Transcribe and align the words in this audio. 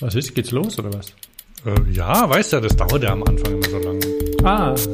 Was 0.00 0.14
ist? 0.14 0.34
Geht's 0.34 0.50
los 0.50 0.78
oder 0.78 0.92
was? 0.92 1.12
Äh, 1.64 1.92
ja, 1.92 2.28
weißt 2.28 2.54
du, 2.54 2.60
das 2.60 2.76
dauert 2.76 3.02
ja 3.02 3.10
am 3.12 3.22
Anfang 3.22 3.54
immer 3.54 3.68
so 3.68 3.78
lange. 3.78 4.00
Ah. 4.42 4.74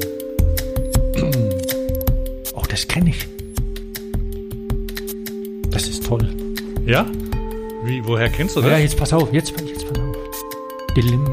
Oh, 2.52 2.62
das 2.68 2.86
kenne 2.88 3.10
ich. 3.10 3.28
Das 5.70 5.86
ist 5.88 6.04
toll. 6.04 6.28
Ja? 6.84 7.06
Wie, 7.84 8.04
woher 8.04 8.28
kennst 8.28 8.56
du 8.56 8.60
das? 8.60 8.70
Ja, 8.70 8.78
jetzt 8.78 8.96
pass 8.96 9.12
auf, 9.12 9.32
jetzt, 9.32 9.52
jetzt 9.60 9.88
pass 9.88 9.98
auf. 10.02 10.16
Dilim. 10.96 11.24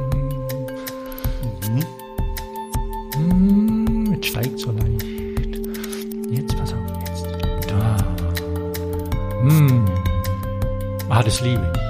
Mhm. 3.17 4.13
Jetzt 4.13 4.27
steigt 4.27 4.59
so 4.59 4.71
leicht. 4.71 5.05
Jetzt 6.29 6.55
pass 6.57 6.73
auf, 6.73 6.79
jetzt. 7.07 7.25
Da. 7.67 7.97
Hm. 9.41 9.85
Ah, 11.09 11.23
das 11.23 11.41
liebe 11.41 11.71
ich. 11.75 11.86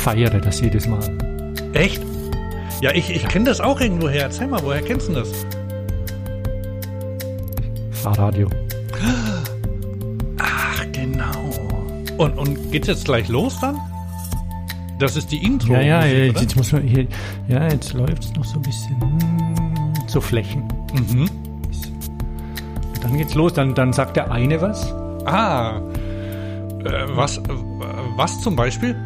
Feiere 0.00 0.40
das 0.40 0.62
jedes 0.62 0.86
Mal. 0.86 1.00
Echt? 1.74 2.00
Ja, 2.80 2.90
ich, 2.94 3.10
ich 3.10 3.28
kenne 3.28 3.44
das 3.44 3.60
auch 3.60 3.78
irgendwoher. 3.80 4.22
Erzähl 4.22 4.46
mal, 4.46 4.62
woher 4.62 4.80
kennst 4.80 5.08
du 5.08 5.12
das? 5.12 5.28
Fahrradio. 7.90 8.48
Ach, 10.38 10.86
genau. 10.92 11.50
Und, 12.16 12.38
und 12.38 12.72
geht's 12.72 12.88
jetzt 12.88 13.04
gleich 13.04 13.28
los 13.28 13.58
dann? 13.60 13.78
Das 14.98 15.16
ist 15.16 15.30
die 15.30 15.44
Intro. 15.44 15.74
Ja, 15.74 15.82
ja, 15.82 16.00
Musik, 16.00 16.30
oder? 16.30 16.40
jetzt 16.40 16.56
muss 16.56 16.72
man 16.72 16.82
hier, 16.82 17.06
ja, 17.48 17.68
jetzt 17.68 17.92
läuft 17.92 18.24
es 18.24 18.34
noch 18.34 18.44
so 18.44 18.56
ein 18.56 18.62
bisschen 18.62 19.00
hm, 19.00 19.92
so 20.06 20.20
Flächen. 20.22 20.62
Mhm. 20.94 21.28
Und 22.94 23.04
dann 23.04 23.18
geht's 23.18 23.34
los, 23.34 23.52
dann, 23.52 23.74
dann 23.74 23.92
sagt 23.92 24.16
der 24.16 24.30
eine 24.30 24.62
was. 24.62 24.94
Ah. 25.26 25.78
Äh, 26.84 27.06
was, 27.08 27.36
äh, 27.36 27.42
was 28.16 28.40
zum 28.40 28.56
Beispiel? 28.56 28.96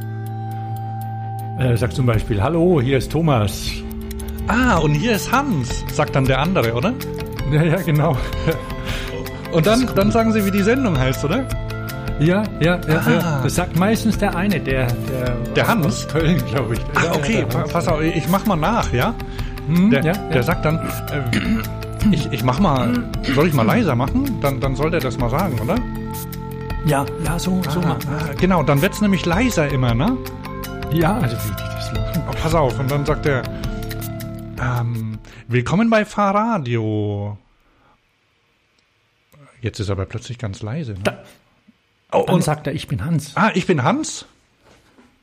Er 1.64 1.76
sagt 1.78 1.94
zum 1.94 2.04
Beispiel, 2.06 2.42
hallo, 2.42 2.80
hier 2.80 2.98
ist 2.98 3.10
Thomas. 3.10 3.70
Ah, 4.48 4.76
und 4.76 4.92
hier 4.94 5.12
ist 5.12 5.32
Hans, 5.32 5.82
sagt 5.92 6.14
dann 6.14 6.26
der 6.26 6.38
andere, 6.38 6.72
oder? 6.74 6.92
Ja, 7.50 7.62
ja, 7.62 7.76
genau. 7.76 8.16
Und 9.52 9.66
dann, 9.66 9.88
dann 9.94 10.10
sagen 10.12 10.32
sie, 10.32 10.44
wie 10.44 10.50
die 10.50 10.62
Sendung 10.62 10.98
heißt, 10.98 11.24
oder? 11.24 11.46
Ja, 12.20 12.42
ja, 12.60 12.78
ja, 12.86 13.00
Ah. 13.06 13.10
ja. 13.10 13.40
Das 13.42 13.54
sagt 13.54 13.78
meistens 13.78 14.18
der 14.18 14.36
eine, 14.36 14.60
der, 14.60 14.86
der, 14.88 15.30
Der 15.56 15.66
Hans? 15.66 16.06
Köln, 16.08 16.40
glaube 16.50 16.74
ich. 16.74 16.80
Ah, 16.94 17.12
okay, 17.14 17.46
ja, 17.50 17.58
pass 17.62 17.88
auf, 17.88 18.02
ich 18.02 18.28
mach 18.28 18.44
mal 18.46 18.56
nach, 18.56 18.92
ja? 18.92 19.14
Hm, 19.66 19.90
Der, 19.90 20.04
ja, 20.04 20.12
der 20.12 20.42
sagt 20.42 20.64
dann, 20.66 20.76
äh, 20.76 22.10
ich, 22.14 22.30
ich 22.30 22.44
mach 22.44 22.60
mal, 22.60 22.90
soll 23.34 23.48
ich 23.48 23.54
mal 23.54 23.64
leiser 23.66 23.94
machen? 23.96 24.38
Dann, 24.42 24.60
dann 24.60 24.76
soll 24.76 24.90
der 24.90 25.00
das 25.00 25.18
mal 25.18 25.30
sagen, 25.30 25.58
oder? 25.60 25.76
ja, 26.86 27.06
ja, 27.24 27.38
so, 27.38 27.62
so 27.70 27.80
Ah, 27.80 27.86
mal. 27.86 27.96
ah, 28.10 28.32
genau, 28.38 28.62
dann 28.62 28.82
wird's 28.82 29.00
nämlich 29.00 29.24
leiser 29.24 29.68
immer, 29.70 29.94
ne? 29.94 30.16
Ja, 30.94 31.18
also. 31.18 31.36
Oh, 32.28 32.32
pass 32.40 32.54
auf, 32.54 32.78
und 32.78 32.88
dann 32.88 33.04
sagt 33.04 33.26
er, 33.26 33.42
ähm, 34.60 35.18
willkommen 35.48 35.90
bei 35.90 36.04
Fahrradio. 36.04 37.36
Jetzt 39.60 39.80
ist 39.80 39.88
er 39.88 39.92
aber 39.92 40.06
plötzlich 40.06 40.38
ganz 40.38 40.62
leise. 40.62 40.92
Ne? 40.92 41.00
Da- 41.02 41.24
oh, 42.12 42.22
Dann 42.26 42.36
und, 42.36 42.44
sagt 42.44 42.68
er, 42.68 42.74
ich 42.74 42.86
bin 42.86 43.04
Hans. 43.04 43.32
ah, 43.34 43.50
ich 43.54 43.66
bin 43.66 43.82
Hans? 43.82 44.26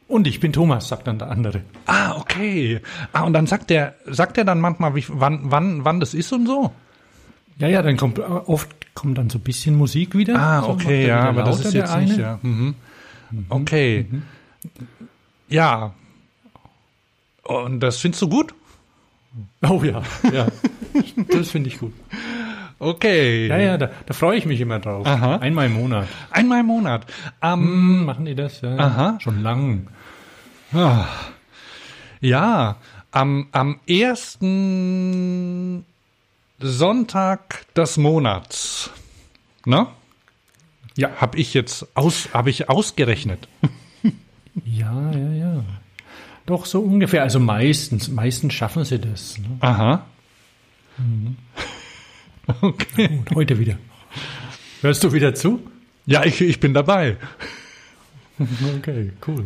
Und 0.09 0.27
ich 0.27 0.41
bin 0.41 0.51
Thomas, 0.51 0.89
sagt 0.89 1.07
dann 1.07 1.19
der 1.19 1.29
andere. 1.31 1.61
Ah, 1.85 2.17
okay. 2.17 2.81
Ah, 3.13 3.21
und 3.21 3.31
dann 3.31 3.47
sagt 3.47 3.69
der, 3.69 3.95
sagt 4.05 4.37
er 4.37 4.43
dann 4.43 4.59
manchmal, 4.59 4.93
wie, 4.95 5.05
wann, 5.07 5.39
wann, 5.51 5.85
wann 5.85 6.01
das 6.01 6.13
ist 6.13 6.33
und 6.33 6.47
so? 6.47 6.73
Ja, 7.59 7.69
ja, 7.69 7.81
dann 7.81 7.95
kommt 7.95 8.19
oft 8.19 8.69
kommt 8.93 9.17
dann 9.17 9.29
so 9.29 9.37
ein 9.37 9.41
bisschen 9.41 9.77
Musik 9.77 10.17
wieder. 10.17 10.35
Ah, 10.37 10.63
so 10.63 10.69
okay, 10.71 11.03
er 11.03 11.07
ja, 11.07 11.29
aber 11.29 11.43
das 11.43 11.63
ist 11.63 11.73
jetzt 11.73 11.95
nicht, 11.95 12.13
eine. 12.15 12.21
ja. 12.21 12.39
Mhm. 12.41 12.75
Okay. 13.47 14.05
Ja. 15.51 15.93
Und 17.43 17.79
das 17.81 17.97
findest 17.97 18.21
du 18.23 18.29
gut? 18.29 18.53
Oh 19.61 19.81
ja, 19.83 20.01
ja. 20.33 20.47
das 21.29 21.51
finde 21.51 21.69
ich 21.69 21.79
gut. 21.79 21.93
Okay. 22.79 23.47
Ja, 23.47 23.57
ja, 23.57 23.77
da, 23.77 23.91
da 24.05 24.13
freue 24.13 24.37
ich 24.37 24.45
mich 24.45 24.59
immer 24.59 24.79
drauf. 24.79 25.05
Aha. 25.05 25.37
Einmal 25.37 25.67
im 25.67 25.73
Monat. 25.73 26.07
Einmal 26.31 26.61
im 26.61 26.65
Monat. 26.65 27.05
Ähm, 27.41 27.59
Hm, 27.61 28.05
machen 28.05 28.25
die 28.25 28.33
das? 28.35 28.61
Ja, 28.61 28.75
Aha. 28.77 29.17
Schon 29.21 29.43
lang. 29.43 29.87
Ja, 32.21 32.77
am, 33.11 33.47
am 33.51 33.79
ersten 33.87 35.85
Sonntag 36.59 37.65
des 37.75 37.97
Monats, 37.97 38.89
ne? 39.65 39.87
Ja. 40.95 41.09
Hab 41.19 41.35
ich 41.35 41.53
jetzt 41.53 41.87
aus, 41.95 42.29
hab 42.33 42.47
ich 42.47 42.69
ausgerechnet. 42.69 43.47
Ja, 44.65 45.11
ja, 45.11 45.31
ja. 45.33 45.63
Doch 46.45 46.65
so 46.65 46.81
ungefähr. 46.81 47.23
Also 47.23 47.39
meistens, 47.39 48.09
meistens 48.09 48.53
schaffen 48.53 48.83
sie 48.83 48.99
das. 48.99 49.37
Ne? 49.37 49.57
Aha. 49.59 50.05
Okay. 52.61 53.07
Gut, 53.07 53.35
heute 53.35 53.59
wieder. 53.59 53.77
Hörst 54.81 55.03
du 55.03 55.13
wieder 55.13 55.33
zu? 55.33 55.61
Ja, 56.05 56.25
ich, 56.25 56.41
ich 56.41 56.59
bin 56.59 56.73
dabei. 56.73 57.17
Okay, 58.77 59.11
cool. 59.27 59.45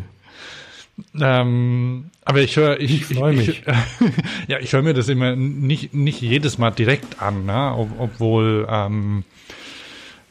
Ähm, 1.19 2.05
aber 2.23 2.39
ich 2.39 2.55
höre, 2.55 2.79
ich, 2.79 3.01
Ich 3.01 3.05
freu 3.17 3.33
mich. 3.33 3.49
Ich, 3.49 3.63
ja, 4.47 4.59
ich 4.59 4.72
höre 4.72 4.81
mir 4.81 4.93
das 4.93 5.09
immer 5.09 5.35
nicht, 5.35 5.93
nicht 5.93 6.22
jedes 6.22 6.57
Mal 6.57 6.72
direkt 6.72 7.22
an, 7.22 7.45
ne? 7.45 7.73
Ob, 7.75 7.89
obwohl, 7.99 8.66
ähm, 8.69 9.25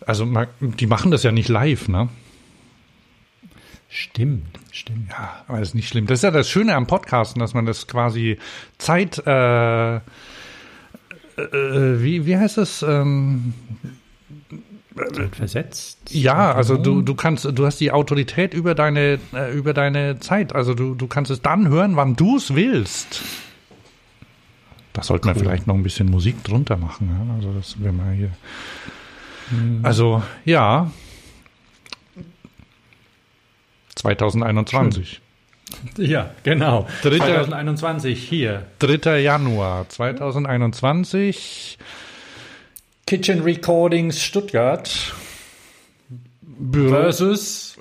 also 0.06 0.26
die 0.60 0.86
machen 0.86 1.10
das 1.10 1.22
ja 1.22 1.32
nicht 1.32 1.50
live, 1.50 1.88
ne? 1.88 2.08
Stimmt, 3.94 4.58
stimmt. 4.72 5.10
Ja, 5.10 5.44
aber 5.46 5.60
das 5.60 5.68
ist 5.68 5.74
nicht 5.76 5.88
schlimm. 5.88 6.06
Das 6.06 6.18
ist 6.18 6.24
ja 6.24 6.32
das 6.32 6.50
Schöne 6.50 6.74
am 6.74 6.88
Podcasten, 6.88 7.38
dass 7.38 7.54
man 7.54 7.64
das 7.64 7.86
quasi 7.86 8.38
Zeit, 8.76 9.24
äh, 9.24 9.98
äh, 9.98 10.00
wie, 11.36 12.26
wie 12.26 12.36
heißt 12.36 12.58
das? 12.58 12.82
Ähm, 12.82 13.54
versetzt. 15.30 16.10
ja, 16.10 16.52
also 16.52 16.76
du, 16.76 17.02
du 17.02 17.14
kannst, 17.14 17.44
du 17.44 17.66
hast 17.66 17.80
die 17.80 17.92
Autorität 17.92 18.52
über 18.52 18.74
deine, 18.74 19.20
äh, 19.32 19.56
über 19.56 19.72
deine 19.72 20.18
Zeit. 20.18 20.56
Also 20.56 20.74
du, 20.74 20.96
du 20.96 21.06
kannst 21.06 21.30
es 21.30 21.40
dann 21.40 21.68
hören, 21.68 21.94
wann 21.94 22.16
du 22.16 22.38
es 22.38 22.52
willst. 22.52 23.22
Da 24.92 25.04
sollte 25.04 25.28
man 25.28 25.36
vielleicht 25.36 25.68
noch 25.68 25.76
ein 25.76 25.84
bisschen 25.84 26.10
Musik 26.10 26.42
drunter 26.42 26.76
machen. 26.76 27.10
Ja? 27.10 27.34
Also 27.36 27.52
das 27.52 27.80
wir 27.80 27.92
mal 27.92 28.12
hier. 28.12 28.30
Also 29.84 30.20
ja. 30.44 30.90
2021. 34.04 35.20
Ja, 35.96 36.30
genau. 36.42 36.86
Dritter- 37.02 37.24
2021 37.24 38.22
hier. 38.28 38.66
3. 38.80 39.20
Januar 39.20 39.88
2021. 39.88 41.78
Kitchen 43.06 43.40
Recordings 43.42 44.22
Stuttgart 44.22 45.14
Büro, 46.42 46.90
versus 46.90 47.76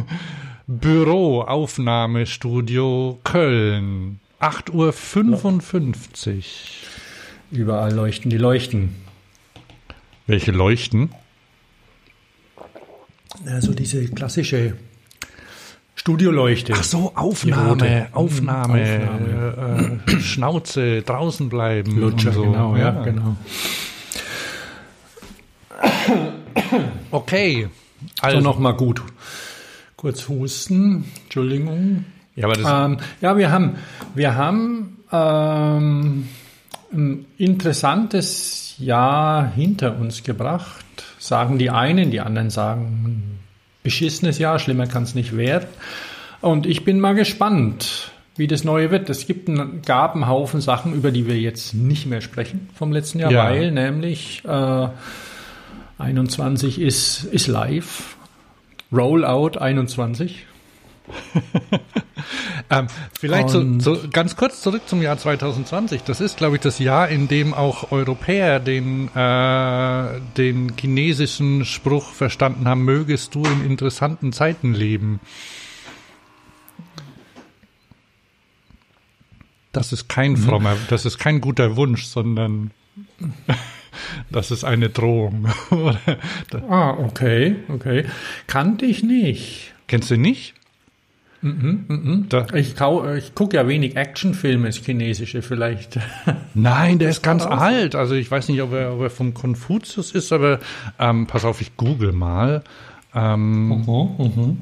Büroaufnahmestudio 0.66 3.18
Köln. 3.24 4.20
8.55 4.40 6.36
Uhr. 6.36 6.42
überall 7.50 7.92
leuchten 7.92 8.30
die 8.30 8.38
Leuchten. 8.38 8.94
Welche 10.26 10.52
leuchten? 10.52 11.10
Also 13.46 13.72
diese 13.74 14.04
klassische 14.06 14.76
Studioleuchte. 16.02 16.72
Ach 16.76 16.82
so, 16.82 17.10
Die 17.12 17.16
Aufnahme, 17.16 17.68
rote. 17.70 18.06
Aufnahme, 18.10 18.80
Äh, 18.82 20.10
äh, 20.16 20.20
Schnauze, 20.20 21.02
draußen 21.02 21.48
bleiben. 21.48 21.96
Lutscher, 21.96 22.32
so. 22.32 22.42
genau, 22.42 22.74
ja, 22.76 22.90
genau. 23.04 23.36
Okay. 27.12 27.68
Also 28.20 28.38
Also, 28.38 28.48
nochmal 28.48 28.74
gut. 28.74 29.00
Kurz 29.96 30.28
husten. 30.28 31.04
Entschuldigung. 31.22 32.04
ja, 32.34 32.46
aber 32.46 32.54
das, 32.56 32.66
Ähm, 32.68 32.96
ja, 33.20 33.36
wir 33.38 33.52
haben, 33.52 33.76
wir 34.16 34.34
haben 34.34 34.96
ähm, 35.12 36.28
ein 36.92 37.26
interessantes 37.38 38.74
Jahr 38.78 39.52
hinter 39.54 39.96
uns 39.98 40.24
gebracht, 40.24 40.84
sagen 41.20 41.58
die 41.58 41.70
einen, 41.70 42.10
die 42.10 42.20
anderen 42.20 42.50
sagen 42.50 42.82
ein 43.06 43.38
beschissenes 43.82 44.38
Jahr, 44.38 44.58
schlimmer 44.58 44.86
kann 44.86 45.02
es 45.02 45.14
nicht 45.14 45.36
werden. 45.36 45.66
Und 46.40 46.66
ich 46.66 46.84
bin 46.84 47.00
mal 47.00 47.14
gespannt, 47.14 48.10
wie 48.36 48.46
das 48.46 48.64
neue 48.64 48.90
wird. 48.90 49.10
Es 49.10 49.26
gibt 49.26 49.48
einen, 49.48 49.82
gab 49.82 50.14
einen 50.14 50.26
Haufen 50.26 50.60
Sachen, 50.60 50.94
über 50.94 51.10
die 51.10 51.26
wir 51.26 51.38
jetzt 51.38 51.74
nicht 51.74 52.06
mehr 52.06 52.20
sprechen 52.20 52.68
vom 52.74 52.92
letzten 52.92 53.18
Jahr, 53.18 53.30
Ja. 53.30 53.44
weil 53.44 53.70
nämlich 53.70 54.42
äh, 54.44 54.88
21 55.98 56.80
ist, 56.80 57.24
ist 57.24 57.46
live. 57.46 58.16
Rollout 58.92 59.58
21. 59.58 60.46
Ähm, 62.72 62.86
vielleicht 63.12 63.50
so, 63.50 63.78
so, 63.80 63.98
ganz 64.10 64.34
kurz 64.34 64.62
zurück 64.62 64.82
zum 64.86 65.02
Jahr 65.02 65.18
2020. 65.18 66.04
Das 66.04 66.22
ist, 66.22 66.38
glaube 66.38 66.56
ich, 66.56 66.62
das 66.62 66.78
Jahr, 66.78 67.08
in 67.08 67.28
dem 67.28 67.52
auch 67.52 67.92
Europäer 67.92 68.60
den, 68.60 69.14
äh, 69.14 70.20
den 70.38 70.72
chinesischen 70.80 71.66
Spruch 71.66 72.12
verstanden 72.12 72.66
haben, 72.66 72.84
mögest 72.84 73.34
du 73.34 73.44
in 73.44 73.66
interessanten 73.66 74.32
Zeiten 74.32 74.72
leben. 74.72 75.20
Das 79.72 79.92
ist 79.92 80.08
kein 80.08 80.36
hm. 80.36 80.42
frommer, 80.42 80.76
das 80.88 81.04
ist 81.04 81.18
kein 81.18 81.42
guter 81.42 81.76
Wunsch, 81.76 82.04
sondern 82.06 82.70
das 84.30 84.50
ist 84.50 84.64
eine 84.64 84.88
Drohung. 84.88 85.46
ah, 86.70 86.90
okay, 86.98 87.56
okay. 87.68 88.06
Kannte 88.46 88.86
ich 88.86 89.02
nicht. 89.02 89.74
Kennst 89.88 90.10
du 90.10 90.16
nicht? 90.16 90.54
Mhm, 91.42 91.84
mhm. 91.88 92.28
Ich, 92.54 92.76
ich 92.76 93.34
gucke 93.34 93.56
ja 93.56 93.66
wenig 93.66 93.96
Actionfilme, 93.96 94.70
chinesische 94.70 95.42
vielleicht. 95.42 95.98
Nein, 96.54 97.00
der 97.00 97.10
ist 97.10 97.22
ganz 97.22 97.44
alt. 97.44 97.96
Also 97.96 98.14
ich 98.14 98.30
weiß 98.30 98.48
nicht, 98.48 98.62
ob 98.62 98.72
er, 98.72 98.94
ob 98.94 99.02
er 99.02 99.10
vom 99.10 99.34
Konfuzius 99.34 100.12
ist, 100.12 100.32
aber 100.32 100.60
ähm, 101.00 101.26
pass 101.26 101.44
auf, 101.44 101.60
ich 101.60 101.76
google 101.76 102.12
mal. 102.12 102.62
Ähm, 103.14 103.84
-huh. 103.86 104.56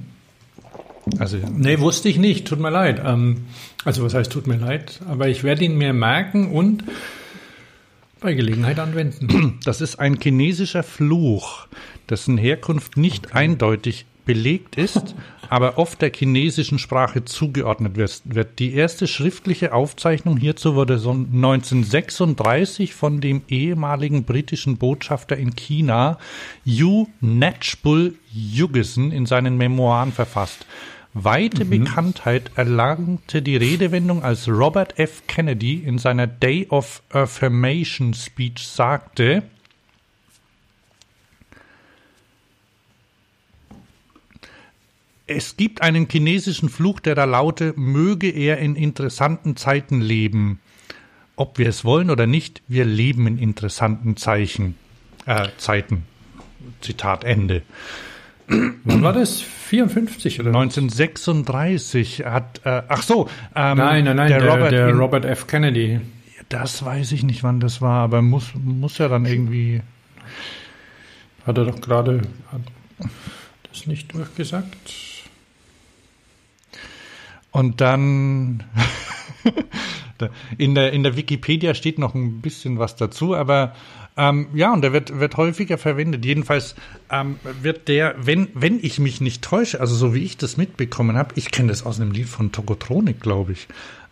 Also, 1.19 1.37
nee, 1.53 1.79
wusste 1.79 2.09
ich 2.09 2.19
nicht. 2.19 2.47
Tut 2.47 2.61
mir 2.61 2.71
leid. 2.71 3.03
Ähm, 3.05 3.43
also 3.85 4.03
was 4.05 4.15
heißt 4.15 4.33
tut 4.33 4.47
mir 4.47 4.57
leid? 4.57 5.01
Aber 5.09 5.29
ich 5.29 5.45
werde 5.45 5.65
ihn 5.65 5.77
mir 5.77 5.93
merken 5.93 6.51
und 6.51 6.85
bei 8.21 8.35
Gelegenheit 8.35 8.79
anwenden. 8.79 9.59
Das 9.65 9.81
ist 9.81 9.97
ein 9.99 10.19
chinesischer 10.21 10.83
Fluch, 10.83 11.67
dessen 12.09 12.39
Herkunft 12.39 12.97
nicht 12.97 13.35
eindeutig 13.35 14.07
belegt 14.31 14.77
ist, 14.77 15.17
aber 15.49 15.77
oft 15.77 16.01
der 16.01 16.13
chinesischen 16.15 16.79
Sprache 16.79 17.25
zugeordnet 17.25 17.97
wird. 17.97 18.61
Die 18.61 18.75
erste 18.75 19.09
schriftliche 19.09 19.75
Aufzeichnung 19.75 20.37
hierzu 20.37 20.77
wurde 20.77 20.95
1936 20.95 22.95
von 22.95 23.21
dem 23.21 23.43
ehemaligen 23.49 24.23
britischen 24.23 24.77
Botschafter 24.77 25.37
in 25.37 25.57
China, 25.57 26.17
Yu 26.65 27.09
Natchbull 27.21 28.15
Jugesen, 28.33 29.11
in 29.11 29.27
seinen 29.27 29.57
Memoiren 29.57 30.13
verfasst. 30.13 30.65
Weite 31.13 31.65
mhm. 31.65 31.71
Bekanntheit 31.71 32.53
erlangte 32.55 33.43
die 33.43 33.57
Redewendung, 33.57 34.23
als 34.23 34.47
Robert 34.47 34.97
F. 34.97 35.25
Kennedy 35.27 35.83
in 35.85 35.99
seiner 35.99 36.29
Day 36.29 36.69
of 36.71 37.03
Affirmation 37.11 38.15
Speech 38.15 38.65
sagte, 38.65 39.43
Es 45.33 45.57
gibt 45.57 45.81
einen 45.81 46.09
chinesischen 46.11 46.69
Fluch, 46.69 46.99
der 46.99 47.15
da 47.15 47.23
laute, 47.23 47.73
möge 47.77 48.29
er 48.29 48.59
in 48.59 48.75
interessanten 48.75 49.55
Zeiten 49.55 50.01
leben. 50.01 50.59
Ob 51.37 51.57
wir 51.57 51.69
es 51.69 51.85
wollen 51.85 52.11
oder 52.11 52.27
nicht, 52.27 52.63
wir 52.67 52.85
leben 52.85 53.29
in 53.29 53.39
interessanten 53.39 54.17
Zeichen, 54.17 54.75
äh, 55.27 55.47
Zeiten. 55.57 56.03
Zitat 56.81 57.23
Ende. 57.23 57.63
Wann 58.49 59.03
war 59.05 59.13
das? 59.13 59.41
54 59.41 60.41
oder? 60.41 60.49
1936 60.49 62.25
hat, 62.25 62.63
äh, 62.65 62.83
ach 62.89 63.05
so. 63.05 63.29
Ähm, 63.55 63.79
nein, 63.79 64.05
nein, 64.07 64.17
nein, 64.17 64.29
der, 64.31 64.41
der, 64.41 64.51
Robert, 64.51 64.73
der 64.73 64.93
Robert 64.93 65.25
F. 65.25 65.47
Kennedy. 65.47 66.01
Das 66.49 66.85
weiß 66.85 67.13
ich 67.13 67.23
nicht, 67.23 67.45
wann 67.45 67.61
das 67.61 67.81
war, 67.81 68.03
aber 68.03 68.21
muss, 68.21 68.51
muss 68.57 68.99
ja 68.99 69.07
dann 69.07 69.27
irgendwie. 69.27 69.81
Hat 71.47 71.57
er 71.57 71.67
doch 71.67 71.81
gerade 71.81 72.23
das 73.71 73.87
nicht 73.87 74.13
durchgesagt? 74.13 75.10
Und 77.53 77.81
dann 77.81 78.65
in 80.59 80.75
der, 80.75 80.93
in 80.93 81.03
der 81.03 81.17
Wikipedia 81.17 81.75
steht 81.75 81.99
noch 81.99 82.15
ein 82.15 82.41
bisschen 82.41 82.79
was 82.79 82.97
dazu, 82.97 83.35
aber 83.35 83.75
ähm, 84.17 84.49
ja, 84.55 84.73
und 84.73 84.83
der 84.83 84.93
wird, 84.93 85.19
wird 85.19 85.37
häufiger 85.37 85.79
verwendet. 85.79 86.25
Jedenfalls 86.25 86.75
ähm, 87.11 87.37
wird 87.63 87.89
der, 87.89 88.15
wenn, 88.19 88.49
wenn 88.55 88.79
ich 88.83 88.99
mich 88.99 89.21
nicht 89.21 89.43
täusche, 89.43 89.81
also 89.81 89.95
so 89.95 90.15
wie 90.15 90.25
ich 90.25 90.37
das 90.37 90.57
mitbekommen 90.57 91.17
habe, 91.17 91.33
ich 91.37 91.51
kenne 91.51 91.69
das 91.69 91.87
aus 91.87 92.01
einem 92.01 92.11
Lied 92.11 92.29
von 92.29 92.53
Tokotronik, 92.53 93.21
glaube 93.21 93.53
ich. 93.53 93.69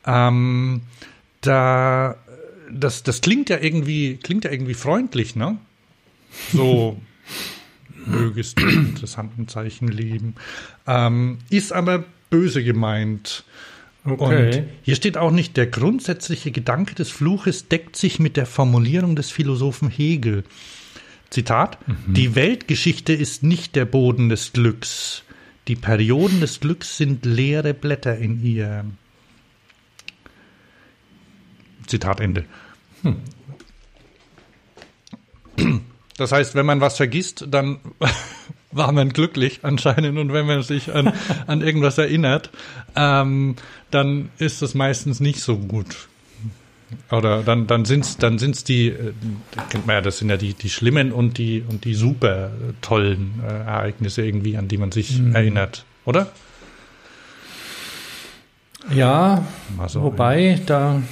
Ähm, 0.07 0.83
da, 1.41 2.17
das, 2.71 3.03
das 3.03 3.21
klingt 3.21 3.51
ja 3.51 3.59
irgendwie, 3.59 4.17
klingt 4.17 4.45
ja 4.45 4.51
irgendwie 4.51 4.75
freundlich, 4.75 5.37
ne? 5.37 5.59
So, 6.53 7.01
mögest 8.07 8.61
in 8.61 8.69
interessanten 8.69 9.49
Zeichen 9.49 9.89
leben. 9.89 10.35
Ähm, 10.87 11.39
ist 11.51 11.73
aber 11.73 12.05
böse 12.31 12.63
gemeint. 12.65 13.45
Okay. 14.05 14.59
Und 14.59 14.69
hier 14.83 14.97
steht 14.97 15.17
auch 15.17 15.31
nicht, 15.31 15.57
der 15.57 15.67
grundsätzliche 15.67 16.51
Gedanke 16.51 16.95
des 16.95 17.11
Fluches 17.11 17.69
deckt 17.69 17.97
sich 17.97 18.19
mit 18.19 18.37
der 18.37 18.47
Formulierung 18.47 19.17
des 19.17 19.31
Philosophen 19.31 19.91
Hegel. 19.91 20.45
Zitat, 21.31 21.79
mhm. 21.87 22.15
die 22.15 22.35
Weltgeschichte 22.35 23.13
ist 23.13 23.43
nicht 23.43 23.77
der 23.77 23.85
Boden 23.85 24.29
des 24.29 24.53
Glücks. 24.53 25.25
Die 25.69 25.77
Perioden 25.77 26.41
des 26.41 26.61
Glücks 26.61 26.97
sind 26.97 27.27
leere 27.27 27.75
Blätter 27.75 28.17
in 28.17 28.43
ihr. 28.43 28.87
Zitat 31.87 32.21
Ende. 32.21 32.45
Hm. 33.03 33.17
Das 36.17 36.33
heißt, 36.33 36.55
wenn 36.55 36.67
man 36.67 36.81
was 36.81 36.97
vergisst, 36.97 37.47
dann 37.49 37.79
war 38.71 38.93
man 38.93 39.11
glücklich 39.11 39.61
anscheinend 39.63 40.19
und 40.19 40.33
wenn 40.33 40.47
man 40.47 40.63
sich 40.63 40.93
an, 40.95 41.13
an 41.47 41.63
irgendwas 41.63 41.99
erinnert, 41.99 42.51
ähm, 42.97 43.57
dann 43.91 44.31
ist 44.39 44.63
es 44.63 44.75
meistens 44.75 45.21
nicht 45.21 45.41
so 45.41 45.57
gut. 45.57 46.09
Oder 47.11 47.43
dann, 47.43 47.67
dann 47.67 47.85
sind's, 47.85 48.17
dann 48.17 48.39
sind's 48.39 48.65
die, 48.65 48.89
äh, 48.89 49.13
ja, 49.87 50.01
das 50.01 50.19
sind 50.19 50.31
ja 50.31 50.37
die, 50.37 50.55
die 50.55 50.71
schlimmen 50.71 51.13
und 51.13 51.37
die, 51.37 51.63
und 51.69 51.85
die 51.85 51.95
super 51.95 52.51
tollen 52.81 53.43
äh, 53.47 53.53
Ereignisse 53.53 54.25
irgendwie, 54.25 54.57
an 54.57 54.69
die 54.69 54.79
man 54.79 54.91
sich 54.91 55.19
mhm. 55.19 55.35
erinnert, 55.35 55.85
oder? 56.05 56.31
Ja, 58.95 59.47
so 59.87 60.03
wobei, 60.03 60.61
da, 60.65 61.03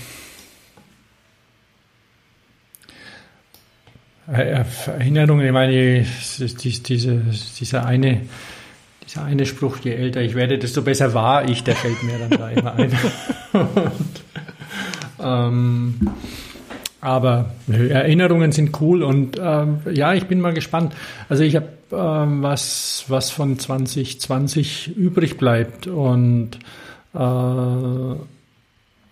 Erinnerungen, 4.29 5.47
ich 5.47 5.53
meine, 5.53 6.05
diese, 6.39 7.25
dieser 7.59 7.87
eine, 7.87 8.23
dieser 9.07 9.25
eine 9.25 9.47
Spruch, 9.47 9.79
je 9.85 9.93
älter 9.93 10.21
ich 10.21 10.35
werde, 10.35 10.59
desto 10.59 10.83
besser 10.83 11.15
war 11.15 11.49
ich, 11.49 11.63
der 11.63 11.77
fällt 11.77 12.03
mir 12.03 12.19
dann 12.19 12.31
da 12.31 12.51
immer 12.51 12.75
ein. 12.75 12.93
und, 13.53 14.23
ähm, 15.23 15.95
aber 17.01 17.53
Erinnerungen 17.69 18.51
sind 18.51 18.81
cool 18.81 19.05
und 19.05 19.39
ähm, 19.41 19.79
ja, 19.93 20.15
ich 20.15 20.27
bin 20.27 20.41
mal 20.41 20.55
gespannt. 20.55 20.93
Also 21.29 21.45
ich 21.45 21.55
habe 21.55 21.69
ähm, 21.93 22.43
was, 22.43 23.05
was 23.07 23.31
von 23.31 23.61
2020 23.61 24.97
übrig 24.97 25.37
bleibt 25.39 25.87
und 25.87 26.59
äh, 27.15 27.19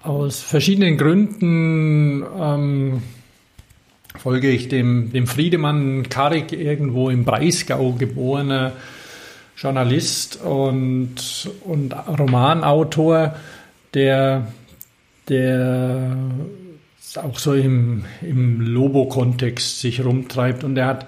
aus 0.03 0.41
verschiedenen 0.41 0.99
Gründen 0.99 2.25
ähm, 2.37 3.03
folge 4.25 4.49
ich 4.49 4.69
dem, 4.69 5.13
dem 5.13 5.27
Friedemann 5.27 6.09
Karik, 6.09 6.51
irgendwo 6.51 7.11
im 7.11 7.27
Breisgau 7.27 7.93
geborener 7.93 8.73
Journalist 9.55 10.43
und, 10.43 11.51
und 11.61 11.95
Romanautor, 12.19 13.37
der, 13.93 14.47
der 15.29 16.17
auch 17.17 17.39
so 17.39 17.53
im, 17.53 18.07
im 18.23 18.63
Lobo-Kontext 18.63 19.81
sich 19.81 20.03
rumtreibt. 20.03 20.65
Und 20.65 20.79
er 20.79 20.87
hat 20.87 21.07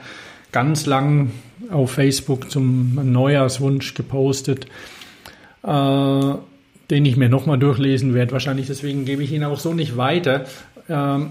ganz 0.52 0.84
lang 0.84 1.30
auf 1.70 1.92
Facebook 1.92 2.50
zum 2.50 2.96
Neujahrswunsch 3.12 3.94
gepostet, 3.94 4.66
äh, 5.62 6.34
den 6.90 7.06
ich 7.06 7.16
mir 7.16 7.30
nochmal 7.30 7.58
durchlesen 7.58 8.12
werde. 8.12 8.32
Wahrscheinlich 8.32 8.66
deswegen 8.66 9.06
gebe 9.06 9.22
ich 9.22 9.32
ihn 9.32 9.42
auch 9.42 9.58
so 9.58 9.72
nicht 9.72 9.96
weiter. 9.96 10.44
Ähm, 10.90 11.30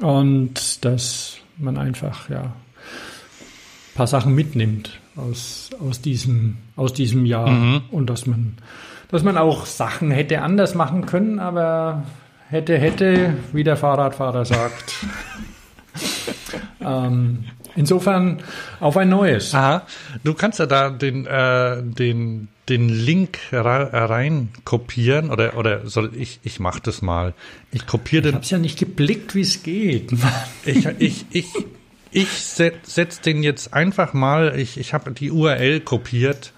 und 0.00 0.84
dass 0.84 1.38
man 1.56 1.76
einfach 1.76 2.28
ja 2.30 2.42
ein 2.42 2.52
paar 3.94 4.06
Sachen 4.06 4.34
mitnimmt 4.34 5.00
aus, 5.16 5.70
aus, 5.80 6.00
diesem, 6.00 6.58
aus 6.76 6.92
diesem 6.92 7.26
Jahr 7.26 7.48
mhm. 7.48 7.82
und 7.90 8.08
dass 8.08 8.26
man, 8.26 8.58
dass 9.10 9.22
man 9.22 9.36
auch 9.36 9.66
Sachen 9.66 10.10
hätte 10.10 10.42
anders 10.42 10.74
machen 10.74 11.06
können, 11.06 11.38
aber 11.38 12.04
hätte, 12.48 12.78
hätte, 12.78 13.34
wie 13.52 13.64
der 13.64 13.76
Fahrradfahrer 13.76 14.44
sagt. 14.44 14.94
ähm, 16.80 17.44
insofern 17.76 18.42
auf 18.80 18.96
ein 18.96 19.08
neues. 19.08 19.54
Aha, 19.54 19.86
du 20.24 20.34
kannst 20.34 20.58
ja 20.58 20.66
da 20.66 20.90
den, 20.90 21.26
äh, 21.26 21.82
den 21.82 22.48
den 22.68 22.88
Link 22.90 23.38
rein 23.50 24.50
kopieren 24.64 25.30
oder 25.30 25.56
oder 25.56 25.86
soll 25.86 26.12
ich 26.14 26.40
ich 26.42 26.60
mache 26.60 26.80
das 26.82 27.02
mal. 27.02 27.34
Ich 27.72 27.86
kopiere 27.86 28.22
den. 28.22 28.30
Ich 28.30 28.36
habe 28.36 28.46
ja 28.46 28.58
nicht 28.58 28.78
geblickt, 28.78 29.34
wie 29.34 29.40
es 29.40 29.62
geht. 29.62 30.12
ich 30.64 30.86
ich 30.98 31.26
ich 31.30 31.46
ich 32.10 32.28
setz, 32.28 32.94
setz 32.94 33.20
den 33.20 33.42
jetzt 33.42 33.72
einfach 33.72 34.12
mal. 34.12 34.58
Ich 34.58 34.78
ich 34.78 34.92
habe 34.92 35.12
die 35.12 35.30
URL 35.30 35.80
kopiert. 35.80 36.52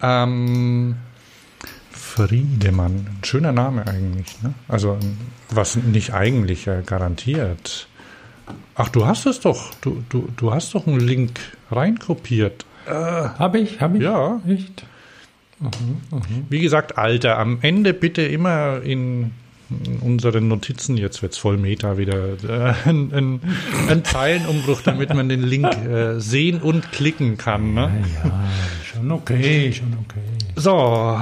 Ähm, 0.00 0.96
Friedemann, 1.90 3.06
ein 3.06 3.24
schöner 3.24 3.52
Name 3.52 3.86
eigentlich. 3.86 4.42
Ne? 4.42 4.54
Also 4.68 4.98
was 5.50 5.76
nicht 5.76 6.12
eigentlich 6.12 6.64
ja, 6.66 6.80
garantiert. 6.80 7.88
Ach, 8.74 8.88
du 8.88 9.06
hast 9.06 9.26
es 9.26 9.40
doch. 9.40 9.72
Du, 9.80 10.02
du, 10.08 10.28
du 10.36 10.52
hast 10.52 10.74
doch 10.74 10.86
einen 10.86 11.00
Link 11.00 11.38
reinkopiert. 11.70 12.64
Äh, 12.86 12.92
habe 12.92 13.60
ich? 13.60 13.80
Habe 13.80 13.98
ich? 13.98 14.02
Ja. 14.02 14.40
Echt? 14.48 14.84
Wie 16.48 16.60
gesagt, 16.60 16.96
Alter, 16.96 17.38
am 17.38 17.58
Ende 17.60 17.92
bitte 17.92 18.22
immer 18.22 18.80
in 18.82 19.32
unseren 20.00 20.48
Notizen, 20.48 20.96
jetzt 20.96 21.22
wird's 21.22 21.38
voll 21.38 21.56
Meta 21.56 21.98
wieder, 21.98 22.32
äh, 22.42 22.74
ein, 22.88 23.12
ein, 23.12 23.40
ein 23.88 24.04
Zeilenumbruch, 24.04 24.80
damit 24.82 25.14
man 25.14 25.28
den 25.28 25.42
Link 25.42 25.66
äh, 25.66 26.18
sehen 26.18 26.60
und 26.60 26.90
klicken 26.92 27.36
kann. 27.36 27.74
Ne? 27.74 28.04
Ja, 28.24 28.48
schon 28.82 29.12
okay, 29.12 29.72
schon 29.72 29.96
okay. 30.04 30.20
So. 30.56 31.20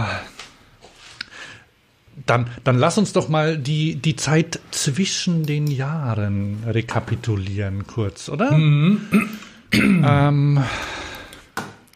Dann, 2.28 2.46
dann 2.62 2.76
lass 2.76 2.98
uns 2.98 3.14
doch 3.14 3.30
mal 3.30 3.56
die, 3.56 3.94
die 3.94 4.14
Zeit 4.14 4.60
zwischen 4.70 5.46
den 5.46 5.66
Jahren 5.66 6.62
rekapitulieren, 6.66 7.86
kurz, 7.86 8.28
oder? 8.28 8.50
ähm, 9.72 10.62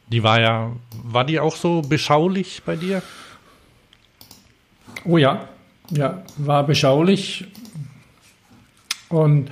die 0.09 0.23
war 0.23 0.41
ja, 0.41 0.73
war 1.05 1.27
die 1.27 1.39
auch 1.39 1.55
so 1.55 1.83
beschaulich 1.83 2.63
bei 2.65 2.77
dir? 2.77 3.03
Oh 5.05 5.19
ja, 5.19 5.51
ja, 5.91 6.23
war 6.39 6.65
beschaulich. 6.65 7.45
Und 9.11 9.51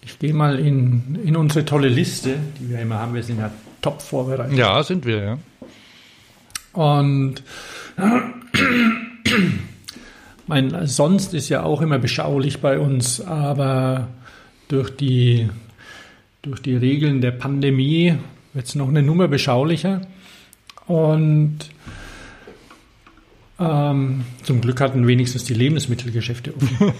ich 0.00 0.18
gehe 0.18 0.34
mal 0.34 0.58
in, 0.58 1.20
in 1.22 1.36
unsere 1.36 1.64
tolle 1.64 1.88
Liste, 1.88 2.36
die 2.58 2.68
wir 2.68 2.80
immer 2.80 2.98
haben. 2.98 3.14
Wir 3.14 3.22
sind 3.22 3.38
ja 3.38 3.52
top 3.80 4.02
vorbereitet. 4.02 4.58
Ja, 4.58 4.82
sind 4.82 5.06
wir, 5.06 5.22
ja. 5.22 5.38
Und 6.72 7.44
mein, 10.46 10.86
sonst 10.86 11.34
ist 11.34 11.48
ja 11.48 11.62
auch 11.62 11.80
immer 11.82 11.98
beschaulich 11.98 12.60
bei 12.60 12.78
uns, 12.78 13.20
aber 13.20 14.08
durch 14.68 14.90
die, 14.96 15.48
durch 16.42 16.60
die 16.60 16.76
Regeln 16.76 17.20
der 17.20 17.32
Pandemie 17.32 18.16
wird 18.52 18.66
es 18.66 18.74
noch 18.74 18.88
eine 18.88 19.02
Nummer 19.02 19.28
beschaulicher. 19.28 20.02
Und 20.86 21.58
ähm, 23.58 24.24
zum 24.42 24.60
Glück 24.60 24.80
hatten 24.80 25.06
wenigstens 25.06 25.44
die 25.44 25.54
Lebensmittelgeschäfte 25.54 26.54
offen. 26.54 26.92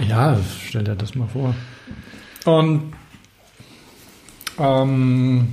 ja, 0.08 0.38
stell 0.66 0.84
dir 0.84 0.94
das 0.94 1.14
mal 1.14 1.28
vor. 1.28 1.54
Und 2.44 2.92
ähm, 4.58 5.48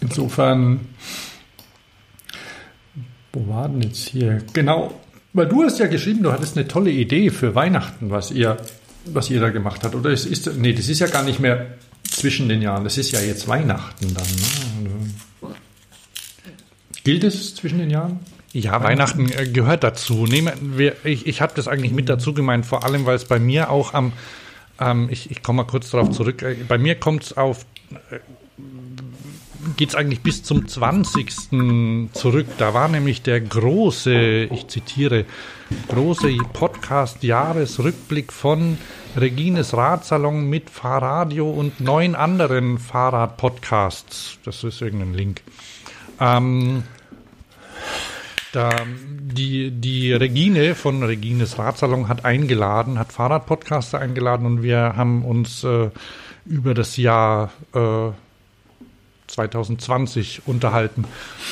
insofern, 0.00 0.80
wo 3.32 3.48
war 3.48 3.68
denn 3.68 3.82
jetzt 3.82 4.08
hier? 4.08 4.42
Genau, 4.52 5.00
weil 5.32 5.46
du 5.46 5.62
hast 5.62 5.78
ja 5.78 5.86
geschrieben, 5.86 6.22
du 6.22 6.32
hattest 6.32 6.56
eine 6.56 6.66
tolle 6.66 6.90
Idee 6.90 7.30
für 7.30 7.54
Weihnachten, 7.54 8.10
was 8.10 8.30
ihr, 8.30 8.56
was 9.04 9.30
ihr 9.30 9.40
da 9.40 9.50
gemacht 9.50 9.82
habt. 9.84 9.94
Oder 9.94 10.10
ist, 10.10 10.26
ist 10.26 10.50
nee, 10.58 10.72
das 10.72 10.88
ist 10.88 10.98
ja 10.98 11.06
gar 11.06 11.22
nicht 11.22 11.38
mehr 11.40 11.66
zwischen 12.02 12.48
den 12.48 12.62
Jahren, 12.62 12.84
das 12.84 12.98
ist 12.98 13.12
ja 13.12 13.20
jetzt 13.20 13.46
Weihnachten 13.46 14.12
dann. 14.14 14.26
Ne? 14.82 15.50
Gilt 17.04 17.24
es 17.24 17.54
zwischen 17.54 17.78
den 17.78 17.90
Jahren? 17.90 18.20
Ja, 18.52 18.82
Weihnachten 18.82 19.30
äh, 19.30 19.46
gehört 19.46 19.84
dazu. 19.84 20.26
Nehmen 20.26 20.76
wir, 20.76 20.96
ich 21.04 21.26
ich 21.26 21.40
habe 21.40 21.52
das 21.54 21.68
eigentlich 21.68 21.92
mit 21.92 22.08
dazu 22.08 22.34
gemeint, 22.34 22.66
vor 22.66 22.84
allem, 22.84 23.06
weil 23.06 23.14
es 23.14 23.24
bei 23.24 23.38
mir 23.38 23.70
auch 23.70 23.94
am, 23.94 24.12
ähm, 24.80 25.08
ich, 25.10 25.30
ich 25.30 25.42
komme 25.42 25.58
mal 25.58 25.68
kurz 25.68 25.90
darauf 25.90 26.10
zurück, 26.10 26.42
äh, 26.42 26.56
bei 26.66 26.76
mir 26.76 26.96
kommt 26.96 27.22
es 27.22 27.36
auf, 27.36 27.64
äh, 28.10 28.18
geht 29.76 29.90
es 29.90 29.94
eigentlich 29.94 30.22
bis 30.22 30.42
zum 30.42 30.66
20. 30.66 32.10
zurück. 32.12 32.46
Da 32.58 32.74
war 32.74 32.88
nämlich 32.88 33.22
der 33.22 33.40
große, 33.40 34.44
ich 34.44 34.68
zitiere, 34.68 35.24
große 35.88 36.36
Podcast-Jahresrückblick 36.52 38.32
von 38.32 38.78
Regines 39.16 39.74
Radsalon 39.74 40.48
mit 40.48 40.70
Fahrradio 40.70 41.50
und 41.50 41.80
neun 41.80 42.14
anderen 42.14 42.78
Fahrrad-Podcasts. 42.78 44.38
Das 44.44 44.64
ist 44.64 44.80
irgendein 44.80 45.14
Link. 45.14 45.42
Ähm, 46.20 46.84
da, 48.52 48.70
die, 48.88 49.70
die 49.70 50.12
Regine 50.12 50.74
von 50.74 51.02
Regines 51.02 51.58
Radsalon 51.58 52.08
hat 52.08 52.24
eingeladen, 52.24 52.98
hat 52.98 53.12
Fahrradpodcaster 53.12 53.98
eingeladen 54.00 54.44
und 54.44 54.62
wir 54.62 54.96
haben 54.96 55.24
uns 55.24 55.62
äh, 55.62 55.90
über 56.46 56.74
das 56.74 56.96
Jahr 56.96 57.52
äh, 57.74 58.10
2020 59.32 60.42
unterhalten. 60.46 61.04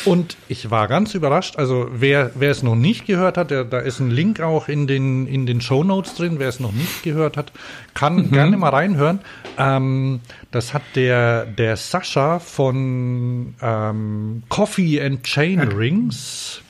Und 0.04 0.36
ich 0.48 0.70
war 0.70 0.88
ganz 0.88 1.14
überrascht. 1.14 1.56
Also 1.56 1.88
wer, 1.92 2.30
wer 2.34 2.50
es 2.50 2.62
noch 2.62 2.74
nicht 2.74 3.06
gehört 3.06 3.36
hat, 3.36 3.50
der, 3.50 3.64
da 3.64 3.78
ist 3.78 4.00
ein 4.00 4.10
Link 4.10 4.40
auch 4.40 4.68
in 4.68 4.86
den, 4.86 5.26
in 5.26 5.46
den 5.46 5.60
Show 5.60 5.84
Notes 5.84 6.14
drin. 6.14 6.38
Wer 6.38 6.48
es 6.48 6.60
noch 6.60 6.72
nicht 6.72 7.02
gehört 7.02 7.36
hat, 7.36 7.52
kann 7.94 8.16
mhm. 8.16 8.30
gerne 8.30 8.56
mal 8.56 8.70
reinhören. 8.70 9.20
Ähm, 9.56 10.20
das 10.50 10.74
hat 10.74 10.82
der, 10.94 11.46
der 11.46 11.76
Sascha 11.76 12.38
von 12.38 13.54
ähm, 13.60 14.42
Coffee 14.48 15.00
and 15.00 15.22
Chain 15.22 15.60
Rings. 15.60 16.62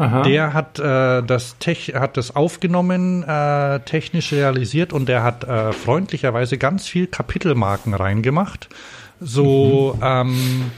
Aha. 0.00 0.22
Der 0.22 0.54
hat 0.54 0.78
äh, 0.78 1.22
das 1.22 1.58
Tech, 1.58 1.92
hat 1.94 2.16
das 2.16 2.34
aufgenommen, 2.34 3.22
äh, 3.22 3.80
technisch 3.80 4.32
realisiert 4.32 4.94
und 4.94 5.10
der 5.10 5.22
hat 5.22 5.44
äh, 5.44 5.72
freundlicherweise 5.72 6.56
ganz 6.56 6.88
viel 6.88 7.06
Kapitelmarken 7.06 7.92
reingemacht 7.92 8.70
so 9.20 9.94
mhm. 9.96 10.02
ähm, 10.02 10.70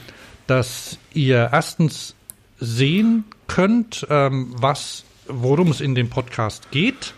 dass 0.47 0.97
ihr 1.13 1.49
erstens 1.51 2.15
sehen 2.59 3.25
könnt, 3.47 4.05
ähm, 4.09 4.53
was, 4.57 5.03
worum 5.27 5.71
es 5.71 5.81
in 5.81 5.95
dem 5.95 6.09
Podcast 6.09 6.71
geht. 6.71 7.13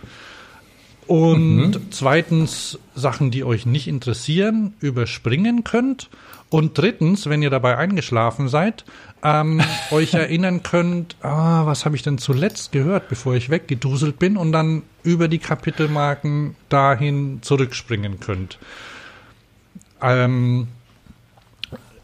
Und 1.08 1.72
mhm. 1.72 1.92
zweitens 1.92 2.80
Sachen, 2.96 3.30
die 3.30 3.44
euch 3.44 3.66
nicht 3.66 3.88
interessieren, 3.88 4.74
überspringen 4.80 5.64
könnt. 5.64 6.10
Und 6.50 6.78
drittens, 6.78 7.28
wenn 7.28 7.42
ihr 7.42 7.50
dabei 7.50 7.78
eingeschlafen 7.78 8.48
seid, 8.48 8.86
ähm, 9.24 9.62
euch 9.92 10.14
erinnern 10.14 10.64
könnt, 10.64 11.16
ah, 11.22 11.66
was 11.66 11.86
habe 11.86 11.96
ich 11.96 12.02
denn 12.02 12.18
zuletzt 12.18 12.72
gehört, 12.72 13.10
bevor 13.10 13.36
ich 13.36 13.50
weggeduselt 13.50 14.18
bin 14.18 14.38
und 14.38 14.52
dann 14.52 14.84
über 15.04 15.28
die 15.28 15.40
Kapitelmarken 15.40 16.56
dahin 16.70 17.40
zurückspringen 17.42 18.20
könnt. 18.20 18.58
Ähm, 20.02 20.68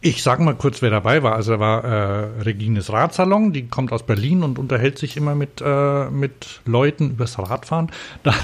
ich 0.01 0.23
sage 0.23 0.41
mal 0.41 0.55
kurz, 0.55 0.81
wer 0.81 0.89
dabei 0.89 1.21
war. 1.21 1.35
Also 1.35 1.53
da 1.53 1.59
war 1.59 1.83
äh, 1.83 2.41
Regines 2.41 2.91
Radsalon, 2.91 3.53
die 3.53 3.67
kommt 3.67 3.91
aus 3.91 4.03
Berlin 4.03 4.41
und 4.41 4.57
unterhält 4.57 4.97
sich 4.97 5.15
immer 5.15 5.35
mit, 5.35 5.61
äh, 5.63 6.09
mit 6.09 6.61
Leuten 6.65 7.11
übers 7.11 7.37
Radfahren. 7.37 7.91
Dann 8.23 8.35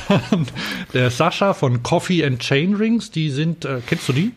der 0.93 1.09
Sascha 1.09 1.53
von 1.53 1.81
Coffee 1.81 2.23
and 2.23 2.39
Chain 2.39 2.75
Rings, 2.75 3.09
die 3.09 3.31
sind, 3.31 3.65
äh, 3.65 3.81
kennst 3.85 4.07
du 4.07 4.13
die? 4.13 4.31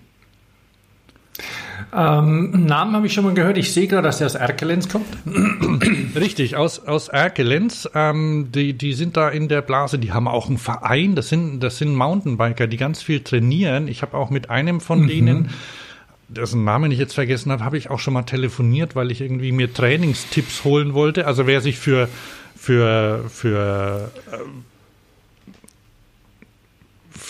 Ähm, 1.93 2.67
Namen 2.67 2.95
habe 2.95 3.07
ich 3.07 3.13
schon 3.13 3.25
mal 3.25 3.35
gehört. 3.35 3.59
Ich 3.59 3.73
sehe 3.73 3.87
gerade, 3.87 4.03
dass 4.03 4.19
der 4.19 4.27
aus 4.27 4.35
Erkelenz 4.35 4.89
kommt. 4.89 5.07
Richtig, 6.15 6.57
aus, 6.57 6.79
aus 6.79 7.09
Erkelenz. 7.09 7.89
Ähm, 7.95 8.49
die, 8.55 8.75
die 8.75 8.93
sind 8.93 9.17
da 9.17 9.29
in 9.29 9.49
der 9.49 9.61
Blase. 9.61 9.99
Die 9.99 10.13
haben 10.13 10.29
auch 10.29 10.49
einen 10.49 10.59
Verein. 10.59 11.17
Das 11.17 11.29
sind, 11.29 11.61
das 11.61 11.79
sind 11.79 11.95
Mountainbiker, 11.95 12.67
die 12.67 12.77
ganz 12.77 13.03
viel 13.03 13.21
trainieren. 13.21 13.89
Ich 13.89 14.03
habe 14.03 14.17
auch 14.17 14.31
mit 14.31 14.51
einem 14.51 14.81
von 14.81 15.03
mhm. 15.03 15.09
denen 15.09 15.51
dessen 16.31 16.65
Namen 16.65 16.93
ich 16.93 16.99
jetzt 16.99 17.15
vergessen 17.15 17.51
habe, 17.53 17.65
habe 17.65 17.77
ich 17.77 17.91
auch 17.91 17.99
schon 17.99 18.15
mal 18.15 18.23
telefoniert, 18.23 18.95
weil 18.95 19.11
ich 19.11 19.21
irgendwie 19.21 19.53
mir 19.53 19.73
Trainingstipps 19.73 20.65
holen 20.65 20.95
wollte. 20.95 21.27
Also 21.27 21.47
wer 21.47 21.61
sich 21.61 21.79
für 21.79 22.09
für 22.57 23.25
für 23.29 24.11
äh, 24.31 24.37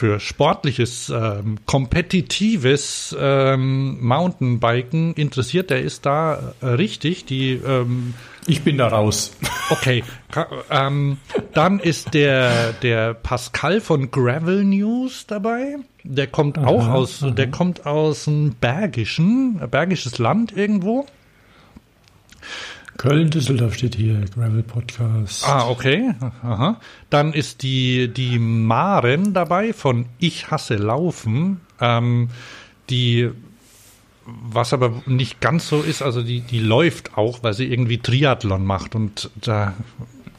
für 0.00 0.18
sportliches, 0.18 1.10
ähm, 1.10 1.58
kompetitives 1.66 3.14
ähm, 3.20 3.98
Mountainbiken 4.00 5.12
interessiert, 5.12 5.68
der 5.68 5.82
ist 5.82 6.06
da 6.06 6.54
äh, 6.62 6.68
richtig. 6.68 7.26
Die 7.26 7.52
ähm, 7.52 8.14
ich 8.46 8.62
bin 8.62 8.78
da 8.78 8.88
raus. 8.88 9.36
Okay, 9.68 10.02
ähm, 10.70 11.18
dann 11.52 11.80
ist 11.80 12.14
der 12.14 12.72
der 12.72 13.12
Pascal 13.12 13.82
von 13.82 14.10
Gravel 14.10 14.64
News 14.64 15.26
dabei. 15.26 15.76
Der 16.02 16.26
kommt 16.28 16.56
aha, 16.56 16.66
auch 16.66 16.88
aus, 16.88 17.22
aha. 17.22 17.32
der 17.32 17.50
kommt 17.50 17.84
aus 17.84 18.24
dem 18.24 18.54
Bergischen, 18.54 19.60
Bergisches 19.70 20.16
Land 20.16 20.56
irgendwo. 20.56 21.04
Köln, 23.00 23.30
Düsseldorf 23.30 23.72
steht 23.72 23.94
hier, 23.94 24.26
Gravel 24.34 24.62
Podcast. 24.62 25.48
Ah, 25.48 25.70
okay. 25.70 26.12
Aha. 26.20 26.78
Dann 27.08 27.32
ist 27.32 27.62
die, 27.62 28.08
die 28.12 28.38
Maren 28.38 29.32
dabei 29.32 29.72
von 29.72 30.04
Ich 30.18 30.50
hasse 30.50 30.76
Laufen. 30.76 31.62
Ähm, 31.80 32.28
die, 32.90 33.30
was 34.26 34.74
aber 34.74 35.02
nicht 35.06 35.40
ganz 35.40 35.66
so 35.66 35.80
ist, 35.80 36.02
also 36.02 36.22
die, 36.22 36.42
die 36.42 36.58
läuft 36.58 37.16
auch, 37.16 37.42
weil 37.42 37.54
sie 37.54 37.72
irgendwie 37.72 37.96
Triathlon 37.96 38.66
macht 38.66 38.94
und 38.94 39.30
da 39.40 39.72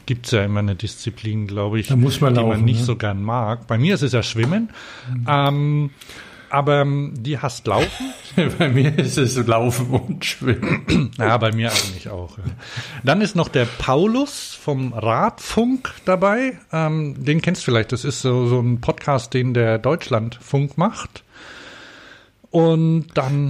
gibt 0.06 0.26
es 0.26 0.30
ja 0.30 0.44
immer 0.44 0.60
eine 0.60 0.76
Disziplin, 0.76 1.48
glaube 1.48 1.80
ich, 1.80 1.90
man 1.90 1.98
die 1.98 2.04
laufen, 2.06 2.48
man 2.48 2.64
nicht 2.64 2.78
ne? 2.78 2.86
so 2.86 2.94
gern 2.94 3.24
mag. 3.24 3.66
Bei 3.66 3.76
mir 3.76 3.96
ist 3.96 4.02
es 4.02 4.12
ja 4.12 4.22
Schwimmen. 4.22 4.70
Mhm. 5.12 5.26
Ähm, 5.28 5.90
aber 6.52 6.82
ähm, 6.82 7.14
die 7.16 7.38
hasst 7.38 7.66
Laufen. 7.66 8.12
bei 8.58 8.68
mir 8.68 8.98
ist 8.98 9.16
es 9.16 9.36
Laufen 9.46 9.88
und 9.88 10.24
Schwimmen. 10.24 11.10
ja, 11.18 11.36
bei 11.38 11.50
mir 11.52 11.70
eigentlich 11.70 12.10
auch. 12.10 12.36
Ja. 12.36 12.44
Dann 13.02 13.22
ist 13.22 13.34
noch 13.34 13.48
der 13.48 13.64
Paulus 13.64 14.54
vom 14.54 14.92
Radfunk 14.92 15.94
dabei. 16.04 16.58
Ähm, 16.70 17.24
den 17.24 17.40
kennst 17.40 17.62
du 17.62 17.64
vielleicht. 17.66 17.92
Das 17.92 18.04
ist 18.04 18.20
so, 18.20 18.46
so 18.48 18.60
ein 18.60 18.80
Podcast, 18.80 19.32
den 19.32 19.54
der 19.54 19.78
Deutschlandfunk 19.78 20.76
macht. 20.76 21.24
Und 22.50 23.06
dann 23.14 23.48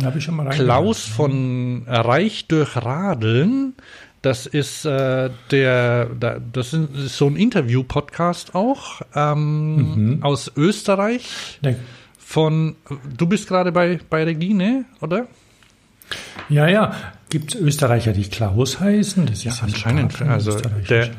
Klaus 0.51 1.01
von 1.01 1.83
Reich 1.89 2.47
durch 2.47 2.77
Radeln. 2.77 3.75
Das 4.23 4.47
ist 4.47 4.85
äh, 4.85 5.31
der, 5.51 6.07
da, 6.07 6.39
das 6.39 6.73
ist 6.73 7.17
so 7.17 7.27
ein 7.27 7.35
Interview-Podcast 7.35 8.55
auch 8.55 9.03
ähm, 9.17 10.21
aus 10.23 10.53
Österreich. 10.57 11.59
Der, 11.65 11.75
Von, 12.33 12.77
du 13.15 13.27
bist 13.27 13.47
gerade 13.47 13.73
bei, 13.73 14.01
bei 14.09 14.25
Regine, 14.25 14.87
oder? 15.03 15.27
ja, 16.49 16.67
ja. 16.67 16.97
Gibt 17.29 17.55
es 17.55 17.61
Österreicher, 17.61 18.15
die 18.15 18.27
Klaus 18.27 18.81
heißen? 18.81 19.27
Das 19.27 19.45
ist 19.45 19.63
Anscheinend, 19.63 20.13
sogar 20.13 20.29
kein 20.29 20.35
also 20.35 20.59
der, 20.89 21.11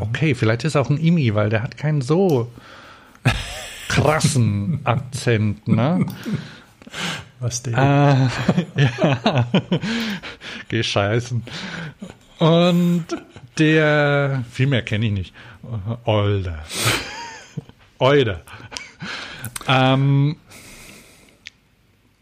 okay, 0.00 0.34
vielleicht 0.34 0.64
ist 0.64 0.76
auch 0.76 0.90
ein 0.90 0.98
Imi, 0.98 1.34
weil 1.34 1.48
der 1.48 1.62
hat 1.62 1.78
keinen 1.78 2.02
so 2.02 2.52
krassen 3.88 4.80
Akzent, 4.84 5.66
ne? 5.66 6.04
Was 7.38 7.62
der? 7.62 8.28
Äh, 8.76 8.82
ja, 8.82 9.46
gescheißen. 10.68 11.42
Und 12.38 13.06
der, 13.58 14.44
viel 14.50 14.66
mehr 14.66 14.82
kenne 14.82 15.06
ich 15.06 15.12
nicht. 15.12 15.34
Older. 16.04 16.58
Older. 17.98 18.42
Ähm, 19.66 20.36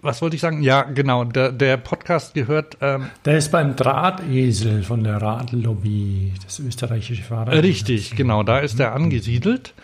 was 0.01 0.23
wollte 0.23 0.37
ich 0.37 0.43
sagen? 0.43 0.63
Ja, 0.63 0.83
genau. 0.83 1.25
Der, 1.25 1.51
der 1.51 1.77
Podcast 1.77 2.35
gehört 2.35 2.77
ähm, 2.81 3.07
Der 3.25 3.39
ist 3.39 3.51
beim 3.51 3.75
Drahtesel 3.77 4.83
von 4.83 5.03
der 5.03 5.21
Radlobby, 5.21 6.33
das 6.45 6.61
österreichische 6.61 7.23
Fahrrad. 7.23 7.63
Richtig, 7.63 8.15
genau, 8.15 8.43
da 8.43 8.61
ist 8.61 8.79
er 8.79 8.95
angesiedelt. 8.95 9.75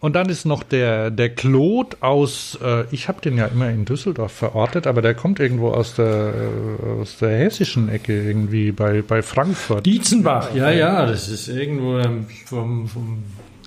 Und 0.00 0.14
dann 0.16 0.28
ist 0.28 0.44
noch 0.44 0.62
der, 0.62 1.10
der 1.10 1.30
Claude 1.30 1.96
aus, 2.00 2.58
äh, 2.62 2.84
ich 2.90 3.08
habe 3.08 3.22
den 3.22 3.38
ja 3.38 3.46
immer 3.46 3.70
in 3.70 3.86
Düsseldorf 3.86 4.32
verortet, 4.32 4.86
aber 4.86 5.00
der 5.00 5.14
kommt 5.14 5.40
irgendwo 5.40 5.70
aus 5.70 5.94
der, 5.94 6.34
äh, 6.34 7.00
aus 7.00 7.16
der 7.16 7.38
hessischen 7.38 7.88
Ecke, 7.88 8.22
irgendwie 8.22 8.70
bei, 8.70 9.00
bei 9.00 9.22
Frankfurt. 9.22 9.86
Dietzenbach, 9.86 10.54
ja, 10.54 10.70
ja, 10.70 11.06
das 11.06 11.28
ist 11.28 11.48
irgendwo 11.48 11.96
ähm, 11.98 12.26
vom, 12.44 12.86
vom 12.86 13.22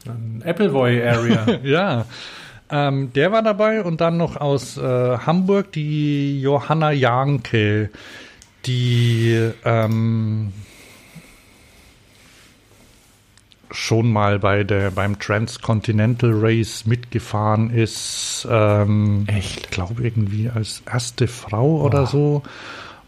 ähm, 0.06 0.44
Appleboy 0.46 1.02
Area. 1.02 1.60
Ja, 1.64 2.06
ähm, 2.70 3.14
der 3.14 3.32
war 3.32 3.42
dabei 3.42 3.84
und 3.84 4.02
dann 4.02 4.18
noch 4.18 4.36
aus 4.36 4.78
äh, 4.78 4.82
Hamburg 5.18 5.72
die 5.72 6.42
Johanna 6.42 6.92
Janke, 6.92 7.90
die 8.66 9.52
ähm, 9.64 10.54
schon 13.72 14.12
mal 14.12 14.40
bei 14.40 14.64
der 14.64 14.92
beim 14.92 15.20
Transcontinental 15.20 16.32
Race 16.34 16.86
mitgefahren 16.86 17.70
ist. 17.70 18.48
Ähm, 18.50 19.26
Echt? 19.28 19.66
Ich 19.66 19.70
glaube 19.70 20.04
irgendwie 20.04 20.50
als 20.50 20.84
erste 20.86 21.28
Frau 21.28 21.82
oder 21.82 22.06
so 22.06 22.44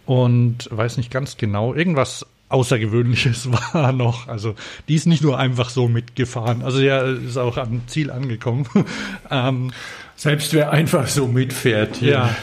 und 0.06 0.68
weiß 0.72 0.98
nicht 0.98 1.12
ganz 1.12 1.38
genau 1.38 1.74
irgendwas 1.74 2.26
Außergewöhnliches 2.50 3.50
war 3.74 3.92
noch. 3.92 4.28
Also 4.28 4.56
die 4.88 4.96
ist 4.96 5.06
nicht 5.06 5.24
nur 5.24 5.38
einfach 5.38 5.70
so 5.70 5.88
mitgefahren. 5.88 6.64
Also 6.64 6.82
ja, 6.82 7.02
ist 7.02 7.38
auch 7.38 7.58
am 7.58 7.88
Ziel 7.88 8.12
angekommen. 8.12 8.68
ähm, 9.32 9.72
Selbst 10.20 10.54
wer 10.54 10.72
einfach 10.72 11.08
so 11.08 11.28
mitfährt 11.28 11.96
hier. 11.96 12.12
ja. 12.12 12.36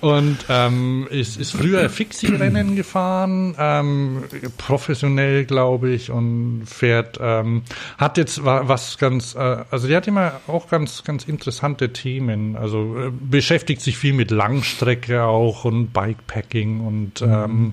Und 0.00 0.36
ähm, 0.48 1.08
ist, 1.10 1.36
ist 1.36 1.50
früher 1.56 1.88
Fixie-Rennen 1.90 2.76
gefahren, 2.76 3.56
ähm, 3.58 4.22
professionell, 4.56 5.44
glaube 5.44 5.90
ich, 5.90 6.12
und 6.12 6.62
fährt, 6.66 7.18
ähm, 7.20 7.62
hat 7.98 8.18
jetzt 8.18 8.44
wa- 8.44 8.68
was 8.68 8.98
ganz, 8.98 9.34
äh, 9.34 9.64
also 9.68 9.88
die 9.88 9.96
hat 9.96 10.06
immer 10.06 10.40
auch 10.46 10.68
ganz, 10.68 11.02
ganz 11.02 11.24
interessante 11.24 11.92
Themen. 11.92 12.54
Also 12.54 12.96
äh, 13.06 13.10
beschäftigt 13.10 13.80
sich 13.80 13.98
viel 13.98 14.12
mit 14.12 14.30
Langstrecke 14.30 15.24
auch 15.24 15.64
und 15.64 15.92
Bikepacking 15.92 16.80
und 16.86 17.20
ähm, 17.22 17.72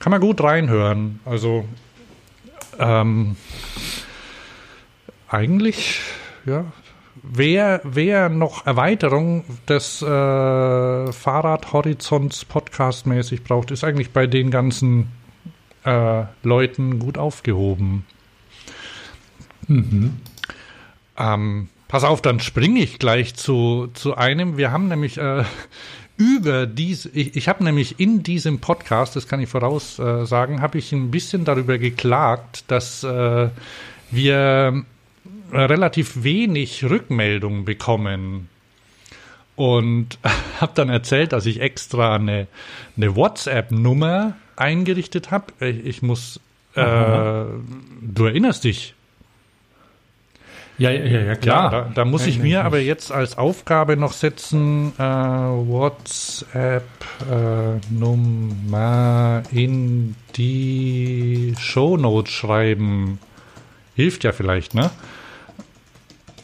kann 0.00 0.10
man 0.10 0.20
gut 0.20 0.42
reinhören. 0.42 1.20
Also 1.24 1.64
ähm, 2.78 3.36
eigentlich, 5.28 6.00
ja, 6.44 6.64
wer, 7.22 7.80
wer 7.84 8.28
noch 8.28 8.66
Erweiterung 8.66 9.44
des 9.68 10.02
äh, 10.02 10.06
Fahrradhorizonts 11.12 12.44
podcastmäßig 12.44 13.44
braucht, 13.44 13.70
ist 13.70 13.84
eigentlich 13.84 14.10
bei 14.10 14.26
den 14.26 14.50
ganzen 14.50 15.08
äh, 15.84 16.24
Leuten 16.42 16.98
gut 16.98 17.18
aufgehoben. 17.18 18.04
Ähm, 21.16 21.68
pass 21.88 22.04
auf, 22.04 22.22
dann 22.22 22.40
springe 22.40 22.80
ich 22.80 22.98
gleich 22.98 23.34
zu, 23.34 23.88
zu 23.94 24.16
einem. 24.16 24.56
Wir 24.56 24.72
haben 24.72 24.88
nämlich 24.88 25.18
äh, 25.18 25.44
über 26.16 26.66
dies, 26.66 27.06
ich, 27.06 27.36
ich 27.36 27.48
habe 27.48 27.64
nämlich 27.64 28.00
in 28.00 28.22
diesem 28.22 28.60
Podcast, 28.60 29.16
das 29.16 29.28
kann 29.28 29.40
ich 29.40 29.48
voraus 29.48 29.98
äh, 29.98 30.26
habe 30.26 30.78
ich 30.78 30.92
ein 30.92 31.10
bisschen 31.10 31.44
darüber 31.44 31.78
geklagt, 31.78 32.64
dass 32.68 33.04
äh, 33.04 33.48
wir 34.10 34.84
relativ 35.52 36.22
wenig 36.22 36.84
Rückmeldungen 36.84 37.64
bekommen. 37.64 38.48
Und 39.56 40.18
habe 40.60 40.72
dann 40.74 40.88
erzählt, 40.88 41.32
dass 41.32 41.46
ich 41.46 41.60
extra 41.60 42.14
eine, 42.16 42.46
eine 42.96 43.16
WhatsApp-Nummer 43.16 44.36
eingerichtet 44.56 45.30
habe. 45.30 45.52
Ich, 45.60 45.84
ich 45.86 46.02
muss, 46.02 46.40
äh, 46.74 46.80
du 46.82 48.24
erinnerst 48.24 48.64
dich, 48.64 48.94
Ja, 50.78 50.90
ja, 50.90 51.20
ja, 51.22 51.34
klar. 51.34 51.72
ja, 51.72 51.80
da, 51.82 51.90
da 51.92 52.04
muss 52.04 52.26
ich 52.28 52.38
Erinnere 52.38 52.42
mir 52.48 52.58
mich. 52.58 52.66
aber 52.66 52.78
jetzt 52.78 53.10
als 53.10 53.36
Aufgabe 53.36 53.96
noch 53.96 54.12
setzen, 54.12 54.92
äh, 54.96 55.02
WhatsApp-Nummer 57.78 59.42
in 59.50 60.14
die 60.36 61.54
Shownotes 61.58 62.32
schreiben. 62.32 63.18
Hilft 63.96 64.24
ja 64.24 64.32
vielleicht, 64.32 64.74
ne? 64.74 64.90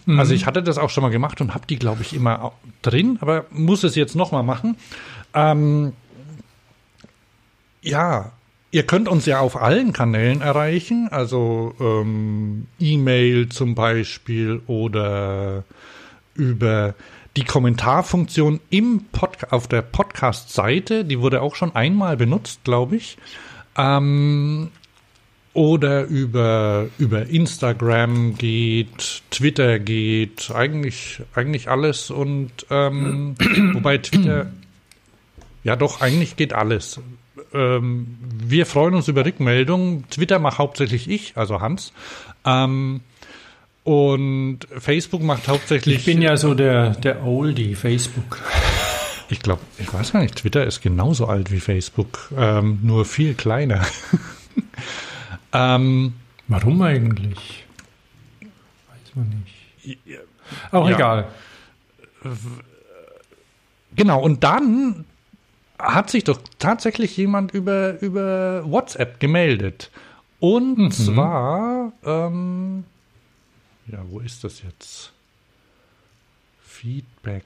Also 0.07 0.35
ich 0.35 0.47
hatte 0.47 0.63
das 0.63 0.79
auch 0.79 0.91
schon 0.91 1.03
mal 1.03 1.11
gemacht 1.11 1.41
und 1.41 1.55
habe 1.55 1.67
die, 1.67 1.79
glaube 1.79 2.03
ich, 2.03 2.15
immer 2.15 2.53
drin, 2.83 3.19
aber 3.21 3.47
muss 3.51 3.85
es 3.85 3.95
jetzt 3.95 4.15
noch 4.15 4.33
mal 4.33 4.43
machen. 4.43 4.77
Ähm, 5.33 5.93
ja, 7.81 8.33
ihr 8.71 8.83
könnt 8.85 9.09
uns 9.09 9.25
ja 9.27 9.41
auf 9.41 9.61
allen 9.61 9.93
Kanälen 9.93 10.41
erreichen, 10.41 11.09
also 11.11 11.75
ähm, 11.81 12.67
E-Mail 12.79 13.49
zum 13.49 13.75
Beispiel 13.75 14.61
oder 14.67 15.65
über 16.35 16.95
die 17.37 17.45
Kommentarfunktion 17.45 18.61
im 18.71 19.07
Pod 19.11 19.39
auf 19.51 19.69
der 19.69 19.83
Podcast-Seite, 19.83 21.05
die 21.05 21.21
wurde 21.21 21.43
auch 21.43 21.57
schon 21.57 21.75
einmal 21.75 22.17
benutzt, 22.17 22.61
glaube 22.65 22.97
ich. 22.97 23.17
Ähm, 23.77 24.71
oder 25.55 26.05
über, 26.05 26.89
über 26.99 27.27
Instagram 27.27 28.37
geht, 28.37 29.23
Twitter 29.31 29.79
geht, 29.79 30.51
eigentlich, 30.53 31.23
eigentlich 31.35 31.69
alles 31.69 32.11
und 32.11 32.51
ähm, 32.71 33.37
wobei 33.73 33.99
Twitter, 33.99 34.51
ja 35.63 35.77
doch, 35.77 36.01
eigentlich 36.01 36.37
geht 36.37 36.53
alles. 36.53 37.01
Ähm, 37.53 38.19
wir 38.45 38.67
freuen 38.67 38.95
uns 38.95 39.07
über 39.07 39.25
Rückmeldungen. 39.25 40.05
Twitter 40.11 40.41
macht 40.41 40.59
hauptsächlich 40.59 41.09
ich, 41.09 41.37
also 41.37 41.61
Hans. 41.61 41.93
Ähm, 42.45 43.01
und 43.85 44.61
Facebook 44.79 45.23
macht 45.23 45.47
hauptsächlich. 45.47 45.99
Ich 45.99 46.05
bin 46.05 46.21
ja 46.21 46.37
so 46.37 46.55
der, 46.55 46.91
der 46.91 47.25
Oldie, 47.25 47.75
Facebook. 47.75 48.41
Ich 49.31 49.41
glaube, 49.41 49.63
ich 49.79 49.93
weiß 49.93 50.13
gar 50.13 50.21
nicht, 50.21 50.37
Twitter 50.37 50.67
ist 50.67 50.83
genauso 50.83 51.27
alt 51.27 51.51
wie 51.51 51.59
Facebook, 51.59 52.31
ähm, 52.37 52.79
nur 52.83 53.07
viel 53.07 53.33
kleiner. 53.33 53.81
ähm, 55.55 56.15
Warum 56.49 56.83
eigentlich? 56.83 57.65
Weiß 58.41 59.15
man 59.15 59.29
nicht. 59.85 59.99
Auch 60.73 60.89
Ja. 60.89 60.95
egal. 60.97 61.29
genau, 63.97 64.21
und 64.23 64.45
dann 64.45 65.05
hat 65.79 66.11
sich 66.11 66.25
doch 66.25 66.41
tatsächlich 66.59 67.17
jemand 67.17 67.53
über, 67.53 68.01
über 68.01 68.63
WhatsApp 68.71 69.21
gemeldet. 69.21 69.91
Und 70.41 70.93
zwar, 70.93 71.93
ähm, 72.05 72.85
ja, 73.87 73.99
wo 74.11 74.21
ist 74.21 74.45
das 74.45 74.63
jetzt? 74.63 75.13
Feedback. 76.63 77.45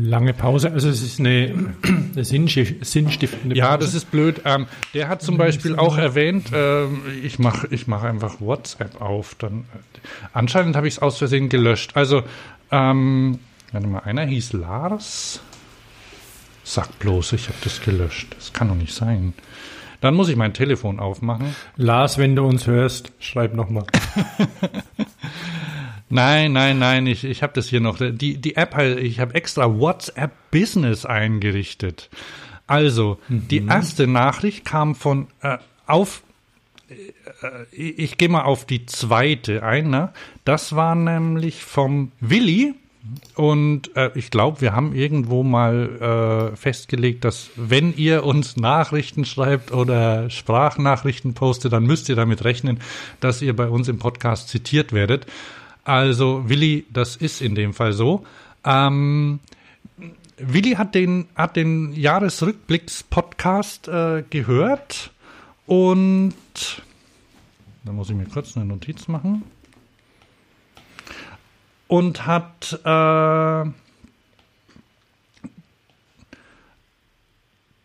Lange 0.00 0.32
Pause, 0.32 0.70
also 0.72 0.88
es 0.88 1.02
ist 1.02 1.18
eine, 1.18 1.48
eine 1.82 2.22
sinnstif- 2.24 2.84
sinnstiftende 2.84 3.56
Ja, 3.56 3.68
Pause. 3.70 3.78
das 3.86 3.94
ist 3.94 4.10
blöd. 4.12 4.42
Ähm, 4.44 4.66
der 4.94 5.08
hat 5.08 5.22
zum 5.22 5.36
Beispiel 5.38 5.74
auch 5.76 5.98
erwähnt, 5.98 6.46
ähm, 6.54 7.02
ich 7.24 7.38
mache 7.40 7.66
ich 7.70 7.86
mach 7.88 8.04
einfach 8.04 8.40
WhatsApp 8.40 9.00
auf. 9.00 9.34
Dann, 9.34 9.60
äh, 9.74 9.98
anscheinend 10.32 10.76
habe 10.76 10.86
ich 10.86 10.94
es 10.94 10.98
aus 11.00 11.18
Versehen 11.18 11.48
gelöscht. 11.48 11.92
Also, 11.96 12.22
ähm, 12.70 13.40
warte 13.72 13.86
mal, 13.88 14.00
einer 14.00 14.24
hieß 14.24 14.52
Lars. 14.52 15.40
Sag 16.62 16.98
bloß, 17.00 17.32
ich 17.32 17.48
habe 17.48 17.58
das 17.64 17.80
gelöscht. 17.80 18.28
Das 18.36 18.52
kann 18.52 18.68
doch 18.68 18.74
nicht 18.76 18.94
sein. 18.94 19.32
Dann 20.00 20.14
muss 20.14 20.28
ich 20.28 20.36
mein 20.36 20.54
Telefon 20.54 21.00
aufmachen. 21.00 21.56
Lars, 21.76 22.18
wenn 22.18 22.36
du 22.36 22.44
uns 22.44 22.68
hörst, 22.68 23.10
schreib 23.18 23.54
nochmal. 23.54 23.84
Nein, 26.10 26.52
nein, 26.52 26.78
nein, 26.78 27.06
ich, 27.06 27.24
ich 27.24 27.42
habe 27.42 27.52
das 27.54 27.68
hier 27.68 27.80
noch. 27.80 27.98
Die, 27.98 28.38
die 28.38 28.56
App, 28.56 28.78
ich 28.78 29.20
habe 29.20 29.34
extra 29.34 29.78
WhatsApp 29.78 30.32
Business 30.50 31.04
eingerichtet. 31.04 32.08
Also, 32.66 33.18
mhm. 33.28 33.48
die 33.48 33.64
erste 33.66 34.06
Nachricht 34.06 34.64
kam 34.64 34.94
von 34.94 35.28
äh, 35.42 35.58
auf 35.86 36.22
äh, 36.88 36.94
ich 37.72 38.18
gehe 38.18 38.28
mal 38.28 38.42
auf 38.42 38.64
die 38.64 38.86
zweite 38.86 39.62
ein. 39.62 39.90
Ne? 39.90 40.12
Das 40.44 40.74
war 40.74 40.94
nämlich 40.94 41.62
vom 41.64 42.12
Willi. 42.20 42.74
Und 43.36 43.96
äh, 43.96 44.10
ich 44.16 44.30
glaube, 44.30 44.60
wir 44.60 44.74
haben 44.74 44.94
irgendwo 44.94 45.42
mal 45.42 46.52
äh, 46.52 46.56
festgelegt, 46.56 47.24
dass 47.24 47.48
wenn 47.56 47.96
ihr 47.96 48.24
uns 48.24 48.56
Nachrichten 48.56 49.24
schreibt 49.24 49.72
oder 49.72 50.28
Sprachnachrichten 50.28 51.32
postet, 51.32 51.72
dann 51.72 51.84
müsst 51.84 52.10
ihr 52.10 52.16
damit 52.16 52.44
rechnen, 52.44 52.80
dass 53.20 53.40
ihr 53.40 53.56
bei 53.56 53.68
uns 53.68 53.88
im 53.88 53.98
Podcast 53.98 54.50
zitiert 54.50 54.92
werdet. 54.92 55.26
Also 55.88 56.50
Willi, 56.50 56.84
das 56.92 57.16
ist 57.16 57.40
in 57.40 57.54
dem 57.54 57.72
Fall 57.72 57.94
so. 57.94 58.26
Ähm, 58.62 59.40
Willi 60.36 60.72
hat 60.72 60.94
den, 60.94 61.28
hat 61.34 61.56
den 61.56 61.94
Jahresrückblicks-Podcast 61.94 63.88
äh, 63.88 64.22
gehört 64.28 65.10
und 65.64 66.34
da 67.84 67.92
muss 67.92 68.10
ich 68.10 68.16
mir 68.16 68.26
kurz 68.26 68.54
eine 68.54 68.66
Notiz 68.66 69.08
machen. 69.08 69.44
Und 71.86 72.26
hat 72.26 72.78
äh, 72.84 73.70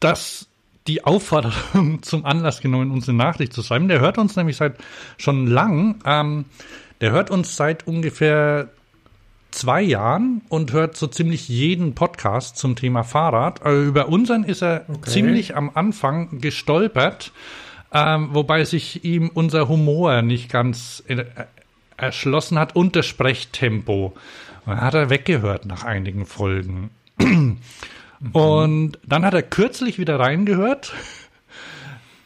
das 0.02 0.50
die 0.88 1.06
Aufforderung 1.06 2.00
zum 2.04 2.26
Anlass 2.26 2.60
genommen, 2.60 2.92
uns 2.92 3.08
eine 3.08 3.18
Nachricht 3.18 3.54
zu 3.54 3.64
schreiben. 3.64 3.88
Der 3.88 4.02
hört 4.02 4.18
uns 4.18 4.36
nämlich 4.36 4.58
seit 4.58 4.78
schon 5.18 5.48
lang. 5.48 6.02
Ähm, 6.06 6.44
der 7.04 7.12
hört 7.12 7.32
uns 7.32 7.58
seit 7.58 7.86
ungefähr 7.86 8.70
zwei 9.52 9.82
Jahren 9.82 10.42
und 10.48 10.72
hört 10.72 10.96
so 10.96 11.06
ziemlich 11.08 11.50
jeden 11.50 11.96
Podcast 11.96 12.56
zum 12.56 12.78
Thema 12.78 13.04
Fahrrad. 13.04 13.62
Also 13.62 13.84
über 13.84 14.08
unseren 14.08 14.46
ist 14.46 14.64
er 14.64 14.86
okay. 14.88 15.10
ziemlich 15.10 15.58
am 15.58 15.70
Anfang 15.74 16.40
gestolpert, 16.40 17.34
ähm, 17.92 18.30
wobei 18.32 18.64
sich 18.64 19.04
ihm 19.04 19.30
unser 19.34 19.68
Humor 19.68 20.22
nicht 20.22 20.50
ganz 20.50 21.04
äh, 21.08 21.26
erschlossen 21.98 22.58
hat 22.58 22.74
und 22.74 22.96
das 22.96 23.06
Sprechtempo. 23.06 24.14
Und 24.66 24.80
hat 24.80 24.94
er 24.94 25.10
weggehört 25.10 25.66
nach 25.66 25.84
einigen 25.84 26.26
Folgen. 26.26 26.90
Und 28.32 28.98
dann 29.06 29.26
hat 29.26 29.34
er 29.34 29.44
kürzlich 29.44 30.00
wieder 30.00 30.18
reingehört 30.18 30.94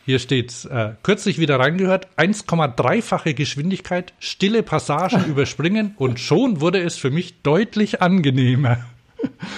hier 0.08 0.20
steht's, 0.20 0.63
äh, 0.63 0.93
kürzlich 1.04 1.38
wieder 1.38 1.60
reingehört, 1.60 2.08
1,3-fache 2.15 3.34
Geschwindigkeit, 3.34 4.13
stille 4.20 4.63
Passagen 4.63 5.26
überspringen 5.30 5.96
und 5.98 6.22
schon 6.22 6.62
wurde 6.62 6.82
es 6.82 6.96
für 6.96 7.12
mich 7.12 7.41
deutlich 7.41 8.02
angenehmer. 8.02 8.78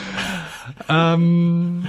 ähm, 0.89 1.85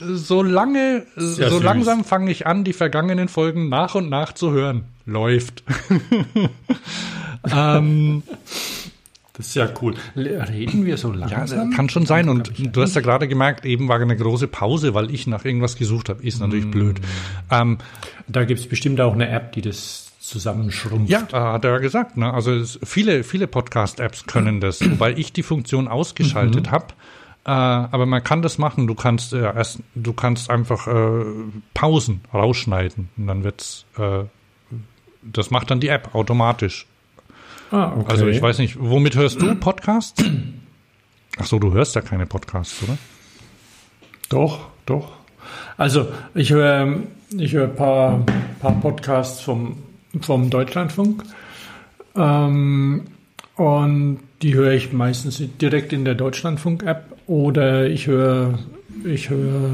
so 0.00 0.42
lange, 0.42 1.06
so 1.14 1.48
süß. 1.48 1.62
langsam 1.62 2.02
fange 2.02 2.32
ich 2.32 2.44
an, 2.44 2.64
die 2.64 2.72
vergangenen 2.72 3.28
Folgen 3.28 3.68
nach 3.68 3.94
und 3.94 4.10
nach 4.10 4.32
zu 4.32 4.50
hören. 4.50 4.82
Läuft. 5.06 5.62
ähm, 7.54 8.24
das 9.42 9.48
ist 9.48 9.54
ja 9.56 9.68
cool. 9.82 9.94
Reden 10.16 10.86
wir 10.86 10.96
so 10.96 11.10
langsam? 11.10 11.70
Ja, 11.70 11.76
kann 11.76 11.88
schon 11.88 12.06
sein. 12.06 12.28
Und 12.28 12.52
du 12.56 12.80
hast 12.80 12.94
ja 12.94 13.00
gerade 13.00 13.26
gemerkt, 13.26 13.64
eben 13.64 13.88
war 13.88 14.00
eine 14.00 14.16
große 14.16 14.46
Pause, 14.46 14.94
weil 14.94 15.12
ich 15.12 15.26
nach 15.26 15.44
irgendwas 15.44 15.76
gesucht 15.76 16.08
habe. 16.08 16.22
Ist 16.22 16.40
natürlich 16.40 16.66
mm. 16.66 16.70
blöd. 16.70 17.00
Ähm, 17.50 17.78
da 18.28 18.44
gibt 18.44 18.60
es 18.60 18.68
bestimmt 18.68 19.00
auch 19.00 19.14
eine 19.14 19.28
App, 19.28 19.50
die 19.52 19.60
das 19.60 20.12
zusammenschrumpft. 20.20 21.10
Ja, 21.10 21.26
hat 21.32 21.64
er 21.64 21.80
gesagt. 21.80 22.16
Ne? 22.16 22.32
Also 22.32 22.52
es, 22.52 22.78
viele, 22.84 23.24
viele 23.24 23.48
Podcast-Apps 23.48 24.26
können 24.26 24.60
das, 24.60 24.80
wobei 24.90 25.12
ich 25.12 25.32
die 25.32 25.42
Funktion 25.42 25.88
ausgeschaltet 25.88 26.66
mhm. 26.66 26.70
habe. 26.70 26.86
Äh, 27.44 27.50
aber 27.50 28.06
man 28.06 28.22
kann 28.22 28.42
das 28.42 28.58
machen. 28.58 28.86
Du 28.86 28.94
kannst 28.94 29.32
äh, 29.32 29.42
erst, 29.42 29.80
du 29.96 30.12
kannst 30.12 30.50
einfach 30.50 30.86
äh, 30.86 31.24
Pausen 31.74 32.20
rausschneiden 32.32 33.08
und 33.16 33.26
dann 33.26 33.42
wird's. 33.42 33.86
Äh, 33.98 34.24
das 35.24 35.50
macht 35.50 35.70
dann 35.70 35.78
die 35.78 35.88
App 35.88 36.14
automatisch. 36.14 36.86
Ah, 37.72 37.94
okay. 37.96 38.10
Also 38.10 38.26
ich 38.28 38.40
weiß 38.40 38.58
nicht, 38.58 38.76
womit 38.78 39.16
hörst 39.16 39.40
du 39.40 39.54
Podcasts? 39.54 40.22
Ach 41.38 41.46
so, 41.46 41.58
du 41.58 41.72
hörst 41.72 41.94
ja 41.94 42.02
keine 42.02 42.26
Podcasts, 42.26 42.82
oder? 42.82 42.98
Doch, 44.28 44.60
doch. 44.84 45.12
Also 45.78 46.08
ich 46.34 46.50
höre 46.50 47.00
ich 47.38 47.54
höre 47.54 47.68
ein 47.68 47.74
paar, 47.74 48.26
paar 48.60 48.78
Podcasts 48.80 49.40
vom, 49.40 49.78
vom 50.20 50.50
Deutschlandfunk 50.50 51.22
ähm, 52.14 53.04
und 53.56 54.18
die 54.42 54.54
höre 54.54 54.72
ich 54.72 54.92
meistens 54.92 55.42
direkt 55.60 55.94
in 55.94 56.04
der 56.04 56.14
Deutschlandfunk-App 56.14 57.16
oder 57.26 57.86
ich 57.86 58.06
höre 58.06 58.58
ich 59.04 59.30
höre 59.30 59.70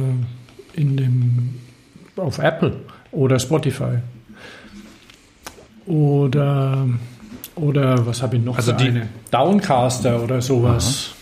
in 0.75 0.97
dem 0.97 1.55
auf 2.17 2.39
Apple 2.39 2.77
oder 3.11 3.41
Spotify 3.41 3.99
oder 5.87 6.87
oder 7.59 8.07
was 8.07 8.23
habe 8.23 8.37
ich 8.37 8.43
noch? 8.43 8.57
Also 8.57 8.73
die 8.73 8.89
eine? 8.89 9.09
Downcaster 9.31 10.23
oder 10.23 10.41
sowas. 10.41 11.15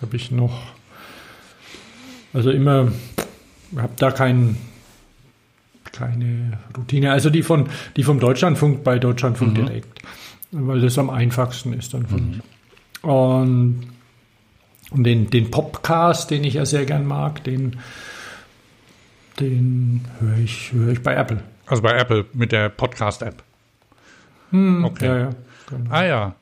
Habe 0.00 0.16
ich 0.16 0.30
noch. 0.30 0.72
Also 2.32 2.50
immer, 2.50 2.92
habe 3.76 3.92
da 3.96 4.10
kein, 4.10 4.56
keine 5.92 6.58
Routine. 6.76 7.12
Also 7.12 7.30
die 7.30 7.42
von 7.42 7.68
die 7.96 8.02
vom 8.02 8.18
Deutschlandfunk 8.18 8.82
bei 8.84 8.98
Deutschlandfunk 8.98 9.52
mhm. 9.52 9.66
direkt, 9.66 10.00
weil 10.50 10.80
das 10.80 10.98
am 10.98 11.10
einfachsten 11.10 11.72
ist 11.72 11.94
dann 11.94 12.06
von. 12.06 12.20
Mhm. 12.20 12.40
Und, 13.08 13.86
und 14.90 15.04
den, 15.04 15.30
den 15.30 15.50
Popcast, 15.50 16.30
den 16.30 16.44
ich 16.44 16.54
ja 16.54 16.64
sehr 16.64 16.84
gern 16.84 17.06
mag, 17.06 17.42
den, 17.44 17.78
den 19.40 20.04
höre 20.20 20.38
ich, 20.38 20.72
höre 20.72 20.92
ich 20.92 21.02
bei 21.02 21.14
Apple. 21.14 21.42
Also 21.66 21.82
bei 21.82 21.96
Apple 21.96 22.26
mit 22.32 22.52
der 22.52 22.68
Podcast-App. 22.68 23.42
Hm, 24.52 24.84
okay. 24.84 25.06
Ja, 25.06 25.18
ja, 25.18 25.30
genau. 25.68 25.90
Ah 25.90 26.04
ja. 26.04 26.34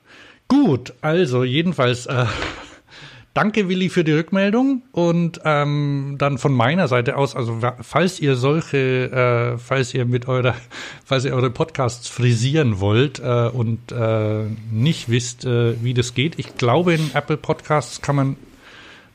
Gut, 0.49 0.93
also 1.01 1.45
jedenfalls 1.45 2.07
äh, 2.07 2.27
danke 3.35 3.69
Willi 3.69 3.89
für 3.89 4.03
die 4.03 4.13
Rückmeldung 4.13 4.83
und 4.93 5.41
ähm, 5.45 6.17
dann 6.19 6.39
von 6.39 6.53
meiner 6.53 6.89
Seite 6.89 7.17
aus, 7.17 7.37
also 7.37 7.61
falls 7.81 8.19
ihr 8.19 8.35
solche, 8.35 9.55
äh, 9.55 9.59
falls 9.59 9.95
ihr 9.95 10.05
mit 10.05 10.27
eurer, 10.27 10.57
falls 11.05 11.25
ihr 11.25 11.35
eure 11.35 11.51
Podcasts 11.51 12.09
frisieren 12.09 12.81
wollt 12.81 13.21
äh, 13.21 13.49
und 13.49 13.93
äh, 13.93 14.45
nicht 14.73 15.09
wisst, 15.09 15.45
äh, 15.45 15.83
wie 15.83 15.95
das 15.95 16.15
geht, 16.15 16.39
ich 16.39 16.57
glaube 16.57 16.95
in 16.95 17.11
Apple 17.15 17.37
Podcasts 17.37 18.03
kann 18.03 18.17
man 18.17 18.37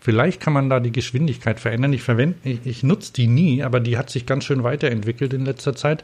Vielleicht 0.05 0.39
kann 0.39 0.53
man 0.53 0.69
da 0.69 0.79
die 0.79 0.91
Geschwindigkeit 0.91 1.60
verändern. 1.60 1.91
Ich 1.91 2.03
verwende, 2.03 2.38
ich, 2.43 2.60
ich 2.63 2.84
nutze 2.84 3.12
die 3.12 3.25
nie, 3.25 3.63
aber 3.63 3.79
die 3.79 3.97
hat 3.97 4.12
sich 4.12 4.27
ganz 4.27 4.43
schön 4.43 4.62
weiterentwickelt 4.63 5.34
in 5.34 5.45
letzter 5.45 5.75
Zeit. 5.75 6.03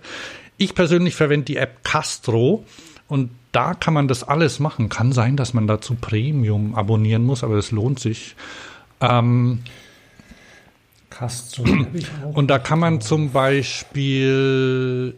Ich 0.62 0.76
persönlich 0.76 1.16
verwende 1.16 1.46
die 1.46 1.58
App 1.58 1.84
Castro 1.84 2.64
und 3.08 3.32
da 3.52 3.74
kann 3.74 3.96
man 3.96 4.08
das 4.08 4.24
alles 4.24 4.60
machen. 4.60 4.90
Kann 4.90 5.12
sein, 5.12 5.36
dass 5.36 5.56
man 5.56 5.66
dazu 5.66 5.96
Premium 5.96 6.76
abonnieren 6.76 7.24
muss, 7.24 7.44
aber 7.44 7.56
es 7.56 7.72
lohnt 7.72 8.00
sich. 8.00 8.36
Ähm, 9.00 9.64
Castro. 11.10 11.64
und 12.34 12.52
da 12.52 12.60
kann 12.60 12.78
man 12.78 13.02
zum 13.02 13.32
Beispiel 13.32 15.16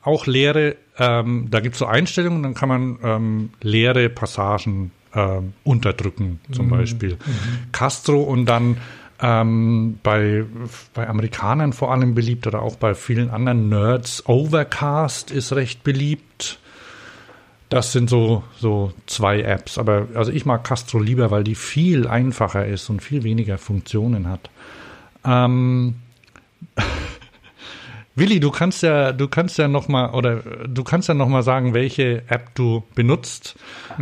auch 0.00 0.26
leere, 0.26 0.76
ähm, 0.96 1.48
da 1.50 1.58
gibt 1.58 1.74
es 1.74 1.80
so 1.80 1.86
Einstellungen, 1.86 2.44
dann 2.44 2.54
kann 2.54 2.68
man 2.68 2.98
ähm, 3.02 3.50
leere 3.62 4.08
Passagen 4.08 4.92
ähm, 5.12 5.54
unterdrücken, 5.64 6.38
zum 6.52 6.66
mhm. 6.66 6.70
Beispiel. 6.70 7.14
Mhm. 7.14 7.72
Castro 7.72 8.22
und 8.22 8.46
dann 8.46 8.76
ähm, 9.20 9.98
bei, 10.02 10.44
bei 10.92 11.08
Amerikanern 11.08 11.72
vor 11.72 11.92
allem 11.92 12.14
beliebt 12.14 12.46
oder 12.46 12.62
auch 12.62 12.76
bei 12.76 12.94
vielen 12.94 13.30
anderen 13.30 13.68
Nerds. 13.68 14.26
Overcast 14.26 15.30
ist 15.30 15.52
recht 15.52 15.84
beliebt. 15.84 16.58
Das 17.68 17.92
sind 17.92 18.10
so, 18.10 18.44
so 18.58 18.92
zwei 19.06 19.40
Apps. 19.40 19.78
Aber 19.78 20.08
also 20.14 20.30
ich 20.30 20.44
mag 20.46 20.64
Castro 20.64 20.98
lieber, 20.98 21.30
weil 21.30 21.44
die 21.44 21.54
viel 21.54 22.06
einfacher 22.06 22.66
ist 22.66 22.88
und 22.90 23.02
viel 23.02 23.24
weniger 23.24 23.58
Funktionen 23.58 24.28
hat. 24.28 24.50
Ähm, 25.24 25.96
Willi, 28.16 28.38
du 28.38 28.50
kannst 28.50 28.82
ja, 28.82 29.12
du 29.12 29.26
kannst 29.26 29.58
ja 29.58 29.66
noch 29.66 29.88
mal 29.88 30.10
oder 30.10 30.36
du 30.68 30.84
kannst 30.84 31.08
ja 31.08 31.14
noch 31.14 31.28
mal 31.28 31.42
sagen, 31.42 31.74
welche 31.74 32.22
App 32.28 32.54
du 32.54 32.84
benutzt. 32.94 33.56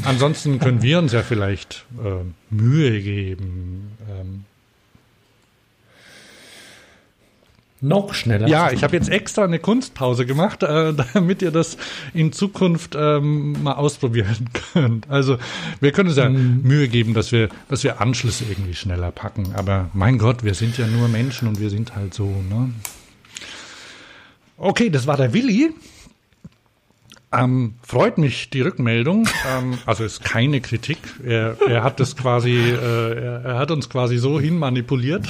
Ansonsten 0.05 0.59
können 0.59 0.83
wir 0.83 0.99
uns 0.99 1.13
ja 1.13 1.23
vielleicht 1.23 1.87
äh, 2.05 2.25
Mühe 2.51 3.01
geben. 3.01 3.97
Ähm, 4.11 4.45
noch 7.83 8.15
schneller. 8.15 8.47
Ja, 8.47 8.71
ich 8.71 8.85
habe 8.85 8.97
jetzt 8.97 9.09
extra 9.09 9.45
eine 9.45 9.59
Kunstpause 9.59 10.25
gemacht, 10.25 10.63
äh, 10.63 10.95
damit 11.15 11.43
ihr 11.43 11.51
das 11.51 11.77
in 12.15 12.33
Zukunft 12.33 12.97
ähm, 12.97 13.63
mal 13.63 13.75
ausprobieren 13.75 14.49
könnt. 14.73 15.11
Also 15.11 15.39
wir 15.81 15.93
können 15.93 16.09
uns 16.09 16.19
ja 16.19 16.29
mhm. 16.29 16.63
Mühe 16.63 16.89
geben, 16.89 17.13
dass 17.13 17.33
wir, 17.33 17.49
dass 17.69 17.85
wir 17.85 18.01
Anschlüsse 18.01 18.45
irgendwie 18.49 18.75
schneller 18.75 19.11
packen. 19.11 19.53
Aber 19.55 19.91
mein 19.93 20.19
Gott, 20.19 20.45
wir 20.45 20.55
sind 20.55 20.79
ja 20.79 20.87
nur 20.87 21.09
Menschen 21.09 21.49
und 21.49 21.61
wir 21.61 21.71
sind 21.71 21.95
halt 21.97 22.15
so. 22.15 22.27
Ne? 22.27 22.71
Okay, 24.57 24.89
das 24.89 25.07
war 25.07 25.17
der 25.17 25.33
Willi. 25.33 25.75
Ähm, 27.33 27.75
freut 27.83 28.19
mich 28.19 28.51
die 28.51 28.61
Rückmeldung. 28.61 29.29
Ähm, 29.45 29.77
also 29.87 30.05
ist 30.05 30.23
keine 30.23 30.61
Kritik. 30.61 30.99
Er, 31.25 31.57
er 31.67 31.83
hat 31.83 31.99
das 31.99 32.17
quasi, 32.17 32.53
äh, 32.53 32.75
er, 32.77 33.45
er, 33.45 33.59
hat 33.59 33.73
uns 33.73 33.89
quasi 33.89 34.17
so 34.17 34.39
hinmanipuliert, 34.39 35.27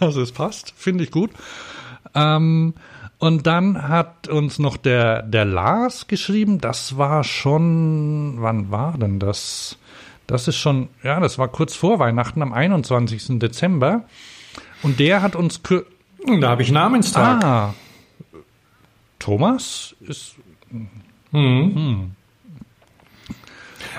dass 0.00 0.16
es 0.16 0.32
passt. 0.32 0.74
Finde 0.76 1.04
ich 1.04 1.10
gut. 1.10 1.30
Ähm, 2.16 2.74
und 3.18 3.46
dann 3.46 3.88
hat 3.88 4.28
uns 4.28 4.58
noch 4.58 4.76
der, 4.76 5.22
der 5.22 5.44
Lars 5.44 6.06
geschrieben. 6.06 6.58
Das 6.60 6.98
war 6.98 7.24
schon, 7.24 8.36
wann 8.38 8.70
war 8.70 8.98
denn 8.98 9.18
das? 9.18 9.78
Das 10.26 10.48
ist 10.48 10.56
schon, 10.56 10.88
ja, 11.02 11.20
das 11.20 11.38
war 11.38 11.48
kurz 11.48 11.76
vor 11.76 11.98
Weihnachten 11.98 12.42
am 12.42 12.52
21. 12.52 13.38
Dezember. 13.38 14.04
Und 14.82 14.98
der 14.98 15.22
hat 15.22 15.36
uns. 15.36 15.60
Da 15.62 16.48
habe 16.48 16.62
ich 16.62 16.72
Namenstag. 16.72 17.44
Ah. 17.44 17.74
Thomas 19.18 19.94
ist 20.00 20.34
hm. 20.70 21.74
Hm. 21.74 22.15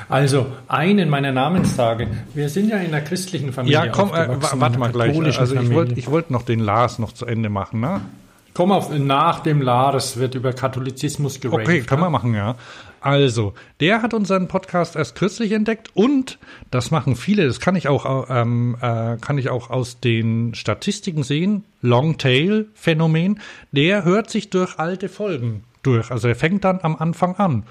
Also, 0.10 0.48
einen 0.68 1.10
meiner 1.10 1.32
Namenstage. 1.32 2.08
Wir 2.34 2.50
sind 2.50 2.70
ja 2.70 2.78
in 2.78 2.92
der 2.92 3.02
christlichen 3.02 3.54
Familie. 3.54 3.86
Ja, 3.86 3.88
komm, 3.88 4.10
äh, 4.10 4.28
warte 4.54 4.80
mal 4.80 4.92
gleich. 4.92 5.40
Also, 5.40 5.56
ich 5.56 5.72
wollte 5.72 6.08
wollt 6.08 6.32
noch 6.32 6.44
den 6.44 6.60
Lars 6.60 7.00
noch 7.00 7.12
zu 7.12 7.26
Ende 7.26 7.50
machen, 7.50 7.80
ne? 7.80 8.02
Komm 8.54 8.72
auf, 8.72 8.90
nach 8.98 9.42
dem 9.42 9.62
Lars 9.62 10.18
wird 10.18 10.34
über 10.34 10.52
Katholizismus 10.52 11.40
geredet. 11.40 11.68
Okay, 11.68 11.82
kann 11.82 12.00
ne? 12.00 12.06
man 12.06 12.12
machen, 12.12 12.34
ja. 12.34 12.56
Also, 13.02 13.54
der 13.80 14.02
hat 14.02 14.14
unseren 14.14 14.48
Podcast 14.48 14.96
erst 14.96 15.16
kürzlich 15.16 15.52
entdeckt 15.52 15.92
und 15.94 16.40
das 16.72 16.90
machen 16.90 17.16
viele, 17.16 17.46
das 17.46 17.60
kann 17.60 17.76
ich 17.76 17.88
auch, 17.88 18.28
ähm, 18.30 18.76
äh, 18.82 19.18
kann 19.18 19.38
ich 19.38 19.50
auch 19.50 19.70
aus 19.70 20.00
den 20.00 20.56
Statistiken 20.56 21.24
sehen, 21.24 21.64
Longtail-Phänomen, 21.82 23.40
der 23.72 24.04
hört 24.04 24.32
sich 24.32 24.50
durch 24.50 24.80
alte 24.80 25.08
Folgen 25.08 25.64
durch. 25.84 26.12
Also 26.12 26.28
er 26.28 26.36
fängt 26.36 26.64
dann 26.64 26.80
am 26.82 26.96
Anfang 26.96 27.36
an. 27.36 27.64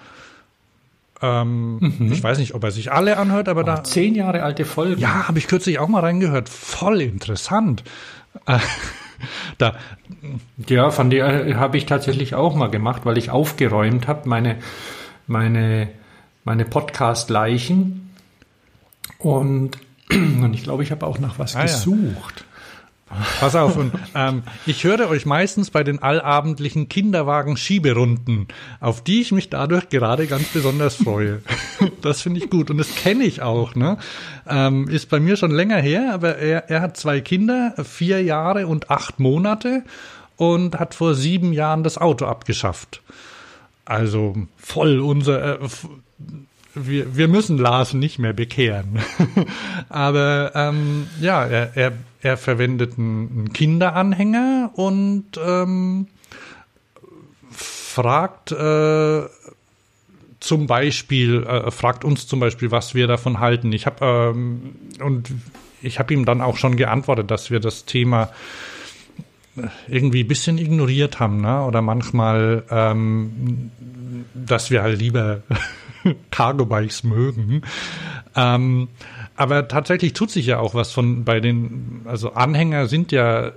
Ähm, 1.22 1.78
mhm. 1.78 2.12
Ich 2.12 2.22
weiß 2.22 2.38
nicht, 2.38 2.54
ob 2.54 2.64
er 2.64 2.70
sich 2.70 2.92
alle 2.92 3.16
anhört, 3.16 3.48
aber 3.48 3.62
oh, 3.62 3.64
da. 3.64 3.84
Zehn 3.84 4.14
Jahre 4.14 4.42
alte 4.42 4.64
Folgen. 4.64 5.00
Ja, 5.00 5.28
habe 5.28 5.38
ich 5.38 5.48
kürzlich 5.48 5.78
auch 5.78 5.88
mal 5.88 6.00
reingehört. 6.00 6.48
Voll 6.48 7.00
interessant. 7.00 7.84
Äh, 8.46 8.58
da. 9.58 9.76
Ja, 10.68 10.90
von 10.90 11.10
der 11.10 11.46
äh, 11.46 11.54
habe 11.54 11.78
ich 11.78 11.86
tatsächlich 11.86 12.34
auch 12.34 12.54
mal 12.54 12.68
gemacht, 12.68 13.02
weil 13.04 13.16
ich 13.18 13.30
aufgeräumt 13.30 14.08
habe, 14.08 14.28
meine, 14.28 14.56
meine, 15.26 15.88
meine 16.44 16.64
Podcast-Leichen. 16.64 18.10
Und, 19.18 19.78
und 20.10 20.52
ich 20.52 20.64
glaube, 20.64 20.82
ich 20.82 20.90
habe 20.90 21.06
auch 21.06 21.18
nach 21.18 21.38
was 21.38 21.56
ah, 21.56 21.62
gesucht. 21.62 22.40
Ja. 22.40 22.45
Pass 23.38 23.54
auf, 23.54 23.76
und 23.76 23.92
ähm, 24.16 24.42
ich 24.66 24.82
höre 24.82 25.08
euch 25.08 25.26
meistens 25.26 25.70
bei 25.70 25.84
den 25.84 26.02
allabendlichen 26.02 26.88
Kinderwagen-Schieberunden, 26.88 28.48
auf 28.80 29.04
die 29.04 29.20
ich 29.20 29.30
mich 29.30 29.48
dadurch 29.48 29.88
gerade 29.90 30.26
ganz 30.26 30.48
besonders 30.48 30.96
freue. 30.96 31.40
das 32.02 32.22
finde 32.22 32.40
ich 32.40 32.50
gut 32.50 32.68
und 32.68 32.78
das 32.78 32.94
kenne 32.96 33.22
ich 33.22 33.42
auch. 33.42 33.76
Ne? 33.76 33.98
Ähm, 34.48 34.88
ist 34.88 35.08
bei 35.08 35.20
mir 35.20 35.36
schon 35.36 35.52
länger 35.52 35.76
her, 35.76 36.10
aber 36.12 36.38
er, 36.38 36.68
er 36.68 36.80
hat 36.80 36.96
zwei 36.96 37.20
Kinder, 37.20 37.74
vier 37.84 38.22
Jahre 38.24 38.66
und 38.66 38.90
acht 38.90 39.20
Monate 39.20 39.84
und 40.36 40.78
hat 40.80 40.94
vor 40.94 41.14
sieben 41.14 41.52
Jahren 41.52 41.84
das 41.84 41.98
Auto 41.98 42.26
abgeschafft. 42.26 43.02
Also 43.84 44.34
voll 44.56 44.98
unser, 44.98 45.60
äh, 45.62 45.68
wir, 46.76 47.16
wir 47.16 47.28
müssen 47.28 47.58
Lars 47.58 47.94
nicht 47.94 48.18
mehr 48.18 48.32
bekehren. 48.32 48.98
Aber 49.88 50.52
ähm, 50.54 51.06
ja, 51.20 51.44
er, 51.44 51.76
er, 51.76 51.92
er 52.20 52.36
verwendet 52.36 52.98
einen 52.98 53.52
Kinderanhänger 53.52 54.70
und 54.74 55.24
ähm, 55.44 56.06
fragt 57.50 58.52
äh, 58.52 59.22
zum 60.40 60.66
Beispiel, 60.66 61.42
äh, 61.44 61.70
fragt 61.70 62.04
uns 62.04 62.26
zum 62.26 62.40
Beispiel, 62.40 62.70
was 62.70 62.94
wir 62.94 63.06
davon 63.06 63.40
halten. 63.40 63.72
Ich 63.72 63.86
habe 63.86 64.32
ähm, 64.34 64.76
und 65.00 65.32
ich 65.82 65.98
habe 65.98 66.12
ihm 66.12 66.24
dann 66.24 66.40
auch 66.40 66.56
schon 66.56 66.76
geantwortet, 66.76 67.30
dass 67.30 67.50
wir 67.50 67.60
das 67.60 67.84
Thema 67.86 68.30
irgendwie 69.88 70.24
ein 70.24 70.28
bisschen 70.28 70.58
ignoriert 70.58 71.18
haben, 71.18 71.40
ne? 71.40 71.64
Oder 71.64 71.80
manchmal, 71.80 72.64
ähm, 72.70 73.70
dass 74.34 74.70
wir 74.70 74.82
halt 74.82 74.98
lieber 74.98 75.42
Cargo-Bikes 76.30 77.04
mögen. 77.04 77.62
Ähm, 78.34 78.88
aber 79.36 79.68
tatsächlich 79.68 80.12
tut 80.12 80.30
sich 80.30 80.46
ja 80.46 80.58
auch 80.58 80.74
was 80.74 80.92
von 80.92 81.24
bei 81.24 81.40
den, 81.40 82.02
also 82.04 82.32
Anhänger 82.32 82.86
sind 82.86 83.12
ja 83.12 83.52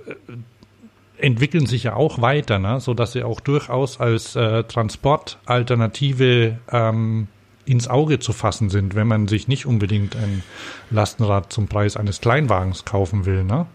entwickeln 1.18 1.66
sich 1.66 1.84
ja 1.84 1.94
auch 1.94 2.20
weiter, 2.20 2.58
ne? 2.58 2.80
so 2.80 2.94
dass 2.94 3.12
sie 3.12 3.22
auch 3.22 3.40
durchaus 3.40 4.00
als 4.00 4.36
äh, 4.36 4.64
Transportalternative 4.64 6.58
ähm, 6.70 7.28
ins 7.66 7.88
Auge 7.88 8.18
zu 8.18 8.32
fassen 8.32 8.70
sind, 8.70 8.94
wenn 8.94 9.06
man 9.06 9.28
sich 9.28 9.46
nicht 9.46 9.66
unbedingt 9.66 10.16
ein 10.16 10.42
Lastenrad 10.90 11.52
zum 11.52 11.68
Preis 11.68 11.96
eines 11.96 12.20
Kleinwagens 12.20 12.84
kaufen 12.84 13.26
will. 13.26 13.44
Ne? 13.44 13.66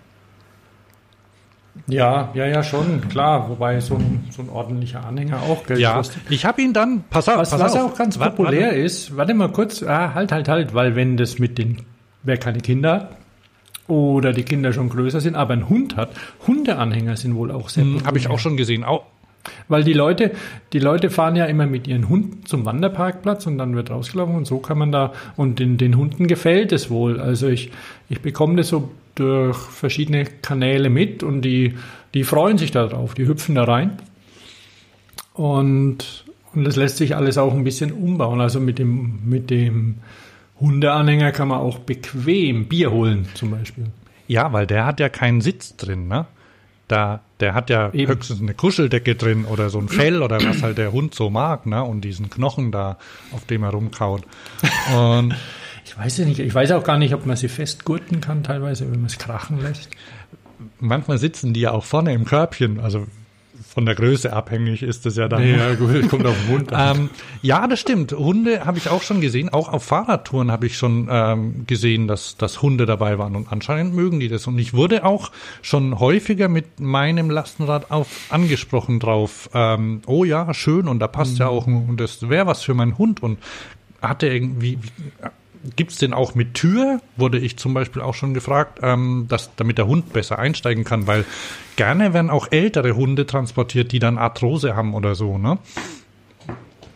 Ja, 1.88 2.32
ja, 2.34 2.46
ja, 2.46 2.64
schon, 2.64 3.08
klar. 3.10 3.50
Wobei 3.50 3.80
so 3.80 3.96
ein, 3.96 4.24
so 4.32 4.42
ein 4.42 4.50
ordentlicher 4.50 5.06
Anhänger 5.06 5.42
auch 5.44 5.66
Geld 5.66 5.80
ja, 5.80 5.94
kostet. 5.94 6.24
Ich 6.30 6.46
habe 6.46 6.62
ihn 6.62 6.74
dann, 6.74 7.04
pass 7.10 7.30
auf, 7.30 7.38
was, 7.38 7.52
pass 7.52 7.60
was 7.60 7.76
auf. 7.76 7.92
auch 7.92 7.98
ganz 7.98 8.18
populär 8.18 8.68
warte, 8.68 8.78
ist, 8.78 9.16
warte 9.16 9.34
mal 9.34 9.50
kurz, 9.50 9.84
ah, 9.84 10.14
halt, 10.14 10.32
halt, 10.32 10.48
halt, 10.48 10.74
weil 10.74 10.96
wenn 10.96 11.18
das 11.18 11.38
mit 11.38 11.58
den, 11.58 11.82
wer 12.24 12.38
keine 12.38 12.60
Kinder 12.60 12.94
hat 12.94 13.18
oder 13.88 14.34
die 14.34 14.44
Kinder 14.44 14.74
schon 14.74 14.90
größer 14.90 15.22
sind, 15.22 15.36
aber 15.36 15.54
ein 15.54 15.70
Hund 15.70 15.96
hat, 15.96 16.10
Hundeanhänger 16.48 17.18
sind 17.18 17.36
wohl 17.36 17.52
auch 17.52 17.70
sehr 17.70 17.84
hm, 17.84 18.06
Habe 18.06 18.18
ich 18.18 18.30
auch 18.30 18.40
schon 18.40 18.58
gesehen. 18.58 18.84
Auch, 18.84 19.04
weil 19.68 19.84
die 19.84 19.94
Leute, 19.94 20.32
die 20.74 20.80
Leute 20.80 21.12
fahren 21.12 21.36
ja 21.36 21.46
immer 21.46 21.68
mit 21.68 21.88
ihren 21.88 22.10
Hunden 22.10 22.46
zum 22.46 22.66
Wanderparkplatz 22.66 23.46
und 23.46 23.60
dann 23.60 23.76
wird 23.76 23.92
rausgelaufen 23.92 24.36
und 24.36 24.46
so 24.46 24.58
kann 24.58 24.80
man 24.80 24.92
da, 24.92 25.14
und 25.36 25.60
den, 25.60 25.78
den 25.78 25.98
Hunden 25.98 26.26
gefällt 26.28 26.72
es 26.72 26.90
wohl. 26.90 27.20
Also 27.20 27.48
ich, 27.48 27.72
ich 28.10 28.22
bekomme 28.22 28.56
das 28.56 28.70
so 28.70 28.90
durch 29.15 29.58
verschiedene 29.58 30.25
Kanäle 30.25 30.89
mit 30.89 31.23
und 31.23 31.41
die, 31.41 31.75
die 32.13 32.23
freuen 32.23 32.58
sich 32.58 32.71
darauf, 32.71 33.13
die 33.13 33.28
hüpfen 33.28 33.56
da 33.56 33.63
rein. 33.63 33.97
Und, 35.34 36.25
und 36.54 36.63
das 36.63 36.75
lässt 36.75 36.97
sich 36.97 37.15
alles 37.15 37.38
auch 37.38 37.54
ein 37.54 37.63
bisschen 37.63 37.91
umbauen. 37.91 38.41
Also 38.41 38.60
mit 38.60 38.80
dem, 38.80 39.19
mit 39.25 39.49
dem 39.49 39.95
Hundeanhänger 40.60 41.32
kann 41.32 41.49
man 41.49 41.60
auch 41.60 41.80
bequem 41.80 42.65
Bier 42.65 42.91
holen, 42.91 43.28
zum 43.34 43.51
Beispiel. 43.51 43.86
Ja, 44.28 44.54
weil 44.54 44.65
der 44.65 44.86
hat 44.86 44.99
ja 44.99 45.10
keinen 45.10 45.41
Sitz 45.41 45.75
drin, 45.75 46.08
ne? 46.08 46.25
Da, 46.88 47.21
der 47.39 47.56
hat 47.56 47.71
ja 47.71 47.91
Eben. 47.93 48.12
höchstens 48.12 48.41
eine 48.41 48.54
Kuscheldecke 48.54 49.15
drin 49.15 49.45
oder 49.45 49.71
so 49.71 49.80
ein 49.80 49.89
Fell 49.89 50.21
oder 50.21 50.38
was 50.43 50.62
halt 50.62 50.78
der 50.78 50.91
Hund 50.91 51.15
so 51.15 51.32
mag, 51.32 51.65
ne? 51.65 51.84
Und 51.84 52.01
diesen 52.01 52.30
Knochen 52.30 52.71
da, 52.71 52.97
auf 53.32 53.43
dem 53.45 53.63
er 53.63 53.69
rumkaut. 53.69 54.23
Und 54.95 55.36
ich 55.96 56.06
weiß 56.06 56.18
ja 56.18 56.26
nicht, 56.26 56.40
ich 56.40 56.54
weiß 56.54 56.72
auch 56.72 56.84
gar 56.84 56.98
nicht, 56.98 57.14
ob 57.14 57.26
man 57.26 57.38
sie 57.38 57.48
festgurten 57.48 58.20
kann, 58.20 58.44
teilweise, 58.44 58.86
wenn 58.92 59.00
man 59.00 59.06
es 59.06 59.18
krachen 59.18 59.62
lässt. 59.62 59.90
Manchmal 60.80 61.18
sitzen 61.18 61.54
die 61.54 61.62
ja 61.62 61.72
auch 61.72 61.86
vorne 61.86 62.14
im 62.14 62.26
Körbchen, 62.26 62.80
also 62.80 63.08
von 63.76 63.86
der 63.86 63.96
Größe 63.96 64.32
abhängig 64.32 64.84
ist 64.84 65.06
das 65.06 65.18
ja 65.18 65.28
dann. 65.28 65.46
Ja, 65.46 65.76
gut, 65.76 66.10
kommt 66.10 66.26
auf 66.26 66.36
den 66.46 66.54
Hund 66.54 66.72
ähm, 66.74 67.10
ja, 67.42 67.68
das 67.68 67.82
stimmt. 67.82 68.14
Hunde 68.14 68.66
habe 68.66 68.78
ich 68.78 68.90
auch 68.90 69.02
schon 69.02 69.20
gesehen. 69.20 69.50
Auch 69.50 69.68
auf 69.68 69.84
Fahrradtouren 69.84 70.50
habe 70.50 70.66
ich 70.66 70.78
schon 70.78 71.10
ähm, 71.12 71.66
gesehen, 71.68 72.08
dass, 72.08 72.38
dass 72.38 72.62
Hunde 72.62 72.86
dabei 72.86 73.18
waren. 73.18 73.36
Und 73.36 73.52
anscheinend 73.52 73.94
mögen 73.94 74.22
die 74.22 74.30
das. 74.30 74.48
Und 74.48 74.58
ich 74.60 74.74
wurde 74.74 75.04
auch 75.04 75.30
schon 75.62 76.00
häufiger 76.00 76.48
mit 76.48 76.80
meinem 76.80 77.30
Lastenrad 77.30 77.92
auf 77.92 78.08
angesprochen 78.30 79.00
drauf. 79.00 79.50
Ähm, 79.54 80.02
oh 80.06 80.24
ja, 80.24 80.54
schön. 80.54 80.88
Und 80.88 81.00
da 81.00 81.08
passt 81.08 81.34
mhm. 81.34 81.40
ja 81.40 81.48
auch 81.50 81.68
und 81.68 81.98
das 81.98 82.30
wäre 82.30 82.48
was 82.48 82.64
für 82.64 82.74
meinen 82.74 82.98
Hund. 82.98 83.22
Und 83.22 83.40
hatte 84.02 84.28
irgendwie, 84.28 84.80
Gibt 85.75 85.91
es 85.91 85.97
den 85.97 86.13
auch 86.13 86.36
mit 86.36 86.54
Tür? 86.54 87.01
Wurde 87.17 87.39
ich 87.39 87.58
zum 87.58 87.73
Beispiel 87.73 88.01
auch 88.01 88.13
schon 88.13 88.34
gefragt, 88.34 88.80
ähm, 88.82 89.25
dass, 89.28 89.56
damit 89.56 89.78
der 89.78 89.88
Hund 89.88 90.13
besser 90.13 90.39
einsteigen 90.39 90.84
kann, 90.84 91.08
weil 91.08 91.25
gerne 91.75 92.13
werden 92.13 92.30
auch 92.30 92.47
ältere 92.51 92.95
Hunde 92.95 93.25
transportiert, 93.25 93.91
die 93.91 93.99
dann 93.99 94.17
Arthrose 94.17 94.75
haben 94.75 94.93
oder 94.93 95.15
so, 95.15 95.38
ne? 95.38 95.58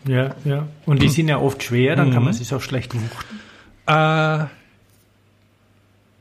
Ja, 0.06 0.34
ja. 0.44 0.66
Und 0.86 1.02
die 1.02 1.08
sind 1.08 1.28
ja 1.28 1.38
oft 1.38 1.62
schwer, 1.62 1.96
dann 1.96 2.08
mhm. 2.08 2.14
kann 2.14 2.24
man 2.24 2.32
sich 2.32 2.54
auch 2.54 2.62
schlecht 2.62 2.94
wuchten. 2.94 3.40
Äh, 3.86 4.46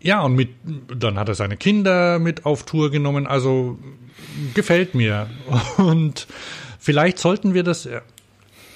ja, 0.01 0.21
und 0.21 0.35
mit, 0.35 0.49
dann 0.95 1.17
hat 1.19 1.29
er 1.29 1.35
seine 1.35 1.57
Kinder 1.57 2.19
mit 2.19 2.45
auf 2.45 2.63
Tour 2.63 2.89
genommen, 2.89 3.27
also 3.27 3.77
gefällt 4.53 4.95
mir. 4.95 5.29
Und 5.77 6.27
vielleicht 6.79 7.19
sollten 7.19 7.53
wir 7.53 7.63
das, 7.63 7.87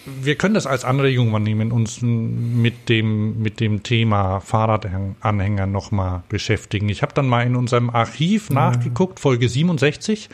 wir 0.06 0.36
können 0.36 0.54
das 0.54 0.68
als 0.68 0.84
Anregung 0.86 1.32
mal 1.32 1.40
nehmen, 1.40 1.72
uns 1.72 2.02
mit 2.02 2.90
dem, 2.90 3.42
mit 3.42 3.60
dem 3.60 3.84
Thema 3.84 4.40
Fahrradanhänger 4.40 5.66
nochmal 5.66 6.24
beschäftigen. 6.30 6.90
Ich 6.90 7.02
habe 7.02 7.14
dann 7.14 7.28
mal 7.28 7.46
in 7.46 7.56
unserem 7.56 7.90
Archiv 7.90 8.50
mhm. 8.50 8.56
nachgeguckt, 8.56 9.20
Folge 9.20 9.48
67, 9.48 10.30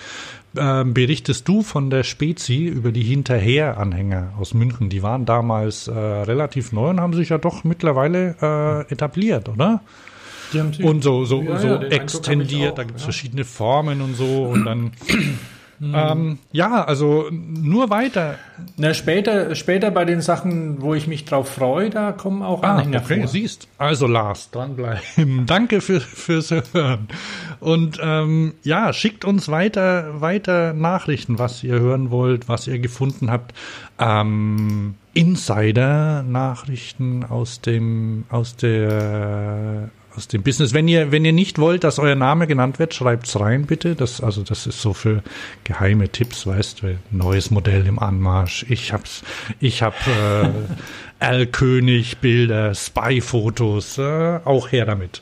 äh, 0.56 0.84
berichtest 0.86 1.48
du 1.48 1.62
von 1.62 1.90
der 1.90 2.04
Spezi 2.04 2.66
über 2.66 2.92
die 2.92 3.04
Hinterher-Anhänger 3.04 4.34
aus 4.40 4.54
München. 4.54 4.90
Die 4.90 5.04
waren 5.04 5.26
damals 5.26 5.88
äh, 5.88 5.92
relativ 5.94 6.72
neu 6.72 6.90
und 6.90 7.00
haben 7.00 7.14
sich 7.14 7.30
ja 7.30 7.38
doch 7.38 7.64
mittlerweile 7.64 8.36
äh, 8.42 8.92
etabliert, 8.92 9.50
oder? 9.50 9.82
und 10.82 11.04
so, 11.04 11.26
so, 11.26 11.44
ja, 11.44 11.60
so 11.60 11.68
ja, 11.68 11.82
extendiert, 11.84 12.72
auch, 12.72 12.76
da 12.76 12.84
gibt 12.84 12.98
es 12.98 13.04
ja. 13.04 13.06
verschiedene 13.06 13.46
Formen 13.46 14.02
und 14.02 14.16
so 14.16 14.46
und 14.46 14.66
dann 14.66 14.92
Mhm. 15.80 15.96
Ähm, 15.96 16.38
ja, 16.52 16.84
also 16.84 17.30
nur 17.32 17.90
weiter. 17.90 18.36
Na, 18.78 18.94
später, 18.94 19.56
später 19.56 19.90
bei 19.92 20.04
den 20.06 20.22
Sachen, 20.22 20.82
wo 20.82 20.94
ich 20.94 21.08
mich 21.08 21.26
drauf 21.26 21.50
freue, 21.50 21.90
da 21.90 22.12
kommen 22.12 22.44
auch 22.44 22.62
ah, 22.64 22.76
Anhänger 22.76 23.02
okay, 23.04 23.20
vor. 23.20 23.28
siehst. 23.28 23.68
Also 23.78 24.08
Lars, 24.08 24.52
dranbleiben. 24.52 25.02
Danke 25.46 25.82
für, 25.82 26.00
fürs 26.02 26.52
Hören. 26.52 27.08
Und 27.60 28.00
ähm, 28.02 28.54
ja, 28.64 28.94
schickt 28.94 29.26
uns 29.26 29.50
weiter, 29.50 30.22
weiter 30.22 30.74
Nachrichten, 30.74 31.40
was 31.40 31.64
ihr 31.64 31.80
hören 31.80 32.12
wollt, 32.12 32.48
was 32.50 32.68
ihr 32.68 32.78
gefunden 32.80 33.32
habt. 33.32 33.54
Ähm, 33.98 34.96
Insider-Nachrichten 35.14 37.26
aus 37.26 37.62
dem, 37.62 38.26
aus 38.30 38.56
der 38.56 39.90
aus 40.20 40.28
dem 40.28 40.44
Business. 40.44 40.74
Wenn 40.74 40.88
ihr, 40.88 41.12
wenn 41.12 41.24
ihr 41.24 41.32
nicht 41.32 41.60
wollt, 41.60 41.86
dass 41.86 41.98
euer 41.98 42.16
Name 42.16 42.46
genannt 42.46 42.78
wird, 42.78 42.94
schreibt's 42.94 43.40
rein, 43.40 43.66
bitte. 43.66 43.96
Das, 43.96 44.22
also, 44.22 44.44
das 44.44 44.68
ist 44.68 44.82
so 44.82 44.94
für 44.94 45.24
geheime 45.64 46.10
Tipps, 46.10 46.46
weißt 46.46 46.84
du, 46.84 47.00
neues 47.10 47.52
Modell 47.52 47.88
im 47.88 48.00
Anmarsch. 48.00 48.66
Ich 48.68 48.92
hab's, 48.92 49.24
ich 49.62 49.82
hab, 49.82 49.96
äh, 50.08 50.50
L-König 51.20 52.18
Bilder, 52.18 52.76
Spy-Fotos, 52.76 53.98
äh, 53.98 54.40
auch 54.44 54.72
her 54.72 54.86
damit. 54.86 55.22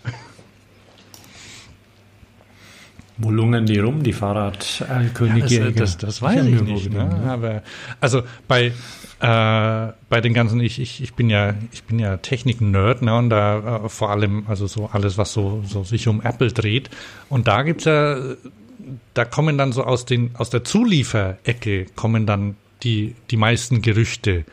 Wo 3.19 3.32
lungern 3.32 3.65
die 3.65 3.80
rum, 3.80 4.03
die 4.03 4.13
Fahrrad-Könige? 4.13 5.56
Ja, 5.56 5.71
das, 5.71 5.97
das, 5.97 5.97
das 5.97 6.21
weiß 6.21 6.45
ich, 6.45 6.56
ich 6.56 6.62
nicht. 6.62 6.93
Ne? 6.93 7.10
Aber, 7.27 7.63
also 7.99 8.21
bei, 8.47 8.67
äh, 9.19 9.93
bei 10.10 10.21
den 10.21 10.34
ganzen, 10.34 10.60
ich, 10.60 10.80
ich, 10.80 11.01
ich 11.01 11.15
bin 11.15 11.30
ja, 11.30 11.56
ich 11.71 11.84
bin 11.84 11.97
ja 11.97 12.17
Technik-Nerd, 12.17 13.01
ne, 13.01 13.17
und 13.17 13.30
da 13.30 13.86
äh, 13.86 13.89
vor 13.89 14.12
allem, 14.12 14.45
also 14.47 14.67
so 14.67 14.89
alles, 14.91 15.17
was 15.17 15.34
so, 15.34 15.63
so 15.65 15.84
sich 15.84 16.08
um 16.08 16.21
Apple 16.21 16.51
dreht. 16.51 16.91
Und 17.27 17.47
da 17.47 17.63
gibt's 17.63 17.86
ja, 17.86 18.17
da 19.13 19.25
kommen 19.25 19.58
dann 19.58 19.71
so 19.71 19.84
aus 19.84 20.06
den, 20.06 20.36
aus 20.36 20.49
der 20.49 20.63
Zulieferecke 20.63 21.88
kommen 21.95 22.25
dann 22.25 22.56
die, 22.84 23.15
die 23.32 23.38
meisten 23.38 23.82
Gerüchte, 23.82 24.45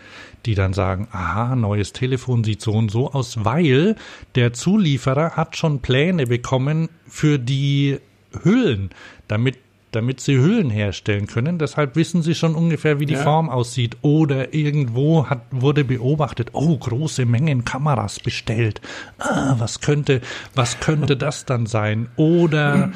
die 0.46 0.54
dann 0.54 0.72
sagen, 0.72 1.08
aha, 1.12 1.56
neues 1.56 1.92
Telefon 1.92 2.44
sieht 2.44 2.60
so 2.60 2.72
und 2.72 2.90
so 2.90 3.12
aus, 3.12 3.44
weil 3.44 3.96
der 4.34 4.52
Zulieferer 4.52 5.32
hat 5.32 5.56
schon 5.56 5.80
Pläne 5.80 6.26
bekommen 6.26 6.88
für 7.06 7.38
die 7.38 7.98
Hüllen, 8.42 8.90
damit 9.28 9.56
damit 9.94 10.20
sie 10.20 10.36
Hüllen 10.36 10.68
herstellen 10.70 11.26
können. 11.26 11.58
Deshalb 11.58 11.96
wissen 11.96 12.22
sie 12.22 12.34
schon 12.34 12.54
ungefähr, 12.54 13.00
wie 13.00 13.06
die 13.06 13.14
ja. 13.14 13.22
Form 13.22 13.48
aussieht. 13.48 13.96
Oder 14.02 14.52
irgendwo 14.54 15.26
hat, 15.28 15.42
wurde 15.50 15.84
beobachtet, 15.84 16.50
oh, 16.52 16.76
große 16.76 17.24
Mengen 17.26 17.64
Kameras 17.64 18.20
bestellt. 18.20 18.80
Ah, 19.18 19.54
was 19.58 19.80
könnte, 19.80 20.20
was 20.54 20.78
könnte 20.80 21.16
das 21.16 21.44
dann 21.44 21.66
sein? 21.66 22.08
Oder 22.16 22.92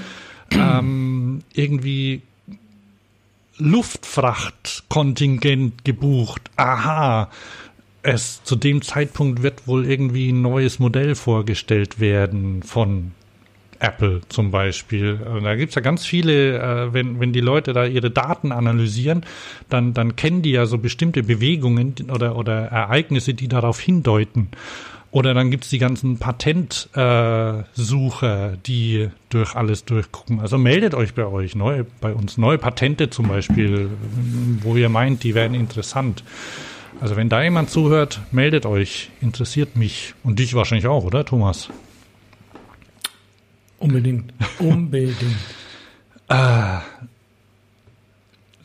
ähm, 0.50 1.42
irgendwie 1.52 2.22
Luftfrachtkontingent 3.58 5.84
gebucht. 5.84 6.50
Aha. 6.56 7.30
Es 8.02 8.42
zu 8.44 8.56
dem 8.56 8.82
Zeitpunkt 8.82 9.42
wird 9.42 9.66
wohl 9.66 9.86
irgendwie 9.86 10.30
ein 10.30 10.42
neues 10.42 10.78
Modell 10.78 11.14
vorgestellt 11.14 12.00
werden 12.00 12.62
von 12.62 13.12
Apple 13.80 14.20
zum 14.28 14.50
Beispiel. 14.50 15.14
Und 15.14 15.44
da 15.44 15.56
gibt's 15.56 15.74
ja 15.74 15.82
ganz 15.82 16.04
viele, 16.04 16.58
äh, 16.58 16.92
wenn, 16.92 17.20
wenn 17.20 17.32
die 17.32 17.40
Leute 17.40 17.72
da 17.72 17.84
ihre 17.84 18.10
Daten 18.10 18.52
analysieren, 18.52 19.24
dann, 19.68 19.94
dann 19.94 20.16
kennen 20.16 20.42
die 20.42 20.52
ja 20.52 20.66
so 20.66 20.78
bestimmte 20.78 21.22
Bewegungen 21.22 21.94
oder, 22.12 22.36
oder 22.36 22.66
Ereignisse, 22.66 23.34
die 23.34 23.48
darauf 23.48 23.80
hindeuten. 23.80 24.48
Oder 25.10 25.32
dann 25.32 25.50
gibt's 25.50 25.70
die 25.70 25.78
ganzen 25.78 26.18
Patentsucher, 26.18 28.52
äh, 28.52 28.58
die 28.66 29.08
durch 29.30 29.54
alles 29.54 29.86
durchgucken. 29.86 30.40
Also 30.40 30.58
meldet 30.58 30.94
euch 30.94 31.14
bei 31.14 31.24
euch, 31.24 31.54
neu, 31.54 31.84
bei 32.00 32.12
uns 32.12 32.36
neue 32.36 32.58
Patente 32.58 33.08
zum 33.08 33.28
Beispiel, 33.28 33.88
wo 34.60 34.76
ihr 34.76 34.90
meint, 34.90 35.24
die 35.24 35.34
wären 35.34 35.54
interessant. 35.54 36.24
Also 37.00 37.16
wenn 37.16 37.30
da 37.30 37.42
jemand 37.42 37.70
zuhört, 37.70 38.20
meldet 38.32 38.66
euch, 38.66 39.10
interessiert 39.22 39.76
mich 39.76 40.14
und 40.24 40.40
dich 40.40 40.52
wahrscheinlich 40.54 40.88
auch, 40.88 41.04
oder 41.04 41.24
Thomas? 41.24 41.70
Unbedingt. 43.78 44.32
Unbedingt. 44.58 45.36
ah, 46.28 46.82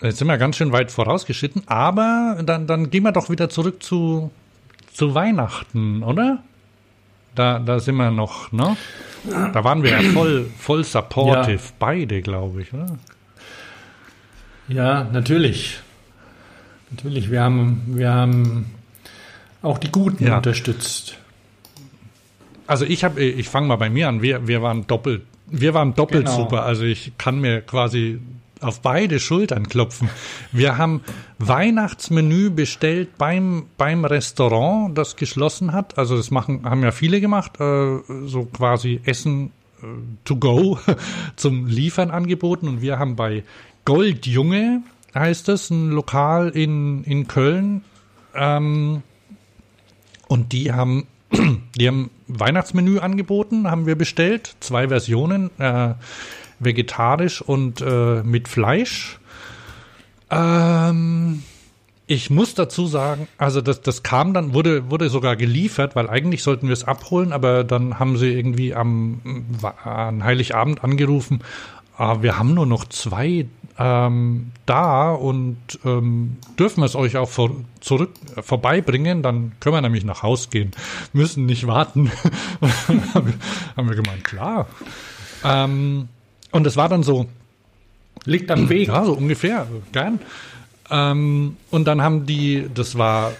jetzt 0.01 0.17
sind 0.17 0.27
wir 0.27 0.37
ganz 0.37 0.57
schön 0.57 0.71
weit 0.71 0.91
vorausgeschritten, 0.91 1.63
aber 1.67 2.41
dann, 2.43 2.67
dann 2.67 2.89
gehen 2.89 3.03
wir 3.03 3.11
doch 3.11 3.29
wieder 3.29 3.49
zurück 3.49 3.83
zu, 3.83 4.31
zu 4.91 5.15
Weihnachten, 5.15 6.03
oder? 6.03 6.43
Da, 7.35 7.59
da 7.59 7.79
sind 7.79 7.95
wir 7.95 8.11
noch, 8.11 8.51
ne? 8.51 8.77
Da 9.25 9.63
waren 9.63 9.83
wir 9.83 9.91
ja 9.91 10.01
voll, 10.11 10.45
voll 10.57 10.83
supportive, 10.83 11.53
ja. 11.53 11.73
beide, 11.79 12.21
glaube 12.21 12.61
ich, 12.61 12.73
oder? 12.73 12.97
Ja, 14.67 15.05
natürlich. 15.05 15.79
Natürlich, 16.91 17.31
wir 17.31 17.41
haben, 17.41 17.81
wir 17.87 18.11
haben 18.11 18.65
auch 19.61 19.77
die 19.77 19.91
Guten 19.91 20.25
ja. 20.25 20.37
unterstützt 20.37 21.17
also 22.73 22.85
ich 22.85 23.03
habe, 23.03 23.23
ich 23.23 23.49
fange 23.49 23.67
mal 23.67 23.75
bei 23.75 23.91
mir 23.91 24.07
an. 24.07 24.23
Wir, 24.23 24.47
wir 24.47 24.63
waren 24.63 24.87
doppelt, 24.87 25.21
wir 25.45 25.75
waren 25.75 25.93
doppelt 25.93 26.25
genau. 26.25 26.37
super. 26.37 26.63
Also 26.63 26.85
ich 26.85 27.11
kann 27.19 27.39
mir 27.39 27.61
quasi 27.61 28.19
auf 28.61 28.81
beide 28.81 29.19
Schultern 29.19 29.69
klopfen. 29.69 30.09
Wir 30.51 30.75
haben 30.75 31.01
Weihnachtsmenü 31.37 32.49
bestellt 32.49 33.19
beim, 33.19 33.67
beim 33.77 34.05
Restaurant, 34.05 34.97
das 34.97 35.17
geschlossen 35.17 35.71
hat. 35.71 35.99
Also 35.99 36.17
das 36.17 36.31
machen, 36.31 36.67
haben 36.67 36.81
ja 36.81 36.91
viele 36.91 37.21
gemacht, 37.21 37.59
äh, 37.59 37.99
so 38.25 38.45
quasi 38.51 39.01
Essen 39.03 39.51
äh, 39.83 39.85
to 40.25 40.37
go 40.37 40.79
zum 41.35 41.67
Liefern 41.67 42.09
angeboten. 42.09 42.67
Und 42.67 42.81
wir 42.81 42.97
haben 42.97 43.15
bei 43.15 43.43
Goldjunge, 43.85 44.81
heißt 45.13 45.47
es, 45.49 45.69
ein 45.69 45.91
Lokal 45.91 46.49
in, 46.49 47.03
in 47.03 47.27
Köln. 47.27 47.83
Ähm, 48.33 49.03
und 50.27 50.53
die 50.53 50.73
haben 50.73 51.05
Die 51.75 51.87
haben 51.87 52.09
Weihnachtsmenü 52.39 52.99
angeboten, 52.99 53.69
haben 53.69 53.85
wir 53.85 53.95
bestellt. 53.95 54.55
Zwei 54.59 54.87
Versionen, 54.87 55.49
äh, 55.59 55.93
vegetarisch 56.59 57.41
und 57.41 57.81
äh, 57.81 58.23
mit 58.23 58.47
Fleisch. 58.47 59.19
Ähm, 60.29 61.43
ich 62.05 62.29
muss 62.29 62.53
dazu 62.53 62.85
sagen, 62.85 63.27
also 63.37 63.61
das, 63.61 63.81
das 63.81 64.03
kam 64.03 64.33
dann, 64.33 64.53
wurde, 64.53 64.89
wurde 64.89 65.09
sogar 65.09 65.35
geliefert, 65.35 65.95
weil 65.95 66.09
eigentlich 66.09 66.43
sollten 66.43 66.67
wir 66.67 66.73
es 66.73 66.83
abholen, 66.83 67.31
aber 67.31 67.63
dann 67.63 67.97
haben 67.99 68.17
sie 68.17 68.31
irgendwie 68.33 68.75
am 68.75 69.21
an 69.83 70.23
Heiligabend 70.23 70.83
angerufen, 70.83 71.41
ah, 71.97 72.21
wir 72.21 72.37
haben 72.37 72.53
nur 72.53 72.65
noch 72.65 72.85
zwei 72.85 73.45
ähm, 73.77 74.51
da 74.65 75.11
und 75.11 75.57
ähm, 75.83 76.37
dürfen 76.59 76.83
es 76.83 76.95
euch 76.95 77.17
auch 77.17 77.29
vor, 77.29 77.51
zurück 77.79 78.11
äh, 78.35 78.41
vorbeibringen, 78.41 79.23
dann 79.23 79.53
können 79.59 79.75
wir 79.75 79.81
nämlich 79.81 80.05
nach 80.05 80.23
Haus 80.23 80.49
gehen, 80.49 80.71
müssen 81.11 81.45
nicht 81.45 81.65
warten. 81.67 82.11
haben 83.75 83.89
wir 83.89 83.95
gemeint, 83.95 84.23
klar. 84.23 84.67
Ähm, 85.43 86.07
und 86.51 86.67
es 86.67 86.77
war 86.77 86.87
dann 86.87 87.03
so, 87.03 87.27
liegt 88.25 88.51
am 88.51 88.69
Weg. 88.69 88.89
Ja, 88.89 89.05
so 89.05 89.13
ungefähr, 89.13 89.67
gern. 89.91 90.19
Ähm, 90.89 91.57
und 91.71 91.85
dann 91.85 92.01
haben 92.01 92.25
die, 92.25 92.69
das 92.73 92.97
war, 92.97 93.31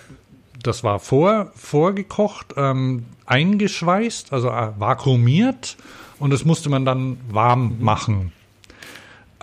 das 0.62 0.84
war 0.84 1.00
vor, 1.00 1.52
vorgekocht, 1.56 2.56
ähm, 2.58 3.06
eingeschweißt, 3.26 4.34
also 4.34 4.50
äh, 4.50 4.70
vakuumiert 4.78 5.78
und 6.20 6.32
das 6.32 6.46
musste 6.46 6.70
man 6.70 6.86
dann 6.86 7.18
warm 7.30 7.78
machen. 7.80 8.32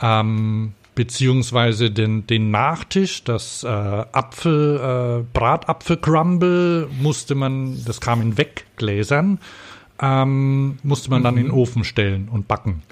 Ähm, 0.00 0.74
beziehungsweise 0.94 1.90
den, 1.90 2.26
den 2.26 2.50
Nachtisch, 2.50 3.24
das 3.24 3.64
äh, 3.64 3.68
Apfel, 3.68 4.76
äh, 4.76 5.24
Bratapfelcrumble 5.33 6.88
musste 7.00 7.35
man, 7.35 7.83
das 7.85 8.00
kam 8.00 8.20
in 8.20 8.37
Weggläsern, 8.37 9.38
ähm, 10.00 10.79
musste 10.83 11.11
man 11.11 11.20
mhm. 11.20 11.24
dann 11.24 11.37
in 11.37 11.44
den 11.44 11.53
mhm. 11.53 11.59
Ofen 11.59 11.85
stellen 11.85 12.29
und 12.29 12.48
backen. 12.48 12.83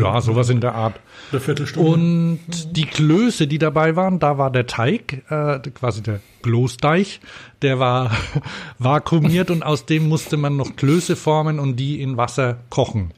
Ja, 0.00 0.20
sowas 0.20 0.48
in 0.48 0.60
der 0.60 0.74
Art. 0.74 1.00
Eine 1.30 1.40
Viertelstunde. 1.40 1.90
Und 1.90 2.32
mhm. 2.32 2.72
die 2.72 2.86
Klöße, 2.86 3.46
die 3.46 3.58
dabei 3.58 3.96
waren, 3.96 4.18
da 4.18 4.38
war 4.38 4.50
der 4.50 4.66
Teig, 4.66 5.24
äh, 5.28 5.58
quasi 5.74 6.02
der 6.02 6.20
Kloßteig, 6.42 7.20
der 7.62 7.78
war 7.78 8.12
vakuumiert 8.78 9.50
und 9.50 9.62
aus 9.62 9.86
dem 9.86 10.08
musste 10.08 10.36
man 10.36 10.56
noch 10.56 10.76
Klöße 10.76 11.16
formen 11.16 11.58
und 11.58 11.76
die 11.76 12.00
in 12.00 12.16
Wasser 12.16 12.58
kochen. 12.70 13.12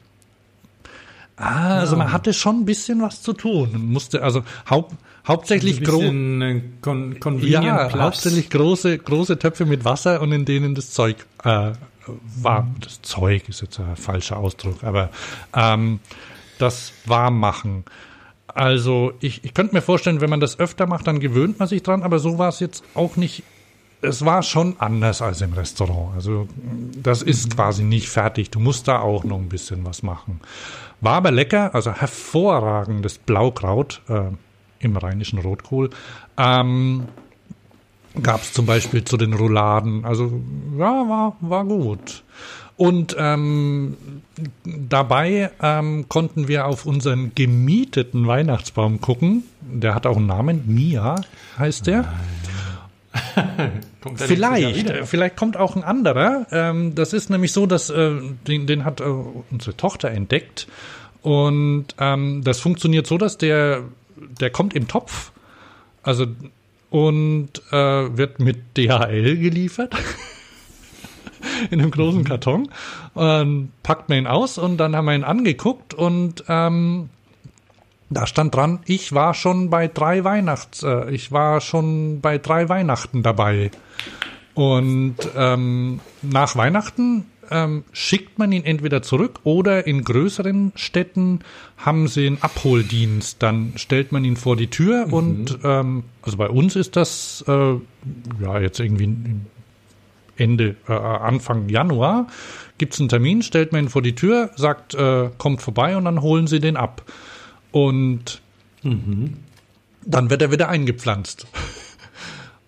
Ah, 1.41 1.79
also 1.79 1.95
man 1.95 2.11
hatte 2.11 2.33
schon 2.33 2.59
ein 2.61 2.65
bisschen 2.65 3.01
was 3.01 3.23
zu 3.23 3.33
tun. 3.33 3.69
Musste 3.91 4.21
also 4.21 4.43
haupt, 4.69 4.95
hauptsächlich 5.27 5.83
große 5.83 6.05
äh, 6.05 6.61
Con 6.81 7.39
ja, 7.41 7.87
Platz. 7.87 7.99
hauptsächlich 7.99 8.49
große 8.51 8.99
große 8.99 9.39
Töpfe 9.39 9.65
mit 9.65 9.83
Wasser 9.83 10.21
und 10.21 10.31
in 10.31 10.45
denen 10.45 10.75
das 10.75 10.91
Zeug 10.91 11.17
äh, 11.43 11.71
war. 12.05 12.67
Das 12.79 13.01
Zeug 13.01 13.49
ist 13.49 13.61
jetzt 13.61 13.79
ein 13.79 13.95
falscher 13.95 14.37
Ausdruck, 14.37 14.83
aber 14.83 15.09
ähm, 15.55 15.99
das 16.59 16.93
warm 17.05 17.39
machen. 17.39 17.85
Also 18.47 19.13
ich, 19.19 19.43
ich 19.43 19.55
könnte 19.55 19.73
mir 19.73 19.81
vorstellen, 19.81 20.21
wenn 20.21 20.29
man 20.29 20.41
das 20.41 20.59
öfter 20.59 20.85
macht, 20.85 21.07
dann 21.07 21.19
gewöhnt 21.19 21.57
man 21.57 21.67
sich 21.67 21.81
dran, 21.81 22.03
aber 22.03 22.19
so 22.19 22.37
war 22.37 22.49
es 22.49 22.59
jetzt 22.59 22.83
auch 22.93 23.15
nicht 23.15 23.43
es 24.01 24.25
war 24.25 24.41
schon 24.43 24.75
anders 24.79 25.21
als 25.21 25.41
im 25.41 25.53
Restaurant. 25.53 26.15
Also 26.15 26.47
das 26.95 27.21
ist 27.21 27.49
mhm. 27.49 27.55
quasi 27.55 27.83
nicht 27.83 28.09
fertig. 28.09 28.49
Du 28.49 28.59
musst 28.59 28.87
da 28.87 28.99
auch 28.99 29.23
noch 29.23 29.37
ein 29.37 29.49
bisschen 29.49 29.85
was 29.85 30.03
machen. 30.03 30.41
War 31.01 31.15
aber 31.15 31.31
lecker, 31.31 31.73
also 31.75 31.91
hervorragendes 31.91 33.17
Blaukraut 33.17 34.01
äh, 34.07 34.29
im 34.79 34.97
rheinischen 34.97 35.39
Rotkohl. 35.39 35.89
Ähm, 36.37 37.07
Gab 38.21 38.41
es 38.41 38.51
zum 38.51 38.65
Beispiel 38.65 39.05
zu 39.05 39.15
den 39.15 39.33
Rouladen. 39.33 40.03
Also 40.03 40.41
ja, 40.77 41.07
war, 41.07 41.37
war 41.39 41.63
gut. 41.63 42.23
Und 42.75 43.15
ähm, 43.17 43.95
dabei 44.65 45.51
ähm, 45.61 46.09
konnten 46.09 46.47
wir 46.47 46.65
auf 46.65 46.85
unseren 46.85 47.33
gemieteten 47.35 48.27
Weihnachtsbaum 48.27 48.99
gucken. 48.99 49.43
Der 49.61 49.95
hat 49.95 50.05
auch 50.05 50.17
einen 50.17 50.25
Namen. 50.25 50.63
Mia 50.65 51.21
heißt 51.57 51.87
der. 51.87 52.11
Vielleicht, 54.15 55.07
vielleicht 55.07 55.37
kommt 55.37 55.57
auch 55.57 55.75
ein 55.75 55.83
anderer. 55.83 56.47
Ähm, 56.51 56.95
das 56.95 57.13
ist 57.13 57.29
nämlich 57.29 57.51
so, 57.51 57.65
dass 57.65 57.89
äh, 57.89 58.19
den, 58.47 58.67
den 58.67 58.85
hat 58.85 59.01
äh, 59.01 59.03
unsere 59.03 59.75
Tochter 59.77 60.09
entdeckt. 60.09 60.67
Und 61.21 61.87
ähm, 61.99 62.41
das 62.43 62.59
funktioniert 62.59 63.05
so, 63.07 63.17
dass 63.17 63.37
der, 63.37 63.83
der 64.15 64.49
kommt 64.49 64.75
im 64.75 64.87
Topf. 64.87 65.31
Also 66.03 66.25
und 66.89 67.61
äh, 67.71 68.17
wird 68.17 68.39
mit 68.39 68.77
DHL 68.77 69.37
geliefert. 69.37 69.95
in 71.69 71.79
einem 71.79 71.91
großen 71.91 72.23
Karton. 72.23 72.69
Und 73.13 73.71
packt 73.83 74.09
man 74.09 74.19
ihn 74.19 74.27
aus 74.27 74.57
und 74.57 74.77
dann 74.77 74.95
haben 74.95 75.05
wir 75.05 75.15
ihn 75.15 75.23
angeguckt 75.23 75.93
und 75.93 76.43
ähm, 76.47 77.09
da 78.11 78.27
stand 78.27 78.53
dran, 78.53 78.79
ich 78.85 79.13
war 79.13 79.33
schon 79.33 79.69
bei 79.69 79.87
drei 79.87 80.23
Weihnachts, 80.23 80.83
äh, 80.83 81.09
ich 81.11 81.31
war 81.31 81.61
schon 81.61 82.21
bei 82.21 82.37
drei 82.37 82.69
Weihnachten 82.69 83.23
dabei. 83.23 83.71
Und 84.53 85.15
ähm, 85.35 86.01
nach 86.21 86.57
Weihnachten 86.57 87.25
ähm, 87.49 87.83
schickt 87.93 88.37
man 88.37 88.51
ihn 88.51 88.65
entweder 88.65 89.01
zurück 89.01 89.39
oder 89.43 89.87
in 89.87 90.03
größeren 90.03 90.73
Städten 90.75 91.39
haben 91.77 92.07
sie 92.09 92.27
einen 92.27 92.41
Abholdienst. 92.41 93.41
Dann 93.41 93.73
stellt 93.77 94.11
man 94.11 94.25
ihn 94.25 94.35
vor 94.35 94.57
die 94.57 94.67
Tür 94.67 95.07
mhm. 95.07 95.13
und 95.13 95.59
ähm, 95.63 96.03
also 96.21 96.37
bei 96.37 96.49
uns 96.49 96.75
ist 96.75 96.97
das 96.97 97.43
äh, 97.47 97.75
ja 98.41 98.59
jetzt 98.59 98.79
irgendwie 98.79 99.15
Ende, 100.35 100.75
äh, 100.87 100.93
Anfang 100.93 101.69
Januar 101.69 102.27
gibt 102.77 102.95
es 102.95 102.99
einen 102.99 103.09
Termin, 103.09 103.41
stellt 103.43 103.71
man 103.71 103.85
ihn 103.85 103.89
vor 103.89 104.01
die 104.01 104.15
Tür, 104.15 104.49
sagt, 104.55 104.95
äh, 104.95 105.29
kommt 105.37 105.61
vorbei 105.61 105.95
und 105.95 106.05
dann 106.05 106.21
holen 106.21 106.47
sie 106.47 106.59
den 106.59 106.77
ab. 106.77 107.03
Und 107.71 108.41
mhm. 108.83 109.37
dann 110.05 110.29
wird 110.29 110.41
er 110.41 110.51
wieder 110.51 110.69
eingepflanzt. 110.69 111.47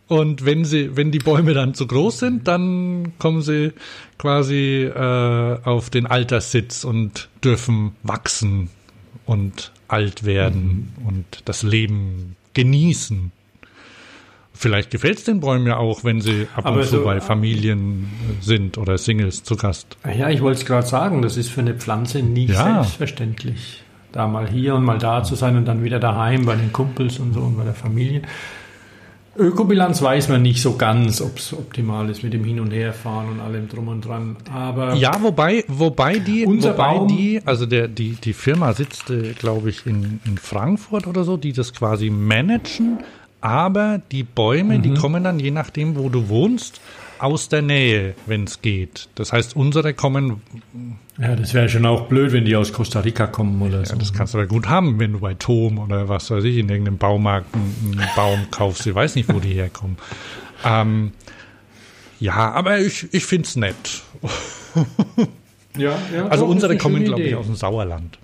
Und 0.08 0.46
wenn 0.46 0.66
sie, 0.66 0.96
wenn 0.96 1.12
die 1.12 1.20
Bäume 1.20 1.54
dann 1.54 1.74
zu 1.74 1.88
groß 1.88 2.20
sind, 2.20 2.48
dann 2.48 3.14
kommen 3.18 3.42
sie 3.42 3.72
quasi 4.18 4.84
äh, 4.84 5.60
auf 5.64 5.90
den 5.90 6.06
Alterssitz 6.06 6.84
und 6.84 7.30
dürfen 7.44 7.96
wachsen 8.04 8.70
und 9.26 9.72
alt 9.88 10.24
werden 10.24 10.94
mhm. 10.98 11.08
und 11.08 11.26
das 11.46 11.64
Leben 11.64 12.36
genießen. 12.54 13.32
Vielleicht 14.54 14.92
gefällt 14.92 15.18
es 15.18 15.24
den 15.24 15.40
Bäumen 15.40 15.66
ja 15.66 15.78
auch, 15.78 16.04
wenn 16.04 16.22
sie 16.22 16.48
ab 16.56 16.66
Aber 16.68 16.78
und 16.78 16.84
zu 16.84 16.98
so, 16.98 17.04
bei 17.04 17.20
Familien 17.20 18.08
sind 18.40 18.78
oder 18.78 18.98
Singles 18.98 19.44
zu 19.44 19.56
Gast. 19.56 19.98
Ja, 20.06 20.30
ich 20.30 20.42
wollte 20.42 20.60
es 20.60 20.66
gerade 20.66 20.86
sagen, 20.86 21.22
das 21.22 21.38
ist 21.38 21.50
für 21.50 21.62
eine 21.62 21.74
Pflanze 21.74 22.22
nicht 22.22 22.54
ja. 22.54 22.84
selbstverständlich, 22.84 23.83
da 24.14 24.28
mal 24.28 24.48
hier 24.48 24.76
und 24.76 24.86
mal 24.86 25.00
da 25.00 25.24
zu 25.24 25.36
sein 25.36 25.58
und 25.58 25.66
dann 25.66 25.84
wieder 25.84 26.00
daheim 26.00 26.46
bei 26.46 26.56
den 26.56 26.72
Kumpels 26.72 27.20
und 27.20 27.34
so 27.34 27.42
und 27.42 27.58
bei 27.58 27.66
der 27.66 27.74
Familie. 27.74 28.22
Ökobilanz 29.36 30.00
weiß 30.00 30.30
man 30.30 30.44
nicht 30.44 30.62
so 30.62 30.78
ganz, 30.78 31.20
ob 31.20 31.40
es 31.40 31.54
optimal 31.54 32.08
ist 32.12 32.22
mit 32.22 32.34
dem 32.34 32.44
Hin- 32.44 32.60
und 32.60 32.72
Herfahren 32.72 33.30
und 33.30 33.40
allem 33.40 33.68
drum 33.68 33.88
und 33.88 34.06
dran. 34.06 34.36
Aber 34.54 34.94
ja, 34.94 35.18
wobei, 35.24 35.66
wobei 35.68 36.20
die, 36.20 36.46
wobei 36.46 36.72
Baum, 36.74 37.08
die, 37.08 37.42
also 37.44 37.66
der, 37.66 37.88
die, 37.88 38.12
die 38.12 38.34
Firma 38.34 38.74
sitzt, 38.74 39.10
äh, 39.10 39.34
glaube 39.34 39.72
ich, 39.72 39.88
in, 39.88 40.20
in 40.26 40.38
Frankfurt 40.38 41.08
oder 41.08 41.24
so, 41.24 41.36
die 41.36 41.52
das 41.52 41.74
quasi 41.74 42.12
managen, 42.12 43.00
aber 43.42 44.02
die 44.12 44.22
Bäume, 44.22 44.78
mhm. 44.78 44.84
die 44.84 44.94
kommen 44.94 45.24
dann 45.24 45.40
je 45.40 45.50
nachdem, 45.50 45.96
wo 45.98 46.10
du 46.10 46.30
wohnst, 46.30 46.80
aus 47.24 47.48
der 47.48 47.62
Nähe, 47.62 48.16
wenn 48.26 48.44
es 48.44 48.62
geht. 48.62 49.08
Das 49.16 49.32
heißt, 49.32 49.56
unsere 49.56 49.94
kommen. 49.94 50.42
Ja, 51.18 51.36
das 51.36 51.54
wäre 51.54 51.70
schon 51.70 51.86
auch 51.86 52.08
blöd, 52.08 52.34
wenn 52.34 52.44
die 52.44 52.56
aus 52.56 52.74
Costa 52.74 53.00
Rica 53.00 53.28
kommen 53.28 53.62
oder 53.62 53.80
ja, 53.80 53.86
so. 53.86 53.96
Das 53.96 54.12
kannst 54.12 54.34
du 54.34 54.40
ja 54.40 54.46
gut 54.46 54.68
haben, 54.68 55.00
wenn 55.00 55.14
du 55.14 55.20
bei 55.20 55.34
Tom 55.34 55.78
oder 55.78 56.10
was 56.10 56.30
weiß 56.30 56.44
ich 56.44 56.58
in 56.58 56.68
irgendeinem 56.68 56.98
Baumarkt 56.98 57.48
einen, 57.56 58.02
Baum 58.16 58.48
kaufst. 58.52 58.86
Ich 58.86 58.94
weiß 58.94 59.16
nicht, 59.16 59.34
wo 59.34 59.40
die 59.40 59.54
herkommen. 59.54 59.98
Ähm, 60.66 61.14
ja, 62.20 62.52
aber 62.52 62.80
ich, 62.80 63.14
ich 63.14 63.26
finde 63.26 63.48
es 63.48 63.56
nett. 63.56 64.04
ja, 65.78 65.98
ja, 66.14 66.28
also 66.28 66.46
unsere 66.46 66.78
kommen, 66.78 67.04
glaube 67.06 67.22
ich, 67.22 67.36
aus 67.36 67.46
dem 67.46 67.56
Sauerland. 67.56 68.18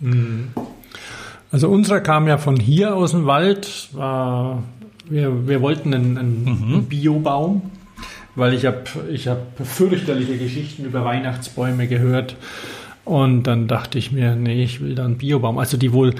Mhm. 0.00 0.48
Also 1.52 1.68
unsere 1.68 2.02
kam 2.02 2.28
ja 2.28 2.38
von 2.38 2.56
hier 2.56 2.94
aus 2.94 3.10
dem 3.10 3.26
Wald, 3.26 3.88
war 3.92 4.62
wir, 5.10 5.48
wir 5.48 5.60
wollten 5.60 5.92
einen, 5.92 6.16
einen 6.16 6.44
mhm. 6.44 6.84
Biobaum, 6.84 7.70
weil 8.34 8.54
ich 8.54 8.64
habe 8.64 8.84
ich 9.12 9.28
hab 9.28 9.38
fürchterliche 9.62 10.38
Geschichten 10.38 10.84
über 10.84 11.04
Weihnachtsbäume 11.04 11.86
gehört. 11.88 12.36
Und 13.04 13.44
dann 13.44 13.66
dachte 13.66 13.98
ich 13.98 14.12
mir, 14.12 14.36
nee, 14.36 14.62
ich 14.62 14.80
will 14.80 14.94
da 14.94 15.04
einen 15.04 15.18
Biobaum. 15.18 15.58
Also 15.58 15.76
die 15.76 15.92
wohl 15.92 16.14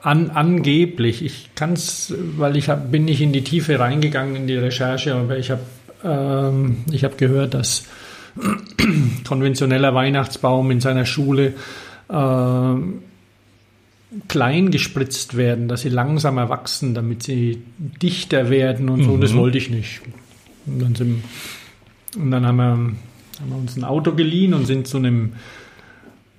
an, 0.00 0.30
angeblich, 0.30 1.24
ich 1.24 1.50
kann 1.54 1.74
es, 1.74 2.14
weil 2.36 2.56
ich 2.56 2.68
hab, 2.68 2.90
bin 2.90 3.04
nicht 3.04 3.20
in 3.20 3.32
die 3.32 3.44
Tiefe 3.44 3.78
reingegangen 3.78 4.34
in 4.34 4.46
die 4.46 4.56
Recherche, 4.56 5.14
aber 5.14 5.38
ich 5.38 5.50
habe 5.50 5.60
ähm, 6.04 6.78
ich 6.90 7.04
hab 7.04 7.18
gehört, 7.18 7.54
dass 7.54 7.86
konventioneller 9.28 9.94
Weihnachtsbaum 9.94 10.70
in 10.70 10.80
seiner 10.80 11.04
Schule 11.04 11.54
ähm, 12.10 13.02
klein 14.28 14.70
gespritzt 14.70 15.36
werden, 15.36 15.68
dass 15.68 15.82
sie 15.82 15.88
langsamer 15.88 16.48
wachsen, 16.48 16.94
damit 16.94 17.22
sie 17.22 17.62
dichter 17.78 18.50
werden 18.50 18.88
und 18.88 19.04
so. 19.04 19.16
Mhm. 19.16 19.20
Das 19.20 19.34
wollte 19.34 19.58
ich 19.58 19.70
nicht. 19.70 20.02
Und 20.66 20.80
dann, 20.80 20.94
sind, 20.94 21.24
und 22.16 22.30
dann 22.30 22.46
haben, 22.46 22.56
wir, 22.56 22.64
haben 22.64 22.96
wir 23.48 23.56
uns 23.56 23.76
ein 23.76 23.84
Auto 23.84 24.12
geliehen 24.12 24.54
und 24.54 24.66
sind 24.66 24.86
zu 24.86 24.98
einem 24.98 25.32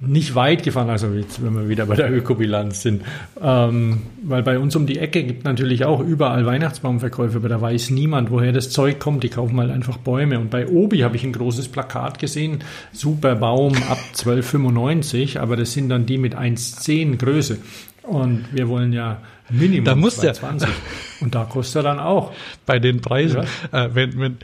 nicht 0.06 0.36
weit 0.36 0.64
gefahren, 0.64 0.90
also 0.90 1.08
jetzt, 1.14 1.44
wenn 1.44 1.54
wir 1.56 1.70
wieder 1.70 1.86
bei 1.86 1.96
der 1.96 2.12
Ökobilanz 2.12 2.82
sind, 2.82 3.04
ähm, 3.42 4.02
weil 4.24 4.44
bei 4.44 4.60
uns 4.60 4.76
um 4.76 4.86
die 4.86 5.00
Ecke 5.00 5.24
gibt 5.24 5.46
natürlich 5.46 5.86
auch 5.86 6.00
überall 6.00 6.46
Weihnachtsbaumverkäufe, 6.46 7.38
aber 7.38 7.50
da 7.50 7.62
weiß 7.62 7.90
niemand, 7.92 8.32
woher 8.32 8.52
das 8.52 8.70
Zeug 8.70 9.00
kommt. 9.00 9.24
Die 9.24 9.30
kaufen 9.30 9.60
halt 9.60 9.72
einfach 9.72 9.98
Bäume. 9.98 10.40
Und 10.40 10.50
bei 10.50 10.68
Obi 10.68 11.00
habe 11.00 11.16
ich 11.16 11.24
ein 11.24 11.34
großes 11.34 11.70
Plakat 11.70 12.20
gesehen, 12.20 12.60
super 12.92 13.36
Baum 13.36 13.74
ab 13.90 14.00
12,95, 14.16 15.40
aber 15.40 15.56
das 15.56 15.74
sind 15.74 15.90
dann 15.90 16.06
die 16.06 16.18
mit 16.18 16.36
1,10 16.36 17.18
Größe. 17.18 17.58
Und 18.04 18.46
wir 18.52 18.68
wollen 18.68 18.92
ja 18.92 19.22
Minimum 19.50 19.86
da 19.86 19.96
muss 19.96 20.18
220. 20.18 20.68
Der, 20.68 21.26
und 21.26 21.36
da 21.36 21.46
kostet 21.46 21.78
er 21.78 21.84
dann 21.84 22.00
auch. 22.00 22.32
Bei 22.66 22.80
den 22.80 23.02
Preisen, 23.02 23.44
ja. 23.72 23.86
äh, 23.86 23.96
wenn, 23.96 24.20
wenn 24.20 24.38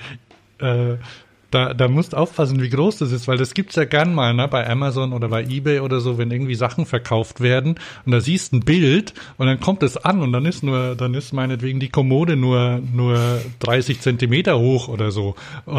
äh, 0.60 0.98
da, 1.52 1.74
da 1.74 1.88
musst 1.88 2.16
aufpassen, 2.16 2.62
wie 2.62 2.70
groß 2.70 2.98
das 3.00 3.12
ist, 3.12 3.28
weil 3.28 3.38
das 3.38 3.54
gibt's 3.54 3.76
ja 3.76 3.86
gern 3.86 4.14
mal, 4.14 4.34
ne, 4.34 4.48
bei 4.48 4.70
Amazon 4.70 5.14
oder 5.14 5.30
bei 5.30 5.44
Ebay 5.44 5.80
oder 5.80 6.00
so, 6.00 6.18
wenn 6.18 6.32
irgendwie 6.32 6.56
Sachen 6.56 6.86
verkauft 6.86 7.42
werden 7.42 7.76
und 8.06 8.12
da 8.12 8.22
siehst 8.22 8.54
ein 8.54 8.62
Bild 8.62 9.14
und 9.38 9.48
dann 9.48 9.60
kommt 9.60 9.84
es 9.84 9.98
an 9.98 10.22
und 10.22 10.32
dann 10.32 10.46
ist 10.46 10.64
nur, 10.64 10.96
dann 10.96 11.14
ist 11.14 11.34
meinetwegen 11.34 11.80
die 11.80 11.90
Kommode 11.90 12.36
nur, 12.36 12.82
nur 12.94 13.42
30 13.60 14.02
Zentimeter 14.02 14.60
hoch 14.60 14.88
oder 14.88 15.12
so. 15.12 15.36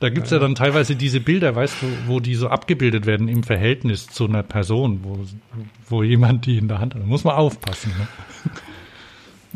da 0.00 0.08
gibt's 0.08 0.30
ja. 0.30 0.36
ja 0.36 0.42
dann 0.42 0.54
teilweise 0.54 0.96
diese 0.96 1.20
Bilder, 1.20 1.54
weißt 1.54 1.76
du, 1.82 1.86
wo 2.06 2.20
die 2.20 2.34
so 2.34 2.48
abgebildet 2.48 3.06
werden 3.06 3.28
im 3.28 3.42
Verhältnis 3.42 4.06
zu 4.06 4.26
einer 4.26 4.42
Person, 4.42 5.00
wo, 5.02 5.18
wo 5.88 6.02
jemand 6.02 6.46
die 6.46 6.58
in 6.58 6.68
der 6.68 6.78
Hand 6.78 6.94
hat. 6.94 7.02
Da 7.02 7.06
muss 7.06 7.24
man 7.24 7.34
aufpassen. 7.34 7.92
Ne? 7.98 8.06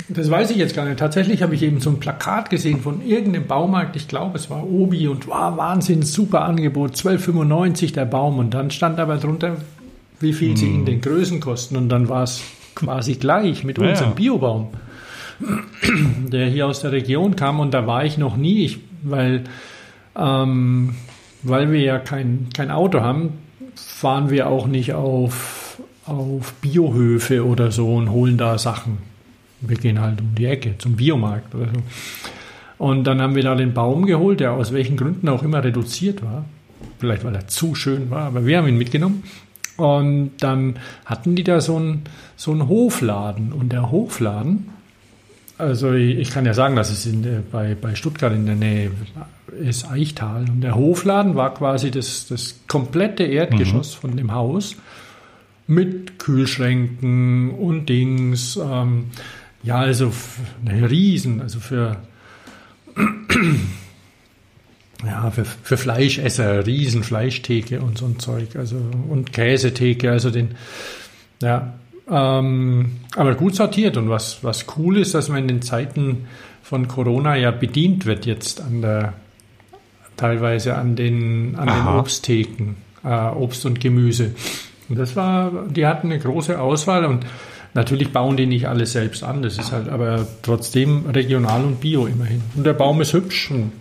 Das 0.08 0.30
weiß 0.30 0.50
ich 0.50 0.56
jetzt 0.56 0.74
gar 0.74 0.84
nicht. 0.84 0.98
Tatsächlich 0.98 1.42
habe 1.42 1.54
ich 1.54 1.62
eben 1.62 1.80
so 1.80 1.90
ein 1.90 2.00
Plakat 2.00 2.50
gesehen 2.50 2.80
von 2.80 3.04
irgendeinem 3.04 3.46
Baumarkt. 3.46 3.96
Ich 3.96 4.08
glaube, 4.08 4.38
es 4.38 4.48
war 4.48 4.64
Obi 4.64 5.08
und 5.08 5.26
wow, 5.26 5.56
Wahnsinn, 5.56 6.02
super 6.02 6.42
Angebot, 6.42 6.94
12,95 6.94 7.94
der 7.94 8.04
Baum. 8.04 8.38
Und 8.38 8.54
dann 8.54 8.70
stand 8.70 9.00
aber 9.00 9.16
drunter, 9.16 9.56
wie 10.20 10.32
viel 10.32 10.50
hm. 10.50 10.56
sie 10.56 10.74
in 10.74 10.84
den 10.84 11.00
Größen 11.00 11.40
kosten. 11.40 11.76
Und 11.76 11.88
dann 11.88 12.08
war 12.08 12.22
es 12.22 12.42
quasi 12.74 13.14
gleich 13.14 13.64
mit 13.64 13.78
ja, 13.78 13.90
unserem 13.90 14.14
Biobaum, 14.14 14.68
der 16.32 16.46
hier 16.46 16.66
aus 16.66 16.80
der 16.80 16.92
Region 16.92 17.36
kam. 17.36 17.60
Und 17.60 17.74
da 17.74 17.86
war 17.86 18.04
ich 18.04 18.18
noch 18.18 18.36
nie, 18.36 18.64
ich, 18.64 18.78
weil, 19.02 19.44
ähm, 20.16 20.94
weil 21.42 21.72
wir 21.72 21.80
ja 21.80 21.98
kein, 21.98 22.48
kein 22.54 22.70
Auto 22.70 23.00
haben, 23.00 23.34
fahren 23.74 24.30
wir 24.30 24.48
auch 24.48 24.66
nicht 24.66 24.94
auf, 24.94 25.80
auf 26.06 26.54
Biohöfe 26.54 27.44
oder 27.44 27.72
so 27.72 27.94
und 27.94 28.10
holen 28.10 28.38
da 28.38 28.58
Sachen 28.58 29.07
wir 29.60 29.76
gehen 29.76 30.00
halt 30.00 30.20
um 30.20 30.34
die 30.34 30.46
Ecke 30.46 30.76
zum 30.78 30.96
Biomarkt 30.96 31.54
oder 31.54 31.66
so. 31.66 31.82
Und 32.78 33.04
dann 33.04 33.20
haben 33.20 33.34
wir 33.34 33.42
da 33.42 33.54
den 33.54 33.74
Baum 33.74 34.06
geholt, 34.06 34.40
der 34.40 34.52
aus 34.52 34.72
welchen 34.72 34.96
Gründen 34.96 35.28
auch 35.28 35.42
immer 35.42 35.62
reduziert 35.64 36.22
war. 36.22 36.44
Vielleicht 36.98 37.24
weil 37.24 37.34
er 37.34 37.48
zu 37.48 37.74
schön 37.74 38.10
war, 38.10 38.26
aber 38.26 38.46
wir 38.46 38.58
haben 38.58 38.68
ihn 38.68 38.78
mitgenommen. 38.78 39.24
Und 39.76 40.32
dann 40.40 40.76
hatten 41.04 41.36
die 41.36 41.44
da 41.44 41.60
so 41.60 41.76
einen, 41.76 42.02
so 42.36 42.52
einen 42.52 42.68
Hofladen. 42.68 43.52
Und 43.52 43.72
der 43.72 43.90
Hofladen 43.90 44.66
also 45.58 45.92
ich 45.92 46.30
kann 46.30 46.46
ja 46.46 46.54
sagen, 46.54 46.76
dass 46.76 46.90
es 46.90 47.04
in 47.04 47.26
bei, 47.50 47.74
bei 47.74 47.96
Stuttgart 47.96 48.32
in 48.32 48.46
der 48.46 48.54
Nähe 48.54 48.92
ist 49.60 49.90
Eichtal. 49.90 50.44
Und 50.48 50.60
der 50.60 50.76
Hofladen 50.76 51.34
war 51.34 51.52
quasi 51.52 51.90
das, 51.90 52.28
das 52.28 52.60
komplette 52.68 53.24
Erdgeschoss 53.24 53.96
mhm. 53.96 54.00
von 54.00 54.16
dem 54.16 54.32
Haus 54.32 54.76
mit 55.66 56.20
Kühlschränken 56.20 57.50
und 57.50 57.88
Dings. 57.88 58.56
Ähm, 58.56 59.06
ja, 59.62 59.76
also 59.76 60.12
eine 60.64 60.90
Riesen, 60.90 61.40
also 61.40 61.60
für, 61.60 61.96
ja, 65.04 65.30
für, 65.30 65.44
für 65.44 65.76
Fleischesser, 65.76 66.66
riesen 66.66 67.02
Fleischtheke 67.02 67.80
und 67.80 67.98
so 67.98 68.06
ein 68.06 68.18
Zeug, 68.18 68.56
also 68.56 68.76
und 69.08 69.32
Käsetheke, 69.32 70.10
also 70.10 70.30
den, 70.30 70.54
ja, 71.42 71.74
ähm, 72.10 72.92
aber 73.16 73.34
gut 73.34 73.54
sortiert 73.54 73.96
und 73.96 74.08
was, 74.08 74.42
was 74.42 74.66
cool 74.76 74.98
ist, 74.98 75.14
dass 75.14 75.28
man 75.28 75.42
in 75.42 75.48
den 75.48 75.62
Zeiten 75.62 76.26
von 76.62 76.88
Corona 76.88 77.36
ja 77.36 77.50
bedient 77.50 78.06
wird 78.06 78.26
jetzt 78.26 78.60
an 78.60 78.82
der, 78.82 79.14
teilweise 80.16 80.76
an 80.76 80.96
den, 80.96 81.56
an 81.56 81.68
den 81.68 81.86
Obsttheken, 81.86 82.76
äh, 83.04 83.08
Obst 83.08 83.64
und 83.66 83.80
Gemüse. 83.80 84.34
Und 84.88 84.98
das 84.98 85.16
war, 85.16 85.66
die 85.68 85.86
hatten 85.86 86.10
eine 86.10 86.18
große 86.20 86.58
Auswahl 86.60 87.04
und 87.04 87.26
natürlich 87.74 88.12
bauen 88.12 88.36
die 88.36 88.46
nicht 88.46 88.68
alles 88.68 88.92
selbst 88.92 89.22
an, 89.22 89.42
das 89.42 89.58
ist 89.58 89.72
halt 89.72 89.88
aber 89.88 90.26
trotzdem 90.42 91.06
regional 91.06 91.64
und 91.64 91.80
bio 91.80 92.06
immerhin. 92.06 92.42
Und 92.56 92.64
der 92.64 92.72
Baum 92.72 93.00
ist 93.00 93.12
hübsch 93.12 93.50
und, 93.50 93.72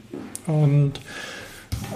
und 0.47 0.93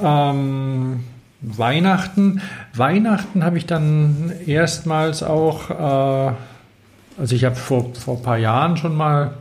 ähm, 0.04 1.02
Weihnachten. 1.42 2.42
Weihnachten 2.76 3.44
habe 3.44 3.58
ich 3.58 3.66
dann 3.66 4.32
erstmals 4.46 5.24
auch, 5.24 5.70
äh, 5.70 6.34
also 7.18 7.36
ich 7.36 7.44
habe 7.46 7.56
vor, 7.56 7.94
vor 7.96 8.18
ein 8.18 8.24
paar 8.24 8.38
Jahren 8.38 8.78
schon 8.78 8.96
mal 8.96 9.34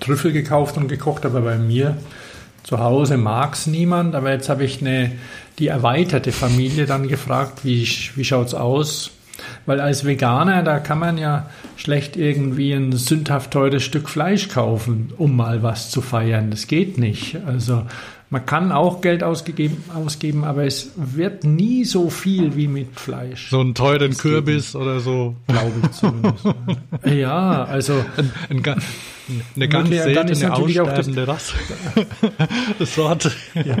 Trüffel 0.00 0.32
gekauft 0.32 0.76
und 0.76 0.88
gekocht, 0.88 1.26
aber 1.26 1.40
bei 1.40 1.56
mir 1.56 1.96
zu 2.62 2.78
Hause 2.78 3.16
mag 3.16 3.54
es 3.54 3.66
niemand. 3.66 4.14
Aber 4.14 4.30
jetzt 4.30 4.48
habe 4.48 4.64
ich 4.64 4.80
eine, 4.80 5.12
die 5.58 5.68
erweiterte 5.68 6.32
Familie 6.32 6.86
dann 6.86 7.08
gefragt, 7.08 7.64
wie, 7.64 7.82
wie 8.14 8.24
schaut 8.24 8.48
es 8.48 8.54
aus? 8.54 9.10
Weil 9.68 9.80
als 9.80 10.06
Veganer, 10.06 10.62
da 10.62 10.78
kann 10.78 10.98
man 10.98 11.18
ja 11.18 11.50
schlecht 11.76 12.16
irgendwie 12.16 12.72
ein 12.72 12.92
sündhaft 12.92 13.50
teures 13.50 13.82
Stück 13.82 14.08
Fleisch 14.08 14.48
kaufen, 14.48 15.12
um 15.18 15.36
mal 15.36 15.62
was 15.62 15.90
zu 15.90 16.00
feiern. 16.00 16.50
Das 16.50 16.68
geht 16.68 16.96
nicht. 16.96 17.36
Also 17.46 17.82
man 18.30 18.46
kann 18.46 18.72
auch 18.72 19.02
Geld 19.02 19.22
ausgegeben, 19.22 19.84
ausgeben, 19.94 20.44
aber 20.44 20.64
es 20.64 20.92
wird 20.96 21.44
nie 21.44 21.84
so 21.84 22.08
viel 22.08 22.56
wie 22.56 22.66
mit 22.66 22.98
Fleisch. 22.98 23.50
So 23.50 23.60
einen 23.60 23.74
teuren 23.74 24.16
Kürbis 24.16 24.74
oder 24.74 25.00
so. 25.00 25.36
Glaube 25.48 25.72
ich 25.82 25.90
zumindest. 25.90 26.44
ja, 27.04 27.64
also. 27.64 28.02
Ein, 28.16 28.32
ein, 28.48 28.62
eine 29.54 29.68
ganz 29.68 29.88
okay, 29.88 29.98
seltene 30.14 30.54
aussterbende 30.54 31.26
das, 31.26 31.52
Sorte. 32.94 33.32
Ja. 33.54 33.76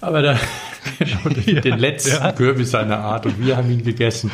aber 0.00 0.22
da, 0.22 0.38
den, 1.46 1.62
den 1.62 1.78
letzten 1.78 2.22
ja. 2.22 2.32
Kürbis 2.32 2.70
seiner 2.70 2.98
Art 2.98 3.26
und 3.26 3.44
wir 3.44 3.56
haben 3.56 3.70
ihn 3.70 3.84
gegessen. 3.84 4.30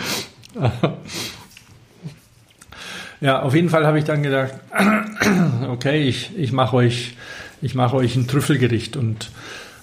Ja, 3.21 3.43
auf 3.43 3.55
jeden 3.55 3.69
Fall 3.69 3.87
habe 3.87 3.99
ich 3.99 4.05
dann 4.05 4.23
gedacht, 4.23 4.55
okay, 5.69 6.03
ich, 6.03 6.31
ich 6.37 6.53
mache 6.53 6.77
euch, 6.77 7.17
ich 7.61 7.75
mache 7.75 7.97
euch 7.97 8.17
ein 8.17 8.27
Trüffelgericht 8.27 8.97
und 8.97 9.31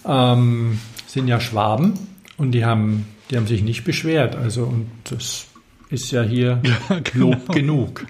ähm, 0.05 0.79
sind 1.05 1.27
ja 1.27 1.39
Schwaben 1.39 1.93
und 2.37 2.51
die 2.51 2.65
haben, 2.65 3.07
die 3.29 3.37
haben 3.37 3.45
sich 3.45 3.61
nicht 3.61 3.83
beschwert. 3.83 4.35
Also 4.35 4.63
und 4.63 4.89
das 5.03 5.45
ist 5.89 6.09
ja 6.11 6.23
hier 6.23 6.61
ja, 6.63 6.99
genau. 7.03 7.31
Lob 7.31 7.53
genug. 7.53 8.07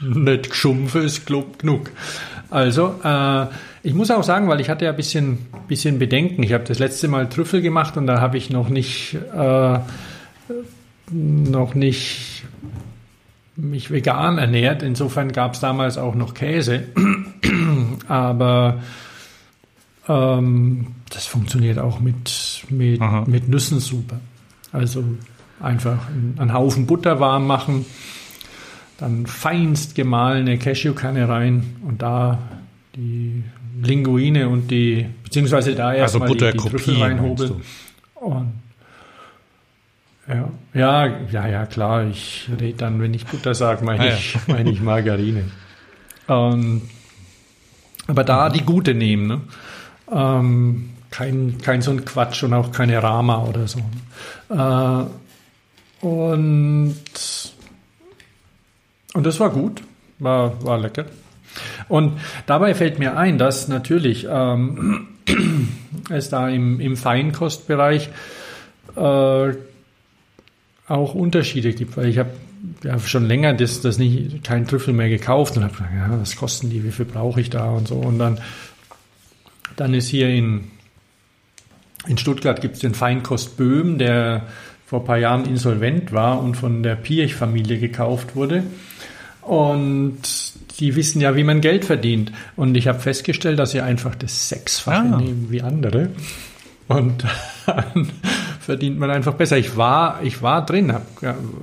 Nicht 0.00 0.48
geschumpfe 0.48 1.00
ist 1.00 1.28
Lob 1.28 1.58
genug. 1.58 1.90
Also 2.48 2.98
äh, 3.04 3.46
ich 3.82 3.94
muss 3.94 4.10
auch 4.10 4.22
sagen, 4.22 4.48
weil 4.48 4.60
ich 4.60 4.68
hatte 4.68 4.84
ja 4.84 4.90
ein 4.90 4.96
bisschen, 4.96 5.38
bisschen 5.68 5.98
Bedenken. 5.98 6.42
Ich 6.42 6.52
habe 6.52 6.64
das 6.64 6.78
letzte 6.78 7.08
Mal 7.08 7.28
Trüffel 7.28 7.62
gemacht 7.62 7.96
und 7.96 8.06
da 8.06 8.20
habe 8.20 8.36
ich 8.36 8.50
noch 8.50 8.68
nicht 8.68 9.16
äh, 9.34 9.78
noch 11.10 11.74
nicht 11.74 12.44
mich 13.56 13.90
vegan 13.90 14.38
ernährt. 14.38 14.82
Insofern 14.82 15.32
gab 15.32 15.54
es 15.54 15.60
damals 15.60 15.98
auch 15.98 16.14
noch 16.14 16.34
Käse. 16.34 16.84
Aber 18.08 18.80
ähm, 20.08 20.88
das 21.10 21.26
funktioniert 21.26 21.78
auch 21.78 22.00
mit, 22.00 22.64
mit, 22.68 23.00
mit 23.26 23.48
Nüssen 23.48 23.80
super. 23.80 24.20
Also 24.72 25.04
einfach 25.60 25.98
einen 26.38 26.52
Haufen 26.52 26.86
Butter 26.86 27.20
warm 27.20 27.46
machen, 27.46 27.84
dann 28.98 29.26
feinst 29.26 29.94
gemahlene 29.94 30.58
Cashewkerne 30.58 31.28
rein 31.28 31.76
und 31.86 32.02
da 32.02 32.38
die 32.94 33.42
Linguine 33.82 34.48
und 34.48 34.70
die, 34.70 35.06
beziehungsweise 35.24 35.74
da 35.74 35.94
erstmal 35.94 36.28
also 36.28 36.34
die, 36.34 36.52
die 36.52 36.58
Trüffel 36.58 37.02
reinhobeln. 37.02 37.62
Und 38.14 38.52
ja, 40.28 40.50
ja, 40.74 41.06
ja, 41.32 41.48
ja, 41.48 41.66
klar. 41.66 42.04
Ich 42.04 42.48
rede 42.60 42.78
dann, 42.78 43.00
wenn 43.00 43.14
ich 43.14 43.26
Butter 43.26 43.54
sage, 43.54 43.84
meine, 43.84 44.04
ah, 44.04 44.14
ich, 44.14 44.34
ja. 44.34 44.40
meine 44.46 44.70
ich 44.70 44.80
Margarine. 44.80 45.44
Ähm, 46.28 46.82
aber 48.06 48.24
da 48.24 48.48
die 48.48 48.62
gute 48.62 48.94
nehmen, 48.94 49.26
ne? 49.26 49.40
Ähm, 50.12 50.90
kein, 51.10 51.58
kein 51.58 51.82
so 51.82 51.90
ein 51.90 52.04
Quatsch 52.04 52.44
und 52.44 52.54
auch 52.54 52.70
keine 52.70 53.02
Rama 53.02 53.44
oder 53.44 53.66
so. 53.66 53.80
Äh, 54.48 55.04
und, 56.06 56.94
und 59.14 59.26
das 59.26 59.40
war 59.40 59.50
gut, 59.50 59.82
war, 60.18 60.64
war 60.64 60.78
lecker. 60.78 61.06
Und 61.88 62.18
dabei 62.46 62.74
fällt 62.74 62.98
mir 62.98 63.16
ein, 63.16 63.38
dass 63.38 63.68
natürlich 63.68 64.26
ähm, 64.30 65.08
es 66.10 66.28
da 66.28 66.48
im, 66.48 66.80
im 66.80 66.96
Feinkostbereich 66.96 68.10
äh, 68.96 69.52
auch 70.88 71.14
Unterschiede 71.14 71.72
gibt, 71.72 71.96
weil 71.96 72.06
ich 72.06 72.18
habe 72.18 72.30
ja, 72.82 72.98
schon 72.98 73.26
länger 73.26 73.54
das, 73.54 73.80
das 73.80 73.98
nicht, 73.98 74.44
keinen 74.44 74.66
Trüffel 74.66 74.92
mehr 74.92 75.08
gekauft 75.08 75.56
und 75.56 75.64
habe 75.64 75.74
gedacht, 75.74 75.92
ja, 75.94 76.20
was 76.20 76.36
kosten 76.36 76.70
die, 76.70 76.84
wie 76.84 76.90
viel 76.90 77.06
brauche 77.06 77.40
ich 77.40 77.50
da 77.50 77.70
und 77.70 77.88
so. 77.88 77.96
Und 77.96 78.18
dann, 78.18 78.38
dann 79.76 79.94
ist 79.94 80.08
hier 80.08 80.28
in, 80.28 80.70
in 82.06 82.18
Stuttgart 82.18 82.60
gibt 82.60 82.74
es 82.74 82.80
den 82.80 82.94
Feinkost 82.94 83.56
Böhm, 83.56 83.98
der 83.98 84.42
vor 84.86 85.00
ein 85.00 85.06
paar 85.06 85.18
Jahren 85.18 85.44
insolvent 85.46 86.12
war 86.12 86.42
und 86.42 86.56
von 86.56 86.82
der 86.82 86.96
Pirch-Familie 86.96 87.78
gekauft 87.78 88.34
wurde. 88.34 88.64
Und 89.42 90.18
die 90.80 90.96
wissen 90.96 91.20
ja, 91.20 91.36
wie 91.36 91.44
man 91.44 91.60
Geld 91.60 91.84
verdient. 91.84 92.32
Und 92.56 92.76
ich 92.76 92.88
habe 92.88 92.98
festgestellt, 92.98 93.58
dass 93.58 93.70
sie 93.70 93.80
einfach 93.80 94.14
das 94.14 94.48
Sechsfache 94.48 95.14
ah. 95.14 95.20
nehmen 95.20 95.46
wie 95.50 95.62
andere. 95.62 96.08
Und 96.88 97.24
dann 97.66 98.08
verdient 98.60 98.98
man 98.98 99.10
einfach 99.10 99.34
besser. 99.34 99.56
Ich 99.58 99.76
war, 99.76 100.20
ich 100.22 100.42
war 100.42 100.66
drin, 100.66 100.92
hab, 100.92 101.06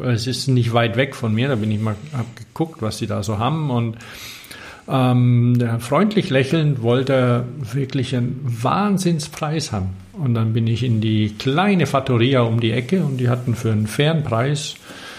es 0.05 0.28
ist 0.28 0.47
nicht 0.47 0.74
weit 0.74 0.95
weg 0.95 1.15
von 1.15 1.34
mir, 1.34 1.49
da 1.49 1.55
bin 1.55 1.72
ich 1.72 1.82
mal, 1.82 1.95
hab 2.15 2.36
geguckt, 2.36 2.82
was 2.82 2.97
sie 2.97 3.07
da 3.07 3.24
so 3.24 3.38
haben 3.38 3.70
und 3.70 3.97
ähm, 4.89 5.59
freundlich 5.80 6.30
lächelnd 6.30 6.82
wollte 6.82 7.13
er 7.13 7.45
wirklich 7.74 8.15
einen 8.15 8.39
Wahnsinnspreis 8.45 9.74
haben. 9.74 9.89
Und 10.13 10.34
dann 10.34 10.53
bin 10.53 10.65
ich 10.65 10.84
in 10.84 11.01
die 11.01 11.36
kleine 11.38 11.86
Fattoria 11.86 12.41
um 12.41 12.59
die 12.59 12.72
Ecke 12.72 13.03
und 13.03 13.18
die 13.18 13.30
hatten 13.30 13.53
für 13.53 13.72
einen 13.72 13.88
fairen 13.88 14.24
Preis 14.24 14.76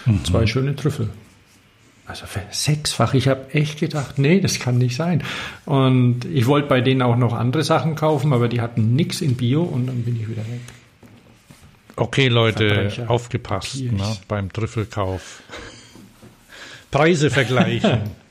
mhm. 0.07 0.25
zwei 0.25 0.47
schöne 0.47 0.75
Trüffel. 0.75 1.11
Also 2.09 2.25
sechsfach. 2.51 3.13
Ich 3.13 3.29
habe 3.29 3.53
echt 3.53 3.81
gedacht, 3.81 4.19
nee, 4.19 4.41
das 4.41 4.59
kann 4.59 4.79
nicht 4.79 4.97
sein. 4.97 5.23
Und 5.67 6.25
ich 6.25 6.47
wollte 6.47 6.67
bei 6.67 6.81
denen 6.81 7.03
auch 7.03 7.17
noch 7.17 7.35
andere 7.35 7.63
Sachen 7.63 7.97
kaufen, 7.97 8.33
aber 8.33 8.49
die 8.49 8.63
hatten 8.63 8.95
nichts 8.95 9.21
in 9.21 9.37
Bio 9.37 9.63
und 9.63 9.87
dann 9.87 10.05
bin 10.05 10.17
ich 10.17 10.27
wieder 10.27 10.43
weg. 10.47 10.61
Okay, 11.97 12.29
Leute, 12.29 12.93
aufgepasst 13.09 13.83
ne, 13.83 14.17
beim 14.27 14.51
Trüffelkauf. 14.51 15.43
Preise 16.91 17.31
vergleichen. 17.31 18.01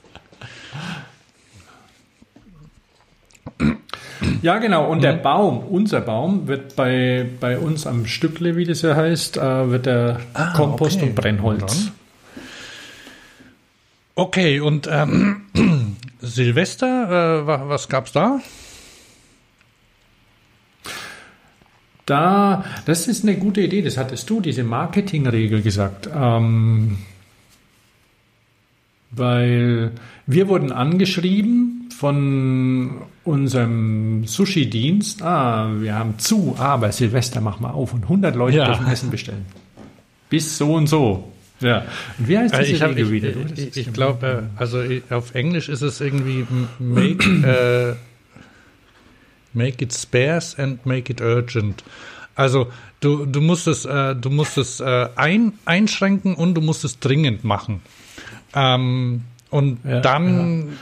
Ja, 4.41 4.57
genau. 4.59 4.89
Und 4.89 5.03
der 5.03 5.17
mhm. 5.17 5.21
Baum, 5.21 5.59
unser 5.59 6.01
Baum, 6.01 6.47
wird 6.47 6.75
bei, 6.75 7.25
bei 7.39 7.57
uns 7.57 7.85
am 7.87 8.05
Stückle, 8.05 8.55
wie 8.55 8.65
das 8.65 8.81
ja 8.81 8.95
heißt, 8.95 9.37
äh, 9.37 9.69
wird 9.69 9.85
der 9.85 10.19
ah, 10.33 10.53
Kompost 10.53 10.97
okay. 10.97 11.09
und 11.09 11.15
Brennholz. 11.15 11.91
Okay, 14.17 14.59
und 14.59 14.89
ähm, 14.91 15.43
Silvester, 16.21 17.43
äh, 17.43 17.45
was 17.45 17.87
gab's 17.87 18.13
da? 18.13 18.39
Da, 22.07 22.65
das 22.85 23.07
ist 23.07 23.23
eine 23.23 23.37
gute 23.37 23.61
Idee, 23.61 23.83
das 23.83 23.95
hattest 23.95 24.27
du, 24.27 24.41
diese 24.41 24.63
Marketingregel 24.63 25.61
gesagt. 25.61 26.09
Ähm, 26.11 26.97
weil 29.11 29.91
wir 30.25 30.47
wurden 30.47 30.71
angeschrieben 30.71 31.87
von 31.95 33.03
unserem 33.23 34.25
Sushi-Dienst. 34.25 35.21
Ah, 35.21 35.69
wir 35.77 35.93
haben 35.93 36.17
zu, 36.17 36.55
aber 36.57 36.91
Silvester 36.91 37.39
machen 37.39 37.61
wir 37.61 37.75
auf 37.75 37.93
und 37.93 38.01
100 38.01 38.35
Leute 38.35 38.57
ja. 38.57 38.65
dürfen 38.65 38.87
Essen 38.87 39.11
bestellen. 39.11 39.45
Bis 40.31 40.57
so 40.57 40.73
und 40.73 40.87
so. 40.87 41.31
Ja. 41.59 41.85
Und 42.19 42.27
wie 42.27 42.37
heißt 42.37 42.53
Äh, 42.53 42.59
diese 42.63 42.71
ich 42.73 42.81
hab- 42.81 42.89
Regel 42.95 43.13
ich? 43.13 43.55
Du 43.55 43.61
Ich, 43.61 43.77
ich, 43.77 43.93
glaube, 43.93 44.49
äh, 44.55 44.59
also 44.59 44.83
auf 45.09 45.33
Englisch 45.33 45.69
ist 45.69 45.81
es 45.81 45.99
irgendwie 46.01 46.45
make, 46.79 47.25
äh, 47.27 47.95
make 49.53 49.83
it 49.83 49.93
sparse 49.93 50.61
and 50.61 50.85
make 50.85 51.11
it 51.11 51.21
urgent. 51.21 51.83
Also 52.35 52.71
du, 52.99 53.25
du 53.25 53.41
musst 53.41 53.67
es, 53.67 53.85
äh, 53.85 54.15
du 54.15 54.29
musst 54.29 54.57
es 54.57 54.79
äh, 54.79 55.09
ein, 55.15 55.53
einschränken 55.65 56.35
und 56.35 56.53
du 56.53 56.61
musst 56.61 56.83
es 56.85 56.99
dringend 56.99 57.43
machen. 57.43 57.81
Ähm, 58.53 59.23
und 59.49 59.79
Ja, 59.83 60.01
dann, 60.01 60.77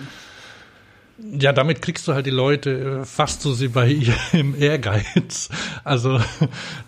ja. 1.39 1.53
damit 1.53 1.82
kriegst 1.82 2.07
du 2.07 2.13
halt 2.13 2.26
die 2.26 2.32
Leute 2.32 3.03
fast 3.05 3.41
so 3.41 3.53
sie 3.53 3.69
bei 3.69 3.88
ihrem 4.34 4.55
Ehrgeiz. 4.59 5.49
Also 5.86 6.19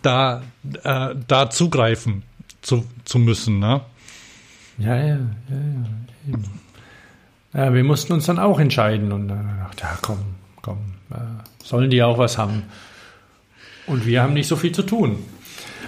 da, 0.02 0.42
äh, 0.84 1.16
da 1.28 1.50
zugreifen 1.50 2.24
zu, 2.68 2.86
zu 3.06 3.18
müssen, 3.18 3.60
ne? 3.60 3.82
Ja, 4.78 4.96
ja, 4.96 5.06
ja, 5.06 5.18
ja. 6.28 6.38
Ja, 7.54 7.74
wir 7.74 7.84
mussten 7.84 8.14
uns 8.14 8.26
dann 8.26 8.40
auch 8.40 8.60
entscheiden 8.60 9.12
und 9.12 9.30
dann 9.30 9.58
dachte 9.60 9.84
ja, 9.84 9.98
komm, 10.02 10.20
komm, 10.62 10.78
äh, 11.10 11.16
sollen 11.64 11.90
die 11.90 12.04
auch 12.04 12.18
was 12.18 12.38
haben? 12.38 12.64
Und 13.88 14.06
wir 14.06 14.22
haben 14.22 14.34
nicht 14.34 14.48
so 14.48 14.58
viel 14.58 14.74
zu 14.74 14.84
tun. 14.84 15.18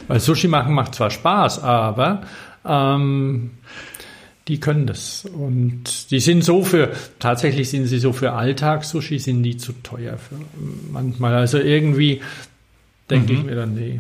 Weil 0.07 0.21
Sushi 0.21 0.47
machen 0.47 0.73
macht 0.73 0.95
zwar 0.95 1.11
Spaß, 1.11 1.61
aber 1.61 2.21
ähm, 2.65 3.51
die 4.47 4.59
können 4.59 4.88
das. 4.88 5.25
Und 5.25 6.09
die 6.11 6.21
sind 6.21 6.43
so 6.43 6.63
für, 6.63 6.93
tatsächlich 7.19 7.69
sind 7.69 7.88
sie 7.88 7.99
so 7.99 8.13
für 8.13 8.32
Alltagssushi, 8.32 9.19
sind 9.19 9.43
die 9.43 9.57
zu 9.57 9.73
teuer 9.84 10.17
für 10.17 10.36
manchmal. 10.91 11.36
Also 11.36 11.59
irgendwie 11.59 12.21
denke 13.09 13.34
ich 13.34 13.43
mir 13.43 13.55
dann, 13.55 13.75
nee, 13.75 13.99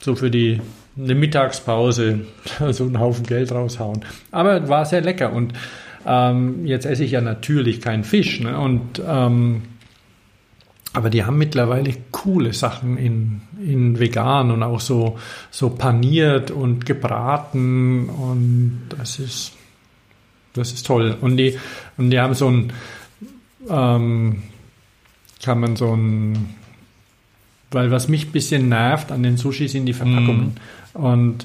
so 0.00 0.16
für 0.16 0.30
die 0.30 0.60
eine 0.96 1.14
Mittagspause 1.14 2.20
so 2.70 2.84
einen 2.84 3.00
Haufen 3.00 3.26
Geld 3.26 3.52
raushauen. 3.52 4.04
Aber 4.30 4.68
war 4.68 4.84
sehr 4.84 5.00
lecker 5.00 5.32
und 5.32 5.52
ähm, 6.06 6.66
jetzt 6.66 6.86
esse 6.86 7.04
ich 7.04 7.12
ja 7.12 7.20
natürlich 7.20 7.80
keinen 7.80 8.04
Fisch. 8.04 8.40
Ne? 8.40 8.58
Und 8.58 9.02
ähm, 9.06 9.62
aber 10.94 11.10
die 11.10 11.24
haben 11.24 11.38
mittlerweile 11.38 11.92
coole 12.12 12.52
Sachen 12.52 12.96
in, 12.96 13.40
in 13.60 13.98
vegan 13.98 14.52
und 14.52 14.62
auch 14.62 14.78
so, 14.78 15.18
so 15.50 15.70
paniert 15.70 16.52
und 16.52 16.86
gebraten 16.86 18.08
und 18.08 18.82
das 18.96 19.18
ist, 19.18 19.54
das 20.52 20.72
ist 20.72 20.86
toll. 20.86 21.16
Und 21.20 21.36
die, 21.36 21.58
und 21.96 22.10
die 22.10 22.20
haben 22.20 22.34
so 22.34 22.48
ein, 22.48 22.72
ähm, 23.68 24.44
kann 25.42 25.58
man 25.58 25.74
so 25.74 25.96
ein, 25.96 26.54
weil 27.72 27.90
was 27.90 28.06
mich 28.06 28.28
ein 28.28 28.32
bisschen 28.32 28.68
nervt 28.68 29.10
an 29.10 29.24
den 29.24 29.36
Sushi 29.36 29.66
sind 29.66 29.86
die 29.86 29.94
Verpackungen. 29.94 30.56
Und 30.94 31.44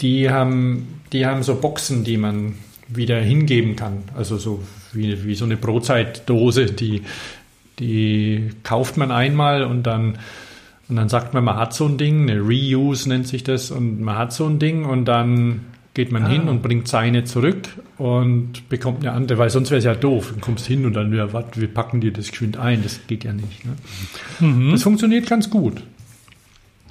die 0.00 0.30
haben, 0.30 1.00
die 1.12 1.26
haben 1.26 1.42
so 1.42 1.56
Boxen, 1.56 2.04
die 2.04 2.16
man 2.16 2.54
wieder 2.88 3.20
hingeben 3.20 3.76
kann. 3.76 4.04
Also 4.16 4.36
so 4.38 4.62
wie, 4.92 5.24
wie 5.24 5.34
so 5.34 5.44
eine 5.44 5.56
Brotzeitdose, 5.56 6.66
die, 6.66 7.02
die 7.78 8.50
kauft 8.62 8.96
man 8.96 9.10
einmal 9.10 9.64
und 9.64 9.82
dann, 9.84 10.18
und 10.88 10.96
dann 10.96 11.08
sagt 11.08 11.34
man, 11.34 11.44
man 11.44 11.56
hat 11.56 11.74
so 11.74 11.86
ein 11.86 11.98
Ding, 11.98 12.30
eine 12.30 12.40
Reuse 12.40 13.08
nennt 13.08 13.26
sich 13.26 13.42
das, 13.42 13.70
und 13.72 14.00
man 14.00 14.16
hat 14.16 14.32
so 14.32 14.46
ein 14.46 14.58
Ding 14.60 14.84
und 14.84 15.04
dann 15.06 15.62
geht 15.94 16.12
man 16.12 16.24
Ah. 16.24 16.28
hin 16.28 16.42
und 16.48 16.62
bringt 16.62 16.86
seine 16.88 17.24
zurück 17.24 17.68
und 17.96 18.68
bekommt 18.68 19.00
eine 19.00 19.12
andere, 19.12 19.38
weil 19.38 19.50
sonst 19.50 19.70
wäre 19.70 19.78
es 19.78 19.84
ja 19.84 19.94
doof. 19.94 20.32
Du 20.34 20.40
kommst 20.40 20.66
hin 20.66 20.84
und 20.84 20.92
dann, 20.92 21.12
ja, 21.12 21.32
warte, 21.32 21.60
wir 21.60 21.68
packen 21.68 22.00
dir 22.02 22.12
das 22.12 22.30
geschwind 22.30 22.58
ein. 22.58 22.82
Das 22.82 23.00
geht 23.06 23.24
ja 23.24 23.32
nicht. 23.32 23.64
Ne? 23.64 24.72
Das 24.72 24.82
funktioniert 24.82 25.26
ganz 25.26 25.48
gut. 25.48 25.82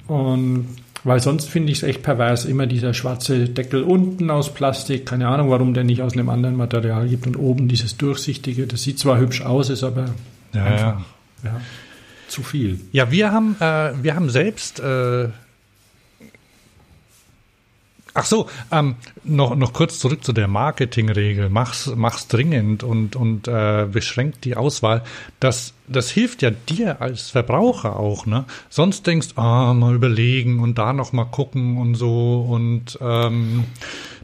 Und 0.08 0.66
weil 1.06 1.20
sonst 1.20 1.48
finde 1.48 1.70
ich 1.70 1.78
es 1.78 1.84
echt 1.84 2.02
pervers, 2.02 2.44
immer 2.44 2.66
dieser 2.66 2.92
schwarze 2.92 3.48
Deckel 3.48 3.82
unten 3.84 4.28
aus 4.28 4.52
Plastik. 4.52 5.06
Keine 5.06 5.28
Ahnung, 5.28 5.50
warum 5.50 5.72
der 5.72 5.84
nicht 5.84 6.02
aus 6.02 6.14
einem 6.14 6.28
anderen 6.28 6.56
Material 6.56 7.08
gibt. 7.08 7.26
Und 7.28 7.36
oben 7.36 7.68
dieses 7.68 7.96
durchsichtige. 7.96 8.66
Das 8.66 8.82
sieht 8.82 8.98
zwar 8.98 9.18
hübsch 9.18 9.40
aus, 9.42 9.70
ist 9.70 9.84
aber 9.84 10.06
Ja, 10.52 10.64
einfach 10.64 11.00
ja, 11.44 11.60
zu 12.26 12.42
viel. 12.42 12.80
Ja, 12.90 13.12
wir 13.12 13.30
haben, 13.30 13.54
äh, 13.60 13.92
wir 14.02 14.16
haben 14.16 14.30
selbst. 14.30 14.80
Äh, 14.80 15.28
ach 18.16 18.24
so, 18.24 18.48
ähm, 18.72 18.96
noch, 19.24 19.54
noch 19.54 19.72
kurz 19.72 19.98
zurück 19.98 20.24
zu 20.24 20.32
der 20.32 20.48
Marketingregel. 20.48 21.48
Mach's, 21.50 21.92
mach's 21.94 22.26
dringend 22.28 22.82
und, 22.82 23.14
und 23.14 23.46
äh, 23.46 23.86
beschränkt 23.90 24.44
die 24.44 24.56
Auswahl. 24.56 25.02
Das, 25.38 25.74
das 25.86 26.10
hilft 26.10 26.42
ja 26.42 26.50
dir 26.50 27.00
als 27.00 27.30
Verbraucher 27.30 27.96
auch, 27.98 28.26
ne? 28.26 28.44
Sonst 28.70 29.06
denkst, 29.06 29.28
ah, 29.36 29.72
mal 29.74 29.94
überlegen 29.94 30.60
und 30.60 30.78
da 30.78 30.92
noch 30.92 31.12
mal 31.12 31.24
gucken 31.26 31.78
und 31.78 31.94
so 31.94 32.40
und 32.48 32.98
ähm, 33.00 33.64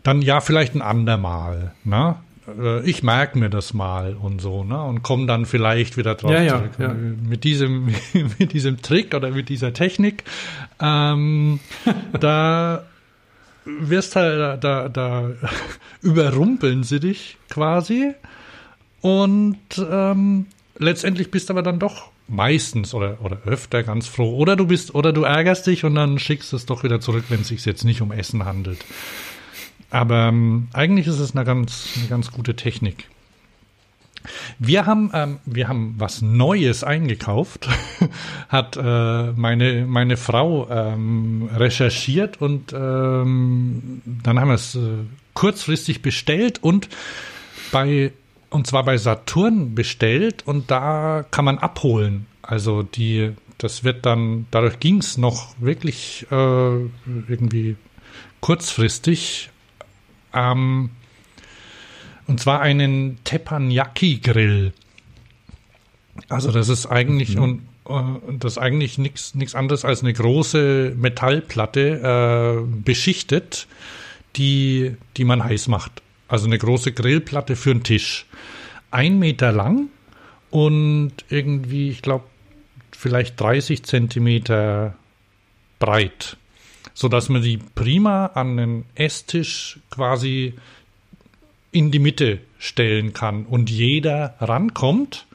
dann 0.02 0.22
ja 0.22 0.40
vielleicht 0.40 0.74
ein 0.74 0.82
andermal, 0.82 1.72
ne? 1.84 2.16
Äh, 2.60 2.80
Ich 2.88 3.02
merke 3.04 3.38
mir 3.38 3.50
das 3.50 3.72
mal 3.72 4.14
und 4.14 4.40
so, 4.40 4.64
ne? 4.64 4.82
Und 4.82 5.02
komme 5.02 5.26
dann 5.26 5.46
vielleicht 5.46 5.96
wieder 5.96 6.16
drauf 6.16 6.32
Ja, 6.32 6.42
ja, 6.42 6.56
zurück. 6.58 6.72
ja. 6.78 6.92
Mit 6.94 7.44
diesem, 7.44 7.86
mit 8.38 8.52
diesem 8.52 8.82
Trick 8.82 9.14
oder 9.14 9.30
mit 9.30 9.48
dieser 9.48 9.72
Technik, 9.72 10.24
ähm, 10.80 11.60
da 12.20 12.82
wirst 13.64 14.16
halt, 14.16 14.38
da, 14.38 14.56
da, 14.56 14.88
da 14.88 15.30
überrumpeln 16.02 16.84
sie 16.84 17.00
dich 17.00 17.36
quasi 17.48 18.14
und 19.00 19.58
ähm, 19.78 20.46
letztendlich 20.78 21.30
bist 21.30 21.50
aber 21.50 21.62
dann 21.62 21.78
doch 21.78 22.10
meistens 22.28 22.94
oder, 22.94 23.18
oder 23.22 23.38
öfter 23.44 23.82
ganz 23.82 24.06
froh. 24.06 24.36
Oder 24.36 24.56
du 24.56 24.66
bist, 24.66 24.94
oder 24.94 25.12
du 25.12 25.22
ärgerst 25.22 25.66
dich 25.66 25.84
und 25.84 25.94
dann 25.94 26.18
schickst 26.18 26.52
es 26.52 26.66
doch 26.66 26.82
wieder 26.82 27.00
zurück, 27.00 27.24
wenn 27.28 27.42
es 27.42 27.48
sich 27.48 27.64
jetzt 27.64 27.84
nicht 27.84 28.00
um 28.00 28.12
Essen 28.12 28.44
handelt. 28.44 28.78
Aber 29.90 30.28
ähm, 30.28 30.68
eigentlich 30.72 31.06
ist 31.06 31.18
es 31.18 31.36
eine 31.36 31.44
ganz, 31.44 31.90
eine 31.98 32.08
ganz 32.08 32.32
gute 32.32 32.56
Technik. 32.56 33.08
Wir 34.58 34.86
haben, 34.86 35.10
ähm, 35.14 35.38
wir 35.44 35.68
haben 35.68 35.94
was 35.98 36.22
Neues 36.22 36.84
eingekauft, 36.84 37.68
hat 38.48 38.76
äh, 38.76 39.32
meine, 39.32 39.86
meine 39.86 40.16
Frau 40.16 40.68
ähm, 40.70 41.48
recherchiert 41.54 42.40
und 42.40 42.72
ähm, 42.72 44.02
dann 44.04 44.40
haben 44.40 44.48
wir 44.48 44.54
es 44.54 44.74
äh, 44.74 44.80
kurzfristig 45.34 46.02
bestellt 46.02 46.62
und 46.62 46.88
bei 47.70 48.12
und 48.50 48.66
zwar 48.66 48.84
bei 48.84 48.98
Saturn 48.98 49.74
bestellt 49.74 50.46
und 50.46 50.70
da 50.70 51.24
kann 51.30 51.44
man 51.44 51.58
abholen. 51.58 52.26
Also 52.42 52.82
die, 52.82 53.32
das 53.58 53.82
wird 53.82 54.04
dann, 54.04 54.46
dadurch 54.50 54.78
ging 54.78 54.98
es 54.98 55.16
noch 55.16 55.54
wirklich 55.58 56.26
äh, 56.30 56.34
irgendwie 56.34 57.76
kurzfristig. 58.40 59.50
Ähm, 60.34 60.90
und 62.32 62.38
zwar 62.38 62.62
einen 62.62 63.18
Teppanyaki-Grill. 63.24 64.72
Also 66.30 66.50
das 66.50 66.70
ist 66.70 66.86
eigentlich 66.86 67.36
und 67.36 67.60
äh, 67.86 67.92
das 68.38 68.52
ist 68.52 68.58
eigentlich 68.58 68.96
nichts 68.96 69.54
anderes 69.54 69.84
als 69.84 70.00
eine 70.00 70.14
große 70.14 70.94
Metallplatte 70.96 72.62
äh, 72.62 72.82
beschichtet, 72.82 73.66
die 74.36 74.96
die 75.18 75.24
man 75.24 75.44
heiß 75.44 75.68
macht. 75.68 76.00
Also 76.26 76.46
eine 76.46 76.56
große 76.56 76.92
Grillplatte 76.92 77.54
für 77.54 77.72
einen 77.72 77.82
Tisch, 77.82 78.24
ein 78.90 79.18
Meter 79.18 79.52
lang 79.52 79.88
und 80.48 81.12
irgendwie 81.28 81.90
ich 81.90 82.00
glaube 82.00 82.24
vielleicht 82.92 83.38
30 83.38 83.82
Zentimeter 83.82 84.96
breit, 85.78 86.38
so 86.94 87.08
dass 87.08 87.28
man 87.28 87.42
die 87.42 87.58
prima 87.58 88.24
an 88.24 88.56
den 88.56 88.84
Esstisch 88.94 89.80
quasi 89.90 90.54
in 91.72 91.90
die 91.90 91.98
Mitte 91.98 92.38
stellen 92.58 93.12
kann 93.12 93.44
und 93.46 93.70
jeder 93.70 94.34
rankommt. 94.38 95.26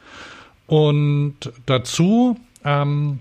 Und 0.68 1.36
dazu 1.66 2.40
ähm, 2.64 3.20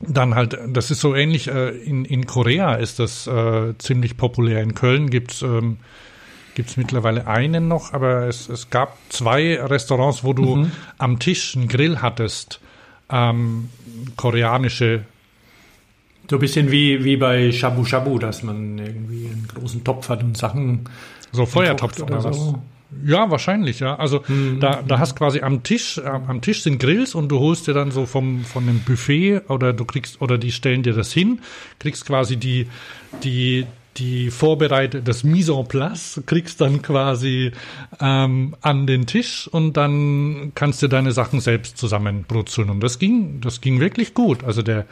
dann 0.00 0.34
halt, 0.34 0.58
das 0.68 0.90
ist 0.90 1.00
so 1.00 1.14
ähnlich, 1.14 1.48
äh, 1.48 1.70
in, 1.70 2.04
in 2.04 2.26
Korea 2.26 2.74
ist 2.74 2.98
das 2.98 3.26
äh, 3.26 3.76
ziemlich 3.78 4.16
populär. 4.16 4.62
In 4.62 4.74
Köln 4.74 5.10
gibt's 5.10 5.42
ähm, 5.42 5.78
gibt's 6.54 6.76
mittlerweile 6.76 7.26
einen 7.26 7.68
noch, 7.68 7.92
aber 7.92 8.26
es, 8.26 8.48
es 8.48 8.70
gab 8.70 8.98
zwei 9.08 9.60
Restaurants, 9.62 10.24
wo 10.24 10.32
du 10.32 10.68
am 10.98 11.18
Tisch 11.18 11.56
einen 11.56 11.68
Grill 11.68 12.02
hattest. 12.02 12.60
Ähm, 13.08 13.70
koreanische 14.16 15.04
So 16.30 16.36
ein 16.36 16.38
bisschen 16.38 16.70
wie, 16.70 17.02
wie 17.02 17.16
bei 17.16 17.50
Shabu 17.50 17.84
Shabu, 17.84 18.16
dass 18.20 18.44
man 18.44 18.78
irgendwie 18.78 19.26
einen 19.26 19.48
großen 19.52 19.82
Topf 19.82 20.08
hat 20.08 20.22
und 20.22 20.36
Sachen 20.36 20.84
So 21.32 21.44
Feuertopf 21.44 21.96
gekocht 21.96 22.12
oder, 22.12 22.22
was? 22.22 22.54
Ja, 23.04 23.32
wahrscheinlich, 23.32 23.80
ja. 23.80 23.96
Also 23.96 24.22
da, 24.60 24.82
da 24.86 25.00
hast 25.00 25.16
quasi 25.16 25.40
am 25.40 25.64
Tisch, 25.64 26.00
am 26.04 26.40
Tisch 26.40 26.62
sind 26.62 26.78
Grills 26.78 27.16
und 27.16 27.30
du 27.30 27.40
holst 27.40 27.66
dir 27.66 27.74
dann 27.74 27.90
so 27.90 28.06
vom, 28.06 28.44
von 28.44 28.64
dem 28.64 28.78
Buffet 28.78 29.40
oder 29.48 29.72
du 29.72 29.84
kriegst, 29.84 30.22
oder 30.22 30.38
die 30.38 30.52
stellen 30.52 30.84
dir 30.84 30.92
das 30.92 31.12
hin, 31.12 31.40
kriegst 31.80 32.06
quasi 32.06 32.36
die, 32.36 32.68
die, 33.24 33.66
die 34.00 34.30
vorbereitet, 34.30 35.06
das 35.06 35.22
Mise 35.22 35.52
en 35.52 35.68
place, 35.68 36.22
kriegst 36.26 36.60
dann 36.60 36.82
quasi 36.82 37.52
ähm, 38.00 38.56
an 38.62 38.86
den 38.86 39.06
Tisch 39.06 39.46
und 39.46 39.76
dann 39.76 40.52
kannst 40.54 40.82
du 40.82 40.88
deine 40.88 41.12
Sachen 41.12 41.40
selbst 41.40 41.76
zusammenbrutzeln. 41.76 42.70
Und 42.70 42.80
das 42.80 42.98
ging, 42.98 43.40
das 43.40 43.60
ging 43.60 43.78
wirklich 43.78 44.14
gut. 44.14 44.42
Also 44.42 44.62
der, 44.62 44.86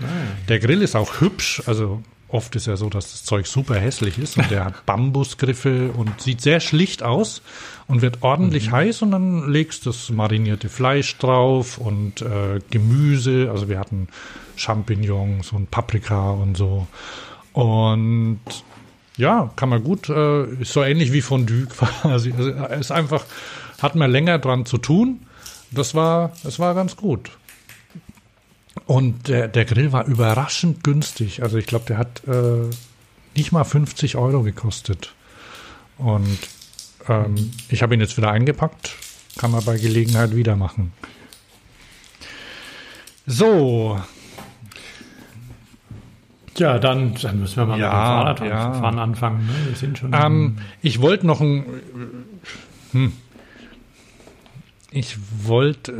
der 0.48 0.58
Grill 0.58 0.82
ist 0.82 0.94
auch 0.94 1.20
hübsch, 1.20 1.62
also 1.66 2.02
oft 2.28 2.54
ist 2.56 2.66
ja 2.66 2.76
so, 2.76 2.90
dass 2.90 3.10
das 3.10 3.24
Zeug 3.24 3.46
super 3.46 3.76
hässlich 3.76 4.18
ist 4.18 4.36
und 4.36 4.50
der 4.50 4.66
hat 4.66 4.84
Bambusgriffe 4.86 5.90
und 5.92 6.20
sieht 6.20 6.42
sehr 6.42 6.60
schlicht 6.60 7.02
aus 7.02 7.42
und 7.86 8.02
wird 8.02 8.22
ordentlich 8.22 8.68
mhm. 8.68 8.72
heiß 8.72 9.02
und 9.02 9.12
dann 9.12 9.50
legst 9.50 9.86
das 9.86 10.10
marinierte 10.10 10.68
Fleisch 10.68 11.16
drauf 11.16 11.78
und 11.78 12.20
äh, 12.20 12.60
Gemüse. 12.70 13.48
Also 13.50 13.68
wir 13.68 13.78
hatten 13.78 14.08
Champignons 14.56 15.52
und 15.52 15.70
Paprika 15.70 16.30
und 16.30 16.56
so. 16.56 16.86
Und 17.54 18.40
ja, 19.18 19.50
kann 19.56 19.68
man 19.68 19.82
gut, 19.82 20.08
äh, 20.08 20.44
ist 20.44 20.72
so 20.72 20.82
ähnlich 20.82 21.12
wie 21.12 21.20
Fondue 21.20 21.66
quasi. 22.02 22.32
Also 22.32 22.50
ist 22.50 22.90
einfach, 22.92 23.24
hat 23.82 23.94
man 23.94 24.10
länger 24.10 24.38
dran 24.38 24.64
zu 24.64 24.78
tun. 24.78 25.26
Das 25.70 25.94
war, 25.94 26.32
es 26.44 26.58
war 26.58 26.74
ganz 26.74 26.96
gut. 26.96 27.30
Und 28.86 29.28
der, 29.28 29.48
der 29.48 29.64
Grill 29.64 29.92
war 29.92 30.06
überraschend 30.06 30.82
günstig. 30.84 31.42
Also 31.42 31.58
ich 31.58 31.66
glaube, 31.66 31.84
der 31.86 31.98
hat 31.98 32.22
äh, 32.26 32.70
nicht 33.36 33.52
mal 33.52 33.64
50 33.64 34.16
Euro 34.16 34.42
gekostet. 34.42 35.12
Und 35.98 36.38
ähm, 37.08 37.50
ich 37.68 37.82
habe 37.82 37.94
ihn 37.94 38.00
jetzt 38.00 38.16
wieder 38.16 38.30
eingepackt. 38.30 38.94
Kann 39.36 39.50
man 39.50 39.64
bei 39.64 39.76
Gelegenheit 39.78 40.34
wieder 40.34 40.56
machen. 40.56 40.92
So. 43.26 44.00
Ja, 46.58 46.78
dann, 46.78 47.14
dann 47.20 47.40
müssen 47.40 47.56
wir 47.56 47.66
mal 47.66 47.78
ja, 47.78 47.86
mit 47.86 48.38
dem 48.38 48.48
Fahrradfahren 48.48 48.96
ja. 48.96 49.02
anfangen. 49.02 49.46
Ne? 49.46 49.52
Wir 49.68 49.76
sind 49.76 49.98
schon. 49.98 50.12
Ähm, 50.12 50.58
ich 50.82 51.00
wollte 51.00 51.26
noch 51.26 51.40
ein. 51.40 51.64
Hm, 52.92 53.12
ich 54.90 55.18
wollte, 55.44 55.92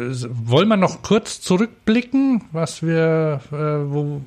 wollen 0.48 0.68
wir 0.68 0.78
noch 0.78 1.02
kurz 1.02 1.42
zurückblicken, 1.42 2.44
was 2.52 2.82
wir, 2.82 3.40
äh, 3.52 3.56
wo, 3.56 4.22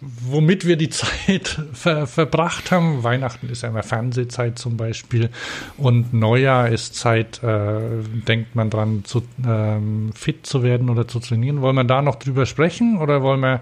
womit 0.00 0.66
wir 0.66 0.76
die 0.76 0.88
Zeit 0.90 1.60
ver, 1.72 2.08
verbracht 2.08 2.72
haben. 2.72 3.04
Weihnachten 3.04 3.48
ist 3.48 3.62
ja 3.62 3.68
immer 3.68 3.84
Fernsehzeit 3.84 4.58
zum 4.58 4.76
Beispiel 4.76 5.30
und 5.76 6.12
Neujahr 6.12 6.68
ist 6.68 6.96
Zeit, 6.96 7.42
äh, 7.44 7.78
denkt 8.26 8.56
man 8.56 8.70
dran, 8.70 9.04
zu, 9.04 9.22
ähm, 9.46 10.10
fit 10.14 10.46
zu 10.46 10.64
werden 10.64 10.90
oder 10.90 11.06
zu 11.06 11.20
trainieren. 11.20 11.60
Wollen 11.60 11.76
wir 11.76 11.84
da 11.84 12.02
noch 12.02 12.16
drüber 12.16 12.44
sprechen 12.44 12.98
oder 12.98 13.22
wollen 13.22 13.40
wir 13.40 13.60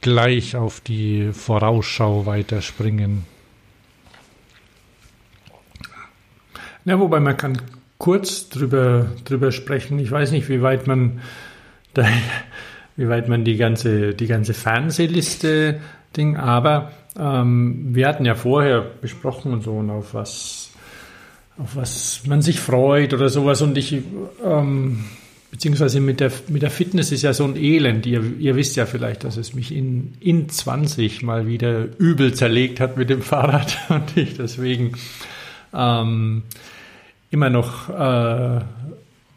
gleich 0.00 0.56
auf 0.56 0.80
die 0.80 1.30
Vorausschau 1.32 2.26
weiterspringen? 2.26 3.24
Ja, 6.84 6.98
wobei 6.98 7.20
man 7.20 7.36
kann 7.36 7.60
kurz 7.98 8.48
drüber, 8.48 9.08
drüber 9.24 9.52
sprechen. 9.52 9.98
Ich 9.98 10.10
weiß 10.10 10.32
nicht, 10.32 10.48
wie 10.48 10.62
weit 10.62 10.86
man, 10.86 11.20
da, 11.94 12.06
wie 12.96 13.08
weit 13.08 13.28
man 13.28 13.44
die 13.44 13.56
ganze, 13.56 14.14
die 14.14 14.26
ganze 14.26 14.54
Fernsehliste 14.54 15.80
Ding, 16.16 16.36
aber 16.36 16.90
ähm, 17.16 17.94
wir 17.94 18.08
hatten 18.08 18.24
ja 18.24 18.34
vorher 18.34 18.80
besprochen 18.80 19.52
und 19.52 19.62
so 19.62 19.74
und 19.74 19.90
auf 19.90 20.14
was, 20.14 20.70
auf 21.58 21.76
was 21.76 22.22
man 22.26 22.42
sich 22.42 22.58
freut 22.58 23.14
oder 23.14 23.28
sowas 23.28 23.62
und 23.62 23.76
ich, 23.78 24.02
ähm, 24.44 25.04
beziehungsweise 25.50 26.00
mit 26.00 26.20
der, 26.20 26.30
mit 26.48 26.62
der 26.62 26.70
Fitness 26.70 27.12
ist 27.12 27.22
ja 27.22 27.32
so 27.32 27.44
ein 27.44 27.56
Elend. 27.56 28.06
Ihr, 28.06 28.22
ihr 28.38 28.56
wisst 28.56 28.76
ja 28.76 28.86
vielleicht, 28.86 29.24
dass 29.24 29.36
es 29.36 29.54
mich 29.54 29.74
in, 29.74 30.14
in 30.20 30.48
20 30.48 31.22
mal 31.22 31.46
wieder 31.46 31.88
übel 31.98 32.34
zerlegt 32.34 32.80
hat 32.80 32.96
mit 32.96 33.10
dem 33.10 33.22
Fahrrad 33.30 33.76
und 33.88 34.16
ich 34.16 34.36
deswegen 34.36 34.92
ähm, 35.74 36.42
immer 37.30 37.50
noch 37.50 37.88
äh, 37.88 38.60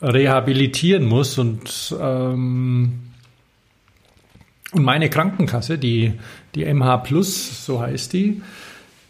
rehabilitieren 0.02 1.06
muss 1.06 1.38
und 1.38 1.96
ähm, 2.00 3.00
und 4.72 4.84
meine 4.84 5.08
Krankenkasse, 5.08 5.78
die 5.78 6.14
die 6.56 6.66
MH 6.66 6.98
Plus, 6.98 7.64
so 7.64 7.80
heißt 7.80 8.12
die, 8.14 8.42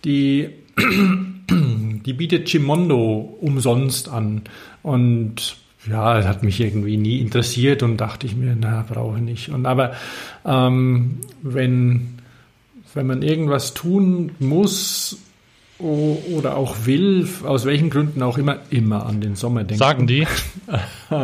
die 0.03 0.49
die 1.49 2.13
bietet 2.13 2.49
Chimondo 2.49 3.37
umsonst 3.39 4.09
an 4.09 4.41
und 4.81 5.62
ja, 5.89 6.15
das 6.15 6.25
hat 6.25 6.43
mich 6.43 6.59
irgendwie 6.59 6.97
nie 6.97 7.19
interessiert 7.19 7.83
und 7.83 7.97
dachte 7.97 8.25
ich 8.25 8.35
mir, 8.35 8.55
na, 8.59 8.85
brauche 8.87 9.17
ich 9.17 9.23
nicht. 9.23 9.49
Und 9.49 9.65
aber 9.65 9.93
ähm, 10.45 11.19
wenn 11.41 12.19
wenn 12.93 13.07
man 13.07 13.23
irgendwas 13.23 13.73
tun 13.73 14.31
muss, 14.39 15.17
oder 15.79 16.55
auch 16.55 16.85
will, 16.85 17.27
aus 17.43 17.65
welchen 17.65 17.89
Gründen 17.89 18.21
auch 18.21 18.37
immer, 18.37 18.59
immer 18.69 19.05
an 19.05 19.21
den 19.21 19.35
Sommer 19.35 19.63
denken. 19.63 19.79
Sagen 19.79 20.07
die? 20.07 20.27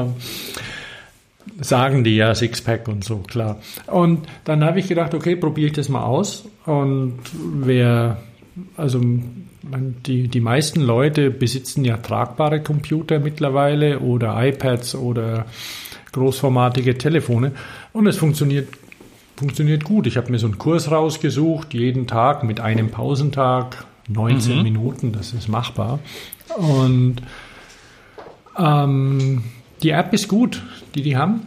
Sagen 1.61 2.03
die 2.03 2.15
ja, 2.15 2.33
Sixpack 2.35 2.87
und 2.87 3.03
so, 3.03 3.17
klar. 3.17 3.61
Und 3.87 4.27
dann 4.45 4.63
habe 4.63 4.79
ich 4.79 4.87
gedacht, 4.87 5.13
okay, 5.13 5.35
probiere 5.35 5.67
ich 5.67 5.73
das 5.73 5.89
mal 5.89 6.03
aus. 6.03 6.45
Und 6.65 7.19
wer, 7.33 8.21
also 8.77 9.01
die, 10.05 10.27
die 10.27 10.39
meisten 10.39 10.81
Leute 10.81 11.31
besitzen 11.31 11.85
ja 11.85 11.97
tragbare 11.97 12.61
Computer 12.61 13.19
mittlerweile 13.19 13.99
oder 13.99 14.35
iPads 14.41 14.95
oder 14.95 15.45
großformatige 16.11 16.97
Telefone. 16.97 17.51
Und 17.93 18.07
es 18.07 18.17
funktioniert, 18.17 18.69
funktioniert 19.35 19.83
gut. 19.83 20.07
Ich 20.07 20.17
habe 20.17 20.31
mir 20.31 20.39
so 20.39 20.47
einen 20.47 20.57
Kurs 20.57 20.91
rausgesucht, 20.91 21.73
jeden 21.73 22.07
Tag 22.07 22.43
mit 22.43 22.59
einem 22.59 22.89
Pausentag 22.89 23.85
19 24.07 24.57
mhm. 24.57 24.63
Minuten, 24.63 25.11
das 25.11 25.33
ist 25.33 25.47
machbar. 25.47 25.99
Und 26.57 27.17
ähm, 28.57 29.43
die 29.83 29.91
App 29.91 30.13
ist 30.13 30.27
gut, 30.27 30.61
die 30.95 31.03
die 31.03 31.17
haben. 31.17 31.41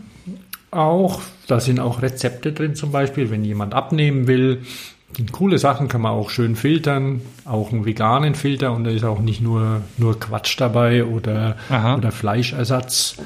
Auch, 0.71 1.21
da 1.49 1.61
sind 1.61 1.81
auch 1.81 2.01
Rezepte 2.01 2.53
drin 2.53 2.75
zum 2.75 2.93
Beispiel, 2.93 3.31
wenn 3.31 3.45
jemand 3.45 3.75
abnehmen 3.75 4.27
will. 4.27 4.63
Coole 5.31 5.59
Sachen 5.59 5.89
kann 5.89 6.01
man 6.01 6.13
auch 6.13 6.31
schön 6.31 6.57
filtern, 6.57 7.21
auch 7.45 7.73
einen 7.73 7.85
veganen 7.85 8.35
Filter 8.35 8.73
und 8.73 8.85
da 8.85 8.91
ist 8.91 9.05
auch 9.05 9.21
nicht 9.21 9.41
nur, 9.41 9.83
nur 9.99 10.19
Quatsch 10.19 10.59
dabei 10.59 11.05
oder, 11.05 11.57
oder 11.69 12.13
Fleischersatz. 12.13 13.17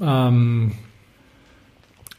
Ähm, 0.00 0.72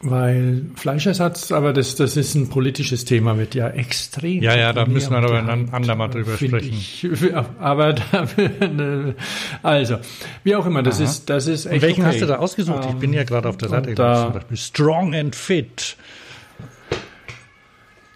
weil 0.04 0.66
Fleischersatz, 0.74 1.52
aber 1.52 1.72
das, 1.72 1.94
das 1.94 2.16
ist 2.16 2.34
ein 2.34 2.48
politisches 2.48 3.04
Thema, 3.04 3.38
wird 3.38 3.54
ja 3.54 3.68
extrem. 3.68 4.42
Ja, 4.42 4.56
ja, 4.56 4.72
da 4.72 4.84
müssen 4.84 5.12
wir 5.12 5.18
aber 5.18 5.38
ein 5.38 5.72
andermal 5.72 6.10
drüber 6.10 6.36
sprechen. 6.36 6.72
Ich, 6.72 7.06
aber 7.60 7.92
da, 7.92 8.26
also, 9.62 9.98
wie 10.42 10.56
auch 10.56 10.66
immer, 10.66 10.82
das 10.82 10.96
Aha. 10.96 11.04
ist, 11.04 11.30
das 11.30 11.46
ist 11.46 11.66
echt. 11.66 11.76
Und 11.76 11.82
welchen 11.82 12.00
okay. 12.02 12.10
hast 12.10 12.20
du 12.20 12.26
da 12.26 12.36
ausgesucht? 12.38 12.84
ich 12.88 12.96
bin 12.96 13.12
ja 13.12 13.22
gerade 13.22 13.48
auf 13.48 13.58
der 13.58 13.68
Seite. 13.68 13.94
Da, 13.94 14.40
Strong 14.52 15.14
and 15.14 15.36
Fit. 15.36 15.96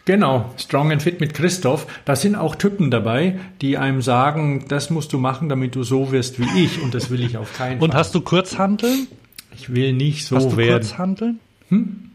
Genau, 0.07 0.54
Strong 0.57 0.92
and 0.92 1.02
Fit 1.02 1.20
mit 1.20 1.34
Christoph. 1.34 1.86
Da 2.04 2.14
sind 2.14 2.36
auch 2.36 2.54
Typen 2.54 2.92
dabei, 2.92 3.40
die 3.61 3.76
einem 3.76 4.02
sagen, 4.02 4.64
das 4.68 4.88
musst 4.88 5.12
du 5.12 5.18
machen, 5.18 5.48
damit 5.48 5.74
du 5.74 5.82
so 5.82 6.12
wirst 6.12 6.38
wie 6.38 6.64
ich. 6.64 6.80
Und 6.80 6.94
das 6.94 7.11
will 7.11 7.22
ich 7.22 7.36
auf 7.36 7.52
keinen 7.57 7.74
und 7.74 7.78
Fall. 7.80 7.88
Und 7.88 7.94
hast 7.94 8.14
du 8.14 8.20
Kurzhanteln? 8.20 9.09
Ich 9.57 9.74
will 9.74 9.92
nicht 9.92 10.24
so 10.24 10.36
hast 10.36 10.52
du 10.52 10.57
werden. 10.57 10.82
Kurzhanteln? 10.82 11.40
Hm? 11.70 12.11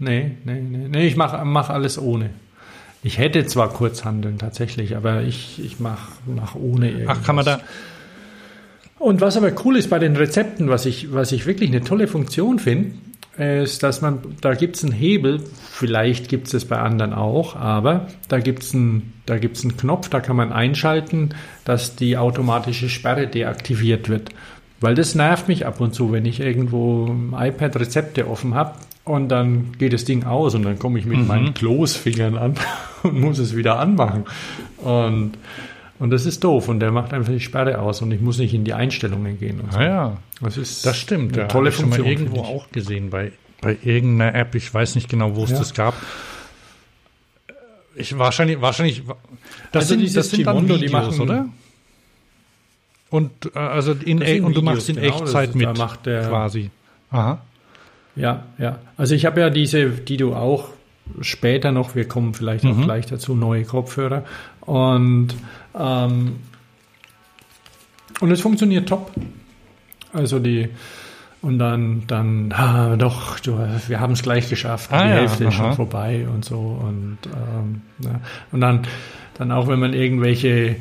Nee, 0.00 0.32
nee, 0.44 0.60
nee, 0.60 0.88
nee, 0.88 1.06
ich 1.06 1.16
mache 1.16 1.42
mach 1.44 1.70
alles 1.70 1.98
ohne. 1.98 2.30
Ich 3.04 3.18
hätte 3.18 3.46
zwar 3.46 3.70
Kurzhandeln 3.72 4.38
tatsächlich, 4.38 4.96
aber 4.96 5.22
ich, 5.22 5.64
ich 5.64 5.78
mache 5.78 6.12
mach 6.26 6.56
ohne 6.56 6.90
irgendwas. 6.90 7.18
Ach, 7.20 7.24
kann 7.24 7.36
man 7.36 7.44
da. 7.44 7.60
Und 8.98 9.20
was 9.20 9.36
aber 9.36 9.52
cool 9.64 9.76
ist 9.76 9.88
bei 9.88 10.00
den 10.00 10.16
Rezepten, 10.16 10.68
was 10.68 10.84
ich, 10.84 11.12
was 11.12 11.30
ich 11.30 11.46
wirklich 11.46 11.70
eine 11.70 11.84
tolle 11.84 12.08
Funktion 12.08 12.58
finde, 12.58 12.92
ist, 13.38 13.82
dass 13.82 14.00
man, 14.00 14.20
da 14.40 14.54
gibt 14.54 14.76
es 14.76 14.84
einen 14.84 14.92
Hebel, 14.92 15.42
vielleicht 15.70 16.28
gibt 16.28 16.48
es 16.48 16.54
es 16.54 16.64
bei 16.64 16.78
anderen 16.78 17.12
auch, 17.12 17.56
aber 17.56 18.08
da 18.28 18.40
gibt 18.40 18.62
es 18.62 18.74
einen, 18.74 19.12
einen 19.28 19.76
Knopf, 19.76 20.08
da 20.08 20.20
kann 20.20 20.36
man 20.36 20.52
einschalten, 20.52 21.30
dass 21.64 21.96
die 21.96 22.16
automatische 22.16 22.88
Sperre 22.88 23.26
deaktiviert 23.26 24.08
wird. 24.08 24.30
Weil 24.80 24.94
das 24.94 25.14
nervt 25.14 25.48
mich 25.48 25.66
ab 25.66 25.80
und 25.80 25.94
zu, 25.94 26.12
wenn 26.12 26.26
ich 26.26 26.40
irgendwo 26.40 27.06
im 27.06 27.34
iPad 27.38 27.76
Rezepte 27.76 28.28
offen 28.28 28.54
habe 28.54 28.74
und 29.04 29.28
dann 29.28 29.72
geht 29.78 29.92
das 29.92 30.04
Ding 30.04 30.24
aus 30.24 30.54
und 30.54 30.64
dann 30.64 30.78
komme 30.78 30.98
ich 30.98 31.06
mit 31.06 31.18
mhm. 31.18 31.26
meinen 31.26 31.54
Kloßfingern 31.54 32.36
an 32.36 32.54
und 33.02 33.20
muss 33.20 33.38
es 33.38 33.56
wieder 33.56 33.78
anmachen. 33.78 34.24
Und, 34.78 35.32
und 35.98 36.10
das 36.10 36.26
ist 36.26 36.44
doof 36.44 36.68
und 36.68 36.80
der 36.80 36.92
macht 36.92 37.12
einfach 37.12 37.32
die 37.32 37.40
Sperre 37.40 37.78
aus 37.78 38.02
und 38.02 38.12
ich 38.12 38.20
muss 38.20 38.38
nicht 38.38 38.52
in 38.52 38.64
die 38.64 38.74
Einstellungen 38.74 39.38
gehen. 39.38 39.60
So. 39.70 39.78
Ah 39.78 39.84
ja, 39.84 40.16
das 40.40 40.56
ist 40.56 40.84
das 40.84 40.96
stimmt. 40.96 41.38
Eine 41.38 41.48
tolle 41.48 41.72
Funktion. 41.72 42.04
Schon 42.04 42.04
mal 42.04 42.10
irgendwo 42.10 42.40
auch 42.42 42.70
gesehen 42.70 43.10
bei, 43.10 43.32
bei 43.60 43.76
irgendeiner 43.82 44.34
App. 44.34 44.54
Ich 44.54 44.72
weiß 44.72 44.94
nicht 44.94 45.08
genau, 45.08 45.36
wo 45.36 45.44
es 45.44 45.50
ja. 45.50 45.58
das 45.58 45.74
gab. 45.74 45.94
Ich 47.94 48.18
wahrscheinlich, 48.18 48.60
wahrscheinlich. 48.60 49.02
Das 49.72 49.90
also 49.90 49.94
sind, 49.94 50.16
das 50.16 50.30
sind 50.30 50.40
Timondo, 50.40 50.74
Videos, 50.74 50.80
die 50.80 50.88
machen, 50.88 51.20
oder? 51.20 51.48
Und 53.08 53.30
äh, 53.54 53.58
also 53.58 53.92
in 53.92 54.20
e 54.20 54.40
und 54.40 54.54
du 54.54 54.62
machst 54.62 54.88
in 54.88 54.96
genau, 54.96 55.22
Echtzeit 55.22 55.54
mit 55.54 55.72
quasi. 55.74 56.70
Aha. 57.10 57.40
Ja, 58.16 58.44
ja. 58.58 58.78
Also 58.96 59.14
ich 59.14 59.24
habe 59.26 59.40
ja 59.40 59.50
diese, 59.50 59.88
die 59.88 60.16
du 60.16 60.34
auch 60.34 60.68
später 61.20 61.72
noch, 61.72 61.94
wir 61.94 62.08
kommen 62.08 62.34
vielleicht 62.34 62.64
mhm. 62.64 62.72
auch 62.72 62.84
gleich 62.84 63.06
dazu, 63.06 63.34
neue 63.34 63.64
Kopfhörer. 63.64 64.24
Und, 64.66 65.28
ähm, 65.78 66.36
und 68.20 68.30
es 68.30 68.40
funktioniert 68.40 68.88
top. 68.88 69.12
Also 70.12 70.38
die, 70.38 70.68
Und 71.42 71.58
dann, 71.58 72.02
dann, 72.06 72.52
ah, 72.52 72.96
doch, 72.96 73.38
du, 73.40 73.56
wir 73.86 74.00
haben 74.00 74.14
es 74.14 74.22
gleich 74.22 74.48
geschafft, 74.48 74.90
Ah, 74.92 75.02
die 75.04 75.08
ja, 75.10 75.14
Hälfte 75.16 75.44
ist 75.44 75.54
schon 75.54 75.66
aha. 75.66 75.74
vorbei 75.74 76.26
und 76.32 76.44
so. 76.44 76.56
Und, 76.58 77.18
ähm, 77.26 77.82
ja. 78.00 78.20
und 78.52 78.60
dann, 78.60 78.80
dann 79.38 79.52
auch, 79.52 79.68
wenn 79.68 79.78
man 79.78 79.92
irgendwelche 79.92 80.76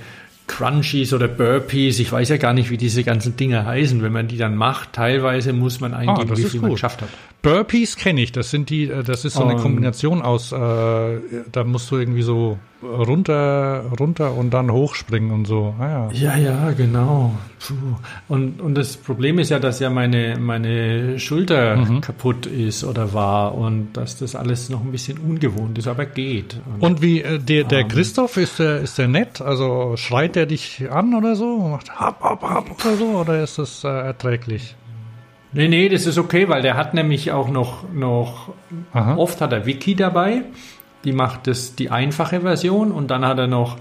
Crunchies 0.48 1.14
oder 1.14 1.28
Burpees, 1.28 2.00
ich 2.00 2.12
weiß 2.12 2.30
ja 2.30 2.38
gar 2.38 2.54
nicht, 2.54 2.70
wie 2.72 2.78
diese 2.78 3.04
ganzen 3.04 3.36
Dinge 3.36 3.66
heißen, 3.66 4.02
wenn 4.02 4.14
man 4.14 4.28
die 4.28 4.38
dann 4.38 4.56
macht, 4.56 4.94
teilweise 4.94 5.54
muss 5.54 5.82
man 5.82 5.94
eingeben, 5.94 6.32
Ah, 6.32 6.38
wie 6.38 6.44
viel 6.44 6.62
man 6.62 6.70
gut. 6.70 6.78
geschafft 6.78 7.02
hat. 7.02 7.10
Burpees 7.46 7.96
kenne 7.96 8.22
ich. 8.22 8.32
Das 8.32 8.50
sind 8.50 8.70
die, 8.70 8.90
äh, 8.90 9.04
das 9.04 9.24
ist 9.24 9.36
so 9.36 9.44
eine 9.44 9.54
Ähm. 9.54 9.60
Kombination 9.60 10.22
aus, 10.22 10.52
äh, 10.52 10.56
da 11.52 11.64
musst 11.64 11.92
du 11.92 11.98
irgendwie 11.98 12.24
so 12.24 12.58
runter, 12.82 13.86
runter 14.00 14.36
und 14.36 14.52
dann 14.54 14.72
hochspringen 14.72 15.32
und 15.32 15.46
so. 15.46 15.74
Ah, 15.80 16.10
ja. 16.14 16.36
Ja, 16.36 16.38
ja, 16.38 16.72
genau. 16.72 17.36
Puh. 17.60 17.74
Und, 18.28 18.62
und 18.62 18.76
das 18.76 18.98
Problem 18.98 19.40
ist 19.40 19.50
ja, 19.50 19.60
dass 19.60 19.80
ja 19.80 19.90
meine, 19.90 20.38
meine 20.40 21.20
Schulter 21.20 21.76
Mhm. 21.78 22.02
kaputt 22.02 22.46
ist 22.48 22.84
oder 22.84 23.14
war 23.14 23.56
und 23.56 23.94
dass 23.94 24.18
das 24.18 24.36
alles 24.36 24.70
noch 24.70 24.82
ein 24.82 24.92
bisschen 24.92 25.18
ungewohnt 25.20 25.78
ist, 25.78 25.88
aber 25.88 26.06
geht. 26.06 26.60
Und 26.80 27.02
wie, 27.02 27.22
äh, 27.22 27.40
der, 27.40 27.64
der 27.64 27.82
Ähm. 27.82 27.88
Christoph, 27.88 28.38
ist 28.38 28.60
der, 28.60 28.82
ist 28.82 28.98
der 28.98 29.08
nett? 29.08 29.42
Also 29.42 29.94
schreit 29.98 30.36
der 30.36 30.46
dich 30.48 30.90
an 30.92 31.14
oder 31.14 31.36
so? 31.36 31.60
Macht 31.60 31.92
hab, 31.92 32.22
hab, 32.22 32.42
hab 32.44 32.86
oder 32.86 32.96
so? 32.98 33.06
Oder 33.06 33.44
ist 33.44 33.58
das 33.60 33.84
äh, 33.84 33.88
erträglich? 33.88 34.76
Nee, 35.56 35.70
nee, 35.70 35.88
das 35.88 36.06
ist 36.06 36.18
okay, 36.18 36.50
weil 36.50 36.62
der 36.62 36.76
hat 36.76 36.94
nämlich 36.94 37.32
auch 37.32 37.48
noch, 37.48 37.90
noch 37.94 38.54
Aha. 38.92 39.16
oft 39.16 39.40
hat 39.40 39.54
er 39.54 39.66
Wiki 39.66 39.96
dabei. 39.96 40.42
Die 41.06 41.14
macht 41.14 41.48
das 41.48 41.76
die 41.76 41.90
einfache 41.90 42.42
Version 42.42 42.92
und 42.92 43.10
dann 43.10 43.24
hat 43.26 43.38
er 43.38 43.48
noch 43.48 43.78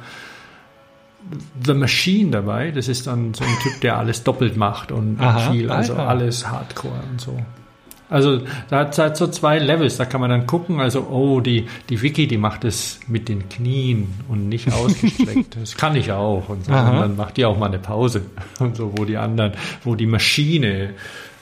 The 1.64 1.74
Machine 1.74 2.30
dabei. 2.30 2.70
Das 2.70 2.86
ist 2.86 3.08
dann 3.08 3.34
so 3.34 3.42
ein 3.42 3.58
Typ, 3.60 3.80
der 3.80 3.98
alles 3.98 4.22
doppelt 4.22 4.56
macht 4.56 4.92
und 4.92 5.20
Aha, 5.20 5.50
viel, 5.50 5.68
also 5.68 5.94
ah, 5.94 5.98
ja. 5.98 6.06
alles 6.06 6.48
Hardcore 6.48 7.00
und 7.10 7.20
so. 7.20 7.36
Also 8.08 8.42
da 8.70 8.80
hat 8.80 8.92
es 8.92 8.98
halt 9.00 9.16
so 9.16 9.26
zwei 9.26 9.58
Levels, 9.58 9.96
da 9.96 10.04
kann 10.04 10.20
man 10.20 10.30
dann 10.30 10.46
gucken, 10.46 10.78
also 10.78 11.08
oh, 11.10 11.40
die, 11.40 11.66
die 11.88 12.00
Wiki, 12.02 12.28
die 12.28 12.38
macht 12.38 12.64
es 12.64 13.00
mit 13.08 13.28
den 13.28 13.48
Knien 13.48 14.14
und 14.28 14.48
nicht 14.48 14.72
ausgestreckt. 14.72 15.56
das 15.60 15.76
kann 15.76 15.96
ich 15.96 16.12
auch. 16.12 16.48
Und, 16.48 16.66
so. 16.66 16.72
Und 16.72 17.00
dann 17.00 17.16
macht 17.16 17.36
die 17.38 17.44
auch 17.44 17.58
mal 17.58 17.66
eine 17.66 17.80
Pause. 17.80 18.22
Und 18.60 18.76
so, 18.76 18.92
wo 18.96 19.04
die 19.04 19.16
anderen, 19.16 19.54
wo 19.82 19.96
die 19.96 20.06
Maschine 20.06 20.90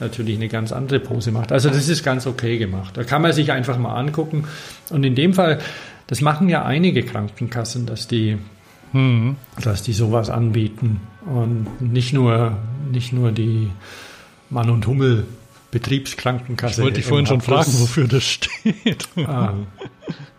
natürlich 0.03 0.37
eine 0.37 0.49
ganz 0.49 0.73
andere 0.73 1.01
Pose 1.01 1.33
macht. 1.33 1.53
Also 1.53 1.71
das 1.71 1.89
ist 1.89 2.03
ganz 2.03 2.27
okay 2.27 2.59
gemacht. 2.59 2.97
Da 2.97 3.05
kann 3.05 3.23
man 3.23 3.33
sich 3.33 3.53
einfach 3.53 3.79
mal 3.79 3.95
angucken. 3.95 4.45
Und 4.91 5.05
in 5.05 5.15
dem 5.15 5.33
Fall, 5.33 5.61
das 6.07 6.21
machen 6.21 6.49
ja 6.49 6.65
einige 6.65 7.03
Krankenkassen, 7.03 7.87
dass 7.87 8.09
die 8.09 8.37
Hm. 8.93 9.37
dass 9.63 9.83
die 9.83 9.95
sowas 9.95 10.29
anbieten 10.29 11.01
und 11.25 11.81
nicht 11.81 12.13
nur 12.13 12.59
nicht 12.91 13.15
nur 13.15 13.33
die 13.33 13.71
Mann 14.51 14.69
und 14.69 14.87
Hummel 14.87 15.25
Betriebskrankenkasse. 15.71 16.75
Ich 16.75 16.85
wollte 16.85 16.97
dich 16.97 17.07
vorhin 17.07 17.27
schon 17.27 17.41
fragen, 17.41 17.73
wofür 17.81 18.07
das 18.07 18.25
steht. 18.25 19.09
Ah. 19.17 19.55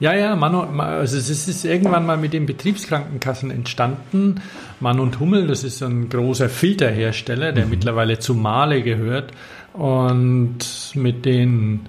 Ja, 0.00 0.14
ja, 0.14 0.34
Mann 0.34 0.54
und, 0.54 0.80
also 0.80 1.18
es 1.18 1.28
ist 1.28 1.64
irgendwann 1.66 2.06
mal 2.06 2.16
mit 2.16 2.32
den 2.32 2.46
Betriebskrankenkassen 2.46 3.50
entstanden. 3.50 4.40
Mann 4.80 4.98
und 4.98 5.20
Hummel, 5.20 5.46
das 5.46 5.62
ist 5.62 5.82
ein 5.82 6.08
großer 6.08 6.48
Filterhersteller, 6.48 7.52
der 7.52 7.66
mittlerweile 7.66 8.18
zu 8.18 8.34
Male 8.34 8.82
gehört 8.82 9.32
und 9.74 10.58
mit 10.94 11.26
den 11.26 11.80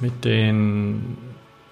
mit 0.00 0.24
den 0.24 1.18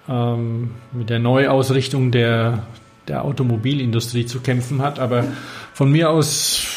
ähm, 0.07 0.71
mit 0.91 1.09
der 1.09 1.19
Neuausrichtung 1.19 2.11
der 2.11 2.67
der 3.07 3.25
Automobilindustrie 3.25 4.27
zu 4.27 4.41
kämpfen 4.41 4.83
hat. 4.83 4.99
Aber 4.99 5.23
von 5.73 5.91
mir 5.91 6.11
aus 6.11 6.67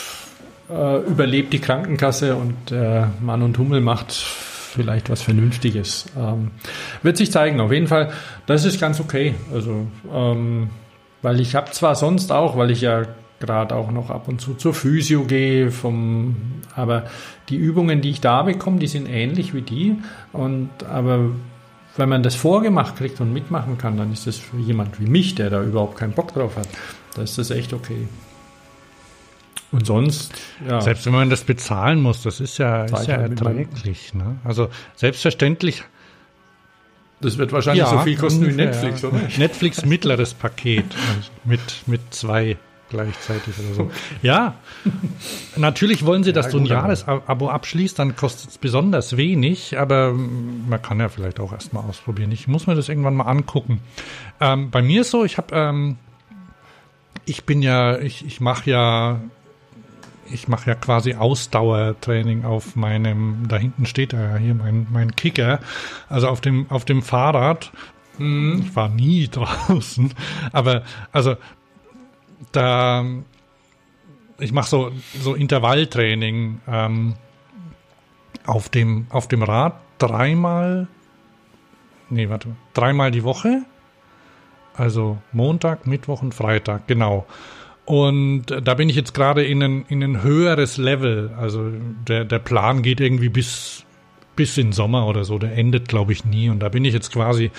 äh, 0.71 1.03
überlebt 1.03 1.53
die 1.53 1.59
Krankenkasse 1.59 2.37
und 2.37 2.73
äh, 2.73 3.05
Mann 3.21 3.43
und 3.43 3.59
Hummel 3.59 3.83
macht 3.83 4.25
vielleicht 4.73 5.11
was 5.11 5.23
Vernünftiges. 5.23 6.07
Ähm, 6.19 6.51
wird 7.03 7.17
sich 7.17 7.31
zeigen. 7.31 7.61
Auf 7.61 7.73
jeden 7.73 7.87
Fall, 7.87 8.13
das 8.47 8.65
ist 8.65 8.81
ganz 8.81 9.01
okay. 9.01 9.35
Also, 9.53 9.87
ähm, 10.13 10.71
weil 11.21 11.41
ich 11.41 11.55
habe 11.55 11.71
zwar 11.71 11.95
sonst 11.95 12.33
auch, 12.33 12.57
weil 12.57 12.71
ich 12.71 12.81
ja 12.81 13.05
gerade 13.39 13.75
auch 13.75 13.91
noch 13.91 14.11
ab 14.11 14.29
und 14.29 14.41
zu 14.41 14.55
zur 14.55 14.73
Physio 14.73 15.25
gehe, 15.25 15.71
vom, 15.71 16.37
aber 16.75 17.05
die 17.49 17.57
Übungen, 17.57 18.01
die 18.01 18.11
ich 18.11 18.21
da 18.21 18.43
bekomme, 18.43 18.79
die 18.79 18.87
sind 18.87 19.09
ähnlich 19.09 19.53
wie 19.53 19.63
die. 19.63 19.97
Und 20.33 20.71
aber 20.89 21.31
wenn 21.97 22.09
man 22.09 22.23
das 22.23 22.35
vorgemacht 22.35 22.97
kriegt 22.97 23.21
und 23.21 23.33
mitmachen 23.33 23.79
kann, 23.79 23.97
dann 23.97 24.13
ist 24.13 24.27
das 24.27 24.37
für 24.37 24.57
jemand 24.59 25.01
wie 25.01 25.07
mich, 25.07 25.35
der 25.35 25.51
da 25.51 25.63
überhaupt 25.63 25.99
keinen 25.99 26.13
Bock 26.13 26.33
drauf 26.33 26.57
hat, 26.57 26.69
da 27.15 27.23
ist 27.23 27.37
das 27.37 27.51
echt 27.51 27.73
okay. 27.73 28.09
Und 29.73 29.87
sonst, 29.87 30.33
ja. 30.69 30.83
Selbst 30.83 31.07
wenn 31.07 31.15
man 31.15 31.31
das 31.31 31.45
bezahlen 31.45 32.01
muss, 32.01 32.23
das 32.23 32.41
ist 32.41 32.59
ja, 32.59 32.85
ist 32.85 33.07
ja 33.09 33.17
erträglich. 33.17 34.13
Ne? 34.13 34.37
Also 34.45 34.69
selbstverständlich. 34.95 35.83
Das 37.23 37.39
wird 37.39 37.53
wahrscheinlich 37.53 37.87
so 37.87 37.99
viel 38.01 38.17
kosten 38.17 38.43
wie 38.43 38.51
ungefähr, 38.51 38.67
Netflix, 38.67 39.03
ja. 39.03 39.09
oder? 39.09 39.21
Netflix 39.39 39.85
mittleres 39.85 40.35
Paket 40.35 40.85
also 41.17 41.31
mit, 41.45 41.61
mit 41.87 42.01
zwei 42.11 42.59
gleichzeitig 42.91 43.55
oder 43.59 43.75
so. 43.75 43.91
Ja, 44.21 44.57
natürlich 45.57 46.05
wollen 46.05 46.25
sie, 46.25 46.35
dass 46.35 46.51
du 46.51 46.59
ein 46.59 46.67
Jahresabo 46.67 47.49
abschließt, 47.49 47.99
dann 47.99 48.17
kostet 48.17 48.51
es 48.51 48.59
besonders 48.59 49.17
wenig, 49.17 49.79
aber 49.79 50.13
man 50.13 50.83
kann 50.83 51.01
ja 51.01 51.09
vielleicht 51.09 51.41
auch 51.41 51.53
erstmal 51.53 51.85
ausprobieren. 51.85 52.31
Ich 52.33 52.49
muss 52.49 52.67
mir 52.67 52.75
das 52.75 52.91
irgendwann 52.91 53.15
mal 53.15 53.25
angucken. 53.25 53.81
Ähm, 54.41 54.71
bei 54.71 54.83
mir 54.83 55.01
ist 55.01 55.11
so, 55.11 55.25
ich 55.25 55.39
habe, 55.39 55.55
ähm, 55.55 55.97
ich 57.25 57.45
bin 57.45 57.63
ja, 57.63 57.99
ich, 57.99 58.27
ich 58.27 58.41
mache 58.43 58.69
ja 58.69 59.21
ich 60.33 60.49
mache 60.49 60.71
ja 60.71 60.75
quasi 60.75 61.15
Ausdauertraining 61.15 62.45
auf 62.45 62.77
meinem, 62.77 63.47
da 63.49 63.57
hinten 63.57 63.87
steht 63.87 64.13
er 64.13 64.33
ja 64.33 64.37
hier, 64.37 64.55
mein, 64.55 64.87
mein 64.91 65.15
Kicker, 65.15 65.61
also 66.09 66.29
auf 66.29 66.41
dem, 66.41 66.67
auf 66.71 66.85
dem 66.85 67.03
Fahrrad. 67.03 67.73
Ich 68.19 68.77
war 68.77 68.89
nie 68.89 69.29
draußen, 69.31 70.13
aber 70.53 70.83
also 71.13 71.37
da, 72.53 73.05
ich 74.39 74.53
mache 74.53 74.69
so, 74.69 74.93
so 75.19 75.35
Intervalltraining 75.35 76.61
ähm, 76.69 77.15
auf, 78.45 78.69
dem, 78.69 79.07
auf 79.11 79.29
dem 79.29 79.43
Rad 79.43 79.75
dreimal, 79.99 80.89
nee, 82.11 82.29
warte, 82.29 82.55
dreimal 82.75 83.11
die 83.11 83.25
Woche. 83.25 83.65
Also 84.75 85.19
Montag, 85.33 85.87
Mittwoch 85.87 86.23
und 86.23 86.35
Freitag, 86.35 86.87
genau. 86.87 87.27
Und 87.85 88.51
äh, 88.51 88.63
da 88.63 88.75
bin 88.75 88.89
ich 88.89 88.97
jetzt 88.97 89.15
gerade 89.15 89.45
in 89.45 89.63
ein, 89.63 89.85
in 89.89 90.03
ein 90.03 90.23
höheres 90.23 90.77
Level. 90.77 91.31
Also 91.37 91.71
der, 92.07 92.25
der 92.25 92.39
Plan 92.39 92.83
geht 92.83 93.01
irgendwie 93.01 93.29
bis, 93.29 93.85
bis 94.37 94.57
in 94.59 94.73
Sommer 94.73 95.07
oder 95.07 95.25
so. 95.25 95.39
Der 95.39 95.57
endet, 95.57 95.89
glaube 95.89 96.13
ich, 96.13 96.25
nie. 96.25 96.49
Und 96.49 96.61
da 96.61 96.69
bin 96.69 96.85
ich 96.85 96.95
jetzt 96.95 97.13
quasi 97.13 97.51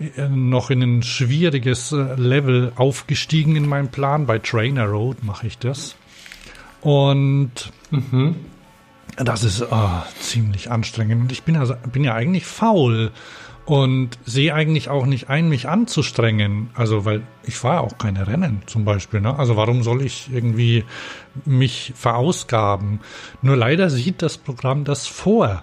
äh, 0.00 0.28
noch 0.28 0.70
in 0.70 0.82
ein 0.82 1.02
schwieriges 1.02 1.92
äh, 1.92 2.14
Level 2.16 2.72
aufgestiegen 2.76 3.56
in 3.56 3.68
meinem 3.68 3.88
Plan. 3.88 4.26
Bei 4.26 4.38
Trainer 4.38 4.86
Road 4.86 5.22
mache 5.22 5.46
ich 5.46 5.58
das. 5.58 5.96
Und 6.80 7.70
das 9.16 9.44
ist 9.44 9.62
ah, 9.70 10.06
ziemlich 10.18 10.70
anstrengend. 10.70 11.20
Und 11.22 11.32
ich 11.32 11.42
bin, 11.42 11.56
also, 11.56 11.74
bin 11.92 12.04
ja 12.04 12.14
eigentlich 12.14 12.46
faul 12.46 13.12
und 13.64 14.18
sehe 14.24 14.54
eigentlich 14.54 14.88
auch 14.88 15.06
nicht 15.06 15.28
ein, 15.28 15.48
mich 15.48 15.68
anzustrengen. 15.68 16.70
Also, 16.74 17.04
weil 17.04 17.22
ich 17.44 17.56
fahre 17.56 17.82
auch 17.82 17.98
keine 17.98 18.26
Rennen 18.26 18.62
zum 18.66 18.84
Beispiel. 18.84 19.20
Ne? 19.20 19.38
Also, 19.38 19.56
warum 19.56 19.82
soll 19.82 20.02
ich 20.02 20.30
irgendwie 20.32 20.84
mich 21.44 21.92
verausgaben? 21.94 23.00
Nur 23.40 23.56
leider 23.56 23.90
sieht 23.90 24.22
das 24.22 24.38
Programm 24.38 24.84
das 24.84 25.06
vor, 25.06 25.62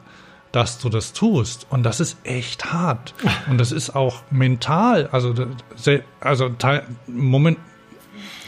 dass 0.52 0.80
du 0.80 0.90
das 0.90 1.14
tust. 1.14 1.68
Und 1.70 1.84
das 1.84 2.00
ist 2.00 2.18
echt 2.24 2.72
hart. 2.72 3.14
Und 3.50 3.60
das 3.60 3.72
ist 3.72 3.96
auch 3.96 4.24
mental. 4.32 5.10
Also, 5.12 5.34
also 6.22 6.52
Moment, 7.08 7.58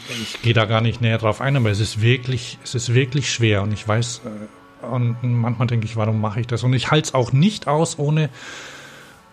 ich 0.08 0.42
gehe 0.42 0.54
da 0.54 0.64
gar 0.64 0.80
nicht 0.80 1.00
näher 1.00 1.18
drauf 1.18 1.40
ein, 1.40 1.56
aber 1.56 1.70
es 1.70 1.80
ist 1.80 2.00
wirklich, 2.00 2.58
es 2.64 2.74
ist 2.74 2.94
wirklich 2.94 3.32
schwer. 3.32 3.62
Und 3.62 3.72
ich 3.72 3.86
weiß, 3.86 4.22
äh, 4.24 4.86
und 4.86 5.16
manchmal 5.22 5.68
denke 5.68 5.86
ich, 5.86 5.96
warum 5.96 6.20
mache 6.20 6.40
ich 6.40 6.46
das? 6.46 6.64
Und 6.64 6.72
ich 6.72 6.90
halte 6.90 7.08
es 7.08 7.14
auch 7.14 7.32
nicht 7.32 7.68
aus, 7.68 7.98
ohne 7.98 8.30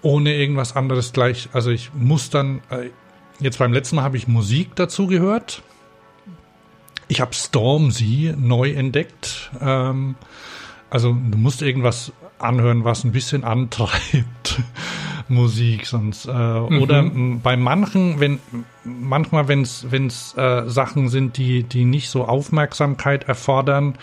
ohne 0.02 0.36
irgendwas 0.36 0.76
anderes 0.76 1.14
gleich. 1.14 1.50
Also 1.54 1.72
ich 1.72 1.92
muss 1.94 2.30
dann, 2.30 2.62
äh, 2.70 2.90
jetzt 3.40 3.60
beim 3.60 3.74
letzten 3.74 3.98
Mal 3.98 4.04
habe 4.04 4.18
ich 4.18 4.28
Musik 4.28 4.76
dazu 4.76 5.08
gehört. 5.08 5.62
Ich 7.08 7.22
habe 7.22 7.34
Stormzy 7.34 8.34
neu 8.38 8.72
entdeckt. 8.72 9.52
Ähm, 9.60 10.16
also 10.90 11.10
du 11.14 11.38
musst 11.38 11.62
irgendwas 11.62 12.12
anhören, 12.38 12.84
was 12.84 13.04
ein 13.04 13.12
bisschen 13.12 13.44
antreibt. 13.44 14.62
Musik 15.28 15.86
sonst. 15.86 16.26
Äh, 16.26 16.32
Oder 16.32 17.00
m, 17.00 17.42
bei 17.42 17.56
manchen, 17.56 18.20
wenn 18.20 18.40
manchmal, 18.84 19.48
wenn 19.48 19.62
es 19.62 20.38
äh, 20.38 20.64
Sachen 20.68 21.10
sind, 21.10 21.38
die, 21.38 21.64
die 21.64 21.86
nicht 21.86 22.10
so 22.10 22.26
Aufmerksamkeit 22.26 23.26
erfordern, 23.28 23.96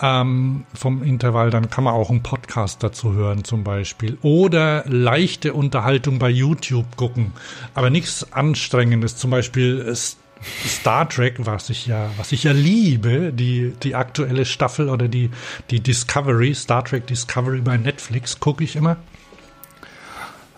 ähm, 0.00 0.64
vom 0.74 1.02
Intervall, 1.02 1.50
dann 1.50 1.70
kann 1.70 1.84
man 1.84 1.94
auch 1.94 2.10
einen 2.10 2.22
Podcast 2.22 2.82
dazu 2.82 3.12
hören 3.12 3.44
zum 3.44 3.64
Beispiel. 3.64 4.18
Oder 4.22 4.84
leichte 4.86 5.52
Unterhaltung 5.52 6.18
bei 6.18 6.30
YouTube 6.30 6.96
gucken. 6.96 7.32
Aber 7.74 7.90
nichts 7.90 8.32
Anstrengendes. 8.32 9.16
Zum 9.16 9.30
Beispiel, 9.30 9.78
es, 9.80 10.18
Star 10.66 11.08
Trek, 11.08 11.34
was 11.38 11.70
ich 11.70 11.86
ja, 11.86 12.10
was 12.16 12.32
ich 12.32 12.44
ja 12.44 12.52
liebe, 12.52 13.32
die, 13.32 13.72
die 13.82 13.94
aktuelle 13.94 14.44
Staffel 14.44 14.88
oder 14.88 15.08
die, 15.08 15.30
die 15.70 15.80
Discovery, 15.80 16.54
Star 16.54 16.84
Trek 16.84 17.06
Discovery 17.06 17.60
bei 17.60 17.76
Netflix, 17.76 18.38
gucke 18.38 18.64
ich 18.64 18.76
immer. 18.76 18.96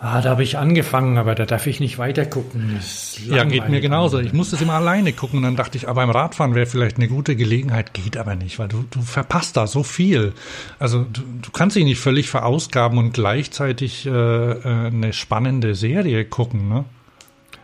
Ah, 0.03 0.19
da 0.19 0.31
habe 0.31 0.41
ich 0.41 0.57
angefangen, 0.57 1.19
aber 1.19 1.35
da 1.35 1.45
darf 1.45 1.67
ich 1.67 1.79
nicht 1.79 1.99
weiter 1.99 2.25
gucken. 2.25 2.79
Ja, 3.27 3.43
geht 3.43 3.69
mir 3.69 3.81
genauso. 3.81 4.17
Ich 4.17 4.33
musste 4.33 4.55
es 4.55 4.61
immer 4.63 4.73
alleine 4.73 5.13
gucken 5.13 5.37
und 5.37 5.43
dann 5.43 5.55
dachte 5.55 5.77
ich, 5.77 5.87
aber 5.87 6.01
beim 6.01 6.09
Radfahren 6.09 6.55
wäre 6.55 6.65
vielleicht 6.65 6.97
eine 6.97 7.07
gute 7.07 7.35
Gelegenheit, 7.35 7.93
geht 7.93 8.17
aber 8.17 8.33
nicht, 8.33 8.57
weil 8.57 8.67
du, 8.67 8.83
du 8.89 9.03
verpasst 9.03 9.57
da 9.57 9.67
so 9.67 9.83
viel. 9.83 10.33
Also 10.79 11.03
du, 11.03 11.21
du 11.39 11.51
kannst 11.51 11.75
dich 11.75 11.83
nicht 11.83 11.99
völlig 11.99 12.31
verausgaben 12.31 12.97
und 12.97 13.13
gleichzeitig 13.13 14.07
äh, 14.07 14.09
äh 14.09 14.87
eine 14.87 15.13
spannende 15.13 15.75
Serie 15.75 16.25
gucken, 16.25 16.67
ne? 16.67 16.85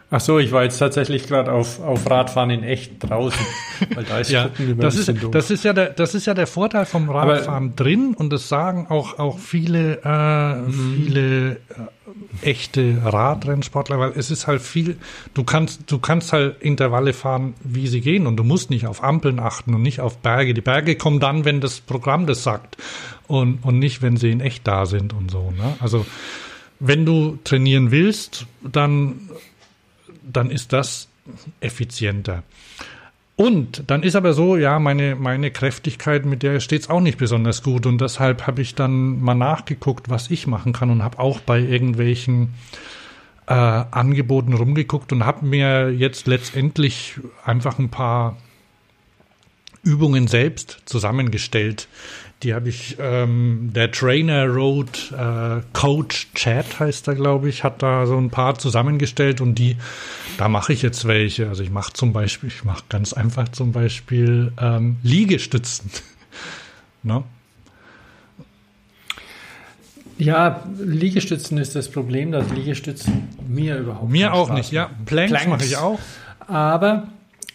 Ach 0.09 0.21
so, 0.21 0.39
ich 0.39 0.53
war 0.53 0.63
jetzt 0.63 0.77
tatsächlich 0.77 1.27
gerade 1.27 1.51
auf, 1.51 1.81
auf 1.81 2.09
Radfahren 2.09 2.49
in 2.49 2.63
echt 2.63 3.03
draußen, 3.03 3.45
weil 3.93 4.05
da 4.05 4.19
ist 4.19 4.31
ja, 4.31 4.47
Gucken 4.47 4.77
das 4.79 4.95
ist, 4.95 5.13
das 5.31 5.51
ist 5.51 5.65
ja 5.65 5.73
der 5.73 5.89
das 5.89 6.15
ist 6.15 6.25
ja 6.25 6.33
der 6.33 6.47
Vorteil 6.47 6.85
vom 6.85 7.09
Radfahren 7.09 7.65
Aber, 7.65 7.75
drin 7.75 8.13
und 8.17 8.31
das 8.31 8.47
sagen 8.47 8.87
auch 8.89 9.19
auch 9.19 9.37
viele 9.37 9.99
äh, 10.05 10.55
mhm. 10.61 10.93
viele 10.95 11.51
äh, 11.51 11.57
echte 12.41 13.01
Radrennsportler, 13.03 13.99
weil 13.99 14.13
es 14.15 14.31
ist 14.31 14.47
halt 14.47 14.61
viel 14.61 14.95
du 15.33 15.43
kannst 15.43 15.91
du 15.91 15.99
kannst 15.99 16.31
halt 16.31 16.61
Intervalle 16.61 17.11
fahren, 17.11 17.53
wie 17.61 17.87
sie 17.87 17.99
gehen 17.99 18.27
und 18.27 18.37
du 18.37 18.45
musst 18.45 18.69
nicht 18.69 18.87
auf 18.87 19.03
Ampeln 19.03 19.39
achten 19.39 19.73
und 19.73 19.81
nicht 19.81 19.99
auf 19.99 20.19
Berge. 20.19 20.53
Die 20.53 20.61
Berge 20.61 20.95
kommen 20.95 21.19
dann, 21.19 21.43
wenn 21.43 21.59
das 21.59 21.81
Programm 21.81 22.27
das 22.27 22.43
sagt 22.43 22.77
und 23.27 23.59
und 23.61 23.77
nicht, 23.77 24.01
wenn 24.01 24.15
sie 24.15 24.31
in 24.31 24.39
echt 24.39 24.65
da 24.65 24.85
sind 24.85 25.11
und 25.11 25.31
so, 25.31 25.51
ne? 25.51 25.75
Also 25.81 26.05
wenn 26.79 27.05
du 27.05 27.39
trainieren 27.43 27.91
willst, 27.91 28.45
dann 28.61 29.29
dann 30.31 30.51
ist 30.51 30.73
das 30.73 31.07
effizienter. 31.59 32.43
Und 33.35 33.83
dann 33.87 34.01
ist 34.01 34.15
aber 34.15 34.33
so, 34.33 34.57
ja, 34.57 34.79
meine, 34.79 35.15
meine 35.15 35.51
Kräftigkeit, 35.51 36.25
mit 36.25 36.41
der 36.41 36.59
steht 36.59 36.81
es 36.81 36.89
auch 36.89 37.01
nicht 37.01 37.19
besonders 37.19 37.61
gut. 37.61 37.85
Und 37.85 38.01
deshalb 38.01 38.47
habe 38.47 38.63
ich 38.63 38.73
dann 38.73 39.21
mal 39.21 39.35
nachgeguckt, 39.35 40.09
was 40.09 40.31
ich 40.31 40.47
machen 40.47 40.73
kann 40.73 40.89
und 40.89 41.03
habe 41.03 41.19
auch 41.19 41.39
bei 41.39 41.59
irgendwelchen 41.59 42.55
äh, 43.45 43.53
Angeboten 43.53 44.53
rumgeguckt 44.53 45.11
und 45.13 45.23
habe 45.23 45.45
mir 45.45 45.91
jetzt 45.91 46.25
letztendlich 46.25 47.19
einfach 47.45 47.77
ein 47.77 47.89
paar 47.89 48.37
Übungen 49.83 50.27
selbst 50.27 50.81
zusammengestellt, 50.85 51.87
die 52.43 52.53
habe 52.53 52.69
ich, 52.69 52.97
ähm, 52.99 53.71
der 53.73 53.91
Trainer 53.91 54.45
Road 54.45 55.11
äh, 55.11 55.61
Coach 55.73 56.27
Chat 56.35 56.79
heißt 56.79 57.07
er, 57.07 57.15
glaube 57.15 57.49
ich, 57.49 57.63
hat 57.63 57.81
da 57.81 58.05
so 58.05 58.17
ein 58.17 58.29
paar 58.29 58.59
zusammengestellt 58.59 59.41
und 59.41 59.55
die, 59.55 59.75
da 60.37 60.47
mache 60.47 60.71
ich 60.71 60.83
jetzt 60.83 61.07
welche. 61.07 61.49
Also 61.49 61.63
ich 61.63 61.71
mache 61.71 61.93
zum 61.93 62.13
Beispiel, 62.13 62.49
ich 62.49 62.63
mache 62.63 62.83
ganz 62.89 63.13
einfach 63.13 63.49
zum 63.49 63.71
Beispiel 63.71 64.51
ähm, 64.61 64.97
Liegestützen. 65.01 65.89
ne? 67.03 67.23
Ja, 70.19 70.63
Liegestützen 70.79 71.57
ist 71.57 71.75
das 71.75 71.89
Problem, 71.89 72.31
dass 72.31 72.49
Liegestützen 72.51 73.29
mir 73.47 73.77
überhaupt 73.77 74.11
Mir 74.11 74.33
auch 74.33 74.51
nicht, 74.51 74.71
ja. 74.71 74.91
Planks, 75.05 75.31
Planks 75.31 75.47
mache 75.47 75.65
ich 75.65 75.77
auch. 75.77 75.99
Aber, 76.47 77.07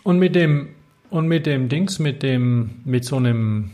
und 0.03 0.18
mit 0.18 0.35
dem, 0.35 0.68
und 1.11 1.28
mit 1.28 1.47
dem 1.47 1.68
Dings, 1.68 1.99
mit 2.01 2.22
dem, 2.22 2.70
mit 2.85 3.05
so 3.05 3.16
einem 3.16 3.70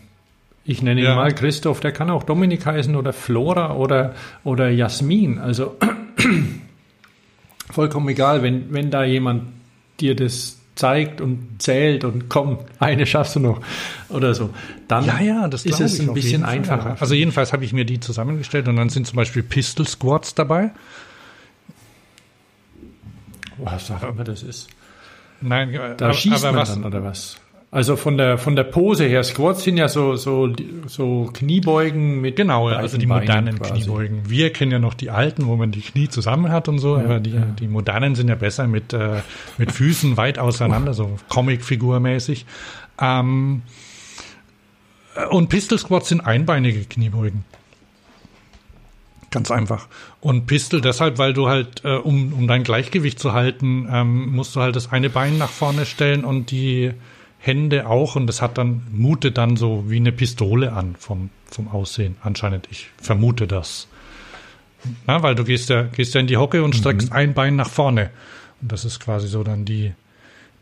ich 0.69 0.83
nenne 0.83 1.01
ihn 1.01 1.07
ja. 1.07 1.15
mal 1.15 1.35
Christoph, 1.35 1.81
der 1.81 1.93
kann 1.93 2.11
auch 2.11 2.25
Dominik 2.25 2.67
heißen 2.67 2.95
oder 2.95 3.15
Flora 3.15 3.75
oder, 3.75 4.15
oder 4.45 4.69
Jasmin. 4.69 5.39
Also 5.39 5.79
vollkommen 7.71 8.07
egal, 8.11 8.43
wenn, 8.43 8.71
wenn 8.71 8.91
da 8.91 9.03
jemand 9.03 9.45
dir 9.99 10.15
das 10.15 10.59
zeigt 10.75 11.23
und 11.23 11.63
zählt 11.63 12.05
und 12.05 12.29
komm, 12.29 12.59
eine 12.81 13.07
schaffst 13.07 13.37
du 13.37 13.41
noch 13.41 13.63
oder 14.11 14.35
so, 14.35 14.51
dann 14.89 15.07
ja, 15.07 15.21
ja, 15.21 15.49
das 15.49 15.65
ist 15.65 15.81
es 15.81 16.01
ein 16.01 16.13
bisschen 16.13 16.45
einfacher. 16.45 16.99
Also 17.01 17.15
jedenfalls 17.15 17.55
habe 17.55 17.65
ich 17.65 17.73
mir 17.73 17.87
die 17.87 17.99
zusammengestellt 17.99 18.69
und 18.69 18.77
dann 18.77 18.91
sind 18.91 19.07
zum 19.07 19.17
Beispiel 19.17 19.43
Pistol 19.43 19.89
Squats 19.89 20.35
dabei. 20.35 20.71
Was 23.57 23.87
sag 23.87 24.03
immer 24.03 24.23
das 24.23 24.43
ist? 24.43 24.69
Nein, 25.41 25.73
da 25.97 26.07
aber, 26.07 26.13
schießt 26.13 26.45
aber 26.45 26.53
man 26.53 26.61
was, 26.61 26.75
dann 26.75 26.85
oder 26.85 27.03
was? 27.03 27.39
Also 27.71 27.97
von 27.97 28.17
der 28.17 28.39
von 28.39 28.57
der 28.57 28.65
Pose 28.65 29.05
her, 29.05 29.23
Squats 29.23 29.63
sind 29.63 29.77
ja 29.77 29.89
so 29.89 30.17
so 30.17 30.51
so 30.87 31.31
Kniebeugen 31.35 32.23
mit 32.23 32.37
genau, 32.37 32.69
also 32.69 32.97
die 32.97 33.05
modernen 33.05 33.61
Kniebeugen. 33.61 34.23
Wir 34.27 34.51
kennen 34.55 34.73
ja 34.73 34.79
noch 34.79 34.95
die 34.95 35.11
alten, 35.11 35.47
wo 35.47 35.57
man 35.57 35.71
die 35.71 35.83
Knie 35.83 36.09
zusammen 36.09 36.51
hat 36.51 36.69
und 36.69 36.79
so, 36.79 36.97
ja, 36.97 37.05
aber 37.05 37.21
die, 37.21 37.33
ja. 37.33 37.43
die 37.43 37.69
modernen 37.69 38.15
sind 38.15 38.29
ja 38.29 38.37
besser 38.37 38.67
mit 38.67 38.95
äh, 38.95 39.21
mit 39.59 39.71
Füßen 39.71 40.17
weit 40.17 40.39
auseinander, 40.39 40.95
so 40.95 41.19
Comicfigurmäßig. 41.29 42.47
Ähm, 42.99 43.63
und 45.31 45.49
Pistol 45.51 45.79
Squats 45.79 46.09
sind 46.09 46.23
einbeinige 46.23 46.85
Kniebeugen. 46.85 47.45
Ganz 49.31 49.51
einfach. 49.51 49.89
Und 50.21 50.47
Pistol 50.47 50.81
deshalb, 50.81 51.19
weil 51.19 51.35
du 51.35 51.49
halt, 51.49 51.85
äh, 51.85 51.97
um, 51.97 52.33
um 52.33 52.49
dein 52.49 52.63
Gleichgewicht 52.63 53.19
zu 53.19 53.35
halten, 53.35 53.87
ähm, 53.93 54.35
musst 54.35 54.57
du 54.57 54.61
halt 54.61 54.75
das 54.75 54.91
eine 54.91 55.11
Bein 55.11 55.37
nach 55.37 55.51
vorne 55.51 55.85
stellen 55.85 56.25
und 56.25 56.51
die 56.51 56.93
Hände 57.39 57.87
auch 57.87 58.17
und 58.17 58.27
das 58.27 58.43
hat 58.43 58.59
dann, 58.59 58.83
mutet 58.91 59.39
dann 59.39 59.57
so 59.57 59.85
wie 59.89 59.97
eine 59.97 60.13
Pistole 60.13 60.73
an 60.73 60.97
vom, 60.99 61.31
vom 61.47 61.69
Aussehen 61.69 62.17
anscheinend. 62.23 62.69
Ich 62.71 62.91
vermute 63.01 63.47
das. 63.47 63.89
Na, 65.07 65.23
weil 65.23 65.35
du 65.35 65.45
gehst 65.45 65.69
ja, 65.71 65.83
gehst 65.83 66.15
ja 66.15 66.21
in 66.21 66.27
die 66.27 66.37
Hocke 66.37 66.63
und 66.63 66.75
streckst 66.75 67.11
mhm. 67.11 67.17
ein 67.17 67.35
Bein 67.35 67.57
nach 67.57 67.71
vorne. 67.71 68.11
Und 68.61 68.73
das 68.73 68.85
ist 68.85 69.01
quasi 69.01 69.29
so 69.29 69.45
dann 69.45 69.65
die, 69.65 69.93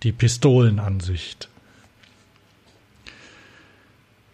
die 0.02 0.12
Pistolenansicht. 0.12 1.48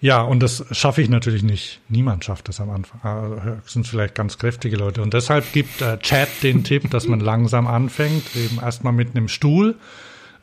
Ja, 0.01 0.22
und 0.22 0.40
das 0.40 0.64
schaffe 0.72 1.01
ich 1.01 1.09
natürlich 1.09 1.45
nicht. 1.45 1.80
Niemand 1.88 2.24
schafft 2.24 2.49
das 2.49 2.61
am 2.61 2.70
Anfang. 2.70 3.01
Das 3.05 3.55
ah, 3.55 3.62
sind 3.66 3.86
vielleicht 3.86 4.16
ganz 4.16 4.36
kräftige 4.36 4.76
Leute. 4.76 5.01
Und 5.01 5.14
deshalb 5.14 5.53
gibt 5.53 5.80
äh, 5.80 5.97
Chad 5.99 6.28
den 6.43 6.64
Tipp, 6.64 6.90
dass 6.90 7.07
man 7.07 7.20
langsam 7.20 7.68
anfängt, 7.68 8.34
eben 8.34 8.59
erstmal 8.59 8.93
mit 8.93 9.14
einem 9.14 9.28
Stuhl 9.28 9.76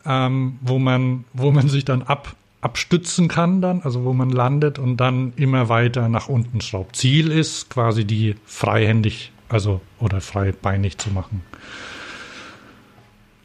ähm, 0.05 0.57
wo 0.61 0.79
man, 0.79 1.25
wo 1.33 1.51
man 1.51 1.67
sich 1.69 1.85
dann 1.85 2.03
ab, 2.03 2.35
abstützen 2.61 3.27
kann 3.27 3.61
dann, 3.61 3.81
also 3.81 4.03
wo 4.03 4.13
man 4.13 4.29
landet 4.29 4.79
und 4.79 4.97
dann 4.97 5.33
immer 5.35 5.69
weiter 5.69 6.09
nach 6.09 6.27
unten 6.27 6.61
schraubt. 6.61 6.95
Ziel 6.95 7.31
ist 7.31 7.69
quasi 7.69 8.05
die 8.05 8.35
freihändig, 8.45 9.31
also 9.47 9.81
oder 9.99 10.21
freibeinig 10.21 10.97
zu 10.97 11.09
machen. 11.11 11.43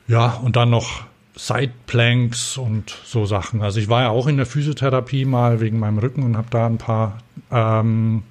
Ja, 0.07 0.35
und 0.35 0.57
dann 0.57 0.71
noch 0.71 1.05
Sideplanks 1.37 2.59
und 2.59 2.97
so 3.05 3.25
Sachen. 3.27 3.63
Also 3.63 3.81
ich 3.81 3.89
war 3.89 4.03
ja 4.03 4.09
auch 4.11 4.27
in 4.27 4.37
der 4.37 4.47
Physiotherapie 4.47 5.25
mal 5.25 5.61
wegen 5.61 5.79
meinem 5.79 5.99
Rücken 5.99 6.23
und 6.23 6.37
habe 6.37 6.49
da 6.51 6.67
ein 6.67 6.79
paar 6.79 7.19
ähm, 7.51 8.23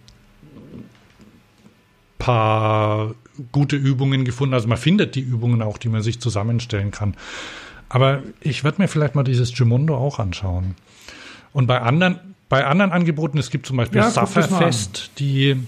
paar 2.23 3.15
gute 3.51 3.75
Übungen 3.75 4.23
gefunden. 4.23 4.53
Also 4.53 4.69
man 4.69 4.77
findet 4.77 5.15
die 5.15 5.21
Übungen 5.21 5.61
auch, 5.61 5.77
die 5.77 5.89
man 5.89 6.01
sich 6.01 6.21
zusammenstellen 6.21 6.91
kann. 6.91 7.15
Aber 7.93 8.23
ich 8.41 8.63
werde 8.63 8.81
mir 8.81 8.87
vielleicht 8.87 9.13
mal 9.13 9.23
dieses 9.23 9.53
Gimondo 9.53 9.95
auch 9.95 10.17
anschauen. 10.17 10.73
Und 11.51 11.67
bei 11.67 11.79
anderen, 11.79 12.19
bei 12.49 12.65
anderen 12.65 12.91
Angeboten, 12.91 13.37
es 13.37 13.51
gibt 13.51 13.67
zum 13.67 13.77
Beispiel 13.77 13.99
ja, 13.99 14.09
Sufferfest, 14.09 15.11
die 15.19 15.63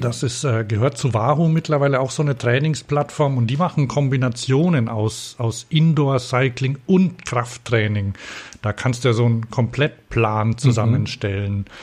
das 0.00 0.22
ist, 0.22 0.44
äh, 0.44 0.64
gehört 0.66 0.96
zu 0.96 1.12
Wahoo 1.12 1.48
mittlerweile 1.48 2.00
auch 2.00 2.10
so 2.10 2.22
eine 2.22 2.38
Trainingsplattform 2.38 3.36
und 3.36 3.48
die 3.48 3.58
machen 3.58 3.88
Kombinationen 3.88 4.88
aus, 4.88 5.36
aus 5.36 5.66
Indoor-Cycling 5.68 6.78
und 6.86 7.26
Krafttraining. 7.26 8.14
Da 8.62 8.72
kannst 8.72 9.04
du 9.04 9.10
ja 9.10 9.12
so 9.12 9.26
einen 9.26 9.50
Komplettplan 9.50 10.48
mhm. 10.48 10.58
zusammenstellen. 10.58 11.66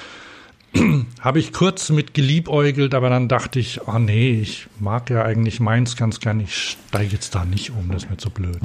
Mhm. 0.72 1.08
Habe 1.20 1.40
ich 1.40 1.52
kurz 1.52 1.90
mit 1.90 2.14
geliebäugelt, 2.14 2.94
aber 2.94 3.10
dann 3.10 3.28
dachte 3.28 3.60
ich, 3.60 3.88
oh 3.88 3.98
nee, 3.98 4.40
ich 4.40 4.68
mag 4.80 5.10
ja 5.10 5.24
eigentlich 5.24 5.60
meins 5.60 5.96
ganz 5.96 6.20
gern, 6.20 6.40
ich 6.40 6.54
steige 6.56 7.12
jetzt 7.12 7.34
da 7.34 7.44
nicht 7.44 7.72
um, 7.72 7.90
das 7.92 8.04
ist 8.04 8.12
mir 8.12 8.18
zu 8.18 8.30
blöd. 8.30 8.62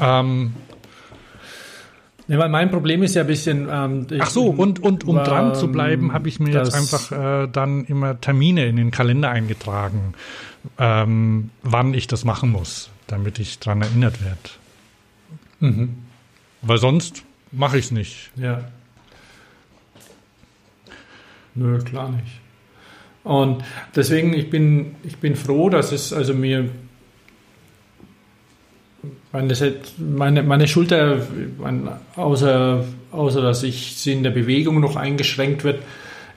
Ähm, 0.00 0.52
ja, 2.28 2.38
weil 2.38 2.48
mein 2.48 2.70
Problem 2.70 3.02
ist 3.02 3.14
ja 3.14 3.22
ein 3.22 3.26
bisschen. 3.26 3.68
Ähm, 3.70 4.06
Ach 4.18 4.30
so, 4.30 4.46
und, 4.46 4.82
und 4.82 5.04
um 5.04 5.18
ähm, 5.18 5.24
dran 5.24 5.54
zu 5.54 5.70
bleiben, 5.70 6.12
habe 6.12 6.28
ich 6.28 6.40
mir 6.40 6.52
jetzt 6.52 6.74
einfach 6.74 7.12
äh, 7.12 7.48
dann 7.48 7.84
immer 7.84 8.20
Termine 8.20 8.66
in 8.66 8.76
den 8.76 8.90
Kalender 8.90 9.30
eingetragen, 9.30 10.14
ähm, 10.78 11.50
wann 11.62 11.94
ich 11.94 12.06
das 12.06 12.24
machen 12.24 12.50
muss, 12.50 12.90
damit 13.06 13.38
ich 13.38 13.58
dran 13.58 13.82
erinnert 13.82 14.22
werde. 14.24 14.38
Mhm. 15.60 15.96
Weil 16.62 16.78
sonst 16.78 17.24
mache 17.50 17.78
ich 17.78 17.86
es 17.86 17.90
nicht. 17.90 18.30
Ja. 18.36 18.64
Nö, 21.54 21.78
klar 21.80 22.10
nicht. 22.10 22.40
Und 23.24 23.62
deswegen, 23.94 24.32
ich 24.32 24.50
bin, 24.50 24.96
ich 25.04 25.18
bin 25.18 25.36
froh, 25.36 25.68
dass 25.68 25.92
es 25.92 26.12
also 26.12 26.34
mir 26.34 26.70
meine, 29.32 29.54
meine, 29.98 30.42
meine 30.42 30.68
Schulter, 30.68 31.18
meine, 31.58 32.00
außer, 32.16 32.84
außer 33.10 33.40
dass 33.40 33.62
ich 33.62 33.96
sie 33.96 34.12
in 34.12 34.22
der 34.22 34.30
Bewegung 34.30 34.80
noch 34.80 34.96
eingeschränkt 34.96 35.64
wird, 35.64 35.82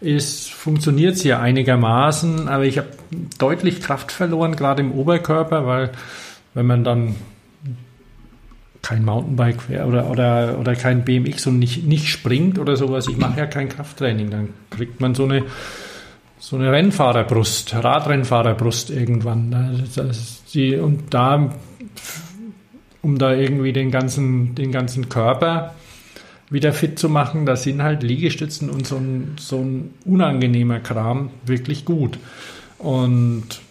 ist, 0.01 0.51
funktioniert 0.51 1.17
sie 1.17 1.29
ja 1.29 1.39
einigermaßen, 1.39 2.47
aber 2.47 2.63
ich 2.65 2.77
habe 2.77 2.89
deutlich 3.37 3.81
Kraft 3.81 4.11
verloren, 4.11 4.55
gerade 4.55 4.81
im 4.81 4.91
Oberkörper, 4.91 5.65
weil 5.65 5.91
wenn 6.53 6.65
man 6.65 6.83
dann 6.83 7.15
kein 8.81 9.03
Mountainbike 9.03 9.57
oder, 9.87 10.09
oder, 10.11 10.59
oder 10.59 10.75
kein 10.75 11.03
BMX 11.03 11.47
und 11.47 11.57
nicht, 11.57 11.85
nicht 11.85 12.07
springt 12.07 12.59
oder 12.59 12.75
sowas, 12.75 13.07
ich 13.07 13.17
mache 13.17 13.39
ja 13.39 13.45
kein 13.47 13.67
Krafttraining, 13.67 14.29
dann 14.29 14.49
kriegt 14.69 15.01
man 15.01 15.15
so 15.15 15.23
eine, 15.23 15.43
so 16.37 16.55
eine 16.55 16.71
Rennfahrerbrust, 16.71 17.73
Radrennfahrerbrust 17.73 18.91
irgendwann. 18.91 19.49
Das, 19.95 20.43
die, 20.53 20.75
und 20.75 21.13
da, 21.13 21.51
um 23.05 23.19
da 23.19 23.33
irgendwie 23.35 23.71
den 23.71 23.91
ganzen, 23.91 24.55
den 24.55 24.71
ganzen 24.71 25.09
Körper 25.09 25.75
wieder 26.49 26.73
fit 26.73 26.97
zu 26.97 27.07
machen, 27.07 27.45
da 27.45 27.55
sind 27.55 27.83
halt 27.83 28.01
Liegestützen 28.01 28.69
und 28.71 28.87
so 28.87 28.95
ein, 28.97 29.35
so 29.39 29.57
ein 29.59 29.93
unangenehmer 30.05 30.79
Kram 30.79 31.29
wirklich 31.45 31.85
gut. 31.85 32.17
Und 32.79 33.61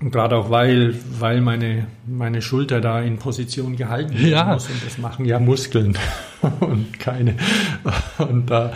und 0.00 0.12
gerade 0.12 0.36
auch, 0.36 0.48
weil, 0.48 0.94
weil 1.18 1.40
meine, 1.40 1.86
meine 2.06 2.40
Schulter 2.40 2.80
da 2.80 3.00
in 3.02 3.18
Position 3.18 3.76
gehalten 3.76 4.14
werden 4.14 4.28
Ja. 4.30 4.44
muss. 4.54 4.68
Und 4.70 4.86
das 4.86 4.96
machen 4.96 5.24
ja 5.26 5.38
Muskeln 5.40 5.98
und 6.60 7.00
keine. 7.00 7.34
Und 8.18 8.48
da, 8.48 8.72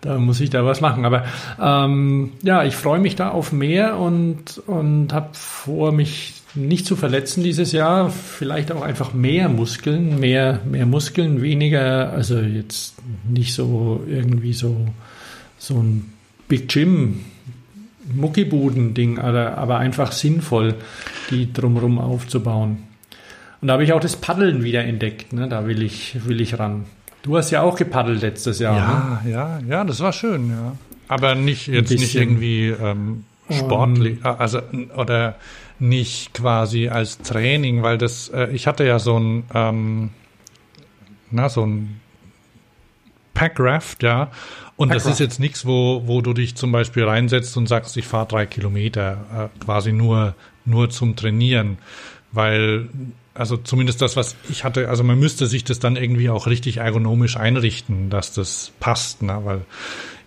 da 0.00 0.18
muss 0.18 0.40
ich 0.40 0.48
da 0.48 0.64
was 0.64 0.80
machen. 0.80 1.04
Aber 1.04 1.24
ähm, 1.60 2.32
ja, 2.42 2.64
ich 2.64 2.76
freue 2.76 2.98
mich 2.98 3.14
da 3.14 3.28
auf 3.28 3.52
mehr 3.52 3.98
und, 3.98 4.56
und 4.66 5.12
habe 5.12 5.28
vor, 5.34 5.92
mich 5.92 6.32
nicht 6.54 6.86
zu 6.86 6.96
verletzen 6.96 7.42
dieses 7.42 7.72
Jahr. 7.72 8.10
Vielleicht 8.10 8.72
auch 8.72 8.82
einfach 8.82 9.12
mehr 9.12 9.48
Muskeln, 9.48 10.20
mehr, 10.20 10.60
mehr 10.64 10.86
Muskeln, 10.86 11.42
weniger, 11.42 12.12
also 12.12 12.38
jetzt 12.38 12.94
nicht 13.28 13.54
so 13.54 14.04
irgendwie 14.08 14.52
so, 14.52 14.86
so 15.58 15.74
ein 15.74 16.12
Big 16.48 16.68
Gym 16.68 17.20
Muckibuden-Ding, 18.12 19.18
aber, 19.18 19.78
einfach 19.78 20.12
sinnvoll, 20.12 20.74
die 21.30 21.52
drumherum 21.52 21.98
aufzubauen. 21.98 22.82
Und 23.60 23.68
da 23.68 23.74
habe 23.74 23.84
ich 23.84 23.92
auch 23.92 24.00
das 24.00 24.16
Paddeln 24.16 24.62
wieder 24.62 24.84
entdeckt. 24.84 25.32
Ne? 25.32 25.48
Da 25.48 25.66
will 25.66 25.82
ich, 25.82 26.26
will 26.26 26.40
ich 26.40 26.58
ran. 26.58 26.84
Du 27.22 27.38
hast 27.38 27.50
ja 27.50 27.62
auch 27.62 27.76
gepaddelt 27.76 28.20
letztes 28.20 28.58
Jahr. 28.58 29.20
Ne? 29.24 29.30
Ja, 29.30 29.58
ja, 29.58 29.60
ja, 29.66 29.84
das 29.84 30.00
war 30.00 30.12
schön, 30.12 30.50
ja. 30.50 30.76
Aber 31.08 31.34
nicht 31.34 31.68
jetzt 31.68 31.90
nicht 31.90 32.14
irgendwie 32.14 32.68
ähm, 32.68 33.24
sportlich, 33.50 34.18
äh, 34.22 34.28
also 34.28 34.60
oder 34.96 35.36
nicht 35.78 36.34
quasi 36.34 36.88
als 36.88 37.18
Training, 37.18 37.82
weil 37.82 37.98
das, 37.98 38.28
äh, 38.28 38.48
ich 38.52 38.66
hatte 38.66 38.84
ja 38.84 38.98
so 38.98 39.18
ein, 39.18 39.44
ähm, 39.54 40.10
na, 41.30 41.48
so 41.48 41.66
ein 41.66 42.00
Packraft, 43.34 44.02
ja. 44.02 44.30
Und 44.76 44.88
das 44.88 45.04
Packraft. 45.04 45.12
ist 45.12 45.18
jetzt 45.20 45.40
nichts, 45.40 45.66
wo, 45.66 46.02
wo 46.06 46.20
du 46.20 46.32
dich 46.32 46.54
zum 46.54 46.72
Beispiel 46.72 47.04
reinsetzt 47.04 47.56
und 47.56 47.66
sagst, 47.66 47.96
ich 47.96 48.06
fahre 48.06 48.26
drei 48.26 48.46
Kilometer, 48.46 49.50
äh, 49.58 49.64
quasi 49.64 49.92
nur, 49.92 50.34
nur 50.64 50.90
zum 50.90 51.16
Trainieren. 51.16 51.78
Weil, 52.32 52.88
also 53.34 53.56
zumindest 53.56 54.02
das, 54.02 54.16
was 54.16 54.36
ich 54.48 54.64
hatte, 54.64 54.88
also 54.88 55.04
man 55.04 55.18
müsste 55.18 55.46
sich 55.46 55.64
das 55.64 55.78
dann 55.78 55.96
irgendwie 55.96 56.30
auch 56.30 56.46
richtig 56.46 56.78
ergonomisch 56.78 57.36
einrichten, 57.36 58.10
dass 58.10 58.32
das 58.32 58.72
passt, 58.80 59.22
ne? 59.22 59.40
weil 59.44 59.60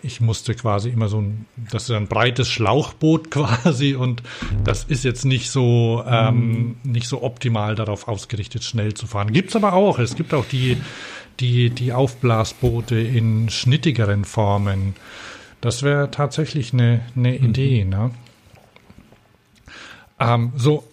ich 0.08 0.22
musste 0.22 0.56
quasi 0.56 0.90
immer 0.90 1.10
so 1.10 1.20
ein, 1.22 1.46
das 1.72 1.84
ist 1.84 1.92
ein 1.92 2.08
breites 2.08 2.50
Schlauchboot 2.50 3.30
quasi 3.32 3.94
und 3.94 4.24
das 4.64 4.86
ist 4.86 5.04
jetzt 5.04 5.26
nicht 5.26 5.52
so, 5.52 6.04
ähm, 6.08 6.78
nicht 6.84 7.08
so 7.08 7.22
optimal 7.22 7.76
darauf 7.76 8.08
ausgerichtet, 8.08 8.64
schnell 8.64 8.94
zu 8.94 9.06
fahren. 9.06 9.32
Gibt's 9.32 9.56
aber 9.56 9.74
auch. 9.74 10.00
Es 10.00 10.16
gibt 10.16 10.34
auch 10.34 10.46
die, 10.46 10.78
die, 11.40 11.70
die 11.70 11.94
Aufblasboote 11.94 12.96
in 12.96 13.50
schnittigeren 13.50 14.26
Formen. 14.26 14.96
Das 15.62 15.84
wäre 15.84 16.10
tatsächlich 16.10 16.74
eine, 16.74 17.02
eine 17.16 17.36
Idee, 17.36 17.84
ne? 17.84 18.12
Ähm, 20.20 20.54
so, 20.56 20.87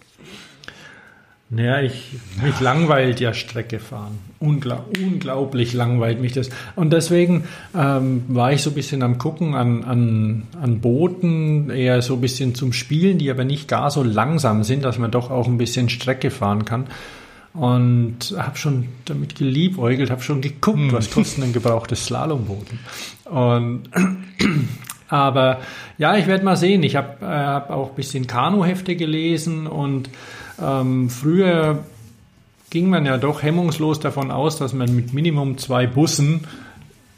Naja, 1.55 1.81
ich, 1.81 2.11
mich 2.43 2.59
langweilt 2.59 3.21
ja 3.21 3.33
Strecke 3.33 3.79
fahren. 3.79 4.19
Ungla 4.39 4.83
unglaublich 5.01 5.71
langweilt 5.71 6.19
mich 6.19 6.33
das. 6.33 6.49
Und 6.75 6.91
deswegen 6.91 7.45
ähm, 7.73 8.25
war 8.27 8.51
ich 8.51 8.61
so 8.61 8.71
ein 8.71 8.73
bisschen 8.73 9.01
am 9.03 9.17
Gucken 9.17 9.55
an, 9.55 9.85
an, 9.85 10.43
an 10.61 10.81
Booten, 10.81 11.69
eher 11.69 12.01
so 12.01 12.15
ein 12.15 12.21
bisschen 12.21 12.55
zum 12.55 12.73
Spielen, 12.73 13.19
die 13.19 13.31
aber 13.31 13.45
nicht 13.45 13.69
gar 13.69 13.89
so 13.89 14.03
langsam 14.03 14.65
sind, 14.65 14.83
dass 14.83 14.99
man 14.99 15.11
doch 15.11 15.31
auch 15.31 15.47
ein 15.47 15.57
bisschen 15.57 15.87
Strecke 15.87 16.29
fahren 16.29 16.65
kann. 16.65 16.87
Und 17.53 18.35
habe 18.37 18.57
schon 18.57 18.89
damit 19.05 19.35
geliebäugelt, 19.35 20.11
habe 20.11 20.21
schon 20.21 20.41
geguckt, 20.41 20.91
was 20.91 21.09
kostet 21.09 21.45
ein 21.45 21.53
gebrauchtes 21.53 22.07
Slalomboot. 22.07 22.67
Und 23.23 23.83
aber 25.07 25.61
ja, 25.97 26.17
ich 26.17 26.27
werde 26.27 26.43
mal 26.43 26.57
sehen. 26.57 26.83
Ich 26.83 26.97
habe 26.97 27.15
äh, 27.21 27.25
hab 27.25 27.69
auch 27.69 27.91
ein 27.91 27.95
bisschen 27.95 28.27
Kanuhefte 28.27 28.97
gelesen 28.97 29.67
und 29.67 30.09
ähm, 30.61 31.09
früher 31.09 31.83
ging 32.69 32.89
man 32.89 33.05
ja 33.05 33.17
doch 33.17 33.43
hemmungslos 33.43 33.99
davon 33.99 34.31
aus, 34.31 34.57
dass 34.57 34.73
man 34.73 34.95
mit 34.95 35.13
Minimum 35.13 35.57
zwei 35.57 35.87
Bussen 35.87 36.45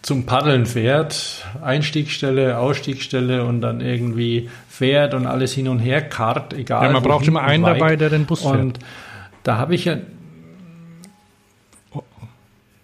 zum 0.02 0.26
Paddeln 0.26 0.66
fährt, 0.66 1.46
Einstiegsstelle, 1.62 2.60
Ausstiegsstelle 2.60 3.44
und 3.44 3.62
dann 3.62 3.82
irgendwie 3.82 4.50
fährt 4.70 5.14
und 5.14 5.26
alles 5.26 5.54
hin 5.54 5.68
und 5.68 5.80
her 5.80 6.02
karrt, 6.02 6.54
egal. 6.54 6.86
Ja, 6.86 6.92
man 6.92 7.04
braucht 7.04 7.28
immer 7.28 7.42
einen 7.42 7.64
weit. 7.64 7.76
dabei, 7.76 7.96
der 7.96 8.10
den 8.10 8.26
Bus 8.26 8.42
fährt. 8.42 8.60
Und 8.60 8.80
da 9.44 9.58
habe 9.58 9.76
ich 9.76 9.86
ja 9.86 9.98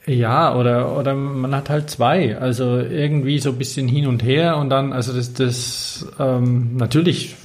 ja, 0.05 0.53
oder, 0.53 0.97
oder 0.97 1.15
man 1.15 1.55
hat 1.55 1.69
halt 1.69 1.89
zwei. 1.89 2.37
Also 2.37 2.77
irgendwie 2.77 3.39
so 3.39 3.51
ein 3.51 3.57
bisschen 3.57 3.87
hin 3.87 4.05
und 4.05 4.21
her 4.21 4.57
und 4.57 4.69
dann, 4.69 4.91
also 4.91 5.13
das, 5.13 5.33
das 5.33 6.07
ähm, 6.19 6.75
natürlich, 6.75 7.35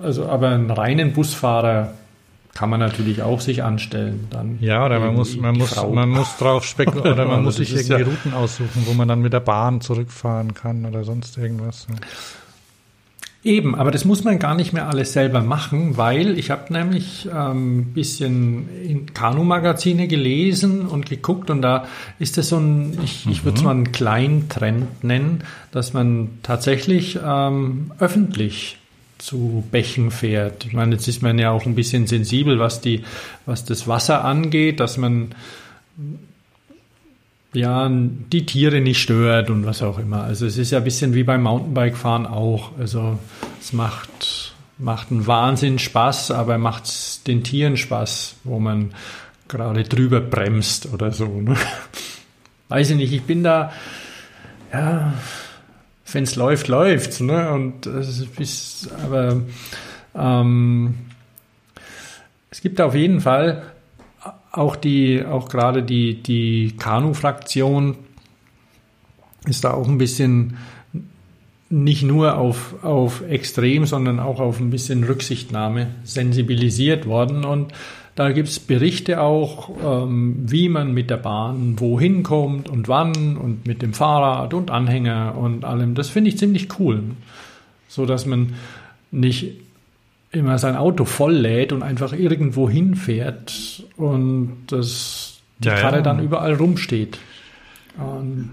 also 0.00 0.26
aber 0.26 0.50
einen 0.50 0.70
reinen 0.70 1.12
Busfahrer 1.12 1.94
kann 2.54 2.70
man 2.70 2.78
natürlich 2.80 3.22
auch 3.22 3.40
sich 3.40 3.62
anstellen. 3.64 4.28
Dann 4.30 4.58
Ja, 4.60 4.86
oder 4.86 5.00
man 5.00 5.14
muss, 5.14 5.36
man 5.36 5.56
muss, 5.56 5.74
Frau. 5.74 5.92
man 5.92 6.08
muss 6.08 6.36
drauf 6.38 6.64
spekulieren, 6.64 7.12
oder 7.14 7.26
man 7.26 7.42
muss 7.42 7.56
sich 7.56 7.72
irgendwie 7.74 7.92
ja- 7.92 8.06
Routen 8.06 8.32
aussuchen, 8.32 8.84
wo 8.86 8.94
man 8.94 9.08
dann 9.08 9.20
mit 9.20 9.32
der 9.32 9.40
Bahn 9.40 9.80
zurückfahren 9.80 10.54
kann 10.54 10.86
oder 10.86 11.04
sonst 11.04 11.36
irgendwas. 11.36 11.86
Eben, 13.42 13.74
aber 13.74 13.90
das 13.90 14.06
muss 14.06 14.24
man 14.24 14.38
gar 14.38 14.54
nicht 14.54 14.72
mehr 14.72 14.88
alles 14.88 15.12
selber 15.12 15.42
machen, 15.42 15.98
weil 15.98 16.38
ich 16.38 16.50
habe 16.50 16.72
nämlich 16.72 17.30
ein 17.30 17.50
ähm, 17.56 17.84
bisschen 17.92 18.68
in 18.82 19.12
Kanu-Magazine 19.12 20.08
gelesen 20.08 20.86
und 20.86 21.04
geguckt 21.10 21.50
und 21.50 21.60
da 21.60 21.84
ist 22.18 22.38
das 22.38 22.48
so 22.48 22.56
ein, 22.56 22.98
ich, 23.04 23.26
ich 23.28 23.44
würde 23.44 23.58
es 23.58 23.62
mal 23.64 23.72
einen 23.72 23.92
kleinen 23.92 24.48
Trend 24.48 25.04
nennen, 25.04 25.44
dass 25.72 25.92
man 25.92 26.38
tatsächlich 26.42 27.18
ähm, 27.22 27.92
öffentlich 27.98 28.78
zu 29.24 29.64
Bächen 29.70 30.10
fährt. 30.10 30.66
Ich 30.66 30.74
meine, 30.74 30.96
jetzt 30.96 31.08
ist 31.08 31.22
man 31.22 31.38
ja 31.38 31.50
auch 31.50 31.64
ein 31.64 31.74
bisschen 31.74 32.06
sensibel, 32.06 32.58
was 32.58 32.82
die, 32.82 33.04
was 33.46 33.64
das 33.64 33.88
Wasser 33.88 34.22
angeht, 34.22 34.80
dass 34.80 34.98
man 34.98 35.34
ja, 37.54 37.88
die 37.88 38.44
Tiere 38.44 38.80
nicht 38.80 39.00
stört 39.00 39.48
und 39.48 39.64
was 39.64 39.80
auch 39.80 39.98
immer. 39.98 40.24
Also 40.24 40.44
es 40.44 40.58
ist 40.58 40.72
ja 40.72 40.78
ein 40.78 40.84
bisschen 40.84 41.14
wie 41.14 41.22
beim 41.22 41.42
Mountainbike-Fahren 41.42 42.26
auch. 42.26 42.72
Also 42.78 43.18
es 43.60 43.72
macht, 43.72 44.54
macht 44.76 45.10
einen 45.10 45.26
Wahnsinn 45.26 45.78
Spaß, 45.78 46.30
aber 46.32 46.58
macht 46.58 47.26
den 47.26 47.44
Tieren 47.44 47.78
Spaß, 47.78 48.36
wo 48.44 48.58
man 48.58 48.92
gerade 49.48 49.84
drüber 49.84 50.20
bremst 50.20 50.92
oder 50.92 51.12
so. 51.12 51.26
Ne? 51.26 51.56
Weiß 52.68 52.90
ich 52.90 52.96
nicht, 52.96 53.12
ich 53.12 53.22
bin 53.22 53.42
da, 53.42 53.72
ja, 54.70 55.14
wenn 56.14 56.24
es 56.24 56.36
läuft, 56.36 56.68
läuft's. 56.68 57.20
Ne? 57.20 57.50
Und 57.50 57.86
es 57.86 58.26
ist, 58.38 58.90
aber 59.04 59.42
ähm, 60.14 60.94
es 62.50 62.60
gibt 62.60 62.80
auf 62.80 62.94
jeden 62.94 63.20
Fall 63.20 63.62
auch 64.52 64.76
die, 64.76 65.24
auch 65.24 65.48
gerade 65.48 65.82
die, 65.82 66.22
die 66.22 66.76
Kanu-Fraktion 66.78 67.96
ist 69.46 69.64
da 69.64 69.72
auch 69.72 69.88
ein 69.88 69.98
bisschen 69.98 70.56
nicht 71.68 72.02
nur 72.02 72.36
auf, 72.36 72.84
auf 72.84 73.22
Extrem, 73.28 73.84
sondern 73.84 74.20
auch 74.20 74.38
auf 74.38 74.60
ein 74.60 74.70
bisschen 74.70 75.02
Rücksichtnahme 75.04 75.88
sensibilisiert 76.04 77.06
worden. 77.06 77.44
Und 77.44 77.72
da 78.14 78.30
gibt 78.30 78.48
es 78.48 78.60
Berichte 78.60 79.20
auch, 79.20 79.70
ähm, 79.84 80.36
wie 80.46 80.68
man 80.68 80.92
mit 80.92 81.10
der 81.10 81.16
Bahn 81.16 81.78
wohin 81.80 82.22
kommt 82.22 82.68
und 82.68 82.86
wann 82.86 83.36
und 83.36 83.66
mit 83.66 83.82
dem 83.82 83.92
Fahrrad 83.92 84.54
und 84.54 84.70
Anhänger 84.70 85.34
und 85.36 85.64
allem. 85.64 85.94
Das 85.94 86.08
finde 86.10 86.30
ich 86.30 86.38
ziemlich 86.38 86.78
cool. 86.78 87.02
So 87.88 88.06
dass 88.06 88.26
man 88.26 88.54
nicht 89.10 89.52
immer 90.30 90.58
sein 90.58 90.76
Auto 90.76 91.04
voll 91.04 91.34
lädt 91.34 91.72
und 91.72 91.82
einfach 91.82 92.12
irgendwo 92.12 92.68
hinfährt 92.68 93.84
und 93.96 94.64
das, 94.66 95.38
die 95.58 95.68
Ja, 95.68 95.74
ja. 95.74 95.80
Karre 95.80 96.02
dann 96.02 96.22
überall 96.22 96.54
rumsteht. 96.54 97.18
Und 97.96 98.50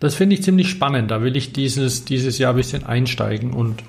das 0.00 0.14
finde 0.14 0.34
ich 0.34 0.42
ziemlich 0.42 0.70
spannend. 0.70 1.10
Da 1.10 1.22
will 1.22 1.36
ich 1.36 1.52
dieses, 1.52 2.04
dieses 2.04 2.38
Jahr 2.38 2.52
ein 2.52 2.56
bisschen 2.56 2.84
einsteigen 2.86 3.52
und 3.52 3.82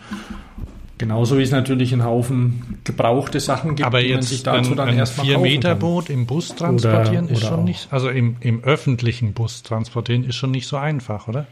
genauso 0.97 1.37
wie 1.37 1.41
es 1.43 1.51
natürlich 1.51 1.91
einen 1.93 2.03
Haufen 2.03 2.77
gebrauchte 2.83 3.39
Sachen 3.39 3.75
gibt, 3.75 3.85
Aber 3.85 4.01
die 4.01 4.13
man 4.13 4.21
sich 4.21 4.43
dazu 4.43 4.71
ein, 4.71 4.77
dann 4.77 4.89
ein 4.89 4.97
erstmal 4.97 5.25
kaufen 5.27 5.39
4-Meter-Boot 5.45 6.09
im 6.09 6.25
Bus 6.25 6.55
transportieren 6.55 7.25
Oder- 7.25 7.33
ist 7.33 7.39
oder 7.41 7.47
schon 7.51 7.59
auch- 7.59 7.63
nicht, 7.65 7.87
also 7.91 8.09
im, 8.09 8.37
im 8.39 8.63
öffentlichen 8.63 9.33
Bus 9.33 9.63
transportieren 9.63 10.23
ist 10.23 10.35
schon 10.35 10.51
nicht 10.51 10.67
so 10.67 10.77
einfach, 10.77 11.27
oder? 11.27 11.45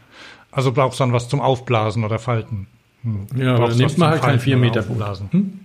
Also 0.50 0.72
brauchst 0.72 1.00
du 1.00 1.04
dann 1.04 1.12
was 1.12 1.28
zum 1.28 1.40
Aufblasen 1.40 2.04
oder 2.04 2.18
Falten. 2.18 2.66
Hm. 3.02 3.26
Ja, 3.36 3.50
aber 3.54 3.58
Brauchst 3.66 3.80
dann 3.80 3.84
was 3.84 3.92
nimmt 3.92 3.98
man 3.98 4.10
halt 4.10 4.22
kein 4.22 4.34
oder 4.36 4.42
4-Meter-Boot. 4.44 4.90
Aufblasen. 4.92 5.28
Hm? 5.32 5.60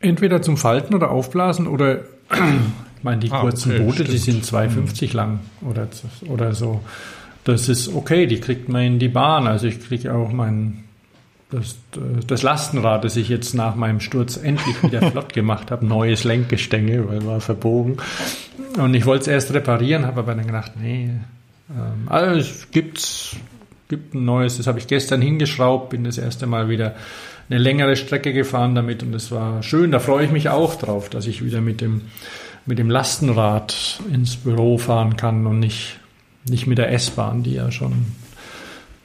Entweder 0.00 0.42
zum 0.42 0.56
Falten 0.56 0.94
oder 0.94 1.10
Aufblasen 1.10 1.66
oder 1.66 2.00
ich 2.30 3.02
meine, 3.04 3.18
die 3.20 3.30
Ah, 3.32 3.40
kurzen 3.40 3.72
okay, 3.72 3.82
Boote, 3.82 4.04
die 4.04 4.18
stimmt. 4.18 4.44
sind 4.44 4.60
2,50 4.60 5.14
lang 5.14 5.40
oder, 5.68 5.88
oder 6.28 6.54
so. 6.54 6.80
Das 7.44 7.68
ist 7.68 7.92
okay, 7.94 8.26
die 8.26 8.40
kriegt 8.40 8.68
man 8.68 8.82
in 8.82 8.98
die 8.98 9.08
Bahn. 9.08 9.46
Also 9.46 9.66
ich 9.66 9.80
kriege 9.80 10.14
auch 10.14 10.30
mein 10.30 10.84
das, 11.50 11.76
das 12.26 12.42
Lastenrad, 12.42 13.04
das 13.04 13.16
ich 13.16 13.28
jetzt 13.28 13.54
nach 13.54 13.74
meinem 13.74 14.00
Sturz 14.00 14.36
endlich 14.36 14.82
wieder 14.82 15.02
flott 15.10 15.32
gemacht 15.32 15.70
habe, 15.70 15.86
neues 15.86 16.24
Lenkgestänge, 16.24 17.08
weil 17.08 17.24
war 17.24 17.40
verbogen. 17.40 17.96
Und 18.76 18.94
ich 18.94 19.06
wollte 19.06 19.22
es 19.22 19.28
erst 19.28 19.54
reparieren, 19.54 20.06
habe 20.06 20.20
aber 20.20 20.34
dann 20.34 20.46
gedacht, 20.46 20.72
nee, 20.80 21.10
ähm, 21.70 22.06
also 22.06 22.40
es 22.40 22.70
gibt's, 22.70 23.36
gibt 23.88 24.14
ein 24.14 24.24
neues, 24.24 24.58
das 24.58 24.66
habe 24.66 24.78
ich 24.78 24.86
gestern 24.86 25.22
hingeschraubt, 25.22 25.90
bin 25.90 26.04
das 26.04 26.18
erste 26.18 26.46
Mal 26.46 26.68
wieder 26.68 26.94
eine 27.48 27.58
längere 27.58 27.96
Strecke 27.96 28.34
gefahren 28.34 28.74
damit 28.74 29.02
und 29.02 29.14
es 29.14 29.30
war 29.32 29.62
schön, 29.62 29.90
da 29.90 30.00
freue 30.00 30.26
ich 30.26 30.30
mich 30.30 30.50
auch 30.50 30.74
drauf, 30.74 31.08
dass 31.08 31.26
ich 31.26 31.42
wieder 31.42 31.62
mit 31.62 31.80
dem, 31.80 32.02
mit 32.66 32.78
dem 32.78 32.90
Lastenrad 32.90 34.00
ins 34.12 34.36
Büro 34.36 34.76
fahren 34.76 35.16
kann 35.16 35.46
und 35.46 35.58
nicht, 35.58 35.98
nicht 36.46 36.66
mit 36.66 36.76
der 36.76 36.92
S-Bahn, 36.92 37.42
die 37.42 37.54
ja 37.54 37.70
schon 37.70 38.06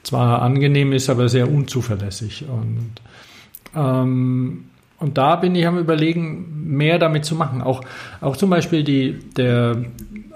zwar 0.04 0.42
angenehm 0.42 0.92
ist, 0.92 1.10
aber 1.10 1.28
sehr 1.28 1.50
unzuverlässig. 1.50 2.44
Und, 2.48 2.92
ähm, 3.74 4.64
und 4.98 5.18
da 5.18 5.36
bin 5.36 5.54
ich 5.54 5.66
am 5.66 5.78
überlegen, 5.78 6.76
mehr 6.76 6.98
damit 6.98 7.24
zu 7.24 7.34
machen. 7.34 7.62
Auch, 7.62 7.82
auch 8.20 8.36
zum 8.36 8.50
Beispiel 8.50 8.84
die, 8.84 9.18
der, 9.36 9.84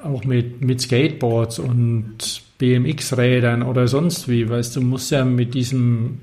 auch 0.03 0.25
mit, 0.25 0.61
mit 0.61 0.81
Skateboards 0.81 1.59
und 1.59 2.43
BMX-Rädern 2.59 3.63
oder 3.63 3.87
sonst 3.87 4.29
wie, 4.29 4.49
weißt 4.49 4.77
du, 4.77 4.81
musst 4.81 5.11
ja 5.13 5.25
mit 5.25 5.55
diesem, 5.55 6.19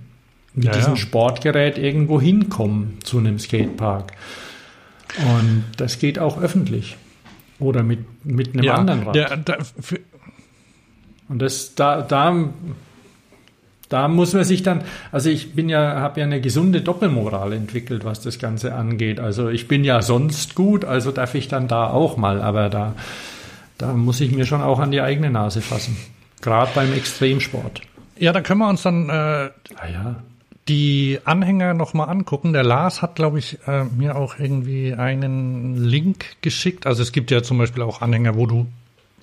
mit 0.54 0.66
Ja, 0.66 0.72
diesem 0.74 0.94
ja. 0.94 0.98
Sportgerät 0.98 1.78
irgendwo 1.78 2.20
hinkommen 2.20 2.98
zu 3.04 3.20
einem 3.20 3.40
Skatepark. 3.40 4.12
Und 5.18 5.64
das 5.78 6.00
geht 6.00 6.20
auch 6.20 6.42
öffentlich. 6.42 6.98
Oder 7.60 7.84
mit, 7.84 8.26
mit 8.26 8.54
einem 8.54 8.70
anderen 8.70 9.04
Rad. 9.04 9.16
der, 9.16 9.38
der, 9.38 9.60
Und 11.30 11.42
das, 11.42 11.74
da, 11.76 12.02
da, 12.02 12.50
da 13.90 14.08
muss 14.08 14.34
man 14.34 14.44
sich 14.44 14.64
dann, 14.64 14.84
also 15.12 15.30
ich 15.30 15.54
bin 15.54 15.70
ja, 15.70 16.00
habe 16.00 16.20
ja 16.20 16.26
eine 16.26 16.42
gesunde 16.42 16.82
Doppelmoral 16.82 17.54
entwickelt, 17.54 18.04
was 18.04 18.20
das 18.22 18.40
Ganze 18.40 18.74
angeht. 18.74 19.20
Also 19.20 19.50
ich 19.50 19.68
bin 19.68 19.84
ja 19.84 20.02
sonst 20.02 20.56
gut, 20.56 20.86
also 20.86 21.12
darf 21.12 21.36
ich 21.36 21.48
dann 21.48 21.68
da 21.68 21.88
auch 21.88 22.18
mal, 22.18 22.42
aber 22.42 22.70
da, 22.70 22.96
da 23.78 23.94
muss 23.94 24.22
ich 24.22 24.32
mir 24.32 24.46
schon 24.46 24.62
auch 24.62 24.80
an 24.80 24.92
die 24.92 25.02
eigene 25.02 25.30
Nase 25.30 25.62
fassen. 25.62 25.98
Gerade 26.42 26.72
beim 26.76 26.94
Extremsport. 26.94 27.82
ja, 28.18 28.32
da 28.34 28.42
können 28.42 28.60
wir 28.60 28.70
uns 28.70 28.82
dann 28.84 29.10
äh, 29.10 29.14
Ah 29.14 29.52
ja. 29.92 30.16
die 30.68 31.20
Anhänger 31.26 31.74
nochmal 31.74 32.10
angucken. 32.10 32.54
Der 32.54 32.64
Lars 32.64 33.02
hat, 33.02 33.16
glaube 33.16 33.40
ich, 33.40 33.60
äh, 33.68 33.84
mir 33.86 34.16
auch 34.16 34.40
irgendwie 34.40 34.94
einen 34.94 35.76
Link 35.76 36.42
geschickt. 36.42 36.88
Also 36.88 37.04
es 37.04 37.12
gibt 37.12 37.32
ja 37.32 37.44
zum 37.44 37.58
Beispiel 37.58 37.84
auch 37.84 38.02
Anhänger, 38.02 38.36
wo 38.36 38.46
du 38.46 38.68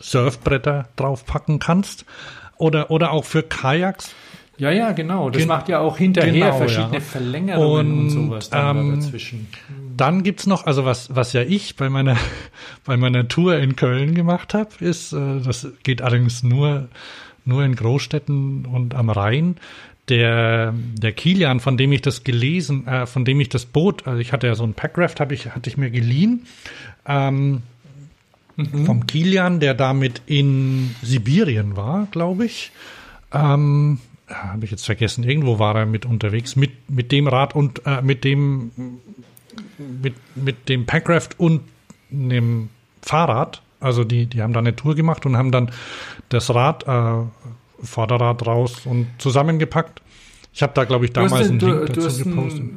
Surfbretter 0.01 0.89
draufpacken 0.97 1.59
kannst. 1.59 2.05
Oder, 2.59 2.91
oder 2.91 3.11
auch 3.13 3.25
für 3.25 3.43
Kajaks. 3.43 4.15
Ja, 4.63 4.71
ja, 4.71 4.93
genau. 4.93 5.29
Das 5.29 5.41
Gen- 5.41 5.49
macht 5.49 5.69
ja 5.69 5.81
auch 5.81 5.99
hinterher 5.99 6.33
Genau, 6.33 6.57
verschiedene 6.57 6.95
ja. 6.95 7.01
Verlängerungen 7.01 7.93
und, 7.93 7.99
Und, 7.99 8.11
sowas 8.11 8.49
dann 8.49 8.77
ähm, 8.77 8.91
da 8.91 8.95
dazwischen. 8.95 9.49
Dann 9.97 10.23
gibt's 10.23 10.47
noch, 10.47 10.67
also 10.67 10.85
was, 10.85 11.13
was 11.13 11.33
ja 11.33 11.43
ich 11.43 11.75
bei 11.75 11.89
meiner, 11.91 12.17
bei 12.85 12.97
meiner 12.97 13.27
Tour 13.27 13.57
in 13.59 13.75
Köln 13.75 14.15
gemacht 14.15 14.55
habe, 14.55 14.71
ist, 14.79 15.13
äh, 15.15 15.41
das 15.45 15.67
geht 15.83 16.01
allerdings 16.01 16.45
nur, 16.45 16.87
nur 17.45 17.65
in 17.65 17.75
Großstädten 17.75 18.65
und 18.67 18.95
am 18.95 19.11
Rhein. 19.11 19.57
Der, 20.09 20.73
der 20.95 21.11
Kilian, 21.11 21.59
von 21.59 21.77
dem 21.77 21.91
ich 21.91 22.03
das 22.03 22.23
gelesen, 22.23 22.87
äh, 22.87 23.07
von 23.07 23.25
dem 23.25 23.41
ich 23.41 23.49
das 23.49 23.67
Boot, 23.67 24.07
also 24.07 24.21
ich 24.21 24.33
hatte 24.33 24.47
ja 24.47 24.55
so 24.55 24.63
ein 24.63 24.75
Packraft, 24.75 25.19
habe 25.19 25.35
ich, 25.35 25.51
hatte 25.51 25.69
ich 25.71 25.77
mir 25.77 25.91
geliehen. 25.91 26.47
Ähm, 27.05 27.63
Vom 28.85 29.07
Kilian, 29.09 29.59
der 29.59 29.75
damit 29.75 30.23
in 30.27 30.95
Sibirien 31.03 31.77
war, 31.77 32.07
glaube 32.13 32.45
ich. 32.45 32.71
Ähm, 33.33 33.99
habe 34.33 34.65
ich 34.65 34.71
jetzt 34.71 34.87
vergessen, 34.87 35.25
irgendwo 35.25 35.59
war 35.59 35.77
er 35.77 35.87
mit 35.87 36.07
unterwegs, 36.07 36.57
mit, 36.57 36.91
mit 36.91 37.13
dem 37.13 37.29
Rad 37.29 37.55
und 37.55 37.85
äh, 37.87 38.03
mit 38.03 38.25
dem 38.25 38.71
mit, 39.79 40.15
mit 40.35 40.69
dem 40.69 40.87
Packraft 40.87 41.39
und 41.39 41.63
dem 42.11 42.69
Fahrrad. 43.03 43.63
Also 43.81 44.05
die, 44.05 44.27
die 44.27 44.43
haben 44.43 44.53
da 44.53 44.61
eine 44.61 44.77
Tour 44.77 44.95
gemacht 44.95 45.27
und 45.27 45.37
haben 45.37 45.51
dann 45.51 45.71
das 46.29 46.55
Rad, 46.55 46.87
äh, 46.87 47.25
Vorderrad 47.83 48.47
raus 48.47 48.87
und 48.87 49.09
zusammengepackt. 49.19 50.03
Ich 50.55 50.63
habe 50.63 50.73
da, 50.75 50.85
glaube 50.85 51.07
ich, 51.07 51.13
damals 51.13 51.49
einen 51.49 51.59
Link 51.59 51.87
dazu 51.87 52.23
gepostet. 52.23 52.71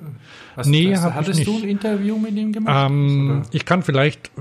Hast, 0.56 0.68
Nee, 0.68 0.94
hast, 0.94 1.04
hab 1.04 1.10
ich 1.12 1.16
hattest 1.18 1.48
du 1.48 1.52
nicht. 1.54 1.64
ein 1.64 1.70
Interview 1.70 2.18
mit 2.18 2.34
ihm 2.36 2.52
gemacht? 2.54 2.90
Ähm, 2.92 3.42
ich 3.52 3.66
kann 3.66 3.84
vielleicht 3.84 4.32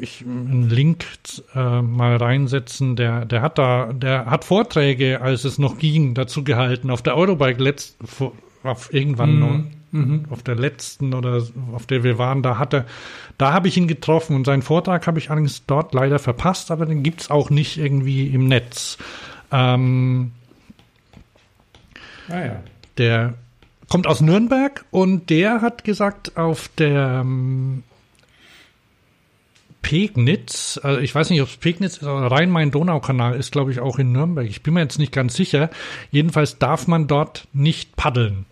ich, 0.00 0.22
einen 0.26 0.68
Link 0.70 1.04
äh, 1.54 1.82
mal 1.82 2.16
reinsetzen. 2.16 2.96
Der, 2.96 3.24
der 3.24 3.42
hat 3.42 3.58
da, 3.58 3.92
der 3.92 4.26
hat 4.26 4.44
Vorträge, 4.44 5.20
als 5.20 5.44
es 5.44 5.58
noch 5.58 5.78
ging, 5.78 6.14
dazu 6.14 6.44
gehalten. 6.44 6.90
Auf 6.90 7.02
der 7.02 7.16
Eurobike 7.16 7.62
letzt, 7.62 7.96
auf 8.62 8.92
irgendwann 8.94 9.38
noch, 9.38 9.60
auf 10.30 10.42
der 10.42 10.56
letzten 10.56 11.14
oder 11.14 11.42
auf 11.72 11.86
der 11.86 12.04
wir 12.04 12.18
waren, 12.18 12.42
da 12.42 12.58
hatte, 12.58 12.84
da 13.38 13.52
habe 13.54 13.68
ich 13.68 13.76
ihn 13.78 13.88
getroffen 13.88 14.36
und 14.36 14.44
seinen 14.44 14.60
Vortrag 14.62 15.06
habe 15.06 15.18
ich 15.18 15.30
allerdings 15.30 15.64
dort 15.66 15.94
leider 15.94 16.18
verpasst, 16.18 16.70
aber 16.70 16.84
den 16.84 17.02
gibt's 17.02 17.30
auch 17.30 17.48
nicht 17.48 17.78
irgendwie 17.78 18.26
im 18.26 18.46
Netz. 18.46 18.98
Ähm, 19.50 20.32
Ah, 22.28 22.44
ja. 22.44 22.62
der 22.98 23.34
kommt 23.88 24.06
aus 24.06 24.20
Nürnberg 24.20 24.84
und 24.90 25.30
der 25.30 25.60
hat 25.60 25.84
gesagt, 25.84 26.36
auf 26.36 26.68
der 26.76 27.20
ähm, 27.22 27.82
Pegnitz, 29.86 30.80
also 30.82 31.00
ich 31.00 31.14
weiß 31.14 31.30
nicht, 31.30 31.40
ob 31.42 31.48
es 31.48 31.56
Pegnitz 31.58 31.98
ist, 31.98 32.04
aber 32.04 32.28
Rhein-Main-Donau-Kanal 32.28 33.36
ist, 33.36 33.52
glaube 33.52 33.70
ich, 33.70 33.78
auch 33.78 34.00
in 34.00 34.10
Nürnberg. 34.10 34.48
Ich 34.48 34.64
bin 34.64 34.74
mir 34.74 34.80
jetzt 34.80 34.98
nicht 34.98 35.12
ganz 35.12 35.34
sicher. 35.34 35.70
Jedenfalls 36.10 36.58
darf 36.58 36.88
man 36.88 37.06
dort 37.06 37.46
nicht 37.52 37.94
paddeln, 37.94 38.46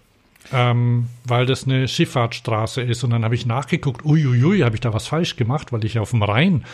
ähm, 0.52 1.08
weil 1.24 1.44
das 1.44 1.64
eine 1.64 1.88
Schifffahrtsstraße 1.88 2.82
ist. 2.82 3.02
Und 3.02 3.10
dann 3.10 3.24
habe 3.24 3.34
ich 3.34 3.46
nachgeguckt, 3.46 4.04
uiuiui, 4.04 4.60
habe 4.60 4.76
ich 4.76 4.80
da 4.80 4.94
was 4.94 5.08
falsch 5.08 5.34
gemacht, 5.34 5.72
weil 5.72 5.84
ich 5.84 5.98
auf 5.98 6.10
dem 6.10 6.22
Rhein 6.22 6.64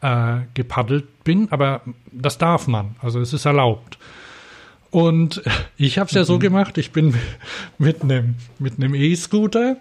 äh, 0.00 0.38
gepaddelt 0.54 1.22
bin. 1.22 1.52
Aber 1.52 1.82
das 2.10 2.38
darf 2.38 2.66
man, 2.66 2.96
also 3.00 3.20
es 3.20 3.32
ist 3.32 3.44
erlaubt. 3.44 3.98
Und 4.90 5.42
ich 5.76 5.98
habe 5.98 6.08
es 6.08 6.14
ja 6.14 6.24
so 6.24 6.38
gemacht, 6.38 6.78
ich 6.78 6.92
bin 6.92 7.14
mit 7.78 8.02
einem 8.02 8.36
mit 8.58 8.76
einem 8.76 8.94
E-Scooter 8.94 9.76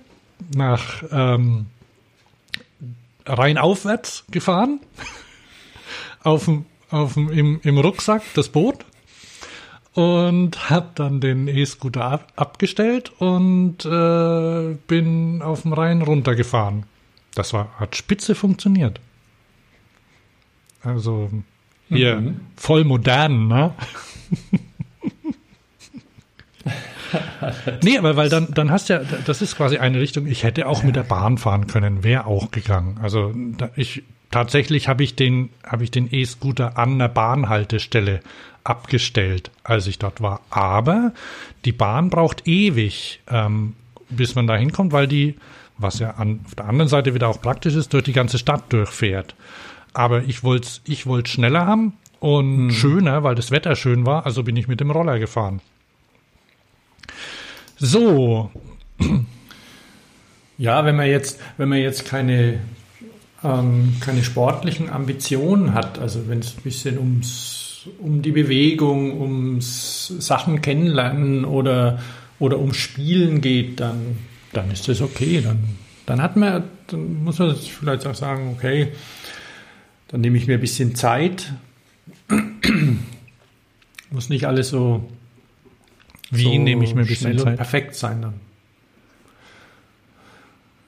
nach 0.56 1.04
ähm, 1.12 1.68
Rheinaufwärts 3.26 4.26
gefahren, 4.32 4.80
auf 6.24 6.46
dem, 6.46 6.66
auf 6.90 7.14
dem, 7.14 7.30
im, 7.30 7.60
im 7.64 7.78
Rucksack 7.78 8.22
das 8.36 8.50
Boot 8.50 8.86
und 9.94 10.70
habe 10.70 10.90
dann 10.96 11.20
den 11.22 11.48
E-Scooter 11.48 12.04
ab, 12.04 12.32
abgestellt 12.36 13.12
und 13.20 13.84
äh, 13.86 14.76
bin 14.88 15.42
auf 15.42 15.64
dem 15.64 15.74
Rhein 15.74 16.02
runtergefahren. 16.02 16.84
Das 17.34 17.54
war, 17.54 17.70
hat 17.80 17.96
spitze 17.96 18.36
funktioniert. 18.36 19.00
Also 20.84 21.32
hier 21.90 22.18
Mhm. 22.18 22.42
voll 22.56 22.84
modern, 22.84 23.48
ne? 23.48 23.74
nee, 27.84 27.98
aber 27.98 28.16
weil 28.16 28.30
dann, 28.30 28.54
dann 28.54 28.72
hast 28.72 28.90
ja, 28.90 29.02
das 29.26 29.42
ist 29.42 29.58
quasi 29.58 29.78
eine 29.78 30.00
Richtung, 30.00 30.28
ich 30.28 30.44
hätte 30.44 30.68
auch 30.68 30.84
mit 30.84 30.96
der 30.96 31.04
Bahn 31.04 31.38
fahren 31.38 31.68
können, 31.68 32.04
wäre 32.04 32.26
auch 32.26 32.52
gegangen. 32.52 33.00
Also 33.02 33.34
da, 33.58 33.70
ich 33.76 34.04
tatsächlich 34.32 34.88
habe 34.88 35.04
ich 35.04 35.16
den, 35.16 35.50
habe 35.66 35.84
ich 35.84 35.92
den 35.92 36.08
E-Scooter 36.12 36.78
an 36.78 37.00
der 37.00 37.08
Bahnhaltestelle 37.08 38.22
abgestellt, 38.64 39.52
als 39.64 39.88
ich 39.88 40.00
dort 40.00 40.22
war. 40.22 40.42
Aber 40.50 41.14
die 41.66 41.72
Bahn 41.72 42.10
braucht 42.10 42.48
ewig, 42.48 43.22
ähm, 43.30 43.76
bis 44.10 44.36
man 44.36 44.48
da 44.48 44.56
hinkommt, 44.56 44.92
weil 44.92 45.08
die, 45.08 45.36
was 45.78 46.00
ja 46.00 46.12
an, 46.12 46.42
auf 46.46 46.56
der 46.56 46.66
anderen 46.66 46.90
Seite 46.90 47.14
wieder 47.14 47.30
auch 47.30 47.42
praktisch 47.42 47.76
ist, 47.76 47.94
durch 47.94 48.04
die 48.04 48.14
ganze 48.14 48.38
Stadt 48.38 48.72
durchfährt. 48.74 49.36
Aber 49.94 50.24
ich 50.24 50.44
wollte 50.44 50.70
ich 50.86 51.08
wollte 51.08 51.32
schneller 51.32 51.66
haben 51.66 51.94
und 52.20 52.72
schöner, 52.72 53.24
weil 53.24 53.36
das 53.36 53.52
Wetter 53.52 53.76
schön 53.76 54.06
war, 54.06 54.26
also 54.26 54.44
bin 54.44 54.58
ich 54.58 54.68
mit 54.68 54.80
dem 54.80 54.92
Roller 54.92 55.20
gefahren. 55.20 55.62
So, 57.78 58.52
Ja, 60.58 60.86
wenn 60.86 60.95
man 60.95 61.08
jetzt, 61.08 61.40
wenn 61.58 61.70
man 61.70 61.78
jetzt 61.80 62.06
keine, 62.06 62.60
ähm, 63.44 63.95
keine 63.99 64.24
sportlichen 64.24 64.90
Ambitionen 64.90 65.74
hat, 65.76 65.99
also 65.99 66.28
wenn 66.28 66.40
es 66.40 66.58
ein 66.58 66.64
bisschen 66.64 66.98
ums, 66.98 67.88
um 67.99 68.24
die 68.24 68.32
Bewegung, 68.32 69.22
ums 69.22 70.08
Sachen 70.20 70.62
kennenlernen 70.62 71.45
oder, 71.45 71.99
oder 72.40 72.58
ums 72.58 72.78
Spielen 72.78 73.41
geht, 73.41 73.80
dann, 73.80 74.18
dann 74.52 74.72
ist 74.72 74.88
das 74.88 75.02
okay. 75.02 75.41
Dann, 75.41 75.60
dann 76.08 76.24
hat 76.24 76.38
man, 76.38 76.64
dann 76.88 77.24
muss 77.24 77.38
man 77.38 77.56
vielleicht 77.56 78.08
auch 78.08 78.16
sagen, 78.16 78.56
okay, 78.58 78.94
dann 80.08 80.22
nehme 80.22 80.38
ich 80.38 80.48
mir 80.48 80.56
ein 80.56 80.62
bisschen 80.62 80.95
Zeit. 80.95 81.54
Muss 84.10 84.30
nicht 84.30 84.45
alles 84.45 84.70
so 84.70 85.06
wie 86.32 86.44
so 86.44 86.58
nehme 86.58 86.84
ich 86.84 86.94
mir 86.95 87.02
ein 87.02 87.08
bisschen 87.08 87.38
Zeit? 87.38 87.58
perfekt 87.58 87.95
sein 87.95 88.22
dann. 88.22 88.34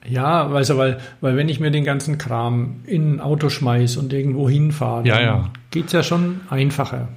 Ja, 0.08 0.46
also 0.46 0.78
weil, 0.78 0.98
weil 1.20 1.36
wenn 1.36 1.48
ich 1.48 1.60
mir 1.60 1.70
den 1.70 1.84
ganzen 1.84 2.16
Kram 2.16 2.76
in 2.86 3.16
ein 3.16 3.20
Auto 3.20 3.50
schmeiß 3.50 3.96
und 3.98 4.12
irgendwo 4.12 4.48
hinfahre, 4.48 5.06
ja, 5.06 5.20
ja. 5.20 5.50
geht 5.70 5.86
es 5.86 5.92
ja 5.92 6.02
schon 6.02 6.40
einfacher. 6.48 7.08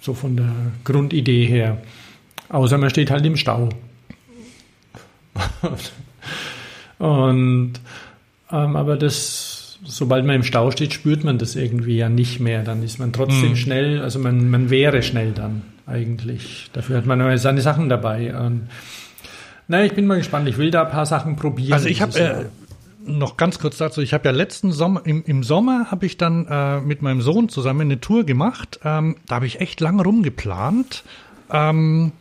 So 0.00 0.14
von 0.14 0.36
der 0.36 0.50
Grundidee 0.84 1.44
her. 1.44 1.78
Außer 2.48 2.78
man 2.78 2.88
steht 2.90 3.10
halt 3.10 3.26
im 3.26 3.36
Stau. 3.36 3.68
und 6.98 7.72
ähm, 8.50 8.76
aber 8.76 8.96
das, 8.96 9.49
sobald 9.90 10.24
man 10.24 10.36
im 10.36 10.42
Stau 10.42 10.70
steht, 10.70 10.94
spürt 10.94 11.24
man 11.24 11.38
das 11.38 11.56
irgendwie 11.56 11.96
ja 11.96 12.08
nicht 12.08 12.40
mehr. 12.40 12.62
Dann 12.62 12.82
ist 12.82 12.98
man 12.98 13.12
trotzdem 13.12 13.50
mhm. 13.50 13.56
schnell, 13.56 14.00
also 14.00 14.18
man, 14.18 14.48
man 14.50 14.70
wäre 14.70 15.02
schnell 15.02 15.32
dann 15.32 15.62
eigentlich. 15.86 16.70
Dafür 16.72 16.98
hat 16.98 17.06
man 17.06 17.36
seine 17.38 17.60
Sachen 17.60 17.88
dabei. 17.88 18.36
Und, 18.36 18.68
na, 19.68 19.84
ich 19.84 19.94
bin 19.94 20.06
mal 20.06 20.18
gespannt. 20.18 20.48
Ich 20.48 20.58
will 20.58 20.70
da 20.70 20.84
ein 20.84 20.90
paar 20.90 21.06
Sachen 21.06 21.36
probieren. 21.36 21.72
Also 21.72 21.88
ich 21.88 22.00
habe 22.00 22.18
äh, 22.18 22.44
noch 23.04 23.36
ganz 23.36 23.58
kurz 23.58 23.76
dazu. 23.78 24.00
Ich 24.00 24.12
habe 24.12 24.28
ja 24.28 24.30
letzten 24.30 24.72
Sommer 24.72 25.02
im, 25.04 25.24
im 25.26 25.42
Sommer 25.42 25.90
habe 25.90 26.06
ich 26.06 26.16
dann 26.16 26.46
äh, 26.46 26.80
mit 26.80 27.02
meinem 27.02 27.20
Sohn 27.20 27.48
zusammen 27.48 27.82
eine 27.82 28.00
Tour 28.00 28.24
gemacht. 28.24 28.80
Ähm, 28.84 29.16
da 29.26 29.36
habe 29.36 29.46
ich 29.46 29.60
echt 29.60 29.80
lange 29.80 30.02
rumgeplant. 30.02 31.04
Ähm, 31.52 32.12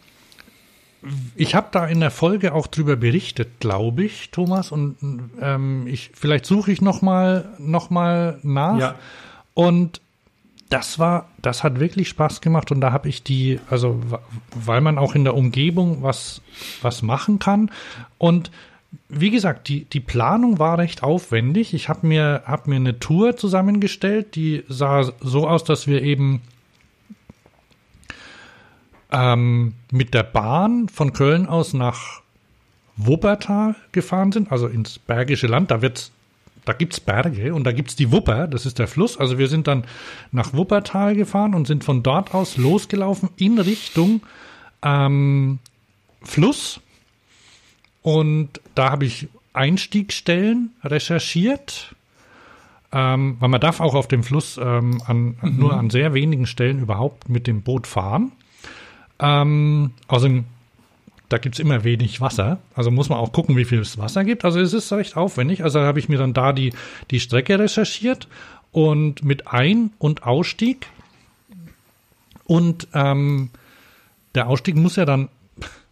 ich 1.36 1.56
habe 1.56 1.68
da 1.72 1.86
in 1.86 2.00
der 2.00 2.12
Folge 2.12 2.54
auch 2.54 2.68
drüber 2.68 2.96
berichtet, 2.96 3.60
glaube 3.60 4.04
ich, 4.04 4.32
Thomas. 4.32 4.72
Und 4.72 4.98
ähm, 5.42 5.88
ich 5.88 6.12
vielleicht 6.14 6.46
suche 6.46 6.72
ich 6.72 6.82
noch 6.82 7.02
mal 7.02 7.50
noch 7.58 7.90
mal 7.90 8.40
nach. 8.44 8.80
Ja. 8.80 8.96
Und 9.54 10.02
das 10.70 11.00
war, 11.00 11.30
das 11.42 11.64
hat 11.64 11.80
wirklich 11.80 12.10
Spaß 12.10 12.42
gemacht 12.42 12.72
und 12.72 12.80
da 12.80 12.92
habe 12.92 13.10
ich 13.10 13.24
die, 13.24 13.60
also 13.70 14.00
weil 14.54 14.82
man 14.82 15.00
auch 15.00 15.16
in 15.16 15.24
der 15.24 15.36
Umgebung 15.36 16.04
was, 16.04 16.42
was 16.82 17.02
machen 17.02 17.40
kann. 17.40 17.72
Und 18.20 18.52
wie 19.08 19.32
gesagt, 19.32 19.68
die, 19.68 19.86
die 19.86 20.00
Planung 20.00 20.60
war 20.60 20.78
recht 20.78 21.02
aufwendig. 21.04 21.74
Ich 21.74 21.90
habe 21.90 22.06
mir, 22.06 22.44
hab 22.46 22.68
mir 22.68 22.76
eine 22.76 23.00
Tour 23.00 23.36
zusammengestellt, 23.36 24.36
die 24.36 24.64
sah 24.68 25.12
so 25.20 25.48
aus, 25.48 25.64
dass 25.64 25.88
wir 25.88 26.04
eben 26.04 26.42
ähm, 29.12 29.74
mit 29.92 30.14
der 30.14 30.24
Bahn 30.24 30.90
von 30.90 31.14
Köln 31.14 31.48
aus 31.48 31.74
nach 31.74 32.22
Wuppertal 32.96 33.76
gefahren 33.92 34.32
sind, 34.32 34.52
also 34.52 34.68
ins 34.68 35.00
Bergische 35.00 35.48
Land. 35.48 35.72
Da 35.72 35.82
wird's 35.82 36.12
da 36.66 36.74
gibt's 36.74 37.00
Berge 37.00 37.56
und 37.56 37.64
da 37.64 37.72
gibt's 37.72 37.96
die 37.96 38.12
Wupper, 38.12 38.46
das 38.48 38.68
ist 38.68 38.78
der 38.78 38.88
Fluss. 38.88 39.18
Also 39.18 39.40
wir 39.40 39.48
sind 39.48 39.66
dann 39.66 39.86
nach 40.32 40.54
Wuppertal 40.54 41.16
gefahren 41.16 41.56
und 41.56 41.66
sind 41.66 41.84
von 41.84 42.04
dort 42.04 42.36
aus 42.36 42.58
losgelaufen 42.58 43.30
in 43.38 43.58
Richtung 43.58 44.22
ähm, 44.84 45.58
Fluss. 46.22 46.80
Und 48.04 48.62
da 48.76 48.92
habe 48.92 49.06
ich 49.06 49.30
Einstiegsstellen 49.54 50.72
recherchiert, 50.84 51.96
ähm, 52.92 53.38
weil 53.40 53.50
man 53.50 53.62
darf 53.62 53.80
auch 53.80 53.96
auf 53.96 54.08
dem 54.08 54.24
Fluss 54.24 54.60
ähm, 54.62 55.02
an, 55.06 55.38
mhm. 55.42 55.58
nur 55.58 55.76
an 55.76 55.90
sehr 55.90 56.14
wenigen 56.14 56.46
Stellen 56.46 56.80
überhaupt 56.80 57.30
mit 57.30 57.48
dem 57.48 57.62
Boot 57.62 57.88
fahren. 57.88 58.32
Ähm, 59.20 59.92
außerdem 60.08 60.46
da 61.30 61.38
gibt's 61.38 61.60
immer 61.60 61.84
wenig 61.84 62.22
Wasser. 62.22 62.58
Also 62.74 62.90
muss 62.90 63.10
man 63.10 63.20
auch 63.20 63.32
gucken, 63.32 63.56
wie 63.56 63.66
viel 63.66 63.80
es 63.80 64.00
Wasser 64.00 64.24
gibt. 64.26 64.44
Also 64.44 64.60
es 64.60 64.74
ist 64.74 64.92
recht 64.92 65.16
aufwendig. 65.16 65.64
Also 65.64 65.80
habe 65.82 66.00
ich 66.00 66.10
mir 66.10 66.18
dann 66.18 66.34
da 66.34 66.54
die, 66.54 66.74
die 67.12 67.20
Strecke 67.20 67.60
recherchiert 67.60 68.28
und 68.72 69.24
mit 69.24 69.48
Ein- 69.48 69.92
und 70.00 70.24
Ausstieg. 70.24 70.88
Und 72.46 72.88
ähm, 72.96 73.52
der 74.34 74.48
Ausstieg 74.48 74.76
muss 74.76 74.96
ja 74.96 75.06
dann 75.06 75.30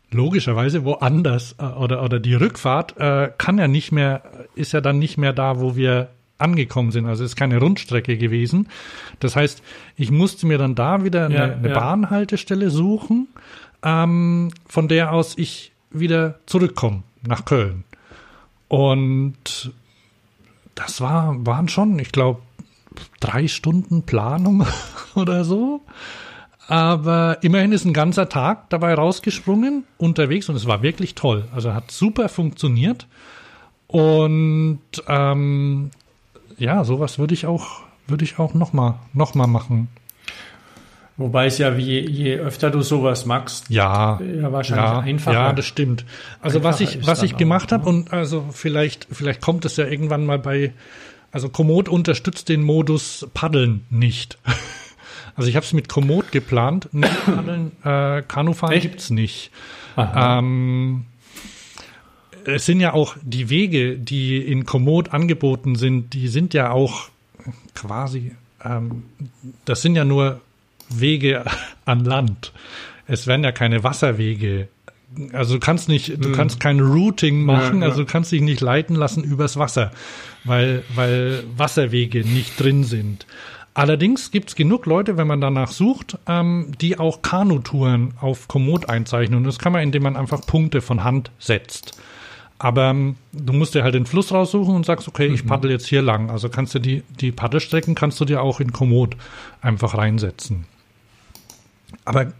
logischerweise 0.10 0.84
woanders 0.86 1.56
äh, 1.60 1.66
oder, 1.66 2.04
oder 2.04 2.20
die 2.20 2.34
Rückfahrt 2.34 2.98
äh, 2.98 3.32
kann 3.38 3.60
ja 3.60 3.68
nicht 3.68 3.92
mehr, 3.92 4.24
ist 4.56 4.72
ja 4.72 4.82
dann 4.82 4.98
nicht 4.98 5.18
mehr 5.18 5.34
da, 5.34 5.60
wo 5.60 5.76
wir 5.76 6.10
angekommen 6.38 6.92
sind. 6.92 7.06
Also 7.06 7.24
es 7.24 7.32
ist 7.32 7.36
keine 7.36 7.60
Rundstrecke 7.60 8.18
gewesen. 8.18 8.68
Das 9.20 9.36
heißt, 9.36 9.64
ich 9.96 10.12
musste 10.12 10.46
mir 10.48 10.58
dann 10.58 10.76
da 10.76 11.04
wieder 11.04 11.26
eine, 11.26 11.36
ja, 11.36 11.44
eine 11.44 11.70
ja. 11.70 11.80
Bahnhaltestelle 11.80 12.70
suchen 12.70 13.28
ähm, 13.84 14.52
von 14.68 14.88
der 14.88 15.14
aus 15.14 15.38
ich 15.38 15.72
wieder 15.92 16.40
zurückkomme 16.46 17.04
nach 17.26 17.46
Köln. 17.46 17.84
Und 18.68 19.72
das 20.76 21.02
war, 21.02 21.46
waren 21.46 21.70
schon, 21.70 21.98
ich 22.00 22.12
glaube, 22.12 22.42
drei 23.20 23.48
Stunden 23.48 24.04
Planung 24.04 24.66
oder 25.16 25.44
so. 25.44 25.82
Aber 26.68 27.38
immerhin 27.44 27.72
ist 27.72 27.86
ein 27.86 27.94
ganzer 27.94 28.28
Tag 28.28 28.70
dabei 28.70 28.94
rausgesprungen, 28.94 29.86
unterwegs, 29.98 30.50
und 30.50 30.56
es 30.56 30.68
war 30.68 30.82
wirklich 30.82 31.16
toll. 31.16 31.46
Also 31.54 31.74
hat 31.74 31.92
super 31.92 32.28
funktioniert. 32.28 33.08
Und 33.88 34.82
ähm, 35.08 35.92
ja, 36.58 36.84
sowas 36.84 37.20
würde 37.20 37.34
ich 37.34 37.46
auch, 37.46 37.82
würde 38.08 38.24
ich 38.24 38.40
auch 38.40 38.54
nochmal 38.54 38.96
noch 39.14 39.36
mal 39.36 39.48
machen. 39.48 39.88
Wobei 41.18 41.48
es 41.48 41.58
ja, 41.58 41.74
je, 41.74 42.00
je 42.02 42.36
öfter 42.38 42.70
du 42.70 42.84
sowas 42.84 43.26
magst, 43.26 43.70
ja, 43.70 44.20
ja 44.22 44.52
wahrscheinlich 44.52 44.86
ja, 44.86 45.00
einfacher. 45.00 45.34
Ja, 45.34 45.54
das 45.54 45.66
stimmt. 45.66 46.06
Also 46.42 46.64
was 46.64 46.80
ich, 46.80 47.08
was 47.08 47.24
ich 47.24 47.38
gemacht 47.38 47.72
habe 47.72 47.86
ne? 47.86 47.90
und 47.90 48.14
also 48.14 48.46
vielleicht, 48.52 49.08
vielleicht 49.12 49.42
kommt 49.42 49.66
es 49.66 49.78
ja 49.78 49.86
irgendwann 49.86 50.28
mal 50.28 50.38
bei, 50.38 50.74
also 51.32 51.50
Komoot 51.50 51.90
unterstützt 51.90 52.50
den 52.50 52.62
Modus 52.62 53.28
Paddeln 53.34 53.86
nicht. 53.90 54.38
Also 55.36 55.50
ich 55.50 55.56
habe 55.56 55.64
es 55.64 55.72
mit 55.72 55.88
Komoot 55.88 56.32
geplant, 56.32 56.90
nicht 56.94 57.26
Paddeln, 57.26 57.72
äh, 57.84 58.24
Kanufahren 58.24 58.80
gibt's 58.80 59.12
nicht. 59.12 59.52
Ähm, 59.96 61.06
es 62.48 62.66
sind 62.66 62.80
ja 62.80 62.94
auch 62.94 63.16
die 63.22 63.50
Wege, 63.50 63.98
die 63.98 64.38
in 64.38 64.66
Komoot 64.66 65.14
angeboten 65.14 65.76
sind, 65.76 66.14
die 66.14 66.30
sind 66.30 66.54
ja 66.54 66.72
auch 66.72 67.10
quasi, 67.76 68.32
ähm, 68.64 69.04
das 69.66 69.82
sind 69.82 69.96
ja 69.96 70.06
nur 70.06 70.42
Wege 70.90 71.44
an 71.86 72.06
Land. 72.06 72.54
Es 73.06 73.28
werden 73.28 73.44
ja 73.44 73.52
keine 73.52 73.84
Wasserwege. 73.84 74.70
Also 75.34 75.56
du 75.56 75.60
kannst 75.60 75.90
nicht, 75.90 76.10
du 76.24 76.30
hm. 76.30 76.34
kannst 76.34 76.60
kein 76.60 76.80
Routing 76.80 77.44
machen, 77.44 77.80
ja, 77.80 77.86
ja. 77.86 77.90
also 77.90 78.04
du 78.04 78.08
kannst 78.08 78.32
dich 78.32 78.42
nicht 78.42 78.62
leiten 78.62 78.96
lassen 78.96 79.24
übers 79.24 79.58
Wasser, 79.58 79.92
weil, 80.44 80.84
weil 80.96 81.44
Wasserwege 81.56 82.26
nicht 82.26 82.60
drin 82.60 82.84
sind. 82.84 83.26
Allerdings 83.74 84.32
gibt's 84.32 84.56
genug 84.56 84.86
Leute, 84.86 85.18
wenn 85.18 85.28
man 85.28 85.40
danach 85.40 85.72
sucht, 85.72 86.18
ähm, 86.28 86.72
die 86.82 86.98
auch 86.98 87.22
Kanutouren 87.22 88.14
auf 88.20 88.48
Komoot 88.48 88.90
einzeichnen. 88.90 89.38
Und 89.38 89.44
das 89.44 89.60
kann 89.60 89.72
man, 89.72 89.84
indem 89.84 90.04
man 90.04 90.16
einfach 90.16 90.46
Punkte 90.46 90.82
von 90.82 91.04
Hand 91.04 91.32
setzt. 91.40 91.98
Aber 92.60 92.86
ähm, 92.86 93.18
du 93.34 93.54
musst 93.54 93.76
dir 93.76 93.84
halt 93.84 93.94
den 93.94 94.06
Fluss 94.06 94.32
raussuchen 94.32 94.76
und 94.76 94.86
sagst, 94.86 95.08
okay, 95.08 95.28
ich 95.28 95.44
mhm. 95.44 95.48
paddel 95.48 95.72
jetzt 95.72 95.88
hier 95.88 96.02
lang. 96.02 96.32
Also 96.32 96.50
kannst 96.50 96.74
du 96.74 96.80
die, 96.80 97.04
die 97.20 97.32
Paddelstrecken 97.32 97.94
kannst 97.94 98.20
du 98.20 98.26
dir 98.26 98.42
auch 98.42 98.60
in 98.60 98.74
Komoot 98.74 99.16
einfach 99.62 99.96
reinsetzen. 99.96 100.66
Aber 102.04 102.34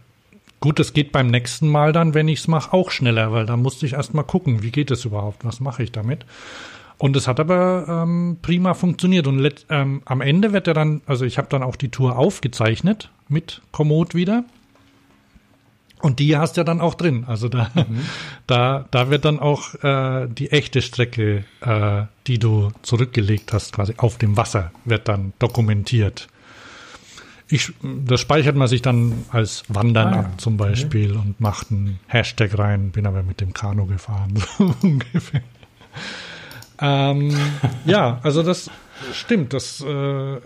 gut, 0.60 0.80
es 0.80 0.92
geht 0.92 1.12
beim 1.12 1.28
nächsten 1.28 1.68
Mal 1.68 1.92
dann, 1.92 2.14
wenn 2.14 2.28
ich 2.28 2.40
es 2.40 2.48
mache, 2.48 2.72
auch 2.72 2.90
schneller, 2.90 3.32
weil 3.32 3.46
da 3.46 3.56
musste 3.56 3.86
ich 3.86 3.92
erst 3.92 4.14
mal 4.14 4.24
gucken, 4.24 4.62
wie 4.62 4.72
geht 4.72 4.90
es 4.90 5.04
überhaupt, 5.04 5.44
was 5.44 5.60
mache 5.60 5.82
ich 5.84 5.92
damit. 5.92 6.24
Und 6.98 7.14
es 7.14 7.28
hat 7.28 7.38
aber 7.38 7.86
ähm, 7.88 8.38
prima 8.42 8.74
funktioniert. 8.74 9.28
Und 9.28 9.66
ähm, 9.70 10.02
am 10.04 10.20
Ende 10.20 10.52
wird 10.52 10.66
er 10.66 10.74
dann, 10.74 11.00
also 11.06 11.24
ich 11.24 11.38
habe 11.38 11.48
dann 11.48 11.62
auch 11.62 11.76
die 11.76 11.90
Tour 11.90 12.18
aufgezeichnet 12.18 13.10
mit 13.28 13.62
Komoot 13.70 14.16
wieder. 14.16 14.44
Und 16.00 16.18
die 16.18 16.36
hast 16.36 16.56
du 16.56 16.60
ja 16.60 16.64
dann 16.64 16.80
auch 16.80 16.94
drin. 16.94 17.24
Also 17.26 17.48
da, 17.48 17.70
mhm. 17.74 18.00
da, 18.46 18.86
da 18.90 19.10
wird 19.10 19.24
dann 19.24 19.40
auch 19.40 19.74
äh, 19.82 20.28
die 20.28 20.50
echte 20.50 20.82
Strecke, 20.82 21.44
äh, 21.60 22.02
die 22.26 22.38
du 22.38 22.70
zurückgelegt 22.82 23.52
hast, 23.52 23.72
quasi 23.72 23.94
auf 23.96 24.18
dem 24.18 24.36
Wasser, 24.36 24.72
wird 24.84 25.08
dann 25.08 25.32
dokumentiert. 25.38 26.28
Ich, 27.50 27.72
das 27.82 28.20
speichert 28.20 28.56
man 28.56 28.68
sich 28.68 28.82
dann 28.82 29.24
als 29.30 29.64
Wandern 29.68 30.14
ah, 30.14 30.18
ab 30.20 30.40
zum 30.40 30.58
Beispiel 30.58 31.12
okay. 31.12 31.20
und 31.20 31.40
macht 31.40 31.70
einen 31.70 31.98
Hashtag 32.06 32.58
rein, 32.58 32.90
bin 32.90 33.06
aber 33.06 33.22
mit 33.22 33.40
dem 33.40 33.54
Kanu 33.54 33.86
gefahren, 33.86 34.34
so 34.58 34.74
ungefähr. 34.82 35.42
Ähm, 36.80 37.36
ja, 37.86 38.20
also 38.22 38.42
das 38.42 38.70
stimmt. 39.12 39.54
Das 39.54 39.80
äh, 39.80 40.36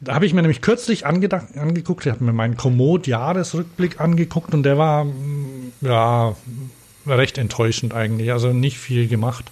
da 0.00 0.14
habe 0.14 0.26
ich 0.26 0.34
mir 0.34 0.42
nämlich 0.42 0.62
kürzlich 0.62 1.06
angedacht, 1.06 1.56
angeguckt. 1.56 2.06
Ich 2.06 2.12
habe 2.12 2.24
mir 2.24 2.32
meinen 2.32 2.56
Komoot-Jahresrückblick 2.56 4.00
angeguckt 4.00 4.54
und 4.54 4.62
der 4.62 4.78
war 4.78 5.06
ja 5.80 6.34
recht 7.06 7.38
enttäuschend 7.38 7.94
eigentlich. 7.94 8.32
Also 8.32 8.52
nicht 8.52 8.78
viel 8.78 9.08
gemacht. 9.08 9.50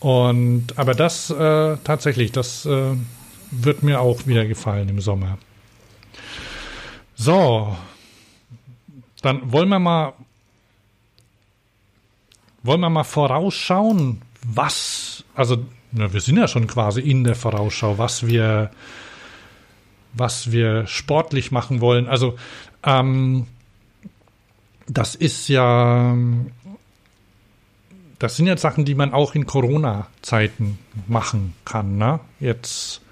Und 0.00 0.78
aber 0.78 0.94
das 0.94 1.30
äh, 1.30 1.76
tatsächlich, 1.84 2.32
das 2.32 2.66
äh, 2.66 2.94
wird 3.50 3.82
mir 3.82 4.00
auch 4.00 4.26
wieder 4.26 4.44
gefallen 4.46 4.88
im 4.88 5.00
Sommer. 5.00 5.38
So, 7.14 7.76
dann 9.22 9.52
wollen 9.52 9.68
wir 9.68 9.78
mal, 9.78 10.12
wollen 12.62 12.80
wir 12.80 12.90
mal 12.90 13.04
vorausschauen, 13.04 14.20
was, 14.42 15.24
also 15.34 15.64
na, 15.92 16.12
wir 16.12 16.20
sind 16.20 16.36
ja 16.36 16.46
schon 16.46 16.66
quasi 16.66 17.00
in 17.00 17.24
der 17.24 17.34
Vorausschau, 17.34 17.96
was 17.96 18.26
wir, 18.26 18.70
was 20.16 20.52
wir 20.52 20.86
sportlich 20.86 21.50
machen 21.52 21.80
wollen. 21.80 22.08
Also 22.08 22.36
ähm, 22.84 23.46
das 24.88 25.14
ist 25.14 25.48
ja 25.48 26.16
das 28.18 28.36
sind 28.36 28.46
jetzt 28.46 28.62
Sachen, 28.62 28.84
die 28.84 28.94
man 28.94 29.12
auch 29.12 29.34
in 29.34 29.46
Corona-Zeiten 29.46 30.78
machen 31.06 31.54
kann. 31.64 31.98
Ne? 31.98 32.20
Jetzt, 32.40 33.02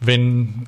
wenn 0.00 0.66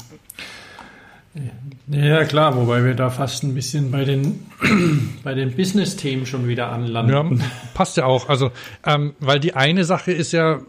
ja, 1.89 2.25
klar, 2.25 2.57
wobei 2.57 2.83
wir 2.85 2.95
da 2.95 3.11
fast 3.11 3.45
ein 3.45 3.55
bisschen 3.55 3.91
bei 3.91 4.05
den, 4.05 4.47
bei 5.23 5.35
den 5.35 5.55
Business-Themen 5.55 6.25
schon 6.25 6.49
wieder 6.49 6.73
anlanden. 6.73 7.39
Ja, 7.39 7.47
passt 7.75 7.97
ja 7.99 8.07
auch. 8.07 8.29
Also, 8.29 8.53
ähm, 8.85 9.15
weil 9.21 9.39
die 9.39 9.55
eine 9.55 9.85
Sache 9.85 10.13
ist 10.13 10.33
ja, 10.33 10.61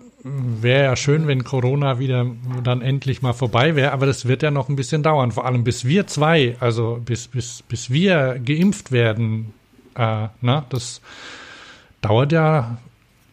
wäre 0.62 0.84
ja 0.84 0.96
schön, 0.96 1.28
wenn 1.28 1.44
Corona 1.44 2.00
wieder 2.00 2.26
dann 2.64 2.82
endlich 2.82 3.22
mal 3.22 3.34
vorbei 3.34 3.76
wäre, 3.76 3.92
aber 3.92 4.06
das 4.06 4.28
wird 4.28 4.44
ja 4.44 4.52
noch 4.52 4.70
ein 4.70 4.76
bisschen 4.76 5.04
dauern. 5.04 5.32
Vor 5.32 5.46
allem 5.46 5.64
bis 5.64 5.86
wir 5.86 6.08
zwei, 6.08 6.56
also 6.60 7.02
bis, 7.04 7.28
bis, 7.28 7.64
bis 7.64 7.90
wir 7.90 8.40
geimpft 8.44 8.92
werden, 8.92 9.54
äh, 9.96 10.28
na, 10.42 10.66
das 10.70 11.02
dauert 12.02 12.32
ja 12.32 12.78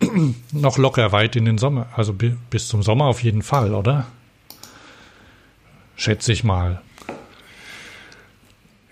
noch 0.52 0.78
locker 0.78 1.12
weit 1.12 1.36
in 1.36 1.44
den 1.44 1.58
Sommer. 1.58 1.88
Also 1.96 2.14
bis 2.14 2.68
zum 2.68 2.82
Sommer 2.82 3.06
auf 3.06 3.22
jeden 3.22 3.42
Fall, 3.42 3.74
oder? 3.74 4.06
Schätze 5.96 6.32
ich 6.32 6.44
mal. 6.44 6.82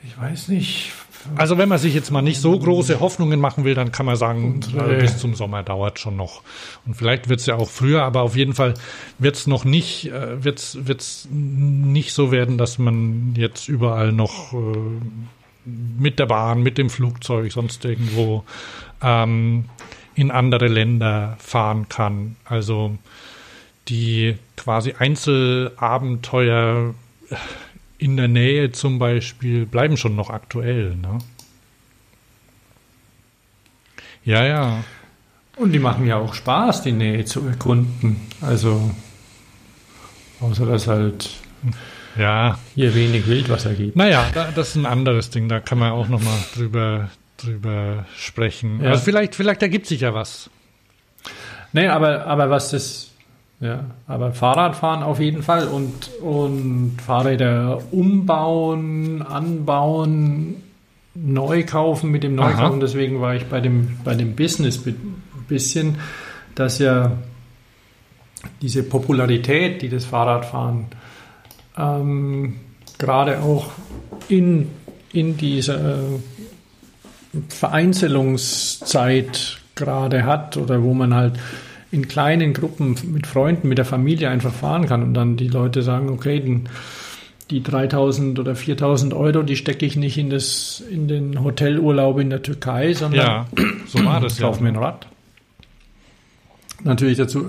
Ich 0.04 0.18
weiß 0.18 0.48
nicht. 0.48 0.92
Also 1.36 1.58
wenn 1.58 1.68
man 1.68 1.78
sich 1.78 1.94
jetzt 1.94 2.10
mal 2.10 2.22
nicht 2.22 2.40
so 2.40 2.58
große 2.58 3.00
Hoffnungen 3.00 3.40
machen 3.40 3.64
will, 3.64 3.74
dann 3.74 3.92
kann 3.92 4.06
man 4.06 4.16
sagen, 4.16 4.60
äh, 4.76 4.96
bis 4.96 5.18
zum 5.18 5.34
Sommer 5.34 5.62
dauert 5.62 5.98
schon 5.98 6.16
noch. 6.16 6.42
Und 6.86 6.94
vielleicht 6.94 7.28
wird 7.28 7.40
es 7.40 7.46
ja 7.46 7.56
auch 7.56 7.70
früher, 7.70 8.02
aber 8.02 8.22
auf 8.22 8.36
jeden 8.36 8.54
Fall 8.54 8.74
wird 9.18 9.36
es 9.36 9.46
noch 9.46 9.64
nicht, 9.64 10.10
äh, 10.10 10.42
wird's, 10.44 10.78
wird's 10.80 11.28
nicht 11.30 12.12
so 12.12 12.32
werden, 12.32 12.58
dass 12.58 12.78
man 12.78 13.34
jetzt 13.36 13.68
überall 13.68 14.12
noch 14.12 14.52
äh, 14.52 14.56
mit 15.64 16.18
der 16.18 16.26
Bahn, 16.26 16.62
mit 16.62 16.78
dem 16.78 16.90
Flugzeug, 16.90 17.52
sonst 17.52 17.84
irgendwo 17.84 18.44
ähm, 19.00 19.66
in 20.14 20.30
andere 20.30 20.68
Länder 20.68 21.36
fahren 21.38 21.88
kann. 21.88 22.36
Also 22.44 22.96
die 23.88 24.36
quasi 24.56 24.94
Einzelabenteuer 24.98 26.94
in 28.02 28.16
der 28.16 28.26
Nähe 28.26 28.72
zum 28.72 28.98
Beispiel 28.98 29.64
bleiben 29.64 29.96
schon 29.96 30.16
noch 30.16 30.30
aktuell. 30.30 30.96
Ne? 30.96 31.18
Ja, 34.24 34.44
ja. 34.44 34.84
Und 35.56 35.72
die 35.72 35.78
machen 35.78 36.06
ja 36.06 36.16
auch 36.16 36.34
Spaß, 36.34 36.82
die 36.82 36.92
Nähe 36.92 37.24
zu 37.24 37.46
erkunden. 37.46 38.16
Also, 38.40 38.90
außer 40.40 40.66
dass 40.66 40.88
halt 40.88 41.30
ja. 42.18 42.58
hier 42.74 42.92
wenig 42.94 43.28
Wildwasser 43.28 43.74
gibt. 43.74 43.94
Naja, 43.94 44.26
das 44.54 44.70
ist 44.70 44.76
ein 44.76 44.86
anderes 44.86 45.30
Ding, 45.30 45.48
da 45.48 45.60
kann 45.60 45.78
man 45.78 45.92
auch 45.92 46.08
nochmal 46.08 46.38
drüber, 46.56 47.10
drüber 47.36 48.06
sprechen. 48.16 48.80
Ja. 48.82 48.90
Also 48.90 49.04
vielleicht, 49.04 49.36
vielleicht 49.36 49.62
ergibt 49.62 49.86
sich 49.86 50.00
ja 50.00 50.12
was. 50.12 50.50
Nee, 51.72 51.86
aber, 51.86 52.26
aber 52.26 52.50
was 52.50 52.70
das 52.70 53.11
ja, 53.62 53.84
aber 54.08 54.32
Fahrradfahren 54.32 55.04
auf 55.04 55.20
jeden 55.20 55.44
Fall 55.44 55.68
und, 55.68 56.10
und 56.20 56.96
Fahrräder 57.00 57.80
umbauen, 57.92 59.22
anbauen, 59.22 60.56
neu 61.14 61.64
kaufen 61.64 62.10
mit 62.10 62.24
dem 62.24 62.34
Neukaufen. 62.34 62.64
Aha. 62.64 62.78
Deswegen 62.80 63.20
war 63.20 63.36
ich 63.36 63.46
bei 63.46 63.60
dem, 63.60 63.98
bei 64.02 64.16
dem 64.16 64.34
Business 64.34 64.84
ein 64.84 65.16
bisschen, 65.46 65.98
dass 66.56 66.80
ja 66.80 67.12
diese 68.60 68.82
Popularität, 68.82 69.80
die 69.80 69.88
das 69.88 70.06
Fahrradfahren 70.06 70.86
ähm, 71.78 72.56
gerade 72.98 73.42
auch 73.42 73.70
in, 74.28 74.70
in 75.12 75.36
dieser 75.36 76.00
Vereinzelungszeit 77.48 79.60
gerade 79.76 80.24
hat 80.24 80.56
oder 80.56 80.82
wo 80.82 80.94
man 80.94 81.14
halt 81.14 81.38
in 81.92 82.08
kleinen 82.08 82.54
Gruppen 82.54 82.96
mit 83.12 83.26
Freunden, 83.26 83.68
mit 83.68 83.78
der 83.78 83.84
Familie 83.84 84.30
einfach 84.30 84.52
fahren 84.52 84.86
kann 84.86 85.02
und 85.02 85.14
dann 85.14 85.36
die 85.36 85.48
Leute 85.48 85.82
sagen, 85.82 86.08
okay, 86.08 86.40
den, 86.40 86.68
die 87.50 87.62
3000 87.62 88.38
oder 88.38 88.56
4000 88.56 89.12
Euro, 89.12 89.42
die 89.42 89.56
stecke 89.56 89.84
ich 89.84 89.94
nicht 89.94 90.16
in, 90.16 90.30
das, 90.30 90.82
in 90.90 91.06
den 91.06 91.44
Hotelurlaub 91.44 92.18
in 92.18 92.30
der 92.30 92.42
Türkei, 92.42 92.94
sondern 92.94 93.20
ja, 93.20 93.46
so 93.86 94.02
war 94.06 94.20
das 94.20 94.34
ich 94.38 94.40
kaufe 94.40 94.60
ja. 94.60 94.62
mir 94.64 94.68
ein 94.70 94.82
Rad. 94.82 95.06
Natürlich 96.82 97.18
dazu, 97.18 97.46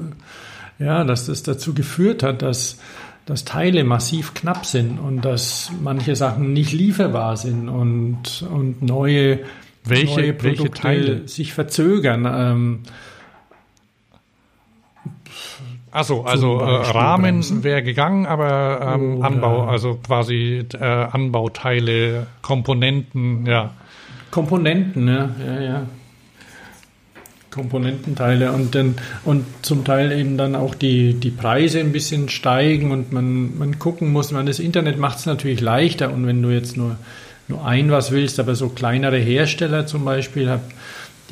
ja, 0.78 1.06
dass 1.06 1.28
das 1.28 1.44
dazu 1.44 1.74
geführt 1.74 2.22
hat, 2.22 2.42
dass, 2.42 2.80
dass 3.26 3.46
Teile 3.46 3.86
massiv 3.86 4.34
knapp 4.34 4.66
sind 4.66 5.00
und 5.00 5.24
dass 5.24 5.72
manche 5.82 6.18
Sachen 6.18 6.52
nicht 6.52 6.74
lieferbar 6.74 7.38
sind 7.38 7.70
und, 7.70 8.46
und 8.52 8.82
neue, 8.82 9.40
welche, 9.86 10.20
neue 10.20 10.34
Produkte 10.34 10.64
welche 10.64 10.72
Teile? 10.72 11.28
sich 11.30 11.54
verzögern. 11.54 12.28
Ähm, 12.30 12.80
Achso, 15.94 16.24
also 16.24 16.60
äh, 16.60 16.64
Rahmen 16.64 17.64
wäre 17.64 17.84
gegangen, 17.84 18.26
aber 18.26 18.96
ähm, 18.96 19.22
Anbau, 19.22 19.66
also 19.68 20.00
quasi 20.04 20.66
äh, 20.74 20.84
Anbauteile, 20.84 22.26
Komponenten, 22.42 23.46
ja. 23.46 23.76
Komponenten, 24.32 25.08
ja, 25.08 25.30
ja, 25.46 25.62
ja. 25.62 25.86
Komponententeile 27.52 28.52
und 28.52 28.74
dann 28.74 28.96
und 29.24 29.46
zum 29.62 29.86
Teil 29.86 30.12
eben 30.12 30.36
dann 30.36 30.56
auch 30.56 30.74
die, 30.74 31.14
die 31.14 31.30
Preise 31.30 31.80
ein 31.80 31.92
bisschen 31.92 32.28
steigen 32.28 32.90
und 32.90 33.12
man, 33.12 33.56
man 33.60 33.78
gucken 33.78 34.12
muss, 34.12 34.32
man 34.32 34.48
das 34.48 34.58
Internet 34.58 34.98
macht 34.98 35.20
es 35.20 35.28
natürlich 35.28 35.62
leichter 35.62 36.12
und 36.12 36.26
wenn 36.26 36.42
du 36.42 36.50
jetzt 36.50 36.76
nur, 36.76 36.98
nur 37.48 37.64
ein 37.68 37.92
was 37.92 38.12
willst, 38.12 38.40
aber 38.40 38.56
so 38.56 38.70
kleinere 38.70 39.20
Hersteller 39.20 39.86
zum 39.86 40.04
Beispiel, 40.04 40.50
hab, 40.50 40.62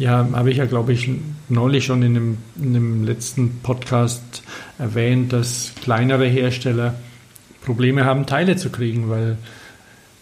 die 0.01 0.09
habe 0.09 0.35
hab 0.35 0.47
ich 0.47 0.57
ja, 0.57 0.65
glaube 0.65 0.93
ich, 0.93 1.11
neulich 1.47 1.85
schon 1.85 2.01
in 2.01 2.15
dem, 2.15 2.37
in 2.59 2.73
dem 2.73 3.03
letzten 3.03 3.59
Podcast 3.61 4.41
erwähnt, 4.79 5.31
dass 5.31 5.73
kleinere 5.79 6.25
Hersteller 6.25 6.95
Probleme 7.63 8.03
haben, 8.03 8.25
Teile 8.25 8.55
zu 8.55 8.71
kriegen, 8.71 9.11
weil 9.11 9.37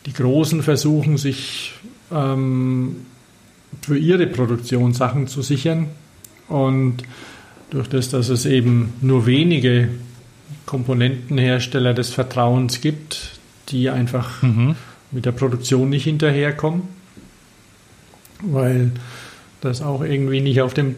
die 0.05 0.11
Großen 0.11 0.63
versuchen, 0.63 1.15
sich 1.15 1.75
ähm, 2.11 3.05
für 3.81 3.97
ihre 3.97 4.27
Produktion 4.27 4.91
Sachen 4.91 5.27
zu 5.27 5.41
sichern. 5.41 5.87
Und 6.49 6.97
durch 7.69 7.87
das, 7.87 8.09
dass 8.09 8.27
es 8.27 8.45
eben 8.45 8.95
nur 8.99 9.25
wenige 9.27 9.87
Komponentenhersteller 10.65 11.93
des 11.93 12.09
Vertrauens 12.09 12.81
gibt, 12.81 13.39
die 13.69 13.89
einfach 13.89 14.41
mhm. 14.41 14.75
mit 15.11 15.25
der 15.25 15.31
Produktion 15.31 15.89
nicht 15.89 16.03
hinterherkommen, 16.03 16.81
weil 18.41 18.91
das 19.61 19.81
auch 19.81 20.01
irgendwie 20.01 20.41
nicht 20.41 20.61
auf 20.61 20.73
dem, 20.73 20.95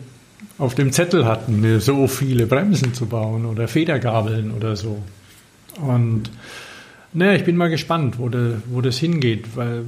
auf 0.57 0.75
dem 0.75 0.91
Zettel 0.91 1.25
hatten, 1.25 1.79
so 1.79 2.07
viele 2.07 2.45
Bremsen 2.45 2.93
zu 2.93 3.05
bauen 3.05 3.45
oder 3.45 3.67
Federgabeln 3.67 4.51
oder 4.51 4.75
so. 4.75 5.01
Und 5.77 6.29
naja, 7.13 7.33
ich 7.33 7.43
bin 7.43 7.57
mal 7.57 7.69
gespannt, 7.69 8.19
wo, 8.19 8.29
de, 8.29 8.55
wo 8.67 8.81
das 8.81 8.97
hingeht, 8.97 9.55
weil 9.55 9.83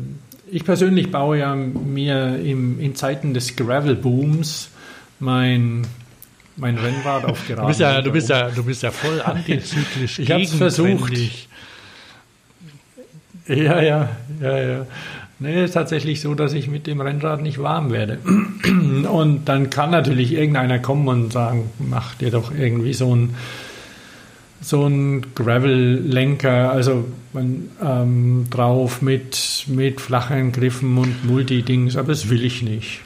ich 0.52 0.66
persönlich 0.66 1.10
baue 1.12 1.40
ja 1.40 1.56
mir 1.56 2.40
im, 2.40 2.80
in 2.80 2.96
Zeiten 2.96 3.34
des 3.34 3.56
Gravel-Booms 3.56 4.70
mein, 5.20 5.88
mein 6.58 6.78
Rennrad 6.78 7.26
auf 7.26 7.48
Gerade. 7.48 7.62
Du 7.62 7.68
bist 7.68 7.80
ja, 7.80 8.02
du 8.02 8.12
bist 8.12 8.30
ja, 8.30 8.50
du 8.50 8.64
bist 8.64 8.84
ja 8.84 8.92
voll 8.92 9.22
antizyklisch. 9.22 10.20
ich 10.20 10.32
habe 10.32 10.44
es 10.44 10.54
versucht. 10.54 11.14
Ja, 13.48 13.82
ja, 13.82 14.10
ja, 14.42 14.58
ja. 14.58 14.86
Nee, 15.44 15.66
ist 15.66 15.74
tatsächlich 15.74 16.22
so, 16.22 16.36
dass 16.36 16.54
ich 16.54 16.70
mit 16.70 16.88
dem 16.88 17.02
Rennrad 17.02 17.42
nicht 17.42 17.62
warm 17.62 17.92
werde. 17.92 18.20
Und 19.12 19.44
dann 19.44 19.70
kann 19.70 19.92
natürlich 19.92 20.32
irgendeiner 20.32 20.80
kommen 20.80 21.10
und 21.10 21.34
sagen, 21.34 21.70
mach 21.80 22.16
dir 22.16 22.32
doch 22.32 22.54
irgendwie 22.56 22.94
so 22.94 23.14
ein 23.14 23.36
so 24.62 24.88
ein 24.88 25.36
Gravel-Lenker, 25.36 26.72
also 26.72 27.04
ähm, 27.36 28.46
drauf 28.50 29.02
mit, 29.02 29.66
mit 29.68 30.00
flachen 30.00 30.54
Griffen 30.54 30.98
und 30.98 31.26
Multi-Dings, 31.26 31.98
aber 31.98 32.08
das 32.08 32.30
will 32.30 32.46
ich 32.46 32.62
nicht. 32.62 33.02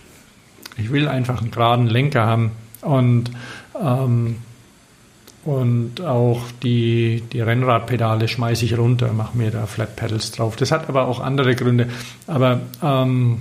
Ich 0.78 0.92
will 0.92 1.08
einfach 1.08 1.42
einen 1.42 1.50
geraden 1.50 1.88
Lenker 1.88 2.28
haben 2.28 2.52
und 2.82 3.32
ähm, 3.84 4.36
und 5.48 6.02
auch 6.02 6.42
die, 6.62 7.24
die 7.32 7.40
Rennradpedale 7.40 8.28
schmeiße 8.28 8.66
ich 8.66 8.78
runter, 8.78 9.14
mache 9.14 9.38
mir 9.38 9.50
da 9.50 9.66
Flat 9.66 9.96
Pedals 9.96 10.32
drauf. 10.32 10.58
Das 10.58 10.72
hat 10.72 10.90
aber 10.90 11.08
auch 11.08 11.22
andere 11.22 11.56
Gründe. 11.56 11.88
Aber 12.28 12.60
ähm, 12.84 13.40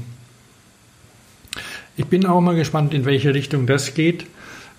ich 1.96 2.06
bin 2.06 2.24
auch 2.24 2.40
mal 2.40 2.54
gespannt, 2.54 2.94
in 2.94 3.06
welche 3.06 3.34
Richtung 3.34 3.66
das 3.66 3.94
geht. 3.94 4.24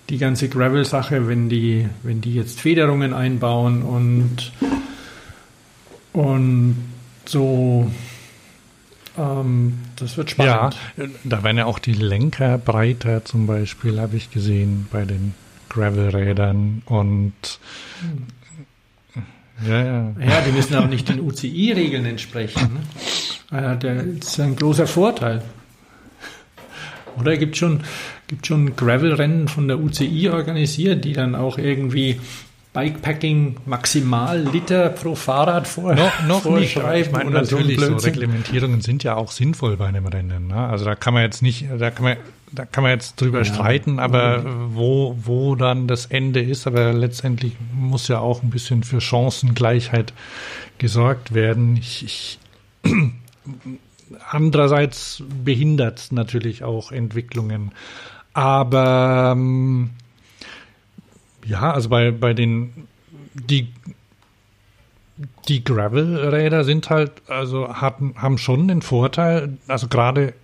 Die 0.08 0.16
ganze 0.16 0.48
Gravel-Sache, 0.48 1.28
wenn 1.28 1.50
die, 1.50 1.86
wenn 2.02 2.22
die 2.22 2.32
jetzt 2.32 2.62
Federungen 2.62 3.12
einbauen 3.12 3.82
und, 3.82 4.50
und 6.14 6.78
so 7.26 7.90
ähm, 9.18 9.80
das 9.96 10.16
wird 10.16 10.30
spannend. 10.30 10.76
Ja, 10.96 11.04
da 11.24 11.42
werden 11.42 11.58
ja 11.58 11.66
auch 11.66 11.78
die 11.78 11.92
Lenker 11.92 12.56
breiter 12.56 13.26
zum 13.26 13.46
Beispiel, 13.46 14.00
habe 14.00 14.16
ich 14.16 14.30
gesehen, 14.30 14.86
bei 14.90 15.04
den 15.04 15.34
Gravelrädern 15.68 16.82
und 16.86 17.32
ja, 19.66 19.84
ja. 19.84 20.14
Ja, 20.20 20.40
die 20.42 20.52
müssen 20.52 20.76
auch 20.76 20.86
nicht 20.86 21.08
den 21.08 21.20
UCI-Regeln 21.20 22.04
entsprechen. 22.04 22.74
Ne? 22.74 23.60
Ja, 23.60 23.74
das 23.74 24.28
ist 24.28 24.40
ein 24.40 24.54
großer 24.54 24.86
Vorteil. 24.86 25.42
Oder 27.18 27.36
gibt 27.36 27.56
schon, 27.56 27.80
gibt 28.28 28.46
schon 28.46 28.76
Gravel-Rennen 28.76 29.48
von 29.48 29.66
der 29.66 29.80
UCI 29.80 30.28
organisiert, 30.28 31.04
die 31.04 31.12
dann 31.12 31.34
auch 31.34 31.58
irgendwie 31.58 32.20
Bikepacking 32.72 33.56
maximal 33.66 34.38
Liter 34.38 34.90
pro 34.90 35.14
Fahrrad 35.14 35.66
vor, 35.66 35.94
noch, 35.94 36.22
noch 36.26 36.44
nicht. 36.44 36.76
Ich 36.76 37.10
meine, 37.10 37.30
natürlich, 37.30 37.80
so, 37.80 37.98
so 37.98 38.06
Reglementierungen 38.06 38.82
sind 38.82 39.02
ja 39.02 39.16
auch 39.16 39.32
sinnvoll 39.32 39.76
bei 39.76 39.86
einem 39.86 40.06
Rennen. 40.06 40.48
Ne? 40.48 40.56
Also 40.56 40.84
da 40.84 40.94
kann 40.94 41.14
man 41.14 41.22
jetzt 41.22 41.42
nicht, 41.42 41.66
da 41.78 41.90
kann 41.90 42.04
man, 42.04 42.16
da 42.52 42.66
kann 42.66 42.82
man 42.82 42.92
jetzt 42.92 43.20
drüber 43.20 43.38
ja, 43.38 43.44
streiten, 43.44 43.98
aber 43.98 44.44
wo, 44.68 45.16
wo 45.22 45.54
dann 45.54 45.88
das 45.88 46.06
Ende 46.06 46.40
ist, 46.40 46.66
aber 46.66 46.92
letztendlich 46.92 47.54
muss 47.74 48.08
ja 48.08 48.18
auch 48.18 48.42
ein 48.42 48.50
bisschen 48.50 48.82
für 48.82 49.00
Chancengleichheit 49.00 50.12
gesorgt 50.76 51.34
werden. 51.34 51.76
Ich, 51.76 52.04
ich 52.04 52.38
andererseits 54.30 55.22
behindert 55.44 56.08
natürlich 56.10 56.64
auch 56.64 56.92
Entwicklungen. 56.92 57.72
Aber 58.34 59.32
ähm, 59.36 59.90
ja, 61.48 61.72
also 61.72 61.88
bei, 61.88 62.10
bei 62.10 62.34
den, 62.34 62.86
die, 63.34 63.72
die 65.48 65.64
Gravel-Räder 65.64 66.64
sind 66.64 66.90
halt, 66.90 67.12
also 67.26 67.74
hatten, 67.74 68.14
haben 68.16 68.38
schon 68.38 68.68
den 68.68 68.82
Vorteil, 68.82 69.56
also 69.66 69.88
gerade 69.88 70.34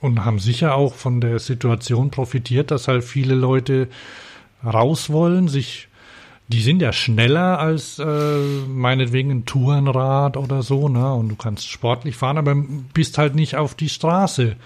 und 0.00 0.24
haben 0.24 0.38
sicher 0.38 0.74
auch 0.74 0.94
von 0.94 1.20
der 1.20 1.38
Situation 1.38 2.10
profitiert, 2.10 2.70
dass 2.70 2.88
halt 2.88 3.04
viele 3.04 3.34
Leute 3.34 3.88
raus 4.64 5.10
wollen, 5.10 5.48
sich, 5.48 5.88
die 6.48 6.62
sind 6.62 6.80
ja 6.82 6.92
schneller 6.92 7.58
als 7.58 7.98
äh, 7.98 8.38
meinetwegen 8.68 9.30
ein 9.30 9.44
Tourenrad 9.44 10.36
oder 10.36 10.62
so, 10.62 10.88
ne? 10.88 11.12
Und 11.14 11.28
du 11.28 11.36
kannst 11.36 11.68
sportlich 11.68 12.16
fahren, 12.16 12.38
aber 12.38 12.54
bist 12.94 13.18
halt 13.18 13.34
nicht 13.34 13.56
auf 13.56 13.74
die 13.74 13.88
Straße 13.88 14.56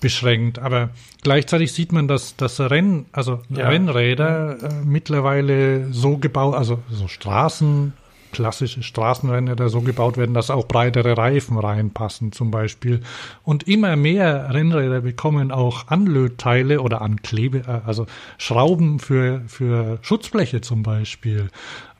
beschränkt. 0.00 0.58
Aber 0.58 0.90
gleichzeitig 1.22 1.72
sieht 1.72 1.92
man, 1.92 2.08
dass 2.08 2.36
das 2.36 2.60
Renn, 2.60 3.06
also 3.12 3.40
ja. 3.48 3.68
Rennräder 3.68 4.58
äh, 4.62 4.84
mittlerweile 4.84 5.92
so 5.92 6.18
gebaut, 6.18 6.54
also 6.54 6.80
so 6.90 7.08
Straßen, 7.08 7.92
klassische 8.32 8.82
Straßenrennräder 8.82 9.68
so 9.68 9.80
gebaut 9.80 10.16
werden, 10.16 10.34
dass 10.34 10.50
auch 10.50 10.66
breitere 10.66 11.16
Reifen 11.16 11.58
reinpassen 11.58 12.32
zum 12.32 12.50
Beispiel. 12.50 13.00
Und 13.44 13.66
immer 13.68 13.96
mehr 13.96 14.52
Rennräder 14.52 15.00
bekommen 15.00 15.50
auch 15.50 15.88
Anlötteile 15.88 16.80
oder 16.80 17.02
Anklebe, 17.02 17.64
äh, 17.66 17.86
also 17.86 18.06
Schrauben 18.36 18.98
für, 18.98 19.42
für 19.46 19.98
Schutzbleche 20.02 20.60
zum 20.60 20.82
Beispiel. 20.82 21.50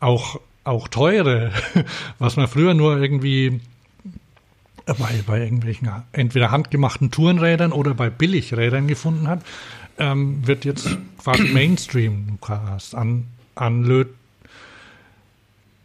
Auch, 0.00 0.40
auch 0.64 0.88
teure, 0.88 1.52
was 2.18 2.36
man 2.36 2.48
früher 2.48 2.74
nur 2.74 2.98
irgendwie 2.98 3.60
bei, 4.94 5.22
bei 5.26 5.40
irgendwelchen 5.40 5.90
entweder 6.12 6.50
handgemachten 6.50 7.10
Tourenrädern 7.10 7.72
oder 7.72 7.94
bei 7.94 8.10
Billigrädern 8.10 8.86
gefunden 8.86 9.28
hat, 9.28 9.40
ähm, 9.98 10.46
wird 10.46 10.64
jetzt 10.64 10.96
quasi 11.22 11.42
Mainstream. 11.52 12.38
Du 12.40 12.48
hast 12.48 12.94
an, 12.94 13.24
anlöt. 13.54 14.08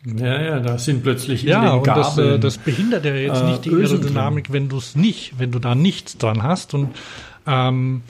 Ja, 0.05 0.41
ja, 0.41 0.59
da 0.59 0.77
sind 0.77 1.03
plötzlich 1.03 1.43
ja, 1.43 1.75
und 1.75 1.87
das, 1.87 2.17
äh, 2.17 2.37
das 2.37 2.57
behindert 2.57 3.05
ja 3.05 3.15
jetzt 3.15 3.41
äh, 3.41 3.45
nicht 3.45 3.65
die 3.65 3.69
Aerodynamik, 3.69 4.51
wenn 4.51 4.67
du 4.67 4.77
es 4.77 4.97
nicht, 4.97 5.39
wenn 5.39 5.51
du 5.51 5.59
da 5.59 5.75
nichts 5.75 6.17
dran 6.17 6.43
hast 6.43 6.73
und 6.73 6.89
ähm, 7.47 8.01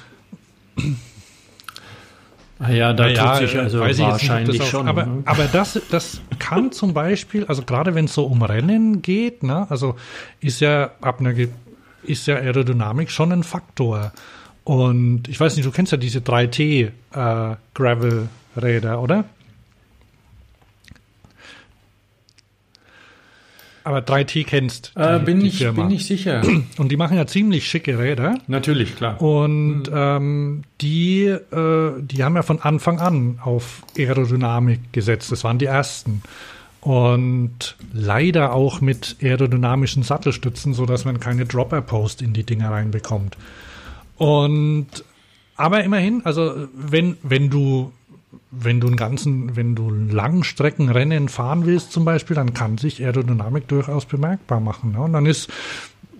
Ah 2.64 2.72
ja, 2.72 2.94
da 2.94 3.03
naja, 3.03 3.40
tut 3.40 3.49
sich 3.49 3.60
also 3.60 3.80
wahrscheinlich 3.80 4.60
nicht, 4.60 4.72
schon. 4.72 4.88
Aber, 4.88 5.06
ne? 5.06 5.23
aber 5.26 5.45
das, 5.52 5.81
das 5.91 6.22
kann 6.40 6.72
zum 6.72 6.94
Beispiel, 6.94 7.45
also 7.45 7.64
gerade 7.64 7.94
wenn 7.94 8.06
es 8.06 8.14
so 8.14 8.26
um 8.26 8.41
Rennen 8.41 9.02
geht, 9.02 9.44
ne, 9.44 9.68
also 9.69 9.95
ist 10.40 10.61
ja 10.61 10.91
ab 11.02 11.19
einer 11.19 11.34
ist 12.03 12.27
ja 12.27 12.35
Aerodynamik 12.35 13.11
schon 13.11 13.31
ein 13.31 13.44
Faktor. 13.44 14.14
Und 14.64 15.27
ich 15.27 15.40
weiß 15.40 15.56
nicht, 15.56 15.65
du 15.65 15.72
kennst 15.72 15.91
ja 15.91 15.98
diese 15.98 16.19
3T 16.19 16.91
äh, 17.14 17.56
Gravel 17.73 18.30
Räder, 18.56 19.02
oder? 19.02 19.26
Aber 23.84 23.99
3T 23.99 24.45
kennst. 24.45 24.93
Die, 24.95 25.01
äh, 25.01 25.19
bin, 25.19 25.41
die 25.41 25.47
ich, 25.47 25.57
Firma. 25.57 25.84
bin 25.84 25.95
ich 25.95 26.05
sicher. 26.05 26.41
Und 26.77 26.89
die 26.89 26.97
machen 26.97 27.18
ja 27.18 27.27
ziemlich 27.27 27.68
schicke 27.68 27.99
Räder. 27.99 28.38
Natürlich, 28.47 28.95
klar. 28.95 29.22
Und 29.22 29.84
mhm. 29.84 29.93
ähm, 29.93 30.61
die, 30.81 31.26
äh, 31.26 31.91
die 31.99 32.23
haben 32.23 32.35
ja 32.35 32.43
von 32.43 32.61
Anfang 32.61 32.99
an 32.99 33.39
auf 33.43 33.84
Aerodynamik 33.97 34.93
gesetzt. 34.93 35.31
Das 35.31 35.43
waren 35.43 35.60
die 35.60 35.65
ersten. 35.65 36.22
Und 36.80 37.77
leider 37.93 38.53
auch 38.53 38.81
mit 38.81 39.18
aerodynamischen 39.22 40.03
Sattelstützen, 40.03 40.73
sodass 40.73 41.05
man 41.05 41.19
keine 41.19 41.45
Dropper-Post 41.45 42.22
in 42.22 42.34
die 42.34 42.43
Dinger 42.43 42.72
reinbekommt. 42.72 43.38
Und 44.18 44.88
aber 45.55 45.84
immerhin, 45.84 46.22
also 46.26 46.68
wenn, 46.73 47.18
wenn 47.22 47.49
du 47.49 47.91
wenn 48.51 48.80
du 48.80 48.88
einen 48.88 48.95
ganzen, 48.95 49.55
wenn 49.55 49.76
du 49.76 49.89
Langstreckenrennen 49.89 51.30
fahren 51.30 51.65
willst 51.65 51.91
zum 51.91 52.05
Beispiel, 52.05 52.35
dann 52.35 52.53
kann 52.53 52.77
sich 52.77 53.03
Aerodynamik 53.03 53.68
durchaus 53.68 54.05
bemerkbar 54.05 54.60
machen. 54.60 54.91
Ne? 54.91 55.01
Und 55.01 55.14
dann 55.14 55.26
ist, 55.26 55.49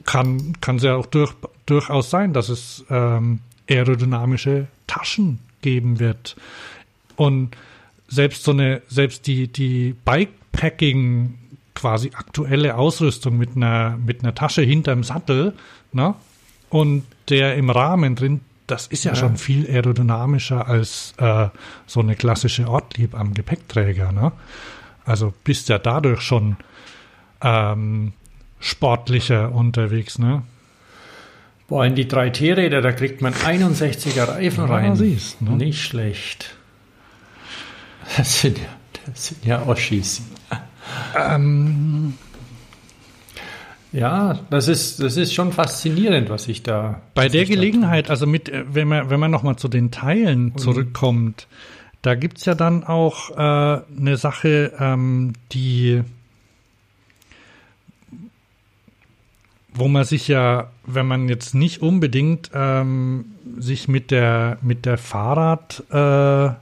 kann, 0.06 0.53
kann 0.61 0.77
es 0.77 0.84
ja 0.84 0.95
auch 0.95 1.06
durch, 1.06 1.34
durchaus 1.65 2.10
sein, 2.10 2.34
dass 2.34 2.49
es 2.49 2.85
ähm, 2.90 3.40
aerodynamische 3.69 4.68
Taschen 4.88 5.40
geben 5.61 5.99
wird. 5.99 6.35
Und 7.15 7.56
selbst 8.07 8.44
so 8.44 8.52
eine, 8.52 8.81
selbst 8.88 9.27
die, 9.27 9.48
die 9.48 9.95
Bikepacking 10.06 11.35
quasi 11.73 12.11
aktuelle 12.14 12.76
Ausrüstung 12.76 13.38
mit 13.38 13.56
einer, 13.56 13.98
mit 13.98 14.23
einer 14.23 14.35
Tasche 14.35 14.61
hinterm 14.61 15.03
Sattel, 15.03 15.53
ne? 15.91 16.15
Und 16.69 17.03
der 17.30 17.56
im 17.56 17.69
Rahmen 17.69 18.15
drin 18.15 18.41
das 18.74 18.88
ist 18.88 19.04
ja, 19.04 19.12
ja, 19.12 19.16
schon 19.16 19.38
viel 19.38 19.70
aerodynamischer 19.70 20.68
als 20.68 21.14
äh, 21.18 21.50
so 21.86 22.00
eine 22.00 22.16
klassische 22.16 22.68
Ortlieb 22.68 23.14
am 23.14 23.36
Gepäckträger. 23.36 24.12
Ne? 24.12 24.32
Also 25.06 25.32
bist 25.44 25.70
ja 25.70 25.78
dadurch 25.78 26.22
schon 26.22 26.58
ähm, 27.41 28.14
sportlicher 28.60 29.52
unterwegs. 29.52 30.18
Ne? 30.18 30.41
Boah, 31.68 31.86
in 31.86 31.94
die 31.94 32.06
3T-Räder, 32.06 32.82
da 32.82 32.91
kriegt 32.94 33.22
man 33.22 33.34
61er 33.36 34.28
Reifen 34.28 34.68
ja, 34.68 34.74
rein. 34.74 34.95
Siehst, 34.95 35.40
ne? 35.44 35.52
Nicht 35.52 35.84
schlecht. 35.84 36.56
Das 38.18 38.41
sind 38.41 38.58
ja, 38.58 38.66
das 39.06 39.28
sind 39.28 39.45
ja 39.45 39.68
Oschis. 39.68 40.24
Ähm, 41.16 42.16
ja, 43.94 44.40
das 44.49 44.68
ist, 44.68 45.02
das 45.02 45.18
ist 45.18 45.34
schon 45.36 45.53
faszinierend, 45.53 46.30
was 46.30 46.48
ich 46.48 46.64
da. 46.64 47.02
Bei 47.14 47.30
der 47.30 47.45
Gelegenheit, 47.45 48.10
also 48.10 48.26
mit, 48.26 48.49
äh, 48.49 48.65
wenn 48.68 48.88
man, 48.88 49.11
wenn 49.11 49.20
man 49.20 49.30
nochmal 49.30 49.56
zu 49.56 49.68
den 49.68 49.91
Teilen 49.91 50.45
mhm. 50.45 50.57
zurückkommt, 50.57 51.48
da 52.02 52.15
gibt's 52.15 52.44
ja 52.45 52.56
dann 52.56 52.84
auch 52.84 53.30
äh, 53.30 53.82
eine 53.98 54.18
Sache, 54.18 54.74
ähm, 54.80 55.34
die, 55.52 56.02
wo 59.76 59.88
man 59.88 60.06
sich 60.06 60.28
ja, 60.28 60.72
wenn 60.88 61.06
man 61.06 61.30
jetzt 61.30 61.53
nicht 61.53 61.84
unbedingt 61.84 62.49
ähm, 62.53 63.26
sich 63.60 63.88
mit 63.88 64.10
der, 64.10 64.57
mit 64.64 64.88
der 64.88 64.98
Fahrradindustrie 64.98 66.57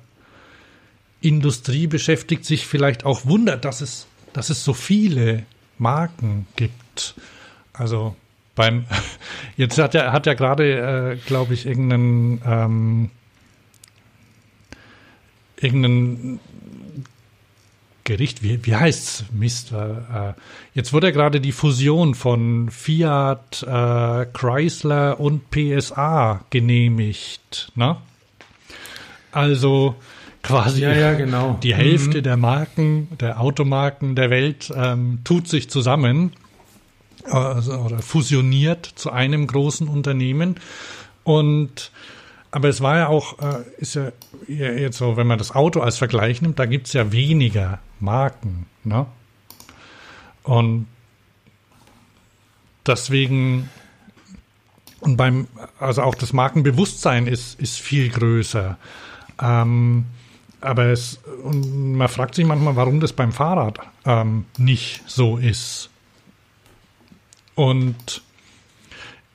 äh, 1.86 1.88
beschäftigt, 1.88 2.44
sich 2.44 2.68
vielleicht 2.68 3.06
auch 3.06 3.26
wundert, 3.26 3.64
dass 3.64 3.80
es, 3.80 4.06
dass 4.34 4.50
es 4.50 4.66
so 4.66 4.74
viele 4.74 5.46
Marken 5.82 6.48
gibt. 6.56 7.16
Also 7.74 8.16
beim 8.56 8.86
jetzt 9.58 9.78
hat 9.78 9.96
er 9.96 10.14
hat 10.14 10.26
ja 10.26 10.34
gerade, 10.34 11.14
äh, 11.14 11.28
glaube 11.28 11.54
ich, 11.54 11.66
irgendeinen 11.66 12.42
ähm, 12.46 13.10
irgendeinen 15.58 16.40
Gericht, 18.04 18.42
wie, 18.42 18.66
wie 18.66 18.76
heißt's? 18.76 19.26
Mist. 19.32 19.72
Äh, 19.72 20.34
jetzt 20.74 20.92
wurde 20.92 21.08
ja 21.08 21.14
gerade 21.14 21.40
die 21.40 21.52
Fusion 21.52 22.16
von 22.16 22.70
Fiat, 22.70 23.64
äh, 23.64 24.26
Chrysler 24.26 25.20
und 25.20 25.52
PSA 25.52 26.44
genehmigt, 26.50 27.72
ne? 27.76 27.98
Also 29.32 29.96
quasi 30.44 30.82
ja, 30.82 30.94
ja, 30.94 31.14
genau. 31.14 31.60
die 31.62 31.76
Hälfte 31.76 32.20
mhm. 32.20 32.24
der 32.24 32.38
Marken, 32.38 33.08
der 33.20 33.40
Automarken 33.40 34.16
der 34.16 34.30
Welt 34.30 34.72
ähm, 34.76 35.20
tut 35.24 35.48
sich 35.48 35.70
zusammen 35.70 36.34
also, 37.26 37.74
oder 37.74 38.00
fusioniert 38.00 38.86
zu 38.86 39.12
einem 39.12 39.48
großen 39.48 39.88
Unternehmen. 39.88 40.56
Und 41.24 41.92
aber 42.52 42.68
es 42.68 42.82
war 42.82 42.98
ja 42.98 43.08
auch, 43.08 43.40
äh, 43.40 43.64
ist 43.78 43.96
ja 43.96 44.12
jetzt 44.48 44.98
so, 44.98 45.16
wenn 45.16 45.26
man 45.26 45.38
das 45.38 45.56
Auto 45.56 45.80
als 45.80 45.98
Vergleich 45.98 46.42
nimmt, 46.42 46.60
da 46.60 46.66
gibt 46.66 46.88
es 46.88 46.94
ja 46.94 47.14
weniger 47.14 47.80
Marken. 48.02 48.66
Ne? 48.84 49.06
Und 50.44 50.88
deswegen, 52.86 53.70
und 55.00 55.16
beim, 55.16 55.48
also 55.80 56.02
auch 56.02 56.16
das 56.16 56.34
Markenbewusstsein 56.34 57.26
ist, 57.26 57.58
ist 57.60 57.80
viel 57.80 58.10
größer. 58.10 58.78
Ähm, 59.42 60.06
aber 60.62 60.86
es, 60.86 61.20
und 61.44 61.96
man 61.96 62.08
fragt 62.08 62.36
sich 62.36 62.46
manchmal, 62.46 62.76
warum 62.76 63.00
das 63.00 63.14
beim 63.14 63.32
Fahrrad 63.32 63.80
ähm, 64.06 64.46
nicht 64.58 65.04
so 65.08 65.38
ist. 65.38 65.90
Und 67.56 68.22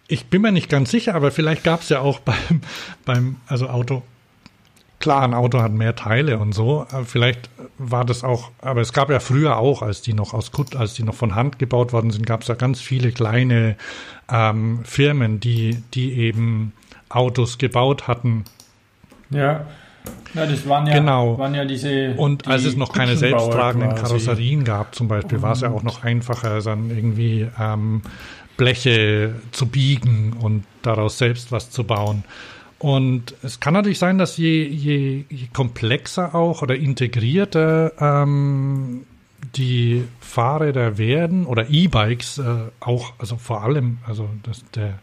ich 0.09 0.27
bin 0.27 0.43
mir 0.43 0.53
nicht 0.53 0.69
ganz 0.69 0.91
sicher, 0.91 1.15
aber 1.15 1.31
vielleicht 1.31 1.65
gab 1.65 1.83
es 1.83 1.89
ja 1.89 2.01
auch 2.01 2.21
beim, 2.21 2.61
beim, 3.05 3.37
also 3.47 3.69
Auto, 3.69 4.03
klar, 5.01 5.23
ein 5.23 5.35
Auto 5.35 5.61
hat 5.61 5.73
mehr 5.73 5.97
Teile 5.97 6.39
und 6.39 6.53
so, 6.53 6.87
vielleicht 7.05 7.51
war 7.79 8.05
das 8.05 8.25
auch, 8.25 8.51
aber 8.61 8.81
es 8.81 8.93
gab 8.93 9.11
ja 9.11 9.21
früher 9.21 9.57
auch, 9.57 9.83
als 9.83 10.03
die 10.03 10.15
noch 10.15 10.33
aus 10.33 10.53
Kut, 10.53 10.77
als 10.77 10.95
die 10.95 11.03
noch 11.03 11.15
von 11.15 11.35
Hand 11.35 11.59
gebaut 11.59 11.93
worden 11.93 12.11
sind, 12.11 12.27
gab 12.27 12.43
es 12.43 12.49
ja 12.49 12.55
ganz 12.55 12.81
viele 12.81 13.13
kleine 13.13 13.77
ähm, 14.31 14.85
Firmen, 14.85 15.41
die, 15.41 15.83
die 15.95 16.13
eben 16.15 16.73
Autos 17.09 17.59
gebaut 17.59 18.09
hatten. 18.09 18.45
Ja. 19.31 19.67
Ja, 20.35 20.47
das 20.47 20.69
waren 20.69 20.87
ja, 20.87 20.99
genau. 20.99 21.39
waren 21.39 21.55
ja 21.55 21.65
diese. 21.65 22.13
Und 22.17 22.45
die 22.45 22.51
als 22.51 22.65
es 22.65 22.77
noch 22.77 22.93
keine 22.93 23.17
selbsttragenden 23.17 23.91
quasi. 23.91 24.03
Karosserien 24.03 24.65
gab, 24.65 24.95
zum 24.95 25.09
Beispiel, 25.09 25.41
war 25.41 25.53
es 25.53 25.63
ja 25.63 25.71
auch 25.71 25.83
noch 25.83 26.05
einfacher, 26.05 26.61
dann 26.61 26.91
irgendwie 26.91 27.47
ähm, 27.59 28.03
Bleche 28.57 29.35
zu 29.53 29.67
biegen 29.67 30.35
und 30.41 30.65
daraus 30.83 31.19
selbst 31.19 31.53
was 31.53 31.71
zu 31.71 31.85
bauen. 31.85 32.25
Und 32.79 33.35
es 33.43 33.61
kann 33.61 33.73
natürlich 33.73 33.99
sein, 33.99 34.19
dass 34.19 34.37
je, 34.37 34.65
je, 34.65 35.25
je 35.31 35.47
komplexer 35.53 36.35
auch 36.35 36.61
oder 36.61 36.77
integrierter 36.77 37.93
ähm, 37.99 39.07
die 39.55 40.05
Fahrräder 40.21 40.99
werden 40.99 41.47
oder 41.47 41.71
E-Bikes 41.71 42.39
äh, 42.39 42.57
auch, 42.81 43.15
also 43.19 43.37
vor 43.37 43.63
allem, 43.63 43.99
also 44.07 44.29
das, 44.43 44.63
der, 44.75 44.99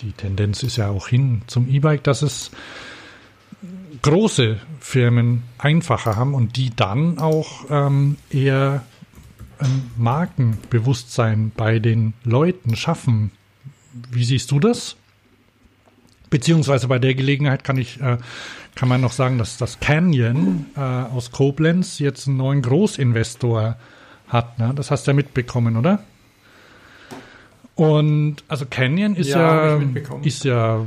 die 0.00 0.12
Tendenz 0.12 0.64
ist 0.64 0.76
ja 0.76 0.88
auch 0.88 1.06
hin 1.06 1.42
zum 1.46 1.68
E-Bike, 1.68 2.02
dass 2.02 2.22
es 2.22 2.50
große 4.02 4.58
Firmen 4.80 5.42
einfacher 5.58 6.16
haben 6.16 6.34
und 6.34 6.56
die 6.56 6.70
dann 6.74 7.18
auch 7.18 7.64
ähm, 7.70 8.16
eher 8.30 8.82
ein 9.58 9.90
Markenbewusstsein 9.96 11.52
bei 11.54 11.78
den 11.78 12.14
Leuten 12.24 12.76
schaffen. 12.76 13.30
Wie 14.10 14.24
siehst 14.24 14.50
du 14.50 14.58
das? 14.58 14.96
Beziehungsweise 16.30 16.88
bei 16.88 16.98
der 16.98 17.14
Gelegenheit 17.14 17.64
kann 17.64 17.76
ich, 17.76 18.00
äh, 18.00 18.18
kann 18.74 18.88
man 18.88 19.00
noch 19.00 19.12
sagen, 19.12 19.36
dass 19.36 19.58
das 19.58 19.80
Canyon 19.80 20.66
äh, 20.76 20.80
aus 20.80 21.32
Koblenz 21.32 21.98
jetzt 21.98 22.28
einen 22.28 22.36
neuen 22.36 22.62
Großinvestor 22.62 23.76
hat. 24.28 24.58
Ne? 24.58 24.72
Das 24.74 24.90
hast 24.90 25.06
du 25.06 25.10
ja 25.10 25.14
mitbekommen, 25.14 25.76
oder? 25.76 26.04
Und 27.74 28.44
also 28.48 28.66
Canyon 28.66 29.16
ist 29.16 29.30
Ja, 29.30 29.78
ja, 29.78 29.82
ist 30.22 30.44
ja 30.44 30.86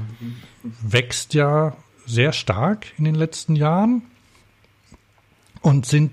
wächst 0.81 1.33
ja 1.33 1.75
sehr 2.05 2.33
stark 2.33 2.87
in 2.97 3.03
den 3.05 3.15
letzten 3.15 3.55
Jahren 3.55 4.01
und 5.61 5.85
sind 5.85 6.11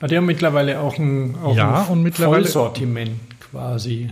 Ja, 0.00 0.06
die 0.08 0.16
haben 0.16 0.26
mittlerweile 0.26 0.80
auch 0.80 0.96
ein, 0.98 1.36
auch 1.42 1.54
Ja, 1.54 1.82
ein 1.82 1.88
und 1.88 2.02
mittlerweile- 2.02 2.42
Vollsortiment 2.44 3.20
quasi. 3.40 4.10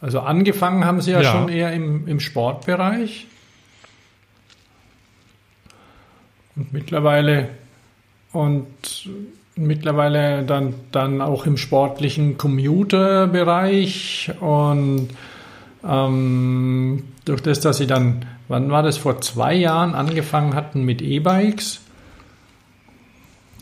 Also 0.00 0.20
angefangen 0.20 0.84
haben 0.84 1.00
sie 1.02 1.10
ja, 1.12 1.20
Ja. 1.22 1.32
schon 1.32 1.48
eher 1.50 1.72
im, 1.74 2.08
im 2.08 2.20
Sportbereich. 2.20 3.26
Und 6.56 6.72
mittlerweile 6.72 7.48
und 8.32 8.66
mittlerweile 9.56 10.42
dann, 10.44 10.74
dann 10.92 11.20
auch 11.20 11.46
im 11.46 11.56
sportlichen 11.56 12.36
Commuterbereich 12.38 14.32
und 14.40 15.08
ähm, 15.86 17.04
durch 17.24 17.40
das, 17.42 17.60
dass 17.60 17.78
sie 17.78 17.86
dann, 17.86 18.24
wann 18.48 18.70
war 18.70 18.82
das, 18.82 18.96
vor 18.96 19.20
zwei 19.20 19.54
Jahren 19.54 19.94
angefangen 19.94 20.54
hatten 20.54 20.84
mit 20.84 21.02
E-Bikes, 21.02 21.80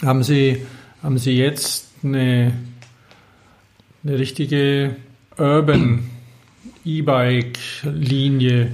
haben 0.05 0.23
sie, 0.23 0.66
haben 1.03 1.19
sie 1.19 1.36
jetzt 1.36 1.90
eine, 2.03 2.53
eine 4.05 4.19
richtige 4.19 4.97
Urban 5.39 6.11
E-Bike-Linie 6.85 8.73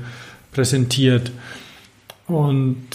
präsentiert 0.53 1.31
und, 2.27 2.87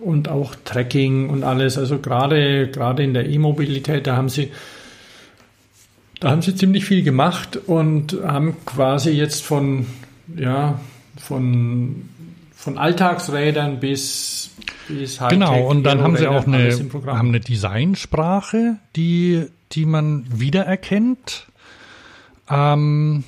und 0.00 0.28
auch 0.28 0.54
Trekking 0.64 1.28
und 1.30 1.44
alles. 1.44 1.78
Also 1.78 1.98
gerade, 1.98 2.68
gerade 2.68 3.02
in 3.04 3.14
der 3.14 3.28
E-Mobilität, 3.28 4.06
da 4.06 4.16
haben 4.16 4.28
sie 4.28 4.50
da 6.22 6.30
haben 6.30 6.42
sie 6.42 6.54
ziemlich 6.54 6.84
viel 6.84 7.02
gemacht 7.02 7.56
und 7.66 8.16
haben 8.24 8.56
quasi 8.64 9.10
jetzt 9.10 9.42
von, 9.42 9.86
ja, 10.36 10.78
von, 11.16 12.08
von 12.54 12.78
Alltagsrädern 12.78 13.80
bis, 13.80 14.50
bis 14.86 15.20
Hightech 15.20 15.38
Genau, 15.40 15.66
und 15.68 15.82
dann 15.82 16.00
haben 16.00 16.16
sie 16.16 16.28
auch 16.28 16.46
eine, 16.46 16.70
haben 17.06 17.28
eine 17.28 17.40
Designsprache, 17.40 18.76
die, 18.94 19.46
die 19.72 19.84
man 19.84 20.24
wiedererkennt. 20.32 21.48
Ähm, 22.48 23.24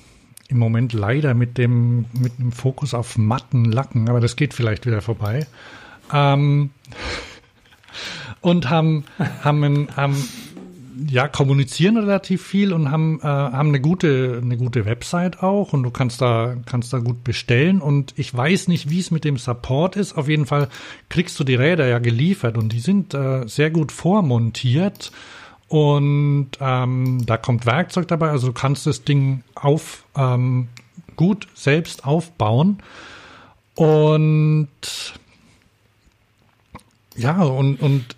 Im 0.48 0.58
Moment 0.58 0.92
leider 0.92 1.34
mit 1.34 1.58
dem, 1.58 2.04
mit 2.12 2.38
dem 2.38 2.52
Fokus 2.52 2.94
auf 2.94 3.18
matten 3.18 3.64
Lacken, 3.64 4.08
aber 4.08 4.20
das 4.20 4.36
geht 4.36 4.54
vielleicht 4.54 4.86
wieder 4.86 5.00
vorbei. 5.00 5.46
Ähm, 6.12 6.70
und 8.40 8.70
haben, 8.70 9.04
haben, 9.42 9.64
ein- 9.64 9.88
haben 9.96 10.28
ja, 11.08 11.28
kommunizieren 11.28 11.96
relativ 11.96 12.44
viel 12.44 12.72
und 12.72 12.90
haben, 12.90 13.20
äh, 13.20 13.26
haben 13.26 13.68
eine 13.68 13.80
gute, 13.80 14.40
eine 14.42 14.56
gute 14.56 14.84
Website 14.84 15.42
auch 15.42 15.72
und 15.72 15.82
du 15.82 15.90
kannst 15.90 16.20
da, 16.20 16.56
kannst 16.66 16.92
da 16.92 16.98
gut 16.98 17.24
bestellen. 17.24 17.80
Und 17.80 18.14
ich 18.16 18.34
weiß 18.34 18.68
nicht, 18.68 18.90
wie 18.90 19.00
es 19.00 19.10
mit 19.10 19.24
dem 19.24 19.36
Support 19.36 19.96
ist. 19.96 20.16
Auf 20.16 20.28
jeden 20.28 20.46
Fall 20.46 20.68
kriegst 21.08 21.38
du 21.38 21.44
die 21.44 21.54
Räder 21.54 21.86
ja 21.86 21.98
geliefert 21.98 22.56
und 22.56 22.72
die 22.72 22.80
sind 22.80 23.14
äh, 23.14 23.46
sehr 23.46 23.70
gut 23.70 23.92
vormontiert. 23.92 25.12
Und 25.68 26.50
ähm, 26.60 27.26
da 27.26 27.36
kommt 27.36 27.66
Werkzeug 27.66 28.06
dabei, 28.08 28.30
also 28.30 28.48
du 28.48 28.52
kannst 28.52 28.86
das 28.86 29.02
Ding 29.02 29.42
auf, 29.54 30.04
ähm, 30.16 30.68
gut 31.16 31.48
selbst 31.54 32.04
aufbauen. 32.04 32.78
Und 33.74 34.68
ja, 37.16 37.42
und, 37.42 37.80
und 37.80 38.16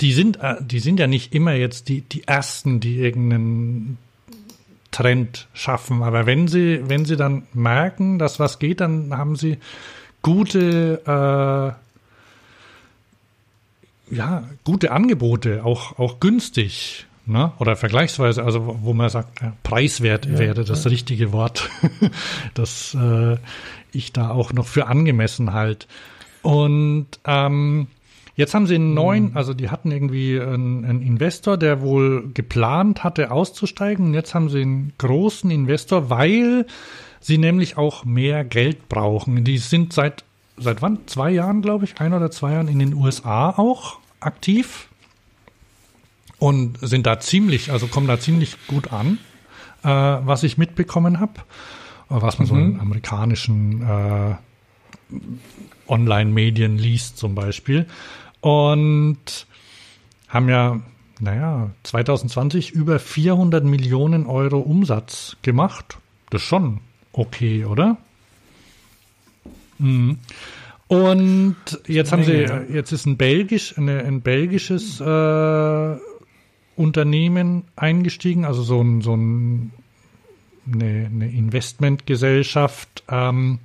die 0.00 0.12
sind, 0.12 0.38
äh, 0.40 0.56
die 0.60 0.80
sind 0.80 1.00
ja 1.00 1.06
nicht 1.06 1.34
immer 1.34 1.52
jetzt 1.52 1.88
die, 1.88 2.02
die 2.02 2.26
ersten, 2.26 2.80
die 2.80 2.98
irgendeinen 2.98 3.98
Trend 4.90 5.48
schaffen. 5.52 6.02
Aber 6.02 6.26
wenn 6.26 6.48
sie, 6.48 6.80
wenn 6.84 7.04
sie 7.04 7.16
dann 7.16 7.44
merken, 7.52 8.18
dass 8.18 8.40
was 8.40 8.58
geht, 8.58 8.80
dann 8.80 9.16
haben 9.16 9.36
sie 9.36 9.58
gute, 10.22 11.02
äh, 14.10 14.14
ja, 14.14 14.44
gute 14.64 14.92
Angebote, 14.92 15.64
auch, 15.64 15.98
auch 15.98 16.20
günstig. 16.20 17.06
Ne? 17.26 17.52
Oder 17.58 17.74
vergleichsweise, 17.74 18.44
also 18.44 18.78
wo 18.82 18.92
man 18.92 19.08
sagt, 19.08 19.40
preiswert 19.64 20.26
Ja, 20.26 20.38
wäre 20.38 20.64
das 20.64 20.86
richtige 20.86 21.32
Wort, 21.32 21.68
das 22.54 22.94
äh, 22.94 23.36
ich 23.92 24.12
da 24.12 24.30
auch 24.30 24.52
noch 24.52 24.66
für 24.66 24.86
angemessen 24.86 25.52
halt. 25.52 25.88
Und 26.42 27.06
ähm, 27.24 27.88
Jetzt 28.36 28.54
haben 28.54 28.66
sie 28.66 28.74
einen 28.74 28.92
neuen, 28.92 29.34
also 29.34 29.54
die 29.54 29.70
hatten 29.70 29.90
irgendwie 29.90 30.38
einen, 30.38 30.84
einen 30.84 31.00
Investor, 31.00 31.56
der 31.56 31.80
wohl 31.80 32.30
geplant 32.34 33.02
hatte, 33.02 33.30
auszusteigen. 33.30 34.06
Und 34.06 34.14
jetzt 34.14 34.34
haben 34.34 34.50
sie 34.50 34.60
einen 34.60 34.92
großen 34.98 35.50
Investor, 35.50 36.10
weil 36.10 36.66
sie 37.18 37.38
nämlich 37.38 37.78
auch 37.78 38.04
mehr 38.04 38.44
Geld 38.44 38.90
brauchen. 38.90 39.42
Die 39.42 39.56
sind 39.56 39.94
seit, 39.94 40.24
seit 40.58 40.82
wann? 40.82 40.98
Zwei 41.06 41.30
Jahren, 41.30 41.62
glaube 41.62 41.86
ich, 41.86 41.98
ein 41.98 42.12
oder 42.12 42.30
zwei 42.30 42.52
Jahren 42.52 42.68
in 42.68 42.78
den 42.78 42.92
USA 42.92 43.50
auch 43.50 44.00
aktiv 44.20 44.88
und 46.38 46.78
sind 46.82 47.06
da 47.06 47.18
ziemlich, 47.18 47.72
also 47.72 47.86
kommen 47.86 48.06
da 48.06 48.20
ziemlich 48.20 48.56
gut 48.66 48.92
an, 48.92 49.18
äh, 49.82 49.88
was 49.88 50.42
ich 50.42 50.58
mitbekommen 50.58 51.20
habe, 51.20 51.32
was 52.10 52.38
man 52.38 52.46
so 52.46 52.54
in 52.54 52.78
amerikanischen 52.80 53.82
äh, 53.82 54.34
Online-Medien 55.88 56.78
liest 56.78 57.18
zum 57.18 57.34
Beispiel. 57.34 57.86
Und 58.46 59.48
haben 60.28 60.48
ja, 60.48 60.80
naja, 61.18 61.70
2020 61.82 62.70
über 62.70 63.00
400 63.00 63.64
Millionen 63.64 64.24
Euro 64.26 64.60
Umsatz 64.60 65.36
gemacht. 65.42 65.98
Das 66.30 66.42
ist 66.42 66.46
schon 66.46 66.78
okay, 67.12 67.64
oder? 67.64 67.96
Mhm. 69.78 70.18
Und 70.86 71.56
jetzt 71.88 72.12
haben 72.12 72.22
sie, 72.22 72.46
jetzt 72.72 72.92
ist 72.92 73.06
ein 73.06 73.16
belgisch, 73.16 73.76
eine, 73.76 74.04
ein 74.04 74.20
belgisches 74.20 75.00
äh, 75.00 75.96
Unternehmen 76.76 77.64
eingestiegen, 77.74 78.44
also 78.44 78.62
so 78.62 78.80
ein, 78.80 79.00
so 79.00 79.16
ein 79.16 79.72
eine, 80.72 81.10
eine 81.12 81.28
Investmentgesellschaft, 81.30 83.02
ähm, 83.08 83.58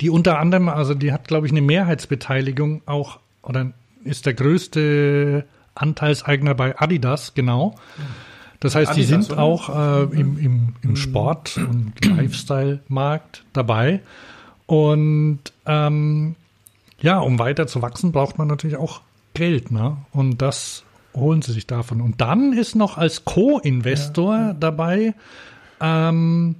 die 0.00 0.10
unter 0.10 0.38
anderem, 0.38 0.68
also 0.68 0.94
die 0.94 1.12
hat, 1.12 1.28
glaube 1.28 1.46
ich, 1.46 1.52
eine 1.52 1.60
Mehrheitsbeteiligung 1.60 2.82
auch, 2.86 3.18
oder 3.42 3.72
ist 4.04 4.26
der 4.26 4.34
größte 4.34 5.44
Anteilseigner 5.74 6.54
bei 6.54 6.78
Adidas, 6.78 7.34
genau. 7.34 7.74
Das 8.60 8.74
heißt, 8.74 8.96
die 8.96 9.02
Adidas, 9.02 9.26
sind 9.26 9.32
oder? 9.32 9.42
auch 9.42 9.68
äh, 9.68 10.02
im, 10.18 10.38
im, 10.38 10.74
im 10.82 10.96
Sport- 10.96 11.56
und 11.56 12.04
Lifestyle-Markt 12.04 13.44
dabei. 13.52 14.00
Und 14.66 15.40
ähm, 15.66 16.36
ja, 17.00 17.18
um 17.18 17.38
weiter 17.38 17.66
zu 17.66 17.82
wachsen, 17.82 18.12
braucht 18.12 18.38
man 18.38 18.48
natürlich 18.48 18.76
auch 18.76 19.00
Geld, 19.34 19.70
ne? 19.70 19.96
Und 20.12 20.42
das 20.42 20.84
holen 21.14 21.42
sie 21.42 21.52
sich 21.52 21.66
davon. 21.66 22.00
Und 22.00 22.20
dann 22.20 22.52
ist 22.52 22.74
noch 22.74 22.98
als 22.98 23.24
Co-Investor 23.24 24.36
ja. 24.36 24.52
dabei 24.52 25.14
ähm, 25.80 26.56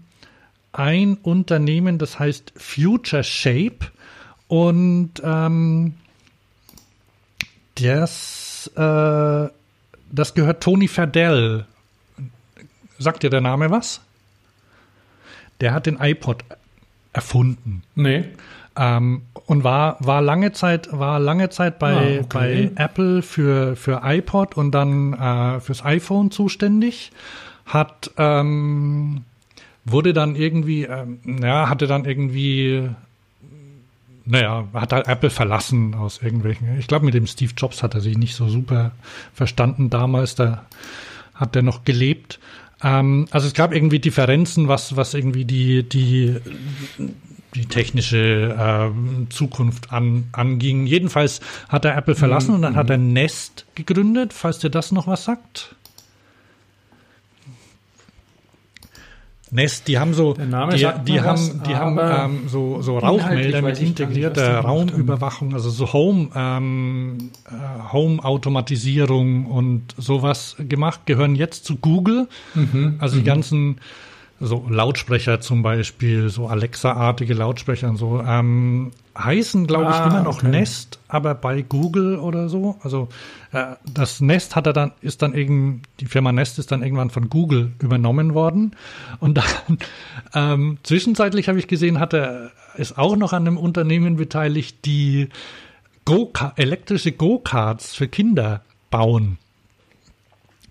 ein 0.72 1.16
Unternehmen, 1.16 1.98
das 1.98 2.18
heißt 2.18 2.52
Future 2.56 3.24
Shape. 3.24 3.86
Und 4.48 5.12
ähm, 5.22 5.94
das, 7.76 8.70
äh, 8.76 9.48
das 10.12 10.34
gehört 10.34 10.62
Tony 10.62 10.88
Fadell. 10.88 11.66
Sagt 12.98 13.22
dir 13.22 13.30
der 13.30 13.40
Name 13.40 13.70
was? 13.70 14.00
Der 15.60 15.72
hat 15.72 15.86
den 15.86 15.98
iPod 16.00 16.44
erfunden. 17.12 17.82
Nee. 17.94 18.24
Ähm, 18.76 19.22
und 19.46 19.64
war, 19.64 19.96
war 20.00 20.22
lange 20.22 20.52
Zeit, 20.52 20.88
war 20.92 21.18
lange 21.18 21.50
Zeit 21.50 21.78
bei, 21.78 22.18
ah, 22.18 22.20
okay. 22.22 22.70
bei 22.76 22.82
Apple 22.82 23.22
für, 23.22 23.76
für 23.76 24.02
iPod 24.04 24.56
und 24.56 24.70
dann 24.72 25.12
äh, 25.14 25.60
fürs 25.60 25.84
iPhone 25.84 26.30
zuständig. 26.30 27.12
Hat, 27.66 28.10
ähm, 28.16 29.24
wurde 29.92 30.12
dann 30.12 30.36
irgendwie, 30.36 30.84
ähm, 30.84 31.18
ja, 31.42 31.68
hatte 31.68 31.86
dann 31.86 32.04
irgendwie, 32.04 32.88
naja, 34.24 34.68
hat 34.74 34.92
halt 34.92 35.08
Apple 35.08 35.30
verlassen 35.30 35.94
aus 35.94 36.20
irgendwelchen. 36.22 36.78
Ich 36.78 36.86
glaube, 36.86 37.04
mit 37.04 37.14
dem 37.14 37.26
Steve 37.26 37.52
Jobs 37.56 37.82
hat 37.82 37.94
er 37.94 38.00
sich 38.00 38.16
nicht 38.16 38.34
so 38.34 38.48
super 38.48 38.92
verstanden 39.34 39.90
damals. 39.90 40.34
Da 40.34 40.64
hat 41.34 41.56
er 41.56 41.62
noch 41.62 41.84
gelebt. 41.84 42.38
Ähm, 42.82 43.26
also 43.30 43.46
es 43.46 43.54
gab 43.54 43.74
irgendwie 43.74 43.98
Differenzen, 43.98 44.68
was, 44.68 44.96
was 44.96 45.14
irgendwie 45.14 45.44
die, 45.44 45.82
die, 45.82 46.36
die 47.54 47.66
technische 47.66 48.56
äh, 48.58 49.30
Zukunft 49.30 49.92
an, 49.92 50.28
anging. 50.32 50.86
Jedenfalls 50.86 51.40
hat 51.68 51.84
er 51.84 51.96
Apple 51.96 52.14
verlassen 52.14 52.50
mhm. 52.50 52.54
und 52.56 52.62
dann 52.62 52.76
hat 52.76 52.90
er 52.90 52.98
Nest 52.98 53.66
gegründet, 53.74 54.32
falls 54.32 54.58
dir 54.58 54.70
das 54.70 54.92
noch 54.92 55.06
was 55.06 55.24
sagt. 55.24 55.74
Nest, 59.52 59.88
die 59.88 59.98
haben 59.98 60.14
so, 60.14 60.34
die, 60.34 60.44
die 61.04 61.20
haben, 61.20 61.62
die 61.66 61.74
haben 61.74 61.98
ähm, 62.00 62.48
so, 62.48 62.82
so 62.82 62.98
Rauchmelder 62.98 63.62
mit 63.62 63.80
integrierter 63.80 64.60
Raumüberwachung, 64.60 65.54
also 65.54 65.70
so 65.70 65.92
Home, 65.92 66.30
ähm, 66.34 67.30
äh, 67.46 67.92
Home-Automatisierung 67.92 69.46
und 69.46 69.94
sowas 69.96 70.56
gemacht, 70.58 71.06
gehören 71.06 71.34
jetzt 71.34 71.64
zu 71.64 71.76
Google. 71.76 72.28
Mhm. 72.54 72.96
Also 72.98 73.16
die 73.16 73.22
mhm. 73.22 73.26
ganzen 73.26 73.80
so 74.40 74.66
Lautsprecher 74.68 75.40
zum 75.40 75.62
Beispiel, 75.62 76.30
so 76.30 76.48
Alexa-artige 76.48 77.34
Lautsprecher 77.34 77.90
und 77.90 77.96
so, 77.96 78.22
ähm, 78.26 78.90
heißen, 79.16 79.66
glaube 79.66 79.90
ich, 79.90 79.96
ah, 79.96 80.06
immer 80.06 80.22
noch 80.22 80.38
okay. 80.38 80.48
Nest, 80.48 80.98
aber 81.08 81.34
bei 81.34 81.60
Google 81.60 82.18
oder 82.18 82.48
so. 82.48 82.76
Also 82.82 83.08
äh, 83.52 83.74
das 83.92 84.20
Nest 84.22 84.56
hat 84.56 84.66
er 84.66 84.72
dann, 84.72 84.92
ist 85.02 85.20
dann 85.20 85.34
eben, 85.34 85.82
die 86.00 86.06
Firma 86.06 86.32
Nest 86.32 86.58
ist 86.58 86.72
dann 86.72 86.82
irgendwann 86.82 87.10
von 87.10 87.28
Google 87.28 87.72
übernommen 87.80 88.32
worden. 88.32 88.74
Und 89.18 89.36
dann 89.36 89.78
ähm, 90.34 90.78
zwischenzeitlich 90.82 91.48
habe 91.48 91.58
ich 91.58 91.68
gesehen, 91.68 92.00
hat 92.00 92.14
er 92.14 92.50
ist 92.76 92.96
auch 92.96 93.16
noch 93.16 93.32
an 93.32 93.46
einem 93.46 93.58
Unternehmen 93.58 94.16
beteiligt, 94.16 94.84
die 94.84 95.28
Go 96.06 96.32
elektrische 96.56 97.12
Go-Karts 97.12 97.94
für 97.94 98.08
Kinder 98.08 98.62
bauen 98.90 99.38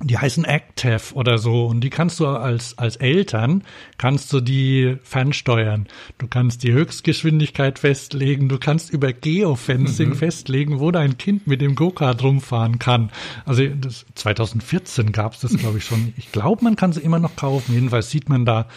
die 0.01 0.17
heißen 0.17 0.45
Active 0.45 1.13
oder 1.13 1.37
so 1.37 1.65
und 1.65 1.81
die 1.81 1.89
kannst 1.89 2.19
du 2.19 2.27
als 2.27 2.77
als 2.77 2.95
Eltern 2.95 3.63
kannst 3.97 4.31
du 4.31 4.39
die 4.39 4.97
fernsteuern. 5.03 5.87
Du 6.17 6.27
kannst 6.27 6.63
die 6.63 6.71
Höchstgeschwindigkeit 6.71 7.79
festlegen, 7.79 8.47
du 8.47 8.57
kannst 8.57 8.91
über 8.91 9.11
Geofencing 9.11 10.09
mhm. 10.09 10.15
festlegen, 10.15 10.79
wo 10.79 10.91
dein 10.91 11.17
Kind 11.17 11.47
mit 11.47 11.61
dem 11.61 11.75
Go-Kart 11.75 12.23
rumfahren 12.23 12.79
kann. 12.79 13.11
Also 13.45 13.67
das, 13.67 14.05
2014 14.15 15.11
gab 15.11 15.33
es 15.33 15.41
das 15.41 15.57
glaube 15.57 15.79
ich 15.79 15.85
schon. 15.85 16.13
Ich 16.17 16.31
glaube, 16.31 16.63
man 16.63 16.75
kann 16.75 16.93
sie 16.93 17.01
immer 17.01 17.19
noch 17.19 17.35
kaufen. 17.35 17.73
Jedenfalls 17.73 18.09
sieht 18.09 18.29
man 18.29 18.45
da 18.45 18.67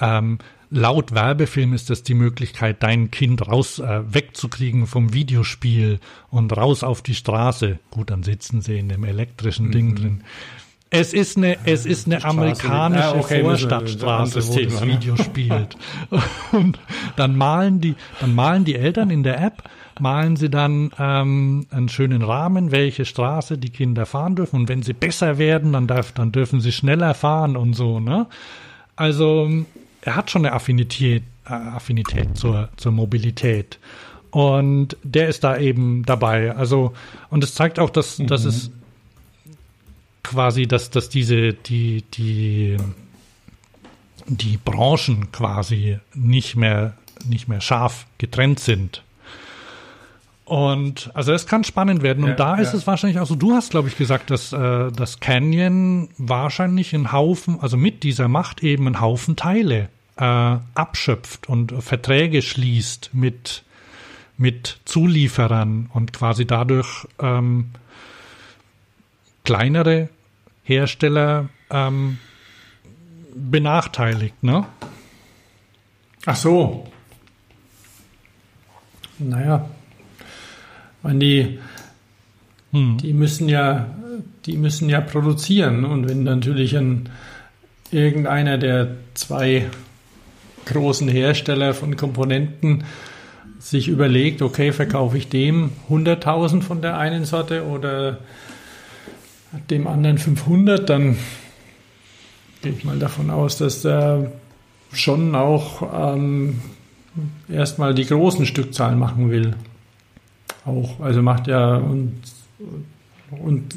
ähm, 0.00 0.38
laut 0.74 1.14
Werbefilm 1.14 1.72
ist 1.72 1.88
das 1.88 2.02
die 2.02 2.14
Möglichkeit, 2.14 2.82
dein 2.82 3.10
Kind 3.10 3.46
raus 3.46 3.78
äh, 3.78 4.02
wegzukriegen 4.12 4.86
vom 4.86 5.12
Videospiel 5.12 6.00
und 6.30 6.54
raus 6.56 6.82
auf 6.82 7.00
die 7.00 7.14
Straße. 7.14 7.78
Gut, 7.90 8.10
dann 8.10 8.22
sitzen 8.22 8.60
sie 8.60 8.78
in 8.78 8.88
dem 8.88 9.04
elektrischen 9.04 9.66
mhm. 9.66 9.72
Ding 9.72 9.94
drin. 9.94 10.24
Es 10.90 11.12
ist 11.12 11.36
eine, 11.36 11.56
es 11.64 11.86
ist 11.86 12.06
eine 12.06 12.24
amerikanische 12.24 13.04
ah, 13.04 13.18
okay, 13.18 13.42
Vorstadtstraße, 13.42 14.46
wo 14.46 14.60
das 14.60 14.86
Video 14.86 15.16
spielt. 15.16 15.76
Und 16.52 16.78
dann 17.16 17.36
malen 17.36 17.80
die, 17.80 17.96
dann 18.20 18.34
malen 18.34 18.64
die 18.64 18.76
Eltern 18.76 19.10
in 19.10 19.24
der 19.24 19.42
App, 19.42 19.64
malen 19.98 20.36
sie 20.36 20.50
dann 20.50 20.92
ähm, 20.98 21.66
einen 21.70 21.88
schönen 21.88 22.22
Rahmen, 22.22 22.70
welche 22.70 23.04
Straße 23.04 23.58
die 23.58 23.70
Kinder 23.70 24.06
fahren 24.06 24.36
dürfen. 24.36 24.56
Und 24.56 24.68
wenn 24.68 24.82
sie 24.82 24.92
besser 24.92 25.38
werden, 25.38 25.72
dann, 25.72 25.88
darf, 25.88 26.12
dann 26.12 26.30
dürfen 26.30 26.60
sie 26.60 26.70
schneller 26.70 27.14
fahren 27.14 27.56
und 27.56 27.74
so. 27.74 27.98
Ne? 27.98 28.28
Also 28.94 29.50
er 30.04 30.16
hat 30.16 30.30
schon 30.30 30.44
eine 30.44 30.54
Affinität, 30.54 31.22
äh, 31.46 31.52
Affinität 31.52 32.36
zur, 32.36 32.68
zur 32.76 32.92
Mobilität. 32.92 33.78
Und 34.30 34.96
der 35.02 35.28
ist 35.28 35.44
da 35.44 35.56
eben 35.56 36.04
dabei. 36.04 36.54
Also, 36.54 36.92
und 37.30 37.44
es 37.44 37.54
zeigt 37.54 37.78
auch, 37.78 37.90
dass, 37.90 38.18
mhm. 38.18 38.26
dass 38.26 38.44
es 38.44 38.70
quasi, 40.22 40.66
dass, 40.66 40.90
dass 40.90 41.08
diese, 41.08 41.52
die, 41.52 42.02
die, 42.14 42.76
die 44.26 44.56
Branchen 44.56 45.30
quasi 45.30 45.98
nicht 46.14 46.56
mehr, 46.56 46.96
nicht 47.24 47.48
mehr 47.48 47.60
scharf 47.60 48.06
getrennt 48.18 48.58
sind. 48.58 49.03
Und 50.44 51.10
also 51.14 51.32
es 51.32 51.46
kann 51.46 51.64
spannend 51.64 52.02
werden. 52.02 52.22
Und 52.22 52.30
ja, 52.30 52.36
da 52.36 52.56
ist 52.56 52.72
ja. 52.72 52.78
es 52.78 52.86
wahrscheinlich 52.86 53.18
auch 53.18 53.26
so, 53.26 53.34
du 53.34 53.54
hast, 53.54 53.70
glaube 53.70 53.88
ich, 53.88 53.96
gesagt, 53.96 54.30
dass 54.30 54.52
äh, 54.52 54.92
das 54.92 55.20
Canyon 55.20 56.10
wahrscheinlich 56.18 56.94
einen 56.94 57.12
Haufen, 57.12 57.60
also 57.60 57.76
mit 57.76 58.02
dieser 58.02 58.28
Macht 58.28 58.62
eben 58.62 58.86
einen 58.86 59.00
Haufen 59.00 59.36
Teile 59.36 59.88
äh, 60.16 60.56
abschöpft 60.74 61.48
und 61.48 61.72
Verträge 61.82 62.42
schließt 62.42 63.10
mit, 63.14 63.64
mit 64.36 64.80
Zulieferern 64.84 65.88
und 65.92 66.12
quasi 66.12 66.46
dadurch 66.46 67.06
ähm, 67.18 67.70
kleinere 69.44 70.10
Hersteller 70.62 71.48
ähm, 71.70 72.18
benachteiligt, 73.34 74.42
ne? 74.42 74.66
Ach 76.26 76.36
so. 76.36 76.86
Naja, 79.18 79.68
meine, 81.04 81.18
die, 81.20 81.58
hm. 82.72 82.98
die 82.98 83.12
müssen 83.12 83.48
ja, 83.48 83.86
die 84.46 84.56
müssen 84.56 84.88
ja 84.88 85.00
produzieren 85.00 85.84
und 85.84 86.08
wenn 86.08 86.24
natürlich 86.24 86.76
ein 86.76 87.08
irgendeiner 87.90 88.58
der 88.58 88.96
zwei 89.14 89.66
großen 90.66 91.08
Hersteller 91.08 91.74
von 91.74 91.96
Komponenten 91.96 92.84
sich 93.58 93.88
überlegt, 93.88 94.42
okay, 94.42 94.72
verkaufe 94.72 95.16
ich 95.16 95.28
dem 95.28 95.70
100.000 95.88 96.62
von 96.62 96.82
der 96.82 96.98
einen 96.98 97.24
Sorte 97.24 97.64
oder 97.64 98.18
dem 99.70 99.86
anderen 99.86 100.18
500, 100.18 100.88
dann 100.88 101.16
gehe 102.62 102.72
ich 102.72 102.84
mal 102.84 102.98
davon 102.98 103.30
aus, 103.30 103.58
dass 103.58 103.82
der 103.82 104.32
schon 104.92 105.34
auch 105.34 106.10
ähm, 106.10 106.60
erstmal 107.48 107.94
die 107.94 108.06
großen 108.06 108.46
Stückzahlen 108.46 108.98
machen 108.98 109.30
will. 109.30 109.54
Auch, 110.64 111.00
also 111.00 111.22
macht 111.22 111.46
ja 111.46 111.76
und, 111.76 112.14
und 113.30 113.74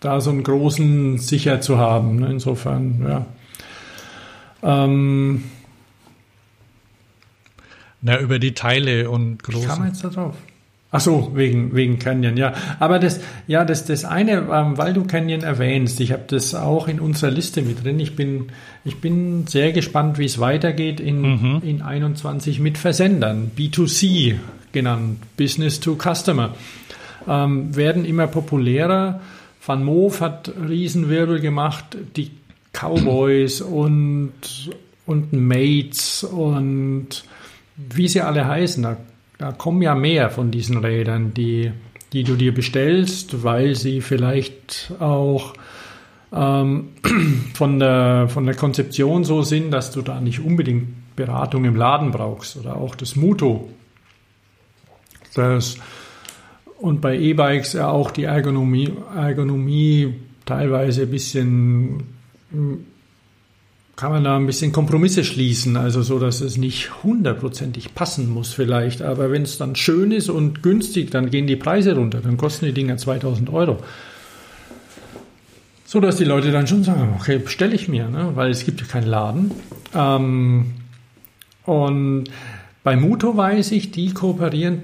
da 0.00 0.20
so 0.20 0.30
einen 0.30 0.42
großen 0.42 1.18
sicher 1.18 1.60
zu 1.60 1.78
haben. 1.78 2.20
Ne? 2.20 2.30
Insofern, 2.30 3.02
ja. 3.02 3.26
Ähm, 4.62 5.44
Na, 8.02 8.18
über 8.20 8.38
die 8.38 8.52
Teile 8.52 9.10
und 9.10 9.42
große. 9.42 9.64
Wie 9.64 9.66
kam 9.66 9.86
jetzt 9.86 10.04
da 10.04 10.08
drauf? 10.08 10.34
Ach 10.92 11.00
so, 11.00 11.32
wegen, 11.34 11.74
wegen 11.74 11.98
Canyon, 11.98 12.36
ja. 12.36 12.54
Aber 12.78 12.98
das, 12.98 13.20
ja, 13.46 13.64
das, 13.64 13.84
das 13.84 14.04
eine, 14.04 14.46
ähm, 14.50 14.78
weil 14.78 14.94
du 14.94 15.04
Canyon 15.04 15.42
erwähnst, 15.42 16.00
ich 16.00 16.12
habe 16.12 16.24
das 16.28 16.54
auch 16.54 16.86
in 16.86 17.00
unserer 17.00 17.30
Liste 17.30 17.62
mit 17.62 17.84
drin. 17.84 17.98
Ich 17.98 18.14
bin, 18.14 18.46
ich 18.84 19.00
bin 19.00 19.46
sehr 19.46 19.72
gespannt, 19.72 20.18
wie 20.18 20.24
es 20.24 20.38
weitergeht 20.38 21.00
in, 21.00 21.20
mhm. 21.22 21.62
in 21.64 21.82
21 21.82 22.60
mit 22.60 22.78
Versendern, 22.78 23.50
B2C 23.56 24.36
genannt, 24.76 25.18
Business 25.36 25.80
to 25.80 25.96
Customer, 25.96 26.54
ähm, 27.28 27.74
werden 27.74 28.04
immer 28.04 28.26
populärer. 28.26 29.20
Van 29.64 29.82
Moof 29.82 30.20
hat 30.20 30.52
Riesenwirbel 30.68 31.40
gemacht, 31.40 31.96
die 32.16 32.30
Cowboys 32.72 33.60
und, 33.60 34.32
und 35.06 35.32
Mates 35.32 36.24
und 36.24 37.24
wie 37.76 38.08
sie 38.08 38.20
alle 38.20 38.46
heißen, 38.46 38.82
da 38.82 38.96
da 39.38 39.52
kommen 39.52 39.82
ja 39.82 39.94
mehr 39.94 40.30
von 40.30 40.50
diesen 40.50 40.78
Rädern, 40.78 41.34
die, 41.34 41.72
die 42.12 42.24
du 42.24 42.36
dir 42.36 42.54
bestellst, 42.54 43.42
weil 43.42 43.74
sie 43.74 44.00
vielleicht 44.00 44.92
auch 44.98 45.54
ähm, 46.32 46.88
von, 47.54 47.78
der, 47.78 48.28
von 48.28 48.46
der 48.46 48.54
Konzeption 48.54 49.24
so 49.24 49.42
sind, 49.42 49.70
dass 49.70 49.90
du 49.90 50.02
da 50.02 50.20
nicht 50.20 50.40
unbedingt 50.40 51.16
Beratung 51.16 51.64
im 51.64 51.76
Laden 51.76 52.12
brauchst 52.12 52.56
oder 52.56 52.76
auch 52.76 52.94
das 52.94 53.16
Muto. 53.16 53.68
Das 55.36 55.76
und 56.78 57.00
bei 57.00 57.16
E-Bikes 57.16 57.72
ja 57.72 57.88
auch 57.88 58.10
die 58.10 58.24
Ergonomie, 58.24 58.92
Ergonomie 59.14 60.14
teilweise 60.44 61.02
ein 61.02 61.10
bisschen 61.10 62.04
kann 63.96 64.12
man 64.12 64.24
da 64.24 64.36
ein 64.36 64.46
bisschen 64.46 64.72
Kompromisse 64.72 65.24
schließen, 65.24 65.76
also 65.78 66.02
so, 66.02 66.18
dass 66.18 66.42
es 66.42 66.58
nicht 66.58 67.02
hundertprozentig 67.02 67.94
passen 67.94 68.30
muss 68.30 68.52
vielleicht. 68.52 69.00
Aber 69.00 69.30
wenn 69.30 69.42
es 69.42 69.56
dann 69.56 69.74
schön 69.74 70.12
ist 70.12 70.28
und 70.28 70.62
günstig, 70.62 71.10
dann 71.10 71.30
gehen 71.30 71.46
die 71.46 71.56
Preise 71.56 71.96
runter, 71.96 72.20
dann 72.20 72.36
kosten 72.36 72.66
die 72.66 72.72
Dinger 72.72 72.98
2000 72.98 73.50
Euro. 73.50 73.78
So 75.86 76.00
dass 76.00 76.16
die 76.16 76.24
Leute 76.24 76.52
dann 76.52 76.66
schon 76.66 76.84
sagen, 76.84 77.14
okay, 77.18 77.38
bestelle 77.38 77.74
ich 77.74 77.88
mir, 77.88 78.08
ne? 78.08 78.32
weil 78.34 78.50
es 78.50 78.66
gibt 78.66 78.82
ja 78.82 78.86
keinen 78.86 79.06
Laden. 79.06 79.50
Ähm, 79.94 80.74
und 81.64 82.24
bei 82.84 82.96
Muto 82.96 83.36
weiß 83.36 83.72
ich, 83.72 83.92
die 83.92 84.12
kooperieren 84.12 84.82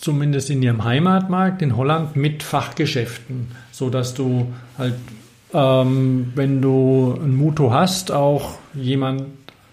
zumindest 0.00 0.50
in 0.50 0.62
ihrem 0.62 0.84
Heimatmarkt 0.84 1.62
in 1.62 1.76
Holland 1.76 2.16
mit 2.16 2.42
Fachgeschäften, 2.42 3.48
so 3.72 3.90
dass 3.90 4.14
du 4.14 4.52
halt 4.76 4.94
ähm, 5.52 6.32
wenn 6.34 6.60
du 6.60 7.18
ein 7.22 7.34
Muto 7.34 7.72
hast, 7.72 8.10
auch 8.12 8.58
jemand, 8.74 9.24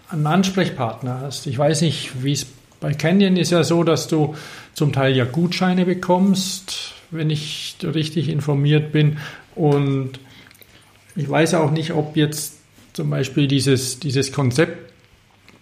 einen 0.08 0.26
Ansprechpartner 0.26 1.20
hast. 1.20 1.46
Ich 1.46 1.58
weiß 1.58 1.82
nicht, 1.82 2.22
wie 2.22 2.32
es 2.32 2.46
bei 2.80 2.94
Canyon 2.94 3.36
ist 3.36 3.50
ja 3.50 3.64
so, 3.64 3.82
dass 3.82 4.08
du 4.08 4.34
zum 4.74 4.92
Teil 4.92 5.16
ja 5.16 5.24
Gutscheine 5.24 5.84
bekommst, 5.84 6.94
wenn 7.10 7.30
ich 7.30 7.76
richtig 7.82 8.28
informiert 8.28 8.92
bin. 8.92 9.18
Und 9.54 10.12
ich 11.16 11.28
weiß 11.28 11.54
auch 11.54 11.70
nicht, 11.70 11.92
ob 11.92 12.16
jetzt 12.16 12.54
zum 12.92 13.10
Beispiel 13.10 13.48
dieses, 13.48 13.98
dieses 13.98 14.32
Konzept 14.32 14.92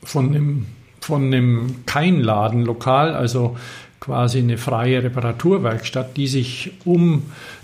von 0.02 0.28
einem, 0.28 0.66
von 1.00 1.24
einem 1.26 1.86
kein 1.86 2.20
Lokal, 2.20 3.14
also 3.14 3.56
quasi 4.04 4.38
eine 4.38 4.58
freie 4.58 5.02
Reparaturwerkstatt, 5.02 6.16
die 6.18 6.26
sich 6.26 6.72
um 6.84 7.22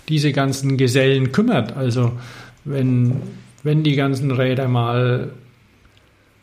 diese 0.09 0.31
ganzen 0.31 0.75
Gesellen 0.75 1.31
kümmert. 1.31 1.77
Also 1.77 2.13
wenn, 2.65 3.17
wenn 3.61 3.83
die 3.83 3.95
ganzen 3.95 4.31
Räder 4.31 4.67
mal, 4.67 5.29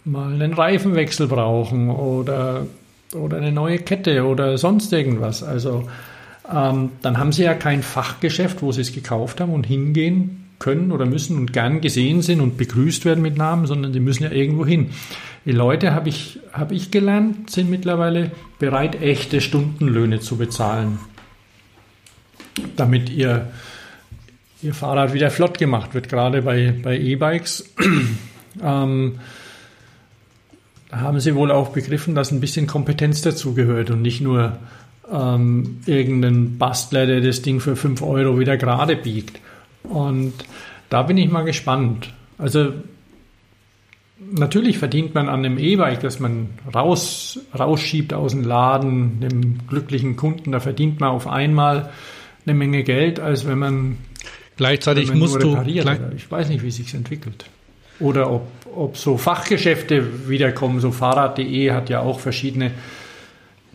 mal 0.05 0.33
einen 0.33 0.53
Reifenwechsel 0.53 1.27
brauchen 1.27 1.91
oder, 1.91 2.67
oder 3.13 3.39
eine 3.39 3.51
neue 3.51 3.81
Kette 3.81 4.25
oder 4.25 4.57
sonst 4.57 4.93
irgendwas. 4.93 5.43
Also 5.43 5.89
ähm, 6.53 6.91
dann 7.03 7.19
haben 7.19 7.33
sie 7.33 7.43
ja 7.43 7.55
kein 7.55 7.83
Fachgeschäft, 7.83 8.63
wo 8.63 8.71
sie 8.71 8.83
es 8.83 8.93
gekauft 8.93 9.41
haben 9.41 9.53
und 9.53 9.67
hingehen 9.67 10.45
können 10.61 10.93
oder 10.93 11.07
müssen 11.07 11.37
und 11.37 11.53
gern 11.53 11.81
gesehen 11.81 12.23
sind 12.23 12.41
und 12.41 12.57
begrüßt 12.57 13.05
werden 13.05 13.23
mit 13.23 13.37
Namen, 13.37 13.67
sondern 13.67 13.93
sie 13.93 14.01
müssen 14.01 14.23
ja 14.23 14.31
irgendwo 14.31 14.65
hin. 14.65 14.91
Die 15.49 15.55
Leute, 15.55 15.95
habe 15.95 16.11
ich, 16.11 16.41
hab 16.53 16.73
ich 16.73 16.91
gelernt, 16.91 17.49
sind 17.49 17.71
mittlerweile 17.71 18.33
bereit, 18.59 19.01
echte 19.01 19.41
Stundenlöhne 19.41 20.21
zu 20.21 20.37
bezahlen, 20.37 20.99
damit 22.77 23.09
ihr 23.09 23.51
ihr 24.61 24.75
Fahrrad 24.75 25.15
wieder 25.15 25.31
flott 25.31 25.57
gemacht 25.57 25.95
wird, 25.95 26.11
gerade 26.11 26.43
bei, 26.43 26.75
bei 26.83 26.99
E-Bikes. 26.99 27.65
ähm, 28.63 29.21
haben 30.93 31.19
sie 31.19 31.35
wohl 31.35 31.51
auch 31.51 31.71
begriffen, 31.71 32.15
dass 32.15 32.31
ein 32.31 32.41
bisschen 32.41 32.67
Kompetenz 32.67 33.23
dazugehört 33.23 33.89
und 33.89 34.03
nicht 34.03 34.21
nur 34.21 34.59
ähm, 35.11 35.81
irgendein 35.87 36.59
Bastler, 36.59 37.07
der 37.07 37.23
das 37.23 37.41
Ding 37.41 37.61
für 37.61 37.75
5 37.75 38.03
Euro 38.03 38.39
wieder 38.39 38.59
gerade 38.59 38.97
biegt. 38.97 39.41
Und 39.83 40.35
da 40.91 41.05
bin 41.05 41.17
ich 41.17 41.31
mal 41.31 41.45
gespannt. 41.45 42.13
Also 42.37 42.75
natürlich 44.21 44.79
verdient 44.79 45.15
man 45.15 45.29
an 45.29 45.45
einem 45.45 45.59
E-Bike, 45.59 46.01
das 46.01 46.21
man 46.21 46.51
raus, 46.75 47.41
rausschiebt 47.57 48.13
aus 48.13 48.33
dem 48.33 48.45
Laden, 48.45 49.21
dem 49.21 49.67
glücklichen 49.69 50.17
Kunden, 50.17 50.53
da 50.53 50.61
verdient 50.61 51.01
man 51.01 51.11
auf 51.11 51.27
einmal 51.27 51.91
eine 52.47 52.55
Menge 52.55 52.83
Geld, 52.83 53.21
als 53.21 53.47
wenn 53.47 53.59
man 53.59 53.99
Gleichzeitig 54.59 55.15
musst 55.15 55.41
du. 55.41 55.57
Ich 55.65 56.31
weiß 56.31 56.49
nicht, 56.49 56.65
wie 56.65 56.71
sich 56.73 56.93
entwickelt. 56.93 57.47
Oder 58.01 58.31
ob, 58.31 58.43
ob 58.75 58.97
so 58.97 59.17
Fachgeschäfte 59.17 60.29
wiederkommen. 60.29 60.81
So 60.81 60.91
Fahrrad.de 60.91 61.71
hat 61.71 61.89
ja 61.91 62.01
auch 62.01 62.19
verschiedene, 62.19 62.73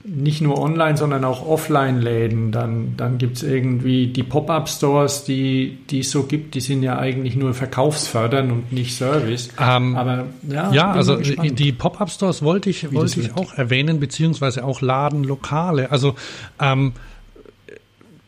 nicht 0.05 0.41
nur 0.41 0.59
online, 0.59 0.97
sondern 0.97 1.23
auch 1.23 1.47
Offline-Läden. 1.47 2.51
Dann, 2.51 2.95
dann 2.97 3.17
gibt 3.17 3.37
es 3.37 3.43
irgendwie 3.43 4.07
die 4.07 4.23
Pop-up-Stores, 4.23 5.23
die, 5.23 5.77
die 5.89 5.99
es 5.99 6.11
so 6.11 6.23
gibt, 6.23 6.55
die 6.55 6.59
sind 6.59 6.83
ja 6.83 6.97
eigentlich 6.99 7.35
nur 7.35 7.53
verkaufsfördernd 7.53 8.51
und 8.51 8.71
nicht 8.73 8.95
Service. 8.95 9.49
Ähm, 9.59 9.95
Aber 9.95 10.25
ja, 10.49 10.71
ja 10.73 10.91
also 10.91 11.17
gespannt. 11.17 11.57
die 11.57 11.71
Pop-up-Stores 11.71 12.41
wollte 12.41 12.69
ich, 12.69 12.93
wollte 12.93 13.21
ich 13.21 13.35
auch 13.35 13.53
erwähnen, 13.53 13.99
beziehungsweise 13.99 14.65
auch 14.65 14.81
Ladenlokale. 14.81 15.89
Also 15.89 16.15
ähm, 16.59 16.91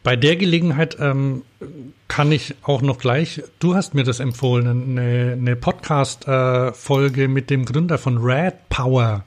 bei 0.03 0.15
der 0.15 0.37
Gelegenheit 0.37 0.97
ähm, 0.99 1.41
kann 2.07 2.31
ich 2.31 2.55
auch 2.61 2.81
noch 2.81 2.99
gleich, 2.99 3.43
du 3.59 3.75
hast 3.75 3.95
mir 3.95 4.03
das 4.03 4.21
empfohlen, 4.21 4.67
eine, 4.97 5.33
eine 5.33 5.55
Podcast-Folge 5.55 7.23
äh, 7.23 7.27
mit 7.27 7.49
dem 7.49 7.65
Gründer 7.65 7.97
von 7.97 8.19
Red 8.19 8.69
Power 8.69 9.25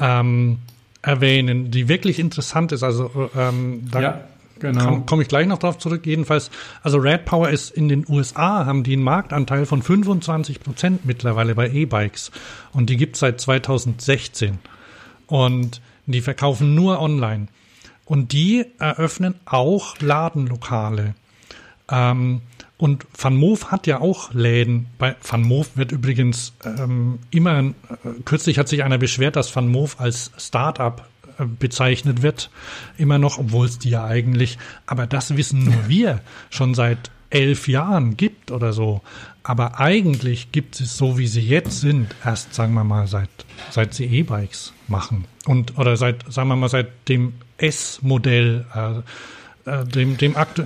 ähm, 0.00 0.58
erwähnen, 1.02 1.70
die 1.70 1.88
wirklich 1.88 2.18
interessant 2.18 2.72
ist. 2.72 2.82
Also 2.82 3.30
ähm, 3.36 3.88
da 3.90 4.00
ja, 4.00 4.20
genau. 4.58 5.00
komme 5.00 5.22
ich 5.22 5.28
gleich 5.28 5.46
noch 5.46 5.58
drauf 5.58 5.78
zurück. 5.78 6.06
Jedenfalls, 6.06 6.50
also 6.82 6.98
Red 6.98 7.24
Power 7.24 7.48
ist 7.50 7.70
in 7.70 7.88
den 7.88 8.04
USA, 8.08 8.66
haben 8.66 8.82
die 8.82 8.94
einen 8.94 9.02
Marktanteil 9.02 9.66
von 9.66 9.82
25 9.82 10.60
Prozent 10.60 11.04
mittlerweile 11.04 11.54
bei 11.54 11.68
E-Bikes. 11.68 12.30
Und 12.72 12.90
die 12.90 12.96
gibt 12.96 13.16
es 13.16 13.20
seit 13.20 13.40
2016. 13.40 14.58
Und 15.26 15.80
die 16.06 16.20
verkaufen 16.20 16.74
nur 16.74 17.00
online. 17.00 17.48
Und 18.04 18.32
die 18.32 18.64
eröffnen 18.78 19.34
auch 19.44 19.98
Ladenlokale. 20.00 21.14
Ähm, 21.90 22.40
und 22.78 23.06
Van 23.16 23.36
Moof 23.36 23.72
hat 23.72 23.88
ja 23.88 24.00
auch 24.00 24.32
Läden. 24.32 24.86
Bei 24.98 25.16
Van 25.28 25.42
Moof 25.42 25.76
wird 25.76 25.90
übrigens 25.90 26.54
ähm, 26.64 27.18
immer, 27.30 27.58
äh, 27.60 27.72
kürzlich 28.24 28.58
hat 28.58 28.68
sich 28.68 28.84
einer 28.84 28.98
beschwert, 28.98 29.34
dass 29.34 29.54
Van 29.54 29.68
Moof 29.68 30.00
als 30.00 30.30
Start-up 30.38 31.08
äh, 31.38 31.44
bezeichnet 31.44 32.22
wird. 32.22 32.50
Immer 32.96 33.18
noch, 33.18 33.38
obwohl 33.38 33.66
es 33.66 33.80
die 33.80 33.90
ja 33.90 34.04
eigentlich, 34.04 34.58
aber 34.86 35.08
das 35.08 35.36
wissen 35.36 35.64
nur 35.64 35.88
wir, 35.88 36.20
schon 36.50 36.74
seit 36.74 37.10
elf 37.30 37.66
Jahren 37.66 38.16
gibt 38.16 38.52
oder 38.52 38.72
so. 38.72 39.02
Aber 39.42 39.80
eigentlich 39.80 40.52
gibt 40.52 40.80
es 40.80 40.96
so, 40.96 41.18
wie 41.18 41.26
sie 41.26 41.40
jetzt 41.40 41.80
sind, 41.80 42.14
erst, 42.24 42.54
sagen 42.54 42.74
wir 42.74 42.84
mal, 42.84 43.08
seit, 43.08 43.30
seit 43.70 43.92
sie 43.92 44.04
E-Bikes 44.04 44.72
machen. 44.86 45.24
Und, 45.46 45.78
oder 45.78 45.96
seit, 45.96 46.32
sagen 46.32 46.48
wir 46.48 46.56
mal, 46.56 46.68
seit 46.68 47.08
dem 47.08 47.34
S-Modell, 47.56 48.66
äh, 48.74 49.70
äh, 49.70 49.84
dem, 49.84 50.16
dem 50.16 50.36
aktu 50.36 50.62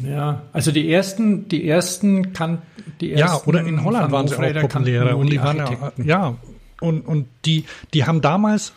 ja, 0.00 0.42
also 0.52 0.72
die 0.72 0.90
ersten, 0.90 1.48
die 1.48 1.68
ersten 1.68 2.32
kann, 2.32 2.62
die 3.00 3.12
ersten. 3.12 3.36
Ja, 3.36 3.42
oder 3.46 3.66
in 3.66 3.84
Holland 3.84 4.10
waren 4.10 4.28
sie 4.28 4.36
auch 4.36 4.68
populärer 4.68 5.16
und 5.16 5.30
die, 5.30 5.40
waren 5.40 5.56
ja, 5.56 5.92
ja, 6.04 6.34
und, 6.80 7.02
und 7.02 7.28
die, 7.44 7.64
die 7.92 8.06
haben 8.06 8.22
damals, 8.22 8.72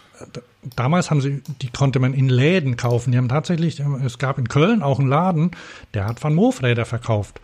damals 0.76 1.10
haben 1.10 1.22
sie, 1.22 1.42
die 1.62 1.70
konnte 1.70 2.00
man 2.00 2.14
in 2.14 2.28
Läden 2.28 2.76
kaufen. 2.76 3.12
Die 3.12 3.18
haben 3.18 3.30
tatsächlich, 3.30 3.82
es 4.04 4.18
gab 4.18 4.38
in 4.38 4.50
Köln 4.50 4.84
auch 4.84 5.00
einen 5.00 5.08
Laden, 5.08 5.52
der 5.94 6.06
hat 6.06 6.22
Van 6.22 6.36
Moof 6.36 6.62
Räder 6.62 6.86
verkauft 6.86 7.40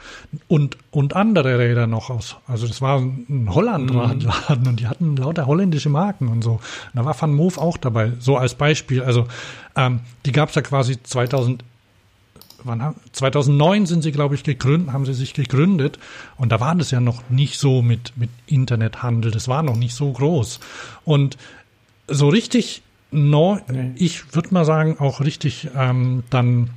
und 0.48 0.77
und 0.91 1.15
andere 1.15 1.57
Räder 1.57 1.88
noch 1.88 2.10
aus. 2.10 2.38
Also 2.48 2.68
das 2.68 2.81
war 2.81 2.99
ein 2.99 3.48
Holland-Laden 3.49 4.27
mhm. 4.49 4.68
und 4.68 4.80
die 4.80 4.88
hatten 4.88 5.15
lauter 5.15 5.48
holländische 5.48 5.89
Marken 5.89 6.27
und 6.27 6.43
so. 6.43 6.53
Und 6.53 6.61
da 6.93 7.06
war 7.06 7.19
Van 7.19 7.34
Moof 7.34 7.57
auch 7.57 7.77
dabei, 7.77 8.11
so 8.19 8.38
als 8.38 8.56
Beispiel. 8.56 9.02
Also 9.02 9.27
ähm, 9.77 10.02
die 10.26 10.34
gab 10.34 10.49
es 10.49 10.56
ja 10.56 10.61
quasi 10.61 11.02
2000 11.02 11.64
Wann, 12.63 12.95
2009 13.11 13.85
sind 13.85 14.01
sie, 14.01 14.11
glaube 14.11 14.35
ich, 14.35 14.43
gegründet, 14.43 14.93
haben 14.93 15.05
sie 15.05 15.13
sich 15.13 15.33
gegründet. 15.33 15.99
Und 16.38 16.51
da 16.51 16.59
war 16.59 16.75
das 16.75 16.91
ja 16.91 16.99
noch 16.99 17.29
nicht 17.29 17.57
so 17.57 17.81
mit, 17.81 18.13
mit 18.17 18.29
Internethandel. 18.47 19.31
Das 19.31 19.47
war 19.47 19.63
noch 19.63 19.75
nicht 19.75 19.95
so 19.95 20.11
groß. 20.11 20.59
Und 21.03 21.38
so 22.07 22.29
richtig 22.29 22.81
no, 23.11 23.59
nee. 23.69 23.91
ich 23.95 24.33
würde 24.33 24.53
mal 24.53 24.65
sagen, 24.65 24.97
auch 24.99 25.21
richtig 25.21 25.69
ähm, 25.75 26.23
dann 26.29 26.69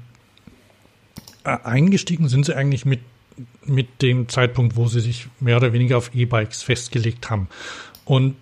äh, 1.44 1.56
eingestiegen 1.62 2.28
sind 2.28 2.46
sie 2.46 2.56
eigentlich 2.56 2.84
mit, 2.84 3.00
mit 3.64 4.02
dem 4.02 4.28
Zeitpunkt, 4.28 4.76
wo 4.76 4.88
sie 4.88 5.00
sich 5.00 5.28
mehr 5.40 5.56
oder 5.56 5.72
weniger 5.72 5.96
auf 5.96 6.14
E-Bikes 6.14 6.62
festgelegt 6.62 7.30
haben. 7.30 7.48
Und 8.04 8.36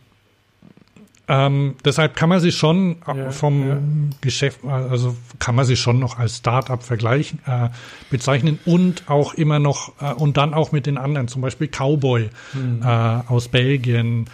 ähm, 1.33 1.77
deshalb 1.83 2.15
kann 2.15 2.29
man 2.29 2.41
sie 2.41 2.53
schon 2.53 2.97
ja, 3.07 3.31
vom 3.31 3.67
ja. 3.67 3.79
Geschäft, 4.21 4.61
also 4.67 5.17
kann 5.39 5.55
man 5.55 5.65
sie 5.65 5.77
schon 5.77 5.99
noch 5.99 6.19
als 6.19 6.37
Start-up 6.37 6.83
vergleichen, 6.83 7.39
äh, 7.47 7.71
bezeichnen 8.11 8.59
und 8.67 9.09
auch 9.09 9.33
immer 9.33 9.59
noch 9.59 9.95
äh, 10.03 10.13
und 10.13 10.37
dann 10.37 10.53
auch 10.53 10.73
mit 10.73 10.85
den 10.85 10.99
anderen, 10.99 11.29
zum 11.29 11.41
Beispiel 11.41 11.69
Cowboy 11.69 12.29
mhm. 12.53 12.83
äh, 12.83 12.87
aus 12.87 13.49
Belgien 13.49 14.27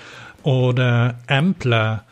oder 0.43 1.21
Ampler 1.29 2.03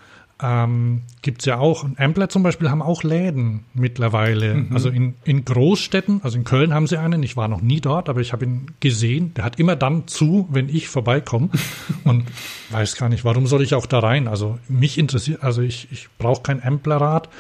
ähm, 0.43 1.03
gibt 1.23 1.41
es 1.41 1.47
ja 1.47 1.59
auch. 1.59 1.83
Und 1.83 1.99
Ampler 1.99 2.29
zum 2.29 2.43
Beispiel 2.43 2.71
haben 2.71 2.83
auch 2.83 3.03
Läden 3.03 3.65
mittlerweile. 3.73 4.55
Mhm. 4.55 4.73
Also 4.73 4.91
in, 4.91 5.15
in 5.25 5.45
Großstädten, 5.45 6.21
also 6.23 6.37
in 6.37 6.45
Köln 6.45 6.75
haben 6.75 6.87
sie 6.87 6.99
einen. 6.99 7.23
Ich 7.23 7.37
war 7.37 7.49
noch 7.49 7.63
nie 7.63 7.81
dort, 7.81 8.09
aber 8.09 8.21
ich 8.21 8.33
habe 8.33 8.45
ihn 8.45 8.67
gesehen. 8.81 9.33
Der 9.35 9.45
hat 9.45 9.59
immer 9.59 9.77
dann 9.77 10.07
zu, 10.07 10.47
wenn 10.51 10.69
ich 10.69 10.89
vorbeikomme. 10.89 11.49
und 12.05 12.25
weiß 12.71 12.97
gar 12.97 13.09
nicht, 13.09 13.25
warum 13.25 13.47
soll 13.47 13.63
ich 13.63 13.75
auch 13.75 13.87
da 13.87 14.01
rein? 14.01 14.29
Also 14.29 14.59
mich 14.69 14.99
interessiert, 14.99 15.43
also 15.43 15.63
ich, 15.63 15.89
ich 15.91 16.09
brauche 16.19 16.43
kein 16.43 16.63
Amplerrad. 16.63 17.31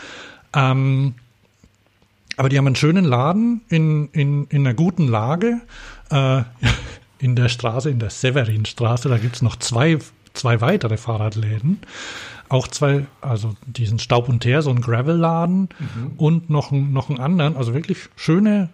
Ähm, 0.54 1.14
Aber 2.38 2.48
die 2.48 2.56
haben 2.56 2.66
einen 2.66 2.76
schönen 2.76 3.04
Laden 3.04 3.60
in, 3.68 4.08
in, 4.12 4.46
in 4.46 4.66
einer 4.66 4.74
guten 4.74 5.06
Lage. 5.06 5.60
Äh, 6.10 6.44
in 7.18 7.36
der 7.36 7.50
Straße, 7.50 7.90
in 7.90 7.98
der 7.98 8.10
Severinstraße, 8.10 9.10
da 9.10 9.18
gibt's 9.18 9.42
noch 9.42 9.56
zwei, 9.56 9.98
zwei 10.32 10.62
weitere 10.62 10.96
Fahrradläden. 10.96 11.80
Auch 12.48 12.68
zwei, 12.68 13.06
also 13.20 13.54
diesen 13.66 13.98
Staub 13.98 14.28
und 14.28 14.40
Teer, 14.40 14.62
so 14.62 14.70
ein 14.70 14.80
Gravel-Laden 14.80 15.68
mhm. 15.78 16.12
und 16.16 16.50
noch, 16.50 16.70
noch 16.70 17.10
einen 17.10 17.18
anderen. 17.18 17.56
Also 17.56 17.74
wirklich 17.74 17.98
schöne, 18.14 18.68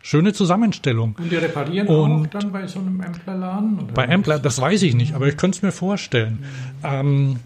schöne 0.00 0.32
Zusammenstellung. 0.32 1.16
Und 1.18 1.30
die 1.30 1.36
reparieren 1.36 1.88
und 1.88 2.26
auch 2.26 2.40
dann 2.40 2.52
bei 2.52 2.66
so 2.66 2.78
einem 2.78 3.00
Ampler-Laden? 3.00 3.88
Bei 3.94 4.08
Ampler, 4.08 4.38
das 4.38 4.60
weiß 4.60 4.82
ich 4.82 4.94
nicht, 4.94 5.14
aber 5.14 5.26
ich 5.26 5.36
könnte 5.36 5.56
es 5.56 5.62
mir 5.62 5.72
vorstellen. 5.72 6.44
Mhm. 6.82 6.84
Ähm, 6.84 7.36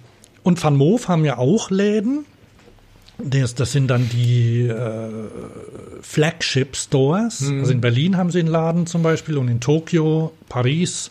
und 0.43 0.63
Van 0.63 0.77
Moof 0.77 1.09
haben 1.09 1.25
ja 1.25 1.39
auch 1.39 1.71
Läden. 1.71 2.25
Das, 3.19 3.55
das 3.55 3.73
sind 3.73 3.89
dann 3.89 4.09
die 4.09 4.67
äh, 4.67 5.11
Flagship 6.01 6.77
Stores. 6.77 7.43
Mhm. 7.43 7.61
Also 7.61 7.73
in 7.73 7.81
Berlin 7.81 8.17
haben 8.17 8.31
sie 8.31 8.41
einen 8.41 8.49
Laden 8.49 8.87
zum 8.87 9.03
Beispiel 9.03 9.37
und 9.37 9.49
in 9.49 9.61
Tokio, 9.61 10.33
Paris, 10.49 11.11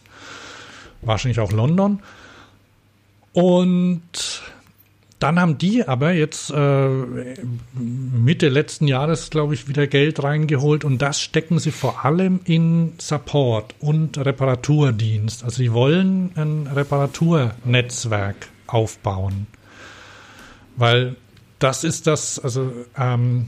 wahrscheinlich 1.02 1.40
auch 1.40 1.52
London. 1.52 2.00
Und 3.34 4.42
dann 5.20 5.40
haben 5.40 5.58
die 5.58 5.86
aber 5.86 6.14
jetzt 6.14 6.50
äh, 6.50 6.90
Mitte 7.74 8.50
letzten 8.50 8.88
Jahres, 8.88 9.30
glaube 9.30 9.54
ich, 9.54 9.68
wieder 9.68 9.86
Geld 9.88 10.24
reingeholt 10.24 10.86
und 10.86 11.02
das 11.02 11.22
stecken 11.22 11.60
sie 11.60 11.72
vor 11.72 12.06
allem 12.06 12.40
in 12.46 12.94
Support 13.00 13.76
und 13.80 14.18
Reparaturdienst. 14.18 15.44
Also 15.44 15.58
sie 15.58 15.74
wollen 15.74 16.32
ein 16.36 16.68
Reparaturnetzwerk 16.68 18.48
aufbauen. 18.68 19.48
Weil 20.78 21.18
das 21.60 21.84
ist 21.84 22.08
das, 22.08 22.40
also 22.40 22.72
ähm, 22.98 23.48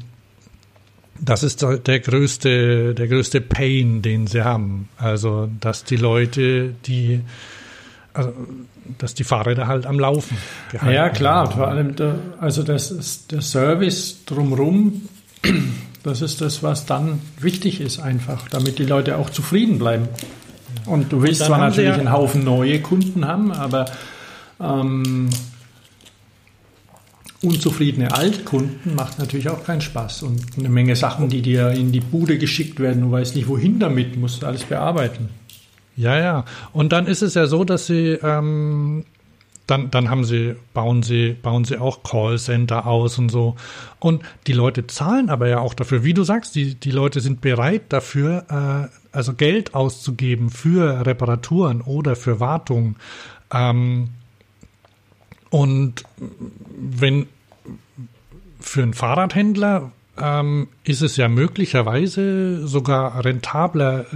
das 1.22 1.44
ist 1.44 1.62
der 1.62 2.00
größte, 2.00 2.96
der 2.96 3.08
größte 3.08 3.42
Pain, 3.42 4.02
den 4.02 4.28
sie 4.28 4.44
haben. 4.44 4.90
Also, 4.98 5.50
dass 5.60 5.84
die 5.84 5.96
Leute, 5.96 6.74
die, 6.86 7.22
also, 8.14 8.34
dass 8.98 9.14
die 9.14 9.24
Fahrräder 9.24 9.68
halt 9.68 9.86
am 9.86 10.00
Laufen 10.00 10.38
gehalten 10.72 10.96
Ja, 10.96 11.10
klar, 11.10 11.52
vor 11.52 11.68
allem, 11.68 11.96
der, 11.96 12.16
also 12.40 12.64
das 12.64 12.92
ist 12.92 13.32
der 13.32 13.42
Service 13.42 14.26
drumherum, 14.26 15.04
das 16.04 16.22
ist 16.22 16.42
das, 16.42 16.64
was 16.64 16.86
dann 16.86 17.20
wichtig 17.40 17.82
ist 17.82 18.00
einfach, 18.00 18.48
damit 18.50 18.80
die 18.80 18.86
Leute 18.86 19.18
auch 19.18 19.30
zufrieden 19.30 19.78
bleiben. 19.78 20.08
Und 20.86 21.12
du 21.12 21.22
willst 21.22 21.44
zwar 21.44 21.60
natürlich 21.60 21.94
einen 21.94 22.12
Haufen 22.12 22.44
neue 22.44 22.82
Kunden 22.82 23.28
haben, 23.28 23.52
aber 23.52 23.86
ähm, 24.60 25.30
unzufriedene 27.44 28.14
Altkunden 28.14 28.96
macht 28.96 29.20
natürlich 29.20 29.50
auch 29.50 29.64
keinen 29.64 29.82
Spaß. 29.82 30.24
Und 30.24 30.42
eine 30.58 30.70
Menge 30.70 30.96
Sachen, 30.96 31.30
die 31.30 31.42
dir 31.42 31.72
in 31.72 31.92
die 31.92 32.00
Bude 32.00 32.38
geschickt 32.38 32.80
werden, 32.80 33.02
du 33.02 33.12
weißt 33.12 33.36
nicht, 33.36 33.48
wohin 33.48 33.80
damit, 33.80 34.18
musst 34.18 34.42
du 34.42 34.48
alles 34.48 34.64
bearbeiten. 34.64 35.30
Ja, 36.02 36.18
ja. 36.18 36.46
Und 36.74 36.94
dann 36.94 37.06
ist 37.06 37.22
es 37.22 37.36
ja 37.36 37.46
so, 37.46 37.64
dass 37.64 37.86
sie, 37.86 38.18
ähm, 38.24 39.06
dann, 39.68 39.92
dann 39.92 40.10
haben 40.10 40.24
sie, 40.24 40.56
bauen 40.74 41.04
sie, 41.04 41.34
bauen 41.40 41.64
sie 41.64 41.78
auch 41.78 42.02
Callcenter 42.02 42.88
aus 42.88 43.20
und 43.20 43.30
so. 43.30 43.56
Und 44.00 44.24
die 44.48 44.54
Leute 44.54 44.88
zahlen 44.88 45.30
aber 45.30 45.48
ja 45.48 45.60
auch 45.60 45.76
dafür. 45.76 46.04
Wie 46.04 46.16
du 46.16 46.24
sagst, 46.24 46.56
die, 46.56 46.74
die 46.74 46.90
Leute 46.90 47.22
sind 47.22 47.42
bereit 47.42 47.84
dafür, 47.90 48.46
äh, 48.50 49.16
also 49.16 49.36
Geld 49.36 49.76
auszugeben 49.76 50.50
für 50.50 51.06
Reparaturen 51.06 51.82
oder 51.82 52.16
für 52.16 52.40
Wartung. 52.40 52.96
Ähm, 53.54 54.10
und 55.52 56.04
wenn 56.80 57.28
für 58.60 58.82
einen 58.82 58.96
Fahrradhändler 58.96 59.92
ähm, 60.18 60.68
ist 60.84 61.04
es 61.04 61.16
ja 61.16 61.28
möglicherweise 61.28 62.66
sogar 62.68 63.24
rentabler, 63.24 64.08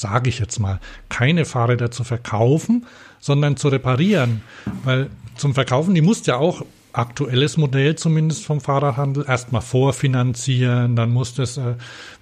sage 0.00 0.28
ich 0.28 0.38
jetzt 0.38 0.58
mal, 0.58 0.80
keine 1.08 1.44
Fahrräder 1.44 1.90
zu 1.90 2.04
verkaufen, 2.04 2.86
sondern 3.20 3.56
zu 3.56 3.68
reparieren. 3.68 4.42
Weil 4.84 5.10
zum 5.36 5.54
Verkaufen, 5.54 5.94
die 5.94 6.02
musst 6.02 6.26
ja 6.26 6.36
auch 6.36 6.62
aktuelles 6.92 7.56
Modell 7.56 7.96
zumindest 7.96 8.44
vom 8.44 8.60
Fahrradhandel 8.60 9.24
erstmal 9.28 9.60
vorfinanzieren, 9.60 10.96
dann 10.96 11.10
muss 11.10 11.34
das, 11.34 11.56
äh, 11.56 11.74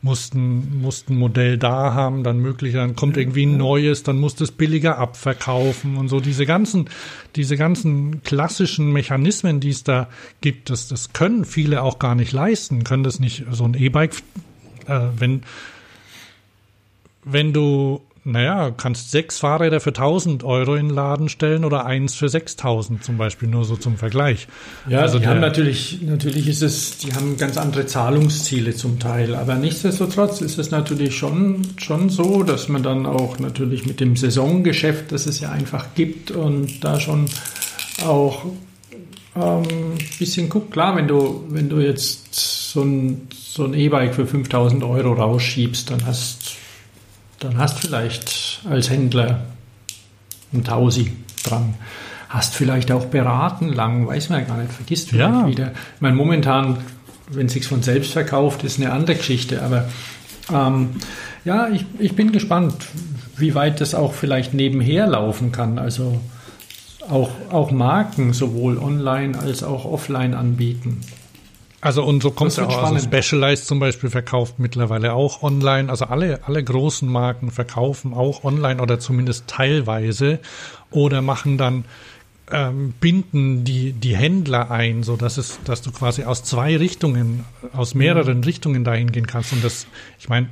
mussten, 0.02 0.80
mussten 0.80 1.14
ein 1.14 1.18
Modell 1.18 1.56
da 1.56 1.94
haben, 1.94 2.24
dann 2.24 2.38
möglich, 2.38 2.74
dann 2.74 2.96
kommt 2.96 3.16
irgendwie 3.16 3.46
ein 3.46 3.56
neues, 3.56 4.02
dann 4.02 4.18
muss 4.18 4.34
das 4.34 4.50
billiger 4.50 4.98
abverkaufen 4.98 5.96
und 5.96 6.08
so. 6.08 6.20
Diese 6.20 6.46
ganzen, 6.46 6.90
diese 7.36 7.56
ganzen 7.56 8.22
klassischen 8.22 8.92
Mechanismen, 8.92 9.60
die 9.60 9.70
es 9.70 9.84
da 9.84 10.08
gibt, 10.40 10.68
das, 10.68 10.88
das 10.88 11.12
können 11.12 11.44
viele 11.44 11.82
auch 11.82 11.98
gar 11.98 12.14
nicht 12.14 12.32
leisten, 12.32 12.84
können 12.84 13.04
das 13.04 13.20
nicht, 13.20 13.44
so 13.50 13.64
ein 13.64 13.74
E-Bike, 13.74 14.16
äh, 14.88 15.00
wenn, 15.16 15.42
wenn 17.26 17.52
du 17.52 18.00
naja, 18.28 18.72
kannst 18.72 19.12
sechs 19.12 19.38
Fahrräder 19.38 19.78
für 19.78 19.90
1000 19.90 20.42
Euro 20.42 20.74
in 20.74 20.88
den 20.88 20.94
Laden 20.96 21.28
stellen 21.28 21.64
oder 21.64 21.86
eins 21.86 22.16
für 22.16 22.28
6000 22.28 23.04
zum 23.04 23.18
Beispiel, 23.18 23.48
nur 23.48 23.64
so 23.64 23.76
zum 23.76 23.96
Vergleich. 23.96 24.48
Ja, 24.88 25.02
also 25.02 25.20
die 25.20 25.28
haben 25.28 25.38
natürlich, 25.38 26.02
natürlich 26.02 26.48
ist 26.48 26.60
es, 26.60 26.98
die 26.98 27.12
haben 27.12 27.36
ganz 27.36 27.56
andere 27.56 27.86
Zahlungsziele 27.86 28.74
zum 28.74 28.98
Teil, 28.98 29.36
aber 29.36 29.54
nichtsdestotrotz 29.54 30.40
ist 30.40 30.58
es 30.58 30.72
natürlich 30.72 31.16
schon, 31.16 31.62
schon 31.76 32.10
so, 32.10 32.42
dass 32.42 32.68
man 32.68 32.82
dann 32.82 33.06
auch 33.06 33.38
natürlich 33.38 33.86
mit 33.86 34.00
dem 34.00 34.16
Saisongeschäft, 34.16 35.12
das 35.12 35.26
es 35.26 35.38
ja 35.38 35.52
einfach 35.52 35.94
gibt 35.94 36.32
und 36.32 36.82
da 36.82 36.98
schon 36.98 37.26
auch 38.04 38.44
ähm, 39.36 39.62
bisschen 40.18 40.48
guckt. 40.48 40.72
Klar, 40.72 40.96
wenn 40.96 41.06
du, 41.06 41.44
wenn 41.48 41.68
du 41.68 41.78
jetzt 41.78 42.34
so 42.34 42.82
ein, 42.82 43.28
so 43.32 43.66
ein 43.66 43.74
E-Bike 43.74 44.16
für 44.16 44.26
5000 44.26 44.82
Euro 44.82 45.12
rausschiebst, 45.12 45.92
dann 45.92 46.04
hast 46.04 46.56
dann 47.40 47.58
hast 47.58 47.78
vielleicht 47.78 48.60
als 48.68 48.90
Händler 48.90 49.40
ein 50.52 50.64
Tausi 50.64 51.12
dran. 51.44 51.74
Hast 52.28 52.54
vielleicht 52.54 52.90
auch 52.90 53.06
beraten 53.06 53.72
lang, 53.72 54.06
weiß 54.06 54.30
man 54.30 54.40
ja 54.40 54.46
gar 54.46 54.56
nicht, 54.58 54.72
vergisst 54.72 55.10
vielleicht 55.10 55.30
ja. 55.30 55.46
wieder. 55.46 55.72
Ich 55.94 56.00
meine, 56.00 56.16
momentan, 56.16 56.78
wenn 57.30 57.46
es 57.46 57.52
sich 57.52 57.66
von 57.66 57.82
selbst 57.82 58.12
verkauft, 58.12 58.64
ist 58.64 58.80
eine 58.80 58.92
andere 58.92 59.16
Geschichte. 59.16 59.62
Aber 59.62 59.88
ähm, 60.52 60.90
ja, 61.44 61.68
ich, 61.68 61.84
ich 61.98 62.16
bin 62.16 62.32
gespannt, 62.32 62.74
wie 63.36 63.54
weit 63.54 63.80
das 63.80 63.94
auch 63.94 64.12
vielleicht 64.12 64.54
nebenher 64.54 65.06
laufen 65.06 65.52
kann. 65.52 65.78
Also 65.78 66.20
auch, 67.08 67.30
auch 67.50 67.70
Marken 67.70 68.32
sowohl 68.32 68.78
online 68.78 69.38
als 69.38 69.62
auch 69.62 69.84
offline 69.84 70.34
anbieten. 70.34 71.00
Also 71.80 72.04
und 72.04 72.22
so 72.22 72.30
kommt 72.30 72.52
es 72.52 72.58
auch. 72.58 72.82
Also 72.82 72.98
Specialized 72.98 73.66
zum 73.66 73.78
Beispiel 73.78 74.10
verkauft 74.10 74.58
mittlerweile 74.58 75.12
auch 75.12 75.42
online. 75.42 75.90
Also 75.90 76.06
alle, 76.06 76.40
alle 76.44 76.62
großen 76.62 77.08
Marken 77.08 77.50
verkaufen 77.50 78.14
auch 78.14 78.44
online 78.44 78.80
oder 78.80 78.98
zumindest 78.98 79.46
teilweise 79.46 80.40
oder 80.90 81.22
machen 81.22 81.58
dann 81.58 81.84
ähm, 82.50 82.94
binden 83.00 83.64
die, 83.64 83.92
die 83.92 84.16
Händler 84.16 84.70
ein, 84.70 85.02
so 85.02 85.16
dass 85.16 85.36
es, 85.36 85.58
dass 85.64 85.82
du 85.82 85.90
quasi 85.90 86.24
aus 86.24 86.44
zwei 86.44 86.76
Richtungen, 86.76 87.44
aus 87.72 87.94
mehreren 87.94 88.38
mhm. 88.38 88.44
Richtungen 88.44 88.84
dahin 88.84 89.12
gehen 89.12 89.26
kannst. 89.26 89.52
Und 89.52 89.64
das, 89.64 89.86
ich 90.18 90.28
meine, 90.28 90.48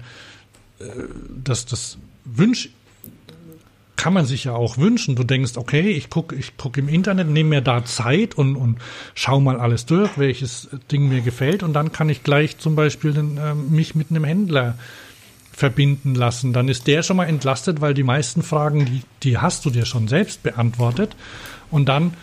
äh, 0.80 0.84
das, 1.42 1.66
das 1.66 1.98
wünsche 2.24 2.68
kann 3.96 4.12
man 4.12 4.26
sich 4.26 4.44
ja 4.44 4.52
auch 4.54 4.78
wünschen. 4.78 5.16
Du 5.16 5.24
denkst, 5.24 5.56
okay, 5.56 5.90
ich 5.90 6.10
gucke 6.10 6.34
ich 6.34 6.56
guck 6.56 6.76
im 6.76 6.88
Internet, 6.88 7.28
nehme 7.28 7.50
mir 7.50 7.60
da 7.60 7.84
Zeit 7.84 8.34
und, 8.36 8.56
und 8.56 8.78
schau 9.14 9.40
mal 9.40 9.60
alles 9.60 9.86
durch, 9.86 10.18
welches 10.18 10.68
Ding 10.90 11.08
mir 11.08 11.20
gefällt 11.20 11.62
und 11.62 11.72
dann 11.72 11.92
kann 11.92 12.08
ich 12.08 12.22
gleich 12.22 12.58
zum 12.58 12.76
Beispiel 12.76 13.12
den, 13.12 13.38
äh, 13.38 13.54
mich 13.54 13.94
mit 13.94 14.10
einem 14.10 14.24
Händler 14.24 14.76
verbinden 15.52 16.14
lassen. 16.14 16.52
Dann 16.52 16.68
ist 16.68 16.86
der 16.86 17.02
schon 17.02 17.16
mal 17.16 17.26
entlastet, 17.26 17.80
weil 17.80 17.94
die 17.94 18.02
meisten 18.02 18.42
Fragen, 18.42 18.84
die, 18.86 19.02
die 19.22 19.38
hast 19.38 19.64
du 19.64 19.70
dir 19.70 19.84
schon 19.84 20.08
selbst 20.08 20.42
beantwortet 20.42 21.14
und 21.70 21.88
dann 21.88 22.14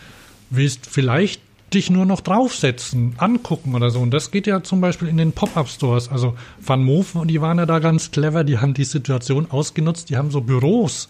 willst 0.50 0.86
vielleicht 0.86 1.40
dich 1.72 1.90
nur 1.90 2.04
noch 2.04 2.20
draufsetzen, 2.20 3.14
angucken 3.16 3.74
oder 3.74 3.90
so. 3.90 4.00
Und 4.00 4.10
das 4.12 4.30
geht 4.30 4.46
ja 4.46 4.62
zum 4.62 4.80
Beispiel 4.80 5.08
in 5.08 5.16
den 5.16 5.32
Pop-Up-Stores. 5.32 6.10
Also 6.10 6.34
Van 6.60 6.84
Moof, 6.84 7.16
die 7.24 7.40
waren 7.40 7.58
ja 7.58 7.66
da 7.66 7.78
ganz 7.78 8.10
clever, 8.10 8.44
die 8.44 8.58
haben 8.58 8.74
die 8.74 8.84
Situation 8.84 9.50
ausgenutzt, 9.50 10.10
die 10.10 10.16
haben 10.16 10.30
so 10.30 10.42
Büros 10.42 11.08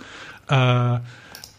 äh, 0.53 1.01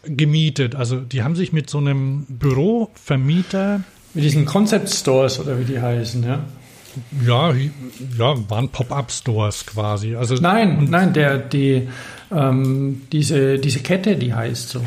gemietet. 0.06 0.76
Also 0.76 1.00
die 1.00 1.24
haben 1.24 1.36
sich 1.36 1.54
mit 1.54 1.70
so 1.70 1.80
einem 1.80 2.26
Bürovermieter. 2.30 3.82
Mit 4.14 4.24
diesen 4.24 4.46
Concept 4.46 4.90
Stores 4.90 5.40
oder 5.40 5.60
wie 5.60 5.66
die 5.66 5.82
heißen, 5.82 6.24
ja? 6.24 6.44
Ja, 7.26 7.52
ja, 7.52 8.50
waren 8.50 8.70
Pop-up-Stores 8.70 9.66
quasi. 9.66 10.16
Also 10.16 10.36
nein, 10.36 10.88
nein, 10.92 11.12
der, 11.14 11.40
die, 11.40 11.88
ähm, 12.32 13.02
diese, 13.12 13.58
diese 13.58 13.80
Kette, 13.80 14.16
die 14.16 14.34
heißt 14.34 14.70
so. 14.70 14.82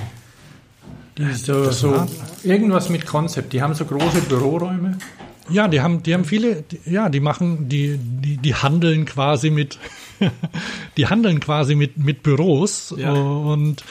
Die 1.18 1.32
so, 1.32 1.70
so 1.72 2.06
irgendwas 2.44 2.90
mit 2.90 3.06
Konzept. 3.06 3.52
Die 3.54 3.62
haben 3.62 3.74
so 3.74 3.86
große 3.86 4.20
Büroräume. 4.28 4.98
Ja, 5.48 5.68
die 5.68 5.80
haben, 5.80 6.02
die 6.02 6.14
haben 6.14 6.24
viele, 6.24 6.62
die, 6.62 6.90
ja, 6.90 7.08
die 7.08 7.20
machen, 7.20 7.68
die, 7.68 7.98
die, 7.98 8.36
die 8.36 8.54
handeln 8.54 9.04
quasi 9.04 9.50
mit, 9.50 9.78
die 10.96 11.06
handeln 11.06 11.40
quasi 11.40 11.74
mit, 11.74 11.96
mit 11.98 12.22
Büros 12.22 12.94
ja. 12.96 13.12
und 13.12 13.84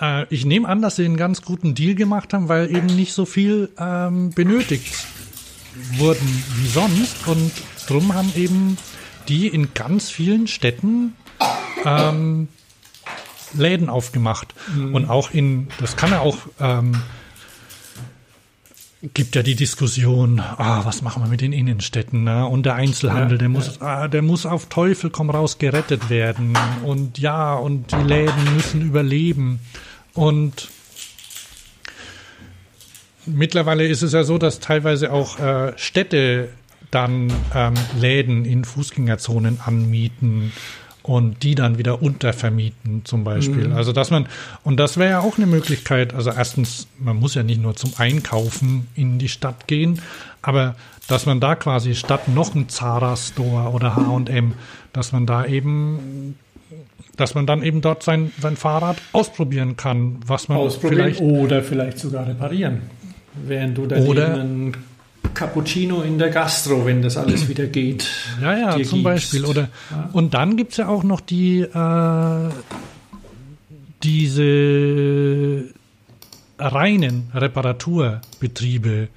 äh, 0.00 0.26
ich 0.32 0.44
nehme 0.44 0.68
an, 0.68 0.82
dass 0.82 0.96
sie 0.96 1.04
einen 1.04 1.16
ganz 1.16 1.42
guten 1.42 1.74
Deal 1.74 1.94
gemacht 1.94 2.32
haben, 2.32 2.48
weil 2.48 2.74
eben 2.74 2.86
nicht 2.86 3.12
so 3.12 3.24
viel 3.24 3.70
ähm, 3.78 4.30
benötigt 4.30 5.06
wurden 5.96 6.44
wie 6.56 6.68
sonst 6.68 7.26
und 7.26 7.52
drum 7.86 8.14
haben 8.14 8.32
eben 8.36 8.76
die 9.28 9.48
in 9.48 9.74
ganz 9.74 10.10
vielen 10.10 10.46
Städten 10.46 11.14
ähm, 11.84 12.48
Läden 13.54 13.88
aufgemacht. 13.88 14.54
Mhm. 14.74 14.94
Und 14.94 15.10
auch 15.10 15.30
in, 15.30 15.68
das 15.78 15.96
kann 15.96 16.12
er 16.12 16.22
auch, 16.22 16.38
ähm, 16.60 16.94
gibt 19.14 19.34
ja 19.34 19.42
die 19.42 19.56
Diskussion, 19.56 20.38
ah, 20.40 20.84
was 20.84 21.02
machen 21.02 21.22
wir 21.24 21.28
mit 21.28 21.40
den 21.40 21.52
Innenstädten? 21.52 22.22
Ne? 22.24 22.46
Und 22.46 22.64
der 22.64 22.76
Einzelhandel, 22.76 23.32
ja, 23.32 23.38
der 23.38 23.48
muss, 23.48 23.78
ja. 23.80 23.86
ah, 23.86 24.08
der 24.08 24.22
muss 24.22 24.46
auf 24.46 24.66
Teufel 24.66 25.10
komm 25.10 25.30
raus 25.30 25.58
gerettet 25.58 26.08
werden. 26.08 26.56
Und 26.84 27.18
ja, 27.18 27.54
und 27.54 27.90
die 27.90 27.96
Läden 27.96 28.54
müssen 28.54 28.82
überleben. 28.82 29.58
Und 30.14 30.68
mittlerweile 33.26 33.86
ist 33.86 34.02
es 34.02 34.12
ja 34.12 34.22
so, 34.22 34.38
dass 34.38 34.60
teilweise 34.60 35.12
auch 35.12 35.38
äh, 35.40 35.72
Städte 35.76 36.50
dann 36.92 37.32
ähm, 37.54 37.74
Läden 37.98 38.44
in 38.44 38.64
Fußgängerzonen 38.64 39.60
anmieten 39.64 40.52
und 41.02 41.42
die 41.42 41.54
dann 41.54 41.78
wieder 41.78 42.02
untervermieten 42.02 43.04
zum 43.04 43.24
Beispiel. 43.24 43.68
Mhm. 43.68 43.76
Also 43.76 43.92
dass 43.92 44.10
man, 44.10 44.26
und 44.62 44.78
das 44.78 44.96
wäre 44.96 45.10
ja 45.10 45.20
auch 45.20 45.36
eine 45.36 45.46
Möglichkeit, 45.46 46.14
also 46.14 46.30
erstens, 46.30 46.86
man 46.98 47.16
muss 47.16 47.34
ja 47.34 47.42
nicht 47.42 47.60
nur 47.60 47.74
zum 47.74 47.92
Einkaufen 47.98 48.88
in 48.94 49.18
die 49.18 49.28
Stadt 49.28 49.66
gehen, 49.66 50.00
aber 50.42 50.76
dass 51.08 51.26
man 51.26 51.40
da 51.40 51.56
quasi 51.56 51.94
statt 51.94 52.28
noch 52.28 52.54
ein 52.54 52.68
Zara-Store 52.68 53.70
oder 53.70 53.96
H&M, 53.96 54.54
dass 54.92 55.12
man 55.12 55.26
da 55.26 55.44
eben 55.44 56.36
dass 57.16 57.34
man 57.34 57.46
dann 57.46 57.62
eben 57.62 57.82
dort 57.82 58.02
sein, 58.02 58.32
sein 58.40 58.56
Fahrrad 58.56 58.96
ausprobieren 59.12 59.76
kann, 59.76 60.18
was 60.26 60.48
man 60.48 60.56
ausprobieren 60.58 61.14
vielleicht 61.14 61.20
oder 61.20 61.62
vielleicht 61.62 61.98
sogar 61.98 62.26
reparieren, 62.26 62.82
während 63.34 63.76
du 63.76 63.86
dann 63.86 64.06
oder, 64.06 64.34
einen 64.34 64.74
Cappuccino 65.34 66.02
in 66.02 66.18
der 66.18 66.30
Gastro, 66.30 66.84
wenn 66.86 67.02
das 67.02 67.16
alles 67.16 67.48
wieder 67.48 67.66
geht. 67.66 68.08
Ja, 68.40 68.56
ja, 68.56 68.70
zum 68.72 68.78
gibst. 68.78 69.02
Beispiel. 69.04 69.44
Oder, 69.44 69.68
ja. 69.90 70.10
Und 70.12 70.34
dann 70.34 70.56
gibt 70.56 70.72
es 70.72 70.78
ja 70.78 70.88
auch 70.88 71.02
noch 71.02 71.20
die, 71.20 71.60
äh, 71.60 72.48
diese 74.02 75.64
reinen 76.58 77.30
Reparaturbetriebe. 77.34 79.08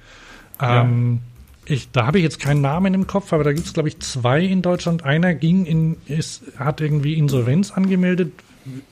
Ähm, 0.60 1.20
ja. 1.66 1.74
ich, 1.74 1.90
da 1.90 2.06
habe 2.06 2.18
ich 2.18 2.24
jetzt 2.24 2.40
keinen 2.40 2.60
Namen 2.60 2.94
im 2.94 3.06
Kopf, 3.06 3.32
aber 3.32 3.44
da 3.44 3.52
gibt 3.52 3.66
es, 3.66 3.72
glaube 3.72 3.88
ich, 3.88 4.00
zwei 4.00 4.40
in 4.40 4.62
Deutschland. 4.62 5.04
Einer 5.04 5.34
ging 5.34 5.66
in, 5.66 5.96
ist, 6.06 6.42
hat 6.58 6.80
irgendwie 6.80 7.14
Insolvenz 7.14 7.70
angemeldet, 7.70 8.32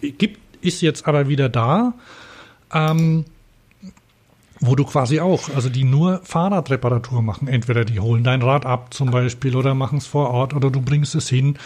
gibt, 0.01 0.41
ist 0.63 0.83
jetzt 0.83 1.07
aber 1.07 1.29
wieder 1.29 1.49
da. 1.49 1.95
Ähm, 2.73 3.25
wo 4.67 4.75
du 4.75 4.85
quasi 4.85 5.21
auch, 5.21 5.49
also 5.55 5.69
die 5.69 5.85
nur 5.85 6.21
Fahrradreparatur 6.25 7.23
machen. 7.23 7.49
Entweder 7.49 7.85
die 7.85 8.01
holen 8.01 8.25
dein 8.25 8.43
Rad 8.43 8.67
ab 8.67 8.95
zum 8.95 9.11
Beispiel 9.11 9.57
oder 9.57 9.75
machen 9.75 9.99
es 9.99 10.07
vor 10.07 10.31
Ort 10.31 10.55
oder 10.55 10.71
du 10.71 10.81
bringst 10.81 11.15
es 11.15 11.29
hin. 11.29 11.57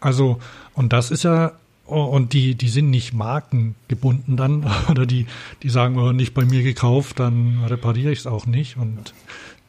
Also, 0.00 0.38
und 0.74 0.92
das 0.92 1.10
ist 1.10 1.24
ja, 1.24 1.52
und 1.86 2.32
die, 2.32 2.54
die 2.54 2.68
sind 2.68 2.90
nicht 2.90 3.12
markengebunden 3.12 4.36
dann, 4.36 4.66
oder 4.90 5.06
die, 5.06 5.26
die 5.62 5.70
sagen, 5.70 5.98
oh, 5.98 6.12
nicht 6.12 6.34
bei 6.34 6.44
mir 6.44 6.62
gekauft, 6.62 7.20
dann 7.20 7.64
repariere 7.66 8.12
ich 8.12 8.20
es 8.20 8.26
auch 8.26 8.46
nicht 8.46 8.76
und 8.76 9.14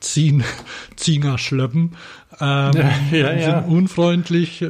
ziehen, 0.06 0.44
Zieher 0.96 1.38
schlöppen, 1.38 1.96
ähm, 2.40 2.72
ja, 3.12 3.34
ja, 3.34 3.62
sind 3.62 3.72
unfreundlich, 3.72 4.66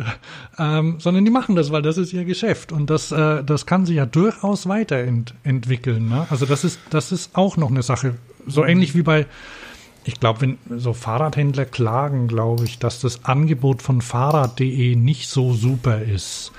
ähm, 0.60 0.95
sondern 0.99 1.26
die 1.26 1.32
machen 1.32 1.56
das, 1.56 1.72
weil 1.72 1.82
das 1.82 1.98
ist 1.98 2.14
ihr 2.14 2.26
Geschäft 2.26 2.72
und 2.72 2.90
das, 2.90 3.12
äh, 3.12 3.44
das 3.44 3.66
kann 3.66 3.86
sich 3.86 3.95
ja 3.95 4.06
durchaus 4.06 4.68
weiterentwickeln. 4.68 6.10
Ne? 6.10 6.28
Also 6.30 6.45
das 6.45 6.64
ist, 6.64 6.80
das 6.90 7.12
ist 7.12 7.36
auch 7.36 7.57
noch 7.57 7.70
eine 7.70 7.84
Sache. 7.84 8.16
So 8.48 8.64
ähnlich 8.64 8.95
wie 8.95 9.02
bei, 9.02 9.26
ich 10.03 10.20
glaube, 10.20 10.41
wenn 10.41 10.57
so 10.78 10.94
Fahrradhändler 10.94 11.66
klagen, 11.66 12.28
glaube 12.28 12.66
ich, 12.66 12.78
dass 12.78 12.99
das 13.02 13.26
Angebot 13.26 13.82
von 13.82 14.02
Fahrrad.de 14.02 14.95
nicht 14.95 15.30
so 15.30 15.53
super 15.53 16.02
ist. 16.02 16.52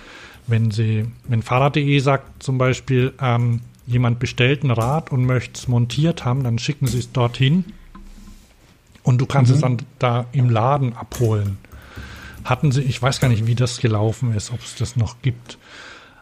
Wenn 0.49 0.71
sie, 0.71 1.07
wenn 1.29 1.43
Fahrrad.de 1.43 1.99
sagt 2.01 2.43
zum 2.43 2.59
Beispiel, 2.59 3.13
ähm, 3.21 3.61
jemand 3.87 4.19
bestellt 4.19 4.65
ein 4.65 4.73
Rad 4.73 5.13
und 5.13 5.25
möchte 5.25 5.55
es 5.55 5.69
montiert 5.69 6.25
haben, 6.25 6.43
dann 6.43 6.59
schicken 6.59 6.89
sie 6.89 6.99
es 6.99 7.13
dorthin 7.13 7.65
und 9.07 9.19
du 9.19 9.27
kannst 9.27 9.51
mhm. 9.51 9.55
es 9.55 9.61
dann 9.61 9.77
da 10.01 10.27
im 10.33 10.51
Laden 10.51 10.93
abholen. 10.93 11.59
Hatten 12.45 12.73
sie, 12.73 12.83
ich 12.83 13.01
weiß 13.01 13.21
gar 13.21 13.29
nicht, 13.29 13.47
wie 13.47 13.55
das 13.55 13.79
gelaufen 13.79 14.35
ist, 14.35 14.53
ob 14.53 14.61
es 14.61 14.75
das 14.75 14.97
noch 14.97 15.23
gibt. 15.23 15.59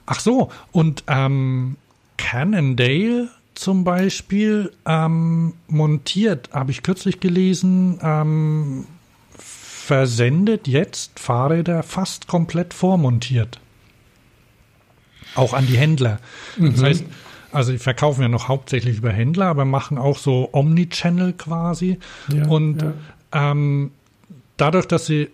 Ach 0.05 0.20
so, 0.20 0.51
und 0.70 1.02
ähm, 1.06 1.77
Cannondale 2.19 3.31
zum 3.55 3.85
Beispiel 3.85 4.70
ähm, 4.85 5.55
montiert, 5.66 6.51
habe 6.52 6.73
ich 6.73 6.82
kürzlich 6.82 7.20
gelesen, 7.20 7.98
ähm, 8.02 8.86
versendet 9.39 10.69
jetzt 10.69 11.19
Fahrräder 11.19 11.82
fast 11.82 12.27
komplett 12.27 12.74
vormontiert. 12.74 13.61
Auch 15.35 15.55
an 15.55 15.66
die 15.66 15.78
Händler. 15.78 16.20
Mhm. 16.59 16.73
Das 16.73 16.82
heißt, 16.82 17.05
also 17.55 17.73
die 17.73 17.79
verkaufen 17.79 18.23
ja 18.23 18.29
noch 18.29 18.49
hauptsächlich 18.49 18.99
über 18.99 19.11
Händler, 19.11 19.47
aber 19.47 19.65
machen 19.65 19.99
auch 19.99 20.19
so 20.19 20.49
Omnichannel 20.53 21.33
quasi. 21.35 21.99
Ja, 22.33 22.47
und 22.49 22.83
ja. 22.83 22.93
Ähm, 23.33 23.91
dadurch, 24.57 24.87
dass 24.87 25.07
sie 25.07 25.31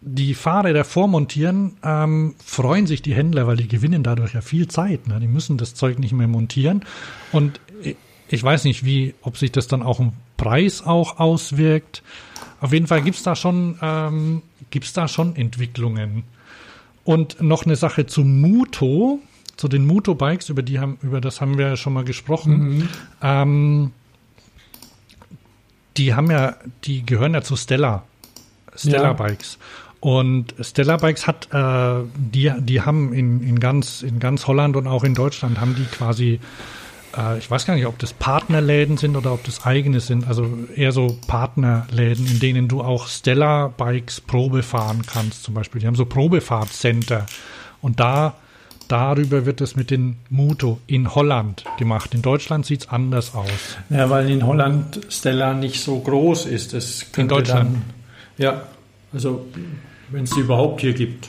die 0.00 0.34
Fahrräder 0.34 0.84
vormontieren, 0.84 1.76
ähm, 1.82 2.34
freuen 2.44 2.86
sich 2.86 3.00
die 3.00 3.14
Händler, 3.14 3.46
weil 3.46 3.56
die 3.56 3.68
gewinnen 3.68 4.02
dadurch 4.02 4.34
ja 4.34 4.42
viel 4.42 4.68
Zeit. 4.68 5.08
Ne? 5.08 5.18
Die 5.18 5.28
müssen 5.28 5.56
das 5.56 5.74
Zeug 5.74 5.98
nicht 5.98 6.12
mehr 6.12 6.28
montieren. 6.28 6.84
Und 7.32 7.58
ich 8.28 8.42
weiß 8.42 8.64
nicht, 8.64 8.84
wie, 8.84 9.14
ob 9.22 9.38
sich 9.38 9.52
das 9.52 9.66
dann 9.66 9.82
auch 9.82 10.00
im 10.00 10.12
Preis 10.36 10.82
auch 10.84 11.18
auswirkt. 11.18 12.02
Auf 12.60 12.72
jeden 12.72 12.86
Fall 12.86 13.02
gibt's 13.02 13.22
da 13.22 13.34
schon, 13.34 13.78
ähm, 13.80 14.42
gibt's 14.70 14.92
da 14.92 15.08
schon 15.08 15.36
Entwicklungen. 15.36 16.24
Und 17.04 17.40
noch 17.40 17.64
eine 17.64 17.76
Sache 17.76 18.06
zu 18.06 18.24
Muto 18.24 19.20
zu 19.56 19.68
den 19.68 19.86
Muto-Bikes, 19.86 20.48
über 20.48 20.62
die 20.62 20.80
haben, 20.80 20.98
über 21.02 21.20
das 21.20 21.40
haben 21.40 21.58
wir 21.58 21.68
ja 21.68 21.76
schon 21.76 21.92
mal 21.92 22.04
gesprochen. 22.04 22.78
Mhm. 22.78 22.88
Ähm, 23.22 23.92
die 25.96 26.14
haben 26.14 26.30
ja, 26.30 26.56
die 26.84 27.06
gehören 27.06 27.34
ja 27.34 27.42
zu 27.42 27.56
Stella, 27.56 28.04
Stella 28.74 29.02
ja. 29.02 29.12
Bikes. 29.12 29.58
Und 30.00 30.54
Stella 30.60 30.98
Bikes 30.98 31.26
hat, 31.26 31.48
äh, 31.52 32.04
die, 32.14 32.52
die 32.58 32.82
haben 32.82 33.14
in, 33.14 33.40
in 33.42 33.58
ganz, 33.58 34.02
in 34.02 34.18
ganz 34.18 34.46
Holland 34.46 34.76
und 34.76 34.86
auch 34.86 35.02
in 35.04 35.14
Deutschland 35.14 35.60
haben 35.60 35.74
die 35.76 35.84
quasi, 35.84 36.40
äh, 37.16 37.38
ich 37.38 37.50
weiß 37.50 37.64
gar 37.64 37.74
nicht, 37.74 37.86
ob 37.86 37.98
das 37.98 38.12
Partnerläden 38.12 38.98
sind 38.98 39.16
oder 39.16 39.32
ob 39.32 39.44
das 39.44 39.64
eigene 39.64 40.00
sind, 40.00 40.26
also 40.26 40.46
eher 40.74 40.92
so 40.92 41.18
Partnerläden, 41.26 42.26
in 42.26 42.38
denen 42.38 42.68
du 42.68 42.82
auch 42.82 43.06
Stella 43.06 43.68
Bikes 43.68 44.20
Probe 44.20 44.62
fahren 44.62 45.02
kannst, 45.06 45.44
zum 45.44 45.54
Beispiel. 45.54 45.80
Die 45.80 45.86
haben 45.86 45.96
so 45.96 46.04
Probefahrtcenter. 46.04 47.24
Und 47.80 47.98
da 47.98 48.34
Darüber 48.88 49.46
wird 49.46 49.60
es 49.60 49.76
mit 49.76 49.90
den 49.90 50.16
Muto 50.28 50.78
in 50.86 51.14
Holland 51.14 51.64
gemacht. 51.78 52.14
In 52.14 52.22
Deutschland 52.22 52.66
sieht 52.66 52.82
es 52.82 52.88
anders 52.88 53.34
aus. 53.34 53.78
Ja, 53.90 54.10
weil 54.10 54.30
in 54.30 54.46
Holland 54.46 55.00
Stella 55.08 55.54
nicht 55.54 55.82
so 55.82 55.98
groß 56.00 56.46
ist. 56.46 56.74
Es 56.74 57.06
in 57.16 57.28
Deutschland? 57.28 57.74
Dann, 57.74 57.82
ja, 58.36 58.62
also 59.12 59.46
wenn 60.10 60.24
es 60.24 60.30
die 60.30 60.40
überhaupt 60.40 60.80
hier 60.80 60.92
gibt. 60.92 61.28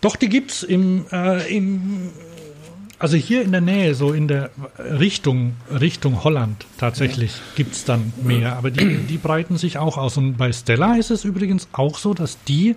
Doch, 0.00 0.16
die 0.16 0.28
gibt 0.28 0.50
es 0.50 0.62
im, 0.62 1.06
äh, 1.12 1.54
im, 1.54 2.10
also 2.98 3.16
hier 3.16 3.42
in 3.42 3.52
der 3.52 3.60
Nähe, 3.60 3.94
so 3.94 4.12
in 4.12 4.26
der 4.26 4.50
Richtung, 4.78 5.54
Richtung 5.70 6.24
Holland 6.24 6.66
tatsächlich 6.78 7.32
ja. 7.32 7.42
gibt 7.56 7.74
es 7.74 7.84
dann 7.84 8.12
mehr. 8.22 8.56
Aber 8.56 8.70
die, 8.70 8.96
die 8.96 9.18
breiten 9.18 9.58
sich 9.58 9.78
auch 9.78 9.98
aus. 9.98 10.16
Und 10.16 10.36
bei 10.38 10.52
Stella 10.52 10.96
ist 10.96 11.10
es 11.10 11.24
übrigens 11.24 11.68
auch 11.72 11.98
so, 11.98 12.14
dass 12.14 12.42
die 12.44 12.74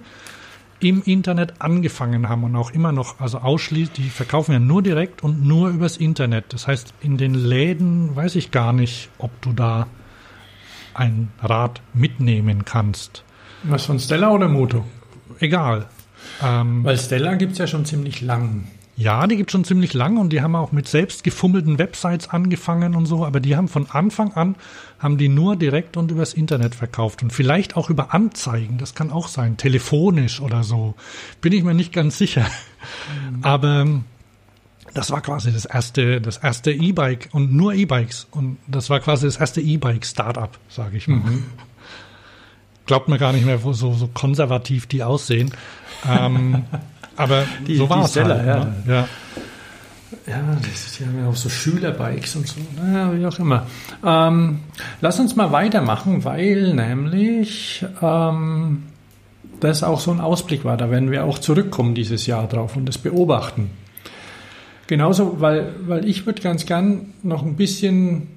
im 0.79 1.01
Internet 1.03 1.53
angefangen 1.59 2.29
haben 2.29 2.43
und 2.43 2.55
auch 2.55 2.71
immer 2.71 2.91
noch, 2.91 3.19
also 3.19 3.39
ausschließlich, 3.39 3.91
die 3.91 4.09
verkaufen 4.09 4.51
ja 4.51 4.59
nur 4.59 4.81
direkt 4.81 5.23
und 5.23 5.45
nur 5.45 5.69
übers 5.69 5.97
Internet. 5.97 6.45
Das 6.49 6.67
heißt, 6.67 6.93
in 7.01 7.17
den 7.17 7.33
Läden 7.33 8.15
weiß 8.15 8.35
ich 8.35 8.51
gar 8.51 8.73
nicht, 8.73 9.09
ob 9.17 9.41
du 9.41 9.53
da 9.53 9.87
ein 10.93 11.29
Rad 11.41 11.81
mitnehmen 11.93 12.65
kannst. 12.65 13.23
Was 13.63 13.85
von 13.85 13.99
Stella 13.99 14.31
oder 14.31 14.47
Moto? 14.47 14.85
Egal. 15.39 15.87
Ähm, 16.43 16.83
Weil 16.83 16.97
Stella 16.97 17.35
gibt 17.35 17.53
es 17.53 17.57
ja 17.57 17.67
schon 17.67 17.85
ziemlich 17.85 18.21
lang. 18.21 18.67
Ja, 18.97 19.27
die 19.27 19.35
gibt 19.35 19.51
schon 19.51 19.65
ziemlich 19.65 19.93
lang 19.93 20.17
und 20.17 20.31
die 20.31 20.41
haben 20.41 20.55
auch 20.55 20.71
mit 20.71 20.87
selbst 20.87 21.25
gefummelten 21.25 21.77
Websites 21.79 22.29
angefangen 22.29 22.95
und 22.95 23.05
so, 23.05 23.25
aber 23.25 23.41
die 23.41 23.57
haben 23.57 23.67
von 23.67 23.89
Anfang 23.89 24.31
an, 24.33 24.55
haben 24.99 25.17
die 25.17 25.29
nur 25.29 25.55
direkt 25.55 25.97
und 25.97 26.11
übers 26.11 26.33
Internet 26.33 26.75
verkauft 26.75 27.23
und 27.23 27.31
vielleicht 27.31 27.75
auch 27.75 27.89
über 27.89 28.13
Anzeigen, 28.13 28.77
das 28.77 28.95
kann 28.95 29.11
auch 29.11 29.27
sein, 29.27 29.57
telefonisch 29.57 30.41
oder 30.41 30.63
so, 30.63 30.95
bin 31.41 31.53
ich 31.53 31.63
mir 31.63 31.73
nicht 31.73 31.93
ganz 31.93 32.17
sicher. 32.17 32.45
Mhm. 33.31 33.43
Aber 33.43 33.81
ähm, 33.81 34.03
das 34.93 35.11
war 35.11 35.21
quasi 35.21 35.51
das 35.51 35.65
erste, 35.65 36.21
das 36.21 36.37
erste 36.37 36.71
E-Bike 36.71 37.29
und 37.31 37.53
nur 37.53 37.73
E-Bikes 37.73 38.27
und 38.31 38.57
das 38.67 38.89
war 38.89 38.99
quasi 38.99 39.25
das 39.25 39.37
erste 39.37 39.61
E-Bike-Startup, 39.61 40.57
sage 40.69 40.97
ich 40.97 41.07
mal. 41.07 41.17
Mhm. 41.17 41.43
Glaubt 42.85 43.07
mir 43.07 43.17
gar 43.17 43.33
nicht 43.33 43.45
mehr, 43.45 43.63
wo 43.63 43.73
so, 43.73 43.93
so 43.93 44.07
konservativ 44.07 44.85
die 44.85 45.03
aussehen. 45.03 45.51
ähm, 46.07 46.65
Aber 47.17 47.45
die, 47.65 47.77
so 47.77 47.89
war 47.89 48.05
es 48.05 48.15
halt. 48.15 48.27
Ja. 48.27 48.65
Ne? 48.65 48.83
ja. 48.87 49.07
Ja, 50.27 50.57
das, 50.61 50.97
die 50.97 51.05
haben 51.05 51.19
ja 51.19 51.27
auch 51.27 51.35
so 51.35 51.49
Schülerbikes 51.49 52.35
und 52.35 52.47
so, 52.47 52.59
naja, 52.81 53.11
wie 53.13 53.25
auch 53.25 53.39
immer. 53.39 53.65
Ähm, 54.03 54.59
lass 55.01 55.19
uns 55.19 55.35
mal 55.35 55.51
weitermachen, 55.51 56.23
weil 56.23 56.73
nämlich 56.73 57.85
ähm, 58.01 58.83
das 59.59 59.83
auch 59.83 59.99
so 59.99 60.11
ein 60.11 60.21
Ausblick 60.21 60.63
war. 60.63 60.77
Da 60.77 60.89
werden 60.91 61.11
wir 61.11 61.25
auch 61.25 61.39
zurückkommen 61.39 61.95
dieses 61.95 62.25
Jahr 62.27 62.47
drauf 62.47 62.75
und 62.75 62.85
das 62.85 62.97
beobachten. 62.97 63.71
Genauso, 64.87 65.41
weil, 65.41 65.73
weil 65.87 66.05
ich 66.05 66.25
würde 66.25 66.41
ganz 66.41 66.65
gern 66.65 67.13
noch 67.23 67.43
ein 67.43 67.55
bisschen 67.55 68.27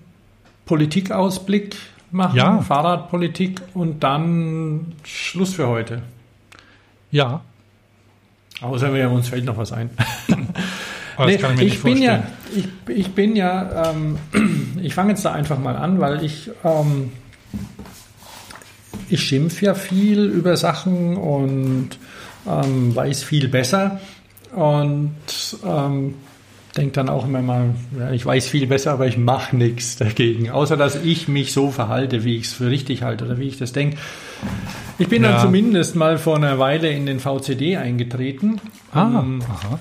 Politikausblick 0.65 1.77
machen, 2.11 2.36
Ja. 2.36 2.61
Fahrradpolitik 2.62 3.61
und 3.74 4.03
dann 4.03 4.95
Schluss 5.05 5.55
für 5.55 5.69
heute. 5.69 6.03
Ja, 7.11 7.43
Außer 8.61 8.93
wir 8.93 9.11
uns 9.11 9.28
fällt 9.28 9.45
noch 9.45 9.57
was 9.57 9.73
ein. 9.73 9.90
Nee, 11.27 11.35
ich 11.35 11.57
nicht 11.57 11.82
bin 11.82 12.03
ja, 12.03 12.23
ich, 12.55 12.69
ich 12.89 13.09
bin 13.12 13.36
ja, 13.36 13.90
ähm, 13.90 14.19
ich 14.82 14.95
fange 14.95 15.11
jetzt 15.11 15.24
da 15.24 15.32
einfach 15.32 15.59
mal 15.59 15.77
an, 15.77 16.01
weil 16.01 16.24
ich, 16.24 16.51
ähm, 16.65 17.11
ich 19.09 19.23
schimpf 19.23 19.62
ja 19.62 19.74
viel 19.74 20.24
über 20.24 20.57
Sachen 20.57 21.16
und 21.16 21.90
ähm, 22.47 22.95
weiß 22.95 23.23
viel 23.24 23.49
besser 23.49 24.01
und 24.55 25.12
ähm, 25.66 26.15
denke 26.77 26.93
dann 26.93 27.09
auch 27.09 27.24
immer 27.24 27.43
mal, 27.43 27.70
ja, 27.99 28.12
ich 28.12 28.24
weiß 28.24 28.49
viel 28.49 28.66
besser, 28.66 28.93
aber 28.93 29.07
ich 29.07 29.19
mache 29.19 29.57
nichts 29.57 29.97
dagegen, 29.97 30.51
außer 30.51 30.77
dass 30.77 30.95
ich 31.03 31.27
mich 31.28 31.53
so 31.53 31.70
verhalte, 31.70 32.24
wie 32.24 32.36
ich 32.36 32.45
es 32.45 32.53
für 32.53 32.70
richtig 32.70 33.03
halte 33.03 33.24
oder 33.24 33.39
wie 33.39 33.49
ich 33.49 33.59
das 33.59 33.73
denke. 33.73 33.97
Ich 34.99 35.09
bin 35.09 35.23
Ja. 35.24 35.32
dann 35.32 35.40
zumindest 35.40 35.97
mal 35.97 36.19
vor 36.19 36.36
einer 36.36 36.59
Weile 36.59 36.90
in 36.90 37.07
den 37.07 37.19
VCD 37.20 37.77
eingetreten. 37.77 38.61
Ah, 38.93 39.20
ähm, 39.20 39.43
aha. 39.49 39.78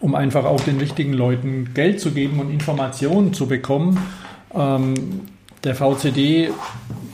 Um 0.00 0.14
einfach 0.14 0.44
auch 0.44 0.60
den 0.60 0.78
richtigen 0.78 1.12
Leuten 1.12 1.72
Geld 1.74 2.00
zu 2.00 2.12
geben 2.12 2.40
und 2.40 2.50
Informationen 2.50 3.34
zu 3.34 3.46
bekommen. 3.46 3.98
Ähm, 4.54 4.94
der 5.62 5.74
VCD 5.74 6.50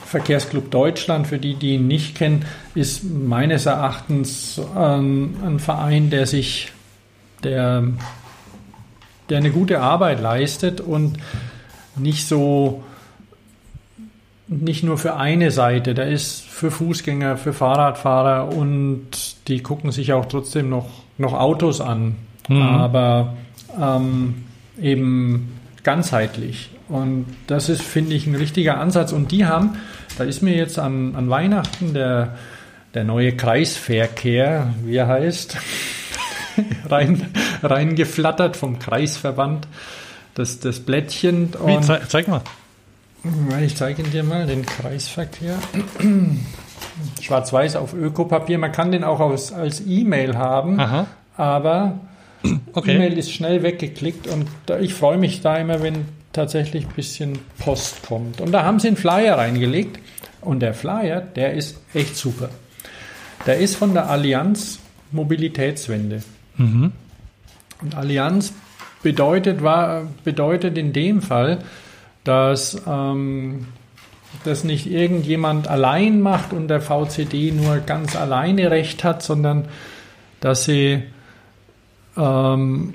Verkehrsclub 0.07 0.71
Deutschland, 0.71 1.27
für 1.27 1.39
die, 1.39 1.55
die 1.55 1.75
ihn 1.75 1.89
nicht 1.89 2.15
kennen, 2.15 2.45
ist 2.75 3.03
meines 3.05 3.67
Erachtens 3.67 4.61
ähm, 4.77 5.35
ein 5.45 5.59
Verein, 5.59 6.11
der 6.11 6.27
sich, 6.27 6.73
der, 7.43 7.83
der 9.29 9.39
eine 9.39 9.51
gute 9.51 9.81
Arbeit 9.81 10.21
leistet 10.21 10.81
und 10.81 11.19
nicht 11.97 12.29
so, 12.29 12.85
nicht 14.47 14.85
nur 14.85 14.97
für 14.97 15.17
eine 15.17 15.51
Seite, 15.51 15.95
der 15.95 16.09
ist 16.09 16.43
für 16.43 16.71
Fußgänger, 16.71 17.37
für 17.37 17.53
Fahrradfahrer 17.53 18.55
und 18.55 19.09
die 19.49 19.61
gucken 19.61 19.91
sich 19.91 20.13
auch 20.13 20.27
trotzdem 20.27 20.69
noch, 20.71 20.89
noch 21.19 21.33
Autos 21.33 21.81
an, 21.81 22.15
Mhm. 22.49 22.63
aber 22.63 23.35
ähm, 23.81 24.45
eben 24.81 25.59
ganzheitlich. 25.83 26.71
Und 26.89 27.27
das 27.47 27.69
ist, 27.69 27.83
finde 27.83 28.15
ich, 28.15 28.27
ein 28.27 28.35
richtiger 28.35 28.79
Ansatz. 28.79 29.13
Und 29.13 29.33
die 29.33 29.47
haben, 29.47 29.77
da 30.19 30.25
ist 30.25 30.43
mir 30.43 30.55
jetzt 30.57 30.79
an, 30.79 31.17
an 31.17 31.29
Weihnachten 31.31 31.95
der, 31.95 32.37
der 32.95 33.05
neue 33.05 33.37
Kreisverkehr, 33.37 34.73
wie 34.85 34.97
er 34.97 35.09
heißt, 35.09 35.57
rein, 36.89 37.27
reingeflattert 37.63 38.57
vom 38.57 38.79
Kreisverband, 38.79 39.67
das, 40.35 40.61
das 40.61 40.81
Blättchen. 40.81 41.53
Wie, 41.65 41.81
zei 41.81 42.01
zeig 42.07 42.29
mal. 42.29 42.43
ich 43.65 43.75
zeige 43.75 44.03
dir 44.05 44.23
mal 44.23 44.47
den 44.47 44.65
Kreisverkehr. 44.65 45.59
Schwarz-Weiß 47.21 47.77
auf 47.77 47.95
Ökopapier. 47.95 48.59
Man 48.59 48.73
kann 48.73 48.93
den 48.93 49.03
auch 49.03 49.21
als, 49.21 49.53
als 49.53 49.83
E-Mail 49.85 50.37
haben, 50.37 50.79
Aha, 50.79 51.07
aber 51.37 51.99
okay. 52.73 52.95
E-Mail 52.95 53.19
ist 53.19 53.33
schnell 53.33 53.63
weggeklickt 53.63 54.27
und 54.29 54.47
ich 54.81 54.95
freue 54.95 55.19
mich 55.19 55.41
da 55.41 55.57
immer, 55.57 55.83
wenn 55.83 56.07
tatsächlich 56.33 56.87
ein 56.87 56.95
bisschen 56.95 57.39
Post 57.59 58.03
kommt. 58.03 58.41
Und 58.41 58.53
da 58.53 58.65
haben 58.65 58.79
sie 58.79 58.89
einen 58.89 58.97
Flyer 58.97 59.39
reingelegt 59.39 59.99
und 60.41 60.61
der 60.61 60.75
Flyer, 60.75 61.21
der 61.21 61.55
ist 61.55 61.81
echt 61.95 62.17
super. 62.17 62.51
Der 63.47 63.59
ist 63.59 63.77
von 63.77 63.95
der 63.95 64.11
Allianz 64.11 64.79
Mobilitätswende. 65.13 66.23
Mhm. 66.57 66.93
Und 67.83 67.95
Allianz 67.95 68.53
bedeutet, 69.03 69.63
war, 69.63 70.09
bedeutet 70.25 70.77
in 70.79 70.93
dem 70.93 71.23
Fall, 71.23 71.59
dass 72.25 72.83
ähm, 72.87 73.67
das 74.45 74.65
nicht 74.65 74.91
irgendjemand 74.91 75.69
allein 75.69 76.21
macht 76.21 76.53
und 76.53 76.69
der 76.69 76.81
VCD 76.81 77.53
nur 77.53 77.79
ganz 77.79 78.17
alleine 78.17 78.71
Recht 78.71 79.05
hat, 79.05 79.23
sondern 79.23 79.69
dass 80.41 80.65
sie 80.65 81.03
ähm, 82.17 82.95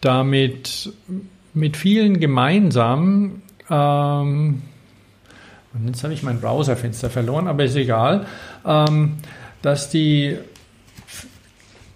damit 0.00 0.92
mit 1.54 1.76
vielen 1.76 2.20
gemeinsam, 2.20 3.42
ähm, 3.70 4.62
und 5.74 5.86
jetzt 5.86 6.04
habe 6.04 6.12
ich 6.12 6.22
mein 6.22 6.40
Browserfenster 6.40 7.08
verloren, 7.08 7.48
aber 7.48 7.64
ist 7.64 7.76
egal, 7.76 8.26
ähm, 8.66 9.14
dass 9.62 9.88
die 9.88 10.36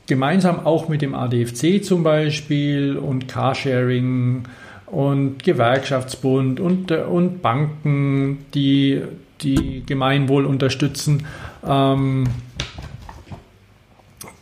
gemeinsam 0.07 0.65
auch 0.65 0.89
mit 0.89 1.03
dem 1.03 1.15
ADFC 1.15 1.85
zum 1.85 2.03
Beispiel 2.03 2.97
und 2.97 3.29
Carsharing 3.29 4.45
und 4.87 5.43
Gewerkschaftsbund 5.43 6.61
und, 6.61 6.93
und 6.93 7.43
Banken, 7.43 8.47
die, 8.55 9.03
die 9.41 9.83
Gemeinwohl 9.85 10.47
unterstützen, 10.47 11.27
ähm, 11.67 12.25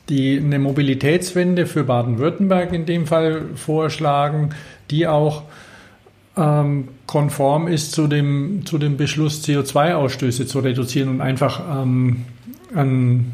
die 0.08 0.38
eine 0.38 0.58
Mobilitätswende 0.58 1.66
für 1.66 1.84
Baden-Württemberg 1.84 2.72
in 2.72 2.86
dem 2.86 3.06
Fall 3.06 3.42
vorschlagen, 3.54 4.50
die 4.90 5.06
auch 5.06 5.44
ähm, 6.36 6.88
konform 7.06 7.68
ist 7.68 7.92
zu 7.92 8.06
dem, 8.06 8.66
zu 8.66 8.78
dem 8.78 8.96
Beschluss, 8.96 9.44
CO2-Ausstöße 9.44 10.46
zu 10.46 10.60
reduzieren 10.60 11.08
und 11.08 11.20
einfach 11.20 11.82
ähm, 11.82 12.24
ein, 12.74 13.32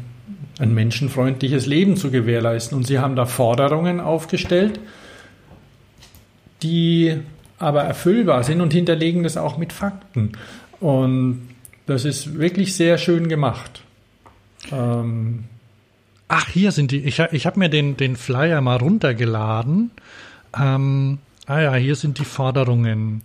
ein 0.59 0.73
menschenfreundliches 0.73 1.65
Leben 1.65 1.97
zu 1.97 2.11
gewährleisten. 2.11 2.77
Und 2.77 2.85
sie 2.85 2.99
haben 2.99 3.15
da 3.15 3.25
Forderungen 3.25 3.99
aufgestellt, 3.99 4.79
die 6.61 7.17
aber 7.57 7.83
erfüllbar 7.83 8.43
sind 8.43 8.61
und 8.61 8.73
hinterlegen 8.73 9.23
das 9.23 9.37
auch 9.37 9.57
mit 9.57 9.73
Fakten. 9.73 10.33
Und 10.79 11.49
das 11.85 12.05
ist 12.05 12.37
wirklich 12.37 12.75
sehr 12.75 12.97
schön 12.97 13.27
gemacht. 13.27 13.81
Ähm, 14.71 15.45
Ach, 16.33 16.47
hier 16.47 16.71
sind 16.71 16.91
die. 16.91 16.99
Ich, 17.03 17.19
ich 17.19 17.45
habe 17.45 17.59
mir 17.59 17.67
den, 17.67 17.97
den 17.97 18.15
Flyer 18.15 18.61
mal 18.61 18.77
runtergeladen. 18.77 19.91
Ähm, 20.57 21.17
ah 21.45 21.59
ja, 21.59 21.75
hier 21.75 21.95
sind 21.95 22.19
die 22.19 22.25
Forderungen. 22.25 23.21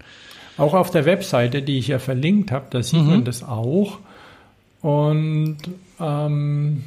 Auch 0.58 0.74
auf 0.74 0.90
der 0.90 1.04
Webseite, 1.04 1.62
die 1.62 1.78
ich 1.78 1.86
ja 1.86 2.00
verlinkt 2.00 2.50
habe, 2.50 2.66
da 2.70 2.82
sieht 2.82 3.02
Mhm. 3.02 3.06
man 3.10 3.24
das 3.24 3.44
auch. 3.44 4.00
Und 4.82 5.58
ähm, 6.00 6.82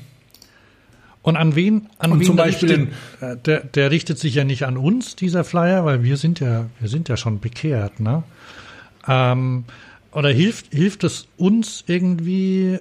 Und 1.22 1.38
an 1.38 1.56
wen? 1.56 1.88
An 2.00 2.12
Und 2.12 2.20
wen 2.20 2.26
zum 2.28 2.36
Beispiel 2.36 2.90
richtet, 3.22 3.48
der, 3.48 3.60
der 3.64 3.91
richtet 3.91 4.20
sich 4.20 4.36
ja 4.36 4.44
nicht 4.44 4.64
an 4.64 4.76
uns, 4.76 5.16
dieser 5.16 5.46
Flyer, 5.46 5.86
weil 5.86 6.04
wir 6.04 6.18
sind 6.18 6.41
ja, 6.41 6.66
wir 6.80 6.90
sind 6.90 7.08
ja 7.08 7.16
schon 7.16 7.40
bekehrt, 7.40 8.00
ne? 8.02 8.24
Ähm, 9.08 9.64
oder 10.12 10.30
hilft, 10.30 10.74
hilft 10.74 11.04
es 11.06 11.28
uns 11.38 11.84
irgendwie 11.88 12.80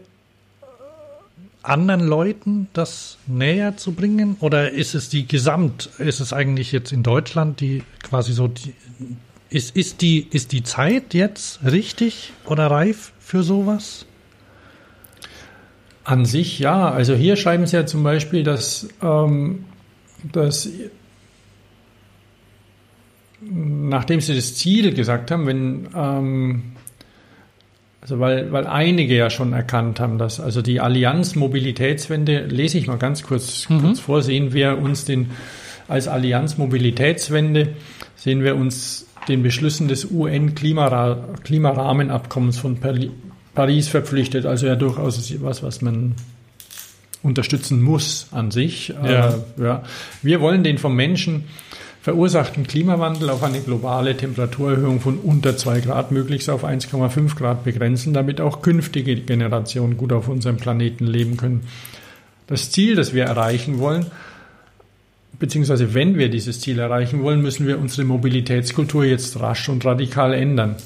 anderen 1.68 2.06
Leuten 2.06 2.68
das 2.72 3.18
näher 3.26 3.76
zu 3.76 3.92
bringen? 3.92 4.36
Oder 4.40 4.70
ist 4.72 4.94
es 4.94 5.08
die 5.08 5.26
Gesamt, 5.26 5.90
ist 5.98 6.20
es 6.20 6.32
eigentlich 6.32 6.72
jetzt 6.72 6.92
in 6.92 7.02
Deutschland 7.02 7.60
die 7.60 7.82
quasi 8.02 8.32
so 8.32 8.48
die, 8.48 8.74
ist, 9.50 9.76
ist 9.76 10.02
die, 10.02 10.26
ist 10.30 10.52
die 10.52 10.62
Zeit 10.62 11.14
jetzt 11.14 11.60
richtig 11.64 12.32
oder 12.44 12.70
reif 12.70 13.12
für 13.18 13.42
sowas? 13.42 14.06
An 16.04 16.24
sich 16.24 16.58
ja. 16.58 16.90
Also 16.90 17.14
hier 17.14 17.36
schreiben 17.36 17.66
sie 17.66 17.76
ja 17.76 17.86
zum 17.86 18.02
Beispiel, 18.02 18.42
dass, 18.42 18.88
ähm, 19.02 19.64
dass 20.32 20.68
nachdem 23.40 24.20
sie 24.20 24.34
das 24.34 24.54
Ziel 24.54 24.94
gesagt 24.94 25.30
haben, 25.30 25.46
wenn 25.46 25.88
ähm, 25.94 26.62
also 28.08 28.20
weil, 28.20 28.50
weil 28.52 28.66
einige 28.66 29.14
ja 29.14 29.28
schon 29.28 29.52
erkannt 29.52 30.00
haben, 30.00 30.16
dass 30.16 30.40
also 30.40 30.62
die 30.62 30.80
Allianz 30.80 31.34
Mobilitätswende, 31.34 32.46
lese 32.46 32.78
ich 32.78 32.86
mal 32.86 32.96
ganz 32.96 33.22
kurz, 33.22 33.66
kurz 33.68 34.00
vor, 34.00 34.22
sehen 34.22 34.54
wir 34.54 34.78
uns 34.78 35.04
den 35.04 35.28
als 35.88 36.08
Allianz 36.08 36.56
Mobilitätswende, 36.56 37.74
sehen 38.16 38.42
wir 38.42 38.56
uns 38.56 39.04
den 39.28 39.42
Beschlüssen 39.42 39.88
des 39.88 40.10
UN-Klimarahmenabkommens 40.10 42.56
von 42.56 42.80
Pari- 42.80 43.10
Paris 43.54 43.88
verpflichtet. 43.88 44.46
Also 44.46 44.66
ja 44.66 44.74
durchaus 44.74 45.30
was, 45.42 45.62
was 45.62 45.82
man 45.82 46.14
unterstützen 47.22 47.82
muss 47.82 48.28
an 48.30 48.50
sich. 48.50 48.94
Ja. 49.04 49.28
Äh, 49.28 49.34
ja. 49.62 49.82
Wir 50.22 50.40
wollen 50.40 50.64
den 50.64 50.78
vom 50.78 50.96
Menschen 50.96 51.44
verursachten 52.08 52.66
Klimawandel 52.66 53.28
auf 53.28 53.42
eine 53.42 53.60
globale 53.60 54.16
Temperaturerhöhung 54.16 54.98
von 54.98 55.18
unter 55.18 55.58
2 55.58 55.80
Grad, 55.80 56.10
möglichst 56.10 56.48
auf 56.48 56.64
1,5 56.64 57.36
Grad 57.36 57.64
begrenzen, 57.64 58.14
damit 58.14 58.40
auch 58.40 58.62
künftige 58.62 59.14
Generationen 59.14 59.98
gut 59.98 60.14
auf 60.14 60.26
unserem 60.28 60.56
Planeten 60.56 61.06
leben 61.06 61.36
können. 61.36 61.64
Das 62.46 62.70
Ziel, 62.70 62.94
das 62.94 63.12
wir 63.12 63.24
erreichen 63.24 63.78
wollen, 63.78 64.06
beziehungsweise 65.38 65.92
wenn 65.92 66.16
wir 66.16 66.30
dieses 66.30 66.62
Ziel 66.62 66.78
erreichen 66.78 67.22
wollen, 67.22 67.42
müssen 67.42 67.66
wir 67.66 67.78
unsere 67.78 68.04
Mobilitätskultur 68.04 69.04
jetzt 69.04 69.38
rasch 69.38 69.68
und 69.68 69.84
radikal 69.84 70.32
ändern. 70.32 70.76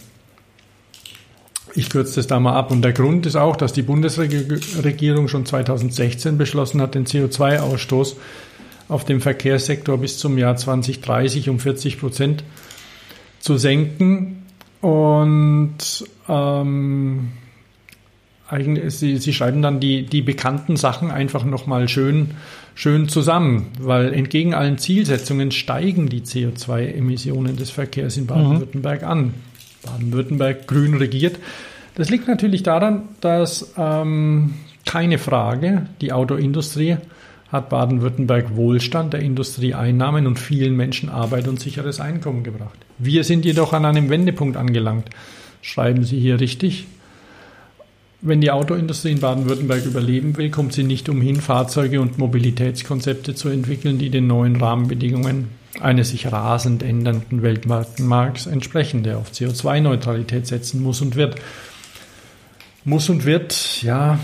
Ich 1.76 1.88
kürze 1.88 2.16
das 2.16 2.26
da 2.26 2.40
mal 2.40 2.56
ab. 2.56 2.72
Und 2.72 2.82
der 2.82 2.92
Grund 2.92 3.26
ist 3.26 3.36
auch, 3.36 3.54
dass 3.54 3.72
die 3.72 3.82
Bundesregierung 3.82 5.28
schon 5.28 5.46
2016 5.46 6.36
beschlossen 6.36 6.80
hat, 6.82 6.96
den 6.96 7.06
CO2-Ausstoß 7.06 8.16
auf 8.92 9.04
dem 9.04 9.20
Verkehrssektor 9.20 9.98
bis 9.98 10.18
zum 10.18 10.38
Jahr 10.38 10.56
2030 10.56 11.48
um 11.48 11.58
40 11.58 11.98
Prozent 11.98 12.44
zu 13.40 13.56
senken. 13.56 14.42
Und 14.80 15.78
ähm, 16.28 17.28
eigentlich, 18.48 18.94
sie, 18.94 19.16
sie 19.16 19.32
schreiben 19.32 19.62
dann 19.62 19.80
die, 19.80 20.04
die 20.04 20.20
bekannten 20.20 20.76
Sachen 20.76 21.10
einfach 21.10 21.44
nochmal 21.44 21.88
schön, 21.88 22.32
schön 22.74 23.08
zusammen, 23.08 23.68
weil 23.80 24.12
entgegen 24.12 24.52
allen 24.52 24.76
Zielsetzungen 24.76 25.52
steigen 25.52 26.08
die 26.08 26.20
CO2-Emissionen 26.20 27.56
des 27.56 27.70
Verkehrs 27.70 28.16
in 28.18 28.26
Baden-Württemberg 28.26 29.02
mhm. 29.02 29.08
an. 29.08 29.34
Baden-Württemberg 29.84 30.66
grün 30.66 30.94
regiert. 30.94 31.38
Das 31.94 32.10
liegt 32.10 32.28
natürlich 32.28 32.62
daran, 32.62 33.08
dass 33.20 33.72
ähm, 33.78 34.54
keine 34.84 35.18
Frage, 35.18 35.86
die 36.00 36.12
Autoindustrie 36.12 36.98
hat 37.52 37.68
Baden-Württemberg 37.68 38.56
Wohlstand 38.56 39.12
der 39.12 39.20
Industrieeinnahmen 39.20 40.26
und 40.26 40.38
vielen 40.38 40.74
Menschen 40.74 41.10
Arbeit 41.10 41.46
und 41.46 41.60
sicheres 41.60 42.00
Einkommen 42.00 42.42
gebracht. 42.42 42.78
Wir 42.98 43.24
sind 43.24 43.44
jedoch 43.44 43.74
an 43.74 43.84
einem 43.84 44.08
Wendepunkt 44.08 44.56
angelangt. 44.56 45.10
Schreiben 45.60 46.02
Sie 46.02 46.18
hier 46.18 46.40
richtig. 46.40 46.86
Wenn 48.22 48.40
die 48.40 48.50
Autoindustrie 48.50 49.10
in 49.10 49.20
Baden-Württemberg 49.20 49.84
überleben 49.84 50.36
will, 50.36 50.48
kommt 50.48 50.72
sie 50.72 50.84
nicht 50.84 51.08
umhin, 51.08 51.40
Fahrzeuge 51.40 52.00
und 52.00 52.18
Mobilitätskonzepte 52.18 53.34
zu 53.34 53.48
entwickeln, 53.48 53.98
die 53.98 54.10
den 54.10 54.28
neuen 54.28 54.56
Rahmenbedingungen 54.56 55.48
eines 55.80 56.10
sich 56.10 56.30
rasend 56.30 56.82
ändernden 56.82 57.42
Weltmarktmarkts 57.42 58.46
entsprechen, 58.46 59.02
der 59.02 59.18
auf 59.18 59.32
CO2-Neutralität 59.32 60.46
setzen 60.46 60.82
muss 60.82 61.02
und 61.02 61.16
wird. 61.16 61.34
Muss 62.84 63.08
und 63.08 63.24
wird, 63.24 63.82
ja, 63.82 64.20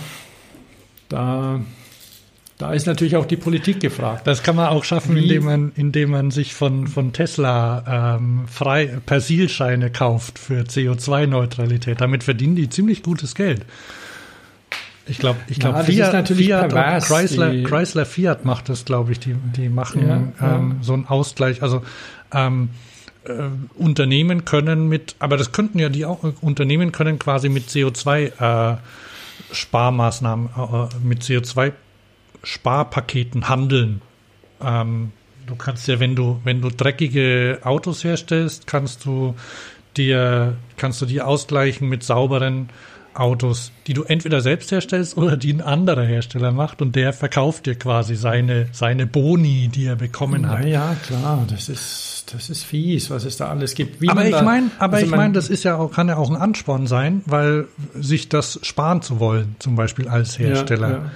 da 1.08 1.60
da 2.58 2.72
ist 2.72 2.88
natürlich 2.88 3.14
auch 3.14 3.24
die 3.24 3.36
Politik 3.36 3.78
gefragt. 3.78 4.26
Das 4.26 4.42
kann 4.42 4.56
man 4.56 4.68
auch 4.68 4.82
schaffen, 4.82 5.14
Wie? 5.14 5.22
indem 5.22 5.44
man, 5.44 5.72
indem 5.76 6.10
man 6.10 6.32
sich 6.32 6.54
von, 6.54 6.88
von 6.88 7.12
Tesla 7.12 8.16
ähm, 8.18 8.48
frei 8.48 8.98
Persilscheine 9.06 9.90
kauft 9.90 10.40
für 10.40 10.62
CO2-Neutralität. 10.62 12.00
Damit 12.00 12.24
verdienen 12.24 12.56
die 12.56 12.68
ziemlich 12.68 13.04
gutes 13.04 13.36
Geld. 13.36 13.64
Ich 15.06 15.18
glaube, 15.18 15.38
ich 15.46 15.60
glaube, 15.60 15.78
ja, 15.78 15.84
Fiat, 15.84 16.28
Fiat 16.28 16.68
pervers, 16.68 17.06
Chrysler, 17.06 17.62
Chrysler 17.62 18.04
Fiat 18.04 18.44
macht 18.44 18.68
das, 18.68 18.84
glaube 18.84 19.12
ich. 19.12 19.20
Die, 19.20 19.34
die 19.56 19.68
machen 19.68 20.06
ja, 20.06 20.22
ja. 20.40 20.56
Ähm, 20.56 20.78
so 20.82 20.94
einen 20.94 21.06
Ausgleich. 21.06 21.62
Also 21.62 21.82
ähm, 22.32 22.70
äh, 23.24 23.32
Unternehmen 23.76 24.44
können 24.44 24.88
mit, 24.88 25.14
aber 25.20 25.36
das 25.36 25.52
könnten 25.52 25.78
ja 25.78 25.88
die 25.88 26.04
auch, 26.04 26.24
Unternehmen 26.40 26.90
können 26.90 27.20
quasi 27.20 27.48
mit 27.48 27.68
CO2 27.68 28.74
äh, 28.74 28.76
Sparmaßnahmen, 29.52 30.48
äh, 30.56 31.06
mit 31.06 31.22
CO2 31.22 31.72
Sparpaketen 32.42 33.48
handeln. 33.48 34.02
Ähm, 34.60 35.12
du 35.46 35.56
kannst 35.56 35.88
ja, 35.88 36.00
wenn 36.00 36.14
du, 36.14 36.40
wenn 36.44 36.60
du 36.60 36.68
dreckige 36.70 37.60
Autos 37.62 38.04
herstellst, 38.04 38.66
kannst 38.66 39.04
du 39.04 39.34
dir, 39.96 40.56
kannst 40.76 41.00
du 41.02 41.06
die 41.06 41.20
ausgleichen 41.20 41.88
mit 41.88 42.02
sauberen 42.02 42.68
Autos, 43.18 43.72
die 43.86 43.94
du 43.94 44.04
entweder 44.04 44.40
selbst 44.40 44.70
herstellst 44.70 45.16
oder 45.16 45.36
die 45.36 45.52
ein 45.52 45.60
anderer 45.60 46.04
Hersteller 46.04 46.52
macht 46.52 46.80
und 46.80 46.94
der 46.94 47.12
verkauft 47.12 47.66
dir 47.66 47.74
quasi 47.74 48.14
seine, 48.14 48.68
seine 48.70 49.06
Boni, 49.06 49.68
die 49.68 49.86
er 49.86 49.96
bekommen 49.96 50.48
hat. 50.48 50.64
Ja, 50.64 50.94
klar, 51.04 51.44
das 51.50 51.68
ist, 51.68 52.26
das 52.32 52.48
ist 52.48 52.62
fies, 52.62 53.10
was 53.10 53.24
es 53.24 53.36
da 53.36 53.48
alles 53.48 53.74
gibt. 53.74 54.00
Wie 54.00 54.08
aber 54.08 54.24
ich 54.24 54.40
meine, 54.40 54.70
aber 54.78 54.96
also 54.96 55.06
ich 55.06 55.10
meine, 55.10 55.32
das 55.32 55.48
ist 55.48 55.64
ja 55.64 55.76
auch, 55.76 55.90
kann 55.90 56.08
ja 56.08 56.16
auch 56.16 56.30
ein 56.30 56.36
Ansporn 56.36 56.86
sein, 56.86 57.22
weil 57.26 57.66
sich 57.94 58.28
das 58.28 58.60
sparen 58.62 59.02
zu 59.02 59.18
wollen, 59.18 59.56
zum 59.58 59.74
Beispiel 59.74 60.06
als 60.06 60.38
Hersteller. 60.38 60.88
Ja, 60.88 60.96
ja. 60.96 61.10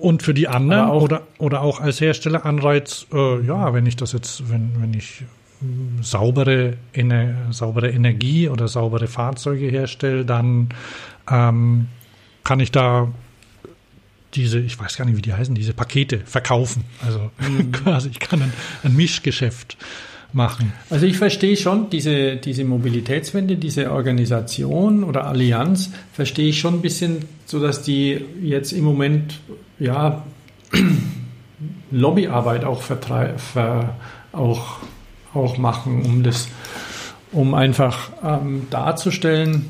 Und 0.00 0.22
für 0.22 0.34
die 0.34 0.48
anderen 0.48 0.88
auch, 0.88 1.02
oder, 1.02 1.22
oder 1.38 1.60
auch 1.60 1.80
als 1.80 2.00
Hersteller 2.00 2.46
Anreiz, 2.46 3.06
äh, 3.12 3.44
ja, 3.44 3.74
wenn 3.74 3.84
ich 3.86 3.96
das 3.96 4.12
jetzt, 4.12 4.50
wenn, 4.50 4.80
wenn 4.80 4.94
ich 4.94 5.22
äh, 5.22 6.02
saubere, 6.02 6.78
ener, 6.92 7.52
saubere 7.52 7.90
Energie 7.90 8.48
oder 8.48 8.66
saubere 8.66 9.06
Fahrzeuge 9.08 9.68
herstelle, 9.68 10.24
dann 10.24 10.70
ähm, 11.30 11.88
kann 12.44 12.60
ich 12.60 12.72
da 12.72 13.08
diese, 14.34 14.60
ich 14.60 14.78
weiß 14.78 14.96
gar 14.96 15.04
nicht, 15.04 15.16
wie 15.16 15.22
die 15.22 15.34
heißen, 15.34 15.54
diese 15.54 15.74
Pakete 15.74 16.20
verkaufen. 16.20 16.84
Also 17.04 17.30
mhm. 17.38 17.72
quasi, 17.72 18.08
ich 18.08 18.20
kann 18.20 18.40
ein, 18.42 18.52
ein 18.82 18.96
Mischgeschäft 18.96 19.76
machen. 20.32 20.72
Also 20.90 21.06
ich 21.06 21.18
verstehe 21.18 21.56
schon 21.56 21.90
diese, 21.90 22.36
diese 22.36 22.64
Mobilitätswende, 22.64 23.56
diese 23.56 23.90
Organisation 23.90 25.04
oder 25.04 25.26
Allianz, 25.26 25.90
verstehe 26.12 26.48
ich 26.48 26.60
schon 26.60 26.74
ein 26.74 26.82
bisschen, 26.82 27.24
so 27.46 27.60
dass 27.60 27.82
die 27.82 28.24
jetzt 28.42 28.72
im 28.72 28.84
Moment 28.84 29.40
ja 29.78 30.24
Lobbyarbeit 31.90 32.64
auch, 32.64 32.82
auch, 34.32 34.78
auch 35.34 35.58
machen, 35.58 36.02
um 36.04 36.22
das, 36.22 36.48
um 37.32 37.54
einfach 37.54 38.10
ähm, 38.22 38.66
darzustellen, 38.70 39.66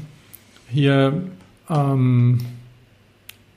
hier, 0.69 1.23
ähm, 1.69 2.39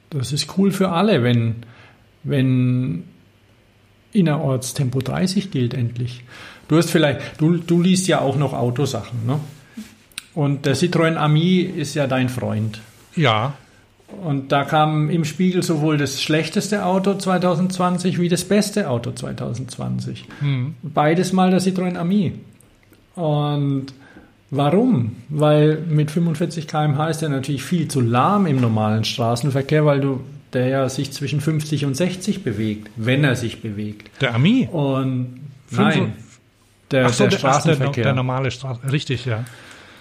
das 0.10 0.32
ist 0.32 0.58
cool 0.58 0.72
für 0.72 0.90
alle, 0.90 1.24
wenn, 1.24 1.58
wenn 2.24 3.04
innerorts 4.14 4.74
Tempo 4.74 5.02
30 5.02 5.52
gilt 5.52 5.74
endlich. 5.74 6.24
Du 6.68 6.78
hast 6.78 6.90
vielleicht, 6.90 7.40
du, 7.40 7.58
du 7.58 7.82
liest 7.82 8.08
ja 8.08 8.22
auch 8.22 8.36
noch 8.36 8.54
Autosachen, 8.54 9.26
ne? 9.26 9.40
Und 10.34 10.66
der 10.66 10.76
Citroën 10.76 11.16
Ami 11.16 11.60
ist 11.60 11.94
ja 11.94 12.08
dein 12.08 12.28
Freund. 12.30 12.82
Ja. 13.16 13.54
Und 14.24 14.52
da 14.52 14.64
kam 14.64 15.10
im 15.10 15.26
Spiegel 15.26 15.64
sowohl 15.64 15.98
das 15.98 16.22
schlechteste 16.22 16.86
Auto 16.86 17.16
2020 17.16 18.20
wie 18.20 18.30
das 18.30 18.44
beste 18.44 18.90
Auto 18.90 19.12
2020. 19.12 20.26
Hm. 20.40 20.76
Beides 20.82 21.34
mal 21.34 21.52
der 21.52 21.62
Citroën 21.62 21.98
Ami. 21.98 22.34
Und 23.16 23.88
warum? 24.50 25.16
Weil 25.30 25.80
mit 25.88 26.12
45 26.12 26.68
km/h 26.68 27.10
ist 27.10 27.24
er 27.24 27.30
natürlich 27.30 27.64
viel 27.64 27.88
zu 27.88 28.02
lahm 28.02 28.46
im 28.46 28.60
normalen 28.60 29.04
Straßenverkehr, 29.04 29.86
weil 29.86 30.02
du 30.02 30.22
der 30.54 30.68
ja 30.68 30.90
sich 30.90 31.12
zwischen 31.12 31.42
50 31.42 31.86
und 31.86 31.96
60 31.96 32.44
bewegt, 32.44 32.90
wenn 32.96 33.24
er 33.24 33.36
sich 33.36 33.62
bewegt. 33.62 34.10
Der 34.22 34.36
Ami? 34.36 34.70
Und 34.72 35.40
nein, 35.72 36.14
der, 36.94 37.10
so, 37.10 37.24
der, 37.24 37.32
der 37.32 37.38
Straßenverkehr. 37.38 37.92
Der, 37.92 38.04
der 38.04 38.14
normale 38.14 38.52
Straßenverkehr, 38.52 38.94
richtig, 38.94 39.26
ja. 39.26 39.44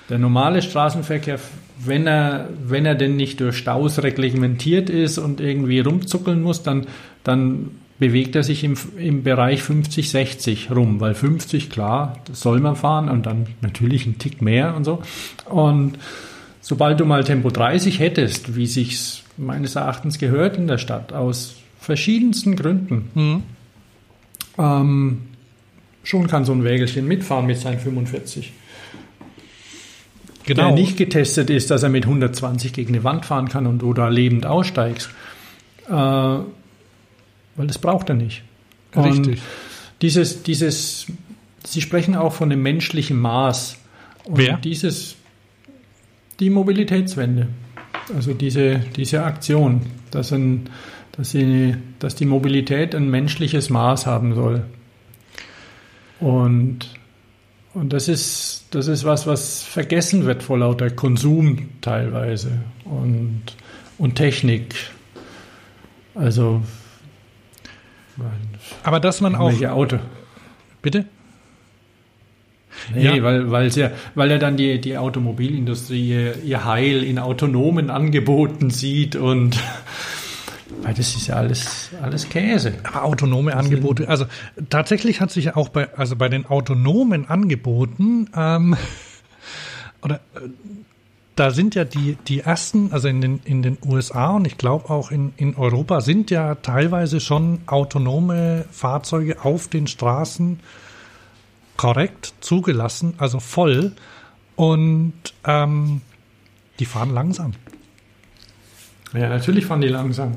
Der 0.08 0.18
normale 0.18 0.62
Straßenverkehr, 0.62 1.38
wenn 1.78 2.06
er, 2.06 2.48
wenn 2.64 2.86
er 2.86 2.94
denn 2.94 3.16
nicht 3.16 3.40
durch 3.40 3.56
Staus 3.56 4.02
reglementiert 4.02 4.90
ist 4.90 5.18
und 5.18 5.40
irgendwie 5.40 5.80
rumzuckeln 5.80 6.42
muss, 6.42 6.62
dann, 6.62 6.86
dann 7.24 7.70
bewegt 7.98 8.34
er 8.36 8.42
sich 8.42 8.64
im, 8.64 8.76
im 8.96 9.22
Bereich 9.22 9.62
50, 9.62 10.10
60 10.10 10.70
rum, 10.70 11.00
weil 11.00 11.14
50, 11.14 11.70
klar, 11.70 12.18
soll 12.32 12.60
man 12.60 12.76
fahren 12.76 13.08
und 13.08 13.26
dann 13.26 13.46
natürlich 13.60 14.06
ein 14.06 14.18
Tick 14.18 14.42
mehr 14.42 14.74
und 14.76 14.84
so. 14.84 15.02
Und 15.46 15.98
sobald 16.60 17.00
du 17.00 17.04
mal 17.04 17.24
Tempo 17.24 17.50
30 17.50 18.00
hättest, 18.00 18.56
wie 18.56 18.66
sich's 18.66 19.22
meines 19.36 19.76
Erachtens 19.76 20.18
gehört 20.18 20.56
in 20.56 20.66
der 20.66 20.78
Stadt, 20.78 21.12
aus 21.12 21.56
verschiedensten 21.78 22.56
Gründen, 22.56 23.10
mhm. 23.14 23.42
ähm, 24.58 25.22
schon 26.02 26.26
kann 26.26 26.44
so 26.44 26.52
ein 26.52 26.64
Wägelchen 26.64 27.06
mitfahren 27.06 27.46
mit 27.46 27.58
seinen 27.58 27.78
45. 27.78 28.52
Genau. 30.44 30.66
Der 30.66 30.72
nicht 30.72 30.96
getestet 30.96 31.50
ist, 31.50 31.70
dass 31.70 31.82
er 31.82 31.88
mit 31.88 32.04
120 32.04 32.72
gegen 32.72 32.94
eine 32.94 33.04
Wand 33.04 33.24
fahren 33.24 33.48
kann 33.48 33.66
und 33.66 33.78
du 33.78 33.94
da 33.94 34.08
lebend 34.08 34.44
aussteigst. 34.44 35.10
Äh, 35.88 35.92
weil 35.92 36.46
das 37.56 37.78
braucht 37.78 38.08
er 38.08 38.16
nicht. 38.16 38.42
Und 38.94 39.04
Richtig. 39.04 39.42
Dieses, 40.00 40.42
dieses, 40.42 41.06
Sie 41.64 41.80
sprechen 41.80 42.16
auch 42.16 42.32
von 42.32 42.50
dem 42.50 42.62
menschlichen 42.62 43.20
Maß. 43.20 43.78
Und 44.24 44.38
Wer? 44.38 44.56
Dieses, 44.56 45.16
die 46.40 46.50
Mobilitätswende. 46.50 47.48
Also 48.14 48.34
diese, 48.34 48.80
diese 48.96 49.22
Aktion, 49.22 49.82
dass, 50.10 50.32
ein, 50.32 50.68
dass, 51.12 51.30
sie, 51.30 51.76
dass 52.00 52.16
die 52.16 52.26
Mobilität 52.26 52.94
ein 52.94 53.08
menschliches 53.10 53.70
Maß 53.70 54.06
haben 54.06 54.34
soll. 54.34 54.64
Und, 56.22 56.88
und 57.74 57.92
das, 57.92 58.06
ist, 58.06 58.66
das 58.70 58.86
ist 58.86 59.04
was, 59.04 59.26
was 59.26 59.64
vergessen 59.64 60.24
wird 60.24 60.44
vor 60.44 60.56
lauter 60.56 60.88
Konsum 60.88 61.70
teilweise 61.80 62.60
und, 62.84 63.42
und 63.98 64.14
Technik. 64.14 64.72
Also. 66.14 66.62
Aber 68.84 69.00
dass 69.00 69.20
man 69.20 69.34
auch. 69.34 69.50
Welche 69.50 69.72
Auto? 69.72 69.98
Bitte? 70.80 71.06
Nee, 72.94 73.16
ja. 73.16 73.22
weil, 73.22 73.50
weil, 73.50 73.68
ja, 73.70 73.90
weil 74.14 74.30
er 74.30 74.38
dann 74.38 74.56
die, 74.56 74.80
die 74.80 74.96
Automobilindustrie 74.96 76.08
ihr, 76.08 76.42
ihr 76.44 76.64
Heil 76.64 77.02
in 77.02 77.18
autonomen 77.18 77.90
Angeboten 77.90 78.70
sieht 78.70 79.16
und 79.16 79.58
Weil 80.82 80.94
das 80.94 81.14
ist 81.14 81.28
ja 81.28 81.36
alles, 81.36 81.90
alles 82.02 82.28
Käse. 82.28 82.74
Aber 82.82 83.04
autonome 83.04 83.56
Angebote, 83.56 84.08
also 84.08 84.26
tatsächlich 84.68 85.20
hat 85.20 85.30
sich 85.30 85.46
ja 85.46 85.56
auch 85.56 85.68
bei, 85.68 85.92
also 85.96 86.16
bei 86.16 86.28
den 86.28 86.46
autonomen 86.46 87.28
Angeboten, 87.28 88.28
ähm, 88.36 88.76
oder 90.02 90.16
äh, 90.34 90.48
da 91.36 91.50
sind 91.50 91.74
ja 91.74 91.84
die, 91.84 92.18
die 92.28 92.40
ersten, 92.40 92.92
also 92.92 93.08
in 93.08 93.20
den, 93.20 93.40
in 93.44 93.62
den 93.62 93.78
USA 93.86 94.30
und 94.30 94.46
ich 94.46 94.58
glaube 94.58 94.90
auch 94.90 95.10
in, 95.10 95.32
in 95.36 95.56
Europa 95.56 96.00
sind 96.02 96.30
ja 96.30 96.56
teilweise 96.56 97.20
schon 97.20 97.60
autonome 97.66 98.66
Fahrzeuge 98.70 99.42
auf 99.42 99.68
den 99.68 99.86
Straßen 99.86 100.60
korrekt 101.76 102.34
zugelassen, 102.40 103.14
also 103.18 103.40
voll. 103.40 103.92
Und 104.56 105.14
ähm, 105.44 106.02
die 106.78 106.84
fahren 106.84 107.10
langsam. 107.10 107.52
Ja, 109.14 109.28
natürlich 109.28 109.66
fahren 109.66 109.80
die 109.80 109.88
langsam. 109.88 110.36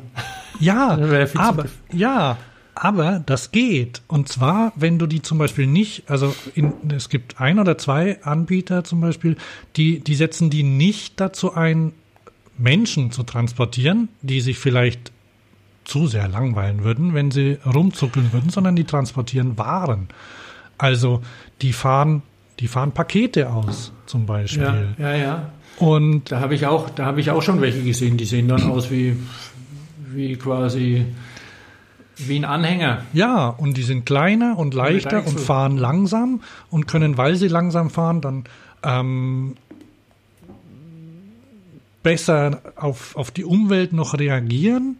Ja, 0.59 0.97
aber, 1.35 1.65
ja, 1.91 2.37
aber 2.75 3.21
das 3.25 3.51
geht. 3.51 4.01
Und 4.07 4.27
zwar, 4.27 4.73
wenn 4.75 4.99
du 4.99 5.07
die 5.07 5.21
zum 5.21 5.37
Beispiel 5.37 5.67
nicht, 5.67 6.09
also 6.09 6.35
in, 6.53 6.73
es 6.95 7.09
gibt 7.09 7.39
ein 7.39 7.59
oder 7.59 7.77
zwei 7.77 8.21
Anbieter 8.23 8.83
zum 8.83 9.01
Beispiel, 9.01 9.37
die, 9.77 9.99
die 9.99 10.15
setzen 10.15 10.49
die 10.49 10.63
nicht 10.63 11.19
dazu 11.19 11.53
ein, 11.53 11.93
Menschen 12.57 13.11
zu 13.11 13.23
transportieren, 13.23 14.09
die 14.21 14.41
sich 14.41 14.57
vielleicht 14.57 15.11
zu 15.83 16.07
sehr 16.07 16.27
langweilen 16.27 16.83
würden, 16.83 17.13
wenn 17.13 17.31
sie 17.31 17.57
rumzuckeln 17.65 18.33
würden, 18.33 18.49
sondern 18.49 18.75
die 18.75 18.85
transportieren 18.85 19.57
Waren. 19.57 20.07
Also 20.77 21.21
die 21.61 21.73
fahren, 21.73 22.23
die 22.59 22.67
fahren 22.67 22.91
Pakete 22.91 23.49
aus, 23.49 23.93
zum 24.05 24.25
Beispiel. 24.25 24.95
Ja, 24.97 25.11
ja, 25.11 25.15
ja. 25.15 25.49
Und 25.77 26.31
da 26.31 26.39
habe 26.39 26.55
ich 26.55 26.65
auch, 26.65 26.89
da 26.89 27.05
habe 27.05 27.19
ich 27.19 27.31
auch 27.31 27.41
schon 27.41 27.61
welche 27.61 27.83
gesehen, 27.83 28.17
die 28.17 28.25
sehen 28.25 28.47
dann 28.47 28.63
aus 28.71 28.91
wie, 28.91 29.15
wie 30.13 30.35
quasi 30.35 31.05
wie 32.17 32.37
ein 32.37 32.45
Anhänger. 32.45 33.03
Ja, 33.13 33.47
und 33.49 33.75
die 33.75 33.83
sind 33.83 34.05
kleiner 34.05 34.57
und 34.57 34.73
leichter 34.73 35.25
und 35.25 35.39
fahren 35.39 35.77
langsam 35.77 36.41
und 36.69 36.87
können, 36.87 37.17
weil 37.17 37.35
sie 37.35 37.49
langsam 37.49 37.89
fahren, 37.89 38.21
dann 38.21 38.45
ähm, 38.83 39.55
besser 42.03 42.61
auf, 42.75 43.15
auf 43.15 43.31
die 43.31 43.43
Umwelt 43.43 43.91
noch 43.91 44.17
reagieren. 44.17 44.99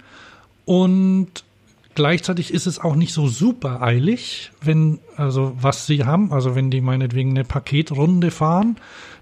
Und 0.66 1.46
gleichzeitig 1.94 2.54
ist 2.54 2.68
es 2.68 2.80
auch 2.80 2.96
nicht 2.96 3.14
so 3.14 3.28
super 3.28 3.82
eilig, 3.82 4.52
wenn, 4.62 5.00
also 5.16 5.54
was 5.60 5.86
sie 5.86 6.04
haben, 6.04 6.34
also 6.34 6.56
wenn 6.56 6.72
die 6.72 6.82
meinetwegen 6.82 7.30
eine 7.30 7.46
Paketrunde 7.46 8.32
fahren, 8.32 8.78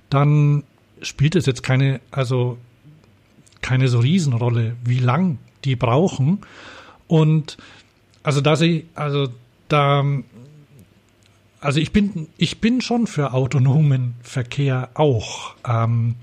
dann 0.10 0.64
spielt 1.04 1.36
es 1.36 1.46
jetzt 1.46 1.64
keine, 1.64 2.02
also 2.12 2.58
keine 3.62 3.88
so 3.88 4.00
Riesenrolle, 4.00 4.76
wie 4.84 5.00
lang 5.00 5.38
die 5.66 5.76
brauchen. 5.76 6.40
Und 7.08 7.58
also 8.24 8.42
da 8.42 8.56
sie, 8.56 8.88
also 8.96 9.28
da, 9.68 10.06
also 11.60 11.80
ich 11.80 11.92
bin, 11.92 12.28
ich 12.38 12.60
bin 12.60 12.82
schon 12.82 13.08
für 13.08 13.34
autonomen 13.34 14.16
Verkehr 14.22 14.90
auch. 14.94 15.56
Ähm, 15.68 16.16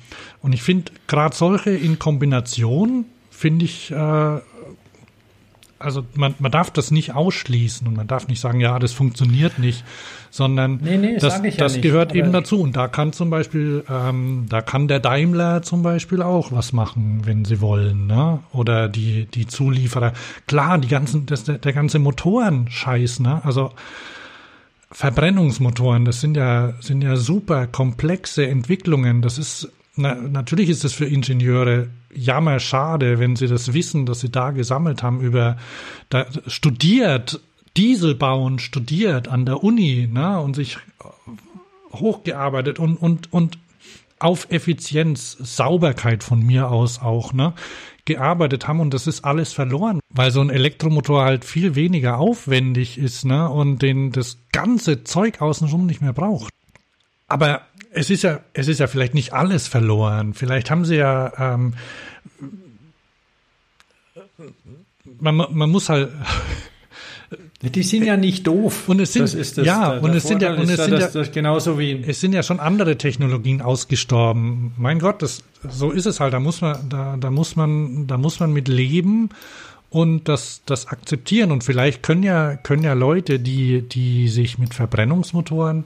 und 0.42 0.52
ich 0.52 0.62
finde 0.62 0.92
gerade 1.06 1.34
solche 1.36 1.70
in 1.70 1.98
Kombination 1.98 3.06
finde 3.30 3.64
ich 3.64 3.90
äh, 3.90 4.40
also 5.80 6.04
man, 6.14 6.34
man 6.38 6.52
darf 6.52 6.70
das 6.70 6.90
nicht 6.90 7.14
ausschließen 7.14 7.86
und 7.88 7.96
man 7.96 8.06
darf 8.06 8.28
nicht 8.28 8.38
sagen, 8.38 8.60
ja, 8.60 8.78
das 8.78 8.92
funktioniert 8.92 9.58
nicht, 9.58 9.82
sondern 10.30 10.78
nee, 10.82 10.98
nee, 10.98 11.16
das, 11.18 11.42
das, 11.42 11.56
das 11.56 11.76
ja 11.76 11.82
gehört 11.82 12.14
eben 12.14 12.32
dazu. 12.32 12.60
Und 12.60 12.76
da 12.76 12.86
kann 12.86 13.12
zum 13.14 13.30
Beispiel, 13.30 13.82
ähm, 13.88 14.46
da 14.48 14.60
kann 14.60 14.88
der 14.88 15.00
Daimler 15.00 15.62
zum 15.62 15.82
Beispiel 15.82 16.22
auch 16.22 16.52
was 16.52 16.72
machen, 16.74 17.22
wenn 17.24 17.46
sie 17.46 17.62
wollen, 17.62 18.06
ne? 18.06 18.40
Oder 18.52 18.88
die, 18.88 19.24
die 19.24 19.46
Zulieferer. 19.46 20.12
Klar, 20.46 20.78
die 20.78 20.88
ganzen, 20.88 21.24
das, 21.24 21.44
der, 21.44 21.56
der 21.58 21.72
ganze 21.72 21.98
Motoren-Scheiß, 21.98 23.20
ne? 23.20 23.40
Also 23.44 23.72
Verbrennungsmotoren, 24.92 26.04
das 26.04 26.20
sind 26.20 26.36
ja, 26.36 26.74
sind 26.80 27.02
ja 27.02 27.16
super 27.16 27.66
komplexe 27.66 28.46
Entwicklungen. 28.46 29.22
Das 29.22 29.38
ist, 29.38 29.72
na, 30.00 30.14
natürlich 30.14 30.68
ist 30.68 30.84
es 30.84 30.92
für 30.92 31.06
Ingenieure 31.06 31.88
jammer 32.14 32.58
schade, 32.58 33.18
wenn 33.18 33.36
sie 33.36 33.46
das 33.46 33.72
Wissen, 33.72 34.06
das 34.06 34.20
sie 34.20 34.30
da 34.30 34.50
gesammelt 34.50 35.02
haben, 35.02 35.20
über 35.20 35.56
da 36.08 36.26
studiert, 36.46 37.40
Diesel 37.76 38.14
bauen, 38.14 38.58
studiert 38.58 39.28
an 39.28 39.46
der 39.46 39.62
Uni, 39.62 40.08
ne, 40.12 40.40
und 40.40 40.56
sich 40.56 40.78
hochgearbeitet 41.92 42.78
und, 42.78 42.96
und, 42.96 43.32
und 43.32 43.58
auf 44.18 44.50
Effizienz, 44.50 45.36
Sauberkeit 45.40 46.24
von 46.24 46.44
mir 46.44 46.70
aus 46.70 47.00
auch, 47.00 47.32
ne, 47.32 47.54
gearbeitet 48.04 48.66
haben 48.66 48.80
und 48.80 48.92
das 48.92 49.06
ist 49.06 49.24
alles 49.24 49.52
verloren, 49.52 50.00
weil 50.10 50.30
so 50.30 50.40
ein 50.40 50.50
Elektromotor 50.50 51.22
halt 51.22 51.44
viel 51.44 51.74
weniger 51.74 52.18
aufwendig 52.18 52.98
ist, 52.98 53.24
ne, 53.24 53.48
und 53.48 53.82
den 53.82 54.10
das 54.10 54.38
ganze 54.52 55.04
Zeug 55.04 55.40
außenrum 55.40 55.86
nicht 55.86 56.00
mehr 56.00 56.12
braucht. 56.12 56.49
Aber 57.30 57.62
es 57.92 58.10
ist 58.10 58.22
ja, 58.22 58.40
es 58.52 58.68
ist 58.68 58.80
ja 58.80 58.88
vielleicht 58.88 59.14
nicht 59.14 59.32
alles 59.32 59.68
verloren. 59.68 60.34
Vielleicht 60.34 60.70
haben 60.70 60.84
sie 60.84 60.96
ja, 60.96 61.54
ähm, 61.54 61.74
man, 65.20 65.36
man 65.36 65.70
muss 65.70 65.88
halt. 65.88 66.10
Die 67.62 67.84
sind 67.84 68.04
ja 68.04 68.16
nicht 68.16 68.48
doof. 68.48 68.88
Und 68.88 69.00
es 69.00 69.12
sind, 69.12 69.22
das 69.22 69.34
ist 69.34 69.58
das, 69.58 69.66
ja, 69.66 69.92
der, 69.92 70.02
und 70.02 70.14
es 70.14 70.24
sind 70.24 70.42
ja, 70.42 70.54
und 70.54 70.68
es 70.68 70.82
sind 70.82 70.98
ja, 70.98 71.06
das 71.06 71.30
genauso 71.30 71.78
wie, 71.78 72.02
es 72.04 72.20
sind 72.20 72.32
ja 72.32 72.42
schon 72.42 72.58
andere 72.58 72.96
Technologien 72.96 73.60
ausgestorben. 73.60 74.72
Mein 74.76 74.98
Gott, 74.98 75.22
das, 75.22 75.44
so 75.68 75.92
ist 75.92 76.06
es 76.06 76.18
halt. 76.18 76.32
Da 76.32 76.40
muss 76.40 76.60
man, 76.62 76.88
da, 76.88 77.16
da 77.16 77.30
muss 77.30 77.54
man, 77.54 78.08
da 78.08 78.18
muss 78.18 78.40
man 78.40 78.52
mit 78.52 78.66
leben 78.66 79.28
und 79.90 80.24
das, 80.24 80.62
das 80.66 80.88
akzeptieren. 80.88 81.52
Und 81.52 81.62
vielleicht 81.62 82.02
können 82.02 82.24
ja, 82.24 82.56
können 82.56 82.82
ja 82.82 82.94
Leute, 82.94 83.38
die, 83.38 83.82
die 83.82 84.26
sich 84.26 84.58
mit 84.58 84.74
Verbrennungsmotoren 84.74 85.84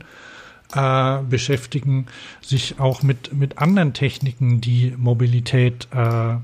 äh, 0.74 1.19
beschäftigen, 1.23 2.07
sich 2.41 2.81
auch 2.81 3.03
mit, 3.03 3.32
mit 3.32 3.59
anderen 3.59 3.93
Techniken, 3.93 4.61
die 4.61 4.95
Mobilität 4.97 5.89
äh, 5.93 6.36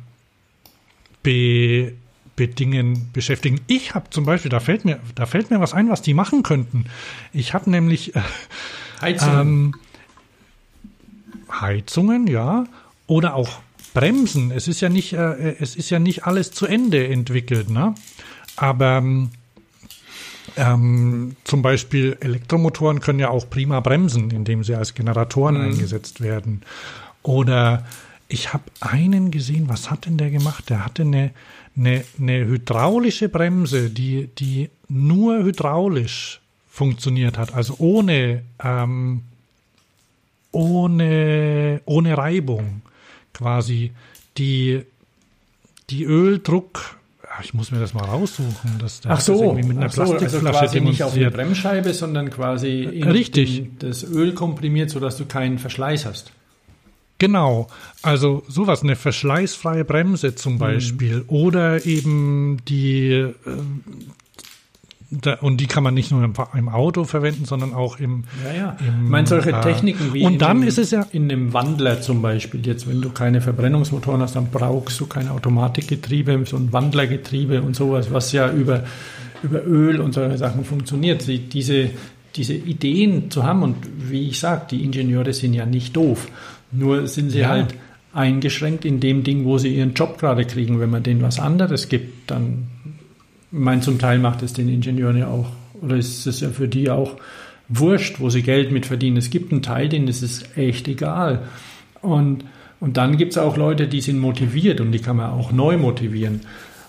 be, 1.22 1.92
bedingen, 2.36 3.10
beschäftigen. 3.12 3.60
Ich 3.66 3.94
habe 3.94 4.10
zum 4.10 4.24
Beispiel, 4.24 4.50
da 4.50 4.60
fällt 4.60 4.84
mir, 4.84 5.00
da 5.14 5.26
fällt 5.26 5.50
mir 5.50 5.60
was 5.60 5.74
ein, 5.74 5.90
was 5.90 6.02
die 6.02 6.14
machen 6.14 6.42
könnten. 6.42 6.86
Ich 7.32 7.54
habe 7.54 7.70
nämlich 7.70 8.14
äh, 8.16 8.22
Heizungen. 9.00 9.40
Ähm, 9.40 9.74
Heizungen, 11.50 12.26
ja, 12.26 12.64
oder 13.06 13.34
auch 13.34 13.60
Bremsen. 13.92 14.52
Es 14.52 14.68
ist 14.68 14.80
ja 14.80 14.88
nicht, 14.88 15.12
äh, 15.12 15.56
es 15.58 15.76
ist 15.76 15.90
ja 15.90 15.98
nicht 15.98 16.24
alles 16.24 16.52
zu 16.52 16.66
Ende 16.66 17.08
entwickelt, 17.08 17.70
ne? 17.70 17.94
Aber 18.56 18.98
ähm, 18.98 19.30
ähm, 20.56 21.36
zum 21.44 21.62
Beispiel 21.62 22.16
Elektromotoren 22.20 23.00
können 23.00 23.18
ja 23.18 23.30
auch 23.30 23.48
prima 23.48 23.80
bremsen, 23.80 24.30
indem 24.30 24.64
sie 24.64 24.74
als 24.74 24.94
Generatoren 24.94 25.56
mhm. 25.56 25.72
eingesetzt 25.72 26.20
werden. 26.20 26.62
Oder 27.22 27.84
ich 28.28 28.52
habe 28.52 28.64
einen 28.80 29.30
gesehen, 29.30 29.68
was 29.68 29.90
hat 29.90 30.06
denn 30.06 30.16
der 30.16 30.30
gemacht? 30.30 30.70
Der 30.70 30.84
hatte 30.84 31.02
eine, 31.02 31.32
eine, 31.76 32.04
eine 32.18 32.46
hydraulische 32.46 33.28
Bremse, 33.28 33.90
die, 33.90 34.28
die 34.38 34.70
nur 34.88 35.42
hydraulisch 35.42 36.40
funktioniert 36.70 37.36
hat, 37.36 37.52
also 37.54 37.74
ohne, 37.78 38.42
ähm, 38.62 39.22
ohne, 40.52 41.80
ohne 41.84 42.16
Reibung 42.16 42.82
quasi. 43.34 43.92
Die, 44.38 44.82
die 45.90 46.04
Öldruck 46.04 46.99
ich 47.42 47.54
muss 47.54 47.70
mir 47.70 47.80
das 47.80 47.94
mal 47.94 48.04
raussuchen. 48.04 48.78
Dass 48.78 49.00
Ach 49.06 49.20
so, 49.20 49.52
mit 49.52 49.70
einer 49.70 49.88
so, 49.88 50.02
also 50.02 50.38
quasi 50.40 50.80
nicht 50.80 51.02
auf 51.02 51.14
der 51.14 51.30
Bremsscheibe, 51.30 51.92
sondern 51.94 52.30
quasi 52.30 52.82
in 52.82 53.08
Richtig. 53.08 53.78
das 53.78 54.02
Öl 54.04 54.34
komprimiert, 54.34 54.90
sodass 54.90 55.16
du 55.16 55.26
keinen 55.26 55.58
Verschleiß 55.58 56.06
hast. 56.06 56.32
Genau, 57.20 57.68
also 58.00 58.42
sowas, 58.48 58.82
eine 58.82 58.96
verschleißfreie 58.96 59.84
Bremse 59.84 60.34
zum 60.34 60.54
mhm. 60.54 60.58
Beispiel 60.58 61.16
mhm. 61.16 61.24
oder 61.28 61.84
eben 61.84 62.58
die 62.66 63.10
äh, 63.10 63.34
da, 65.10 65.34
und 65.40 65.60
die 65.60 65.66
kann 65.66 65.82
man 65.82 65.94
nicht 65.94 66.12
nur 66.12 66.22
im, 66.22 66.34
im, 66.54 66.68
Auto 66.68 67.02
verwenden, 67.02 67.44
sondern 67.44 67.74
auch 67.74 67.98
im. 67.98 68.24
Ja, 68.44 68.56
ja. 68.56 68.76
Im, 68.78 69.04
ich 69.04 69.10
meine, 69.10 69.26
solche 69.26 69.50
äh, 69.50 69.60
Techniken 69.60 70.14
wie 70.14 70.24
und 70.24 70.40
dann 70.40 70.60
dem, 70.60 70.68
ist 70.68 70.78
es 70.78 70.92
ja 70.92 71.04
in 71.10 71.24
einem 71.24 71.52
Wandler 71.52 72.00
zum 72.00 72.22
Beispiel. 72.22 72.64
Jetzt, 72.64 72.88
wenn 72.88 73.00
du 73.00 73.10
keine 73.10 73.40
Verbrennungsmotoren 73.40 74.20
hast, 74.20 74.36
dann 74.36 74.48
brauchst 74.52 75.00
du 75.00 75.06
kein 75.06 75.28
Automatikgetriebe, 75.28 76.44
so 76.46 76.56
ein 76.56 76.72
Wandlergetriebe 76.72 77.60
und 77.60 77.74
sowas, 77.74 78.12
was 78.12 78.30
ja 78.30 78.52
über, 78.52 78.84
über 79.42 79.66
Öl 79.66 80.00
und 80.00 80.12
solche 80.12 80.38
Sachen 80.38 80.64
funktioniert. 80.64 81.26
Die, 81.26 81.40
diese, 81.40 81.90
diese 82.36 82.54
Ideen 82.54 83.32
zu 83.32 83.42
haben 83.42 83.64
und 83.64 83.76
wie 83.98 84.28
ich 84.28 84.38
sage, 84.38 84.66
die 84.70 84.84
Ingenieure 84.84 85.32
sind 85.32 85.54
ja 85.54 85.66
nicht 85.66 85.96
doof. 85.96 86.28
Nur 86.70 87.08
sind 87.08 87.30
sie 87.30 87.40
ja. 87.40 87.48
halt 87.48 87.74
eingeschränkt 88.12 88.84
in 88.84 89.00
dem 89.00 89.24
Ding, 89.24 89.44
wo 89.44 89.58
sie 89.58 89.74
ihren 89.74 89.94
Job 89.94 90.18
gerade 90.18 90.44
kriegen. 90.44 90.78
Wenn 90.78 90.90
man 90.90 91.02
denen 91.02 91.22
was 91.22 91.40
anderes 91.40 91.88
gibt, 91.88 92.30
dann 92.30 92.68
ich 93.52 93.58
meine, 93.58 93.80
zum 93.80 93.98
Teil 93.98 94.18
macht 94.18 94.42
es 94.42 94.52
den 94.52 94.68
Ingenieuren 94.68 95.16
ja 95.16 95.28
auch, 95.28 95.50
oder 95.80 95.96
ist 95.96 96.26
es 96.26 96.40
ja 96.40 96.50
für 96.50 96.68
die 96.68 96.90
auch 96.90 97.16
wurscht, 97.68 98.20
wo 98.20 98.30
sie 98.30 98.42
Geld 98.42 98.72
mit 98.72 98.86
verdienen. 98.86 99.16
Es 99.16 99.30
gibt 99.30 99.52
einen 99.52 99.62
Teil, 99.62 99.88
denen 99.88 100.08
ist 100.08 100.22
es 100.22 100.44
echt 100.56 100.88
egal. 100.88 101.48
Und, 102.02 102.44
und 102.80 102.96
dann 102.96 103.16
gibt 103.16 103.32
es 103.32 103.38
auch 103.38 103.56
Leute, 103.56 103.86
die 103.86 104.00
sind 104.00 104.18
motiviert 104.18 104.80
und 104.80 104.92
die 104.92 104.98
kann 104.98 105.16
man 105.16 105.30
auch 105.30 105.52
neu 105.52 105.78
motivieren. 105.78 106.40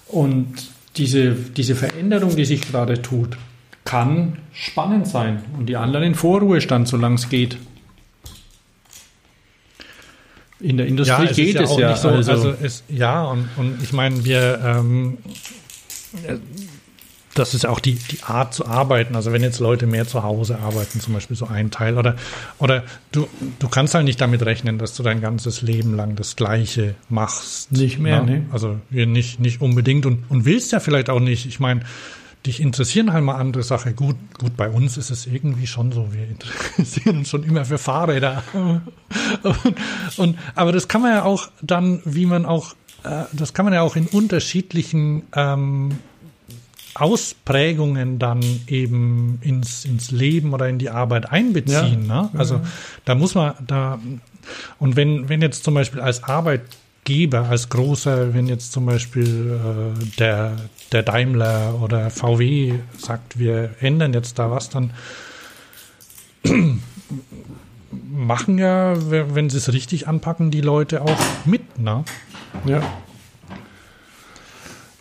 Und 0.07 0.69
diese, 0.97 1.31
diese 1.31 1.75
Veränderung, 1.75 2.35
die 2.35 2.45
sich 2.45 2.61
gerade 2.61 3.01
tut, 3.01 3.38
kann 3.85 4.38
spannend 4.53 5.07
sein. 5.07 5.43
Und 5.57 5.67
die 5.67 5.77
anderen 5.77 6.05
in 6.05 6.15
Vorruhestand, 6.15 6.88
solange 6.88 7.15
es 7.15 7.29
geht. 7.29 7.57
In 10.59 10.77
der 10.77 10.85
Industrie 10.85 11.23
ja, 11.23 11.29
es 11.29 11.35
geht 11.35 11.55
ja 11.55 11.61
es 11.63 11.77
ja. 11.77 11.95
So, 11.95 12.09
also, 12.09 12.31
also 12.31 12.53
es, 12.61 12.83
ja, 12.88 13.23
und, 13.23 13.49
und 13.57 13.81
ich 13.81 13.93
meine, 13.93 14.23
wir, 14.23 14.59
ähm, 14.63 15.17
das 17.33 17.53
ist 17.53 17.65
auch 17.65 17.79
die, 17.79 17.95
die 17.95 18.23
Art 18.23 18.53
zu 18.53 18.65
arbeiten. 18.65 19.15
Also 19.15 19.31
wenn 19.31 19.41
jetzt 19.41 19.59
Leute 19.59 19.88
mehr 19.88 20.05
zu 20.05 20.23
Hause 20.23 20.59
arbeiten, 20.59 20.99
zum 20.99 21.13
Beispiel 21.13 21.38
so 21.38 21.47
ein 21.47 21.71
Teil, 21.71 21.97
oder, 21.97 22.15
oder 22.59 22.83
du, 23.11 23.27
du 23.59 23.69
kannst 23.69 23.93
halt 23.93 24.05
nicht 24.05 24.19
damit 24.19 24.45
rechnen, 24.45 24.77
dass 24.77 24.95
du 24.95 25.03
dein 25.03 25.21
ganzes 25.21 25.61
Leben 25.61 25.95
lang 25.95 26.15
das 26.15 26.35
Gleiche 26.35 26.95
machst. 27.09 27.71
Nicht 27.71 27.99
mehr, 27.99 28.21
ne? 28.23 28.45
Also 28.51 28.79
nicht, 28.89 29.39
nicht 29.39 29.61
unbedingt 29.61 30.05
und, 30.05 30.29
und 30.29 30.45
willst 30.45 30.71
ja 30.71 30.79
vielleicht 30.79 31.09
auch 31.09 31.19
nicht. 31.19 31.45
Ich 31.45 31.59
meine, 31.59 31.81
dich 32.45 32.59
interessieren 32.59 33.13
halt 33.13 33.23
mal 33.23 33.35
andere 33.35 33.63
Sachen. 33.63 33.95
Gut, 33.95 34.15
gut, 34.39 34.57
bei 34.57 34.69
uns 34.69 34.97
ist 34.97 35.11
es 35.11 35.27
irgendwie 35.27 35.67
schon 35.67 35.91
so, 35.91 36.11
wir 36.11 36.27
interessieren 36.27 37.19
uns 37.19 37.29
schon 37.29 37.43
immer 37.43 37.65
für 37.65 37.77
Fahrräder. 37.77 38.43
und, 38.53 39.77
und, 40.17 40.39
aber 40.55 40.71
das 40.71 40.88
kann 40.88 41.01
man 41.01 41.11
ja 41.11 41.23
auch 41.23 41.49
dann, 41.61 42.01
wie 42.03 42.25
man 42.25 42.45
auch, 42.45 42.73
das 43.03 43.53
kann 43.53 43.65
man 43.65 43.73
ja 43.73 43.82
auch 43.82 43.95
in 43.95 44.07
unterschiedlichen 44.07 45.23
ähm, 45.36 45.98
Ausprägungen 46.94 48.19
dann 48.19 48.41
eben 48.68 49.40
ins, 49.41 49.86
ins 49.86 50.11
Leben 50.11 50.53
oder 50.53 50.68
in 50.68 50.78
die 50.78 50.90
Arbeit 50.90 51.32
einbeziehen. 51.32 52.07
Ja. 52.07 52.23
Ne? 52.23 52.30
Also 52.34 52.56
ja. 52.56 52.64
da 53.06 53.15
muss 53.15 53.36
man 53.36 53.53
da, 53.65 53.99
und 54.80 54.95
wenn, 54.95 55.30
wenn 55.30 55.41
jetzt 55.41 55.64
zum 55.64 55.73
Beispiel 55.73 56.02
als 56.02 56.23
Arbeitgeber, 56.23 57.49
als 57.49 57.69
großer, 57.69 58.34
wenn 58.34 58.48
jetzt 58.48 58.73
zum 58.73 58.86
Beispiel 58.86 59.60
äh, 59.60 60.06
der, 60.18 60.57
der 60.91 61.03
Daimler 61.03 61.82
oder 61.82 62.10
VW 62.10 62.73
sagt, 62.98 63.40
wir 63.40 63.72
ändern 63.80 64.14
jetzt 64.14 64.38
da 64.38 64.52
was, 64.52 64.69
dann 64.69 64.91
machen 68.11 68.57
ja, 68.57 68.95
wenn 69.10 69.49
sie 69.49 69.57
es 69.57 69.72
richtig 69.72 70.07
anpacken, 70.07 70.52
die 70.52 70.61
Leute 70.61 71.02
auch 71.02 71.19
mit, 71.45 71.80
ne? 71.80 72.03
Ja. 72.65 72.82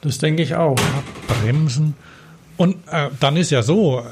Das 0.01 0.19
denke 0.19 0.43
ich 0.43 0.55
auch. 0.55 0.79
Bremsen. 1.27 1.95
Und 2.57 2.77
äh, 2.91 3.09
dann 3.21 3.37
ist 3.37 3.51
ja 3.51 3.63
so, 3.63 4.05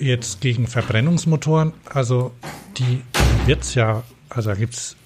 jetzt 0.00 0.40
gegen 0.40 0.66
Verbrennungsmotoren, 0.66 1.72
also 1.86 2.32
die 2.76 3.02
wird 3.46 3.62
es 3.62 3.74
ja, 3.74 4.02
also 4.28 4.50
da 4.50 4.56
gibt's, 4.56 4.96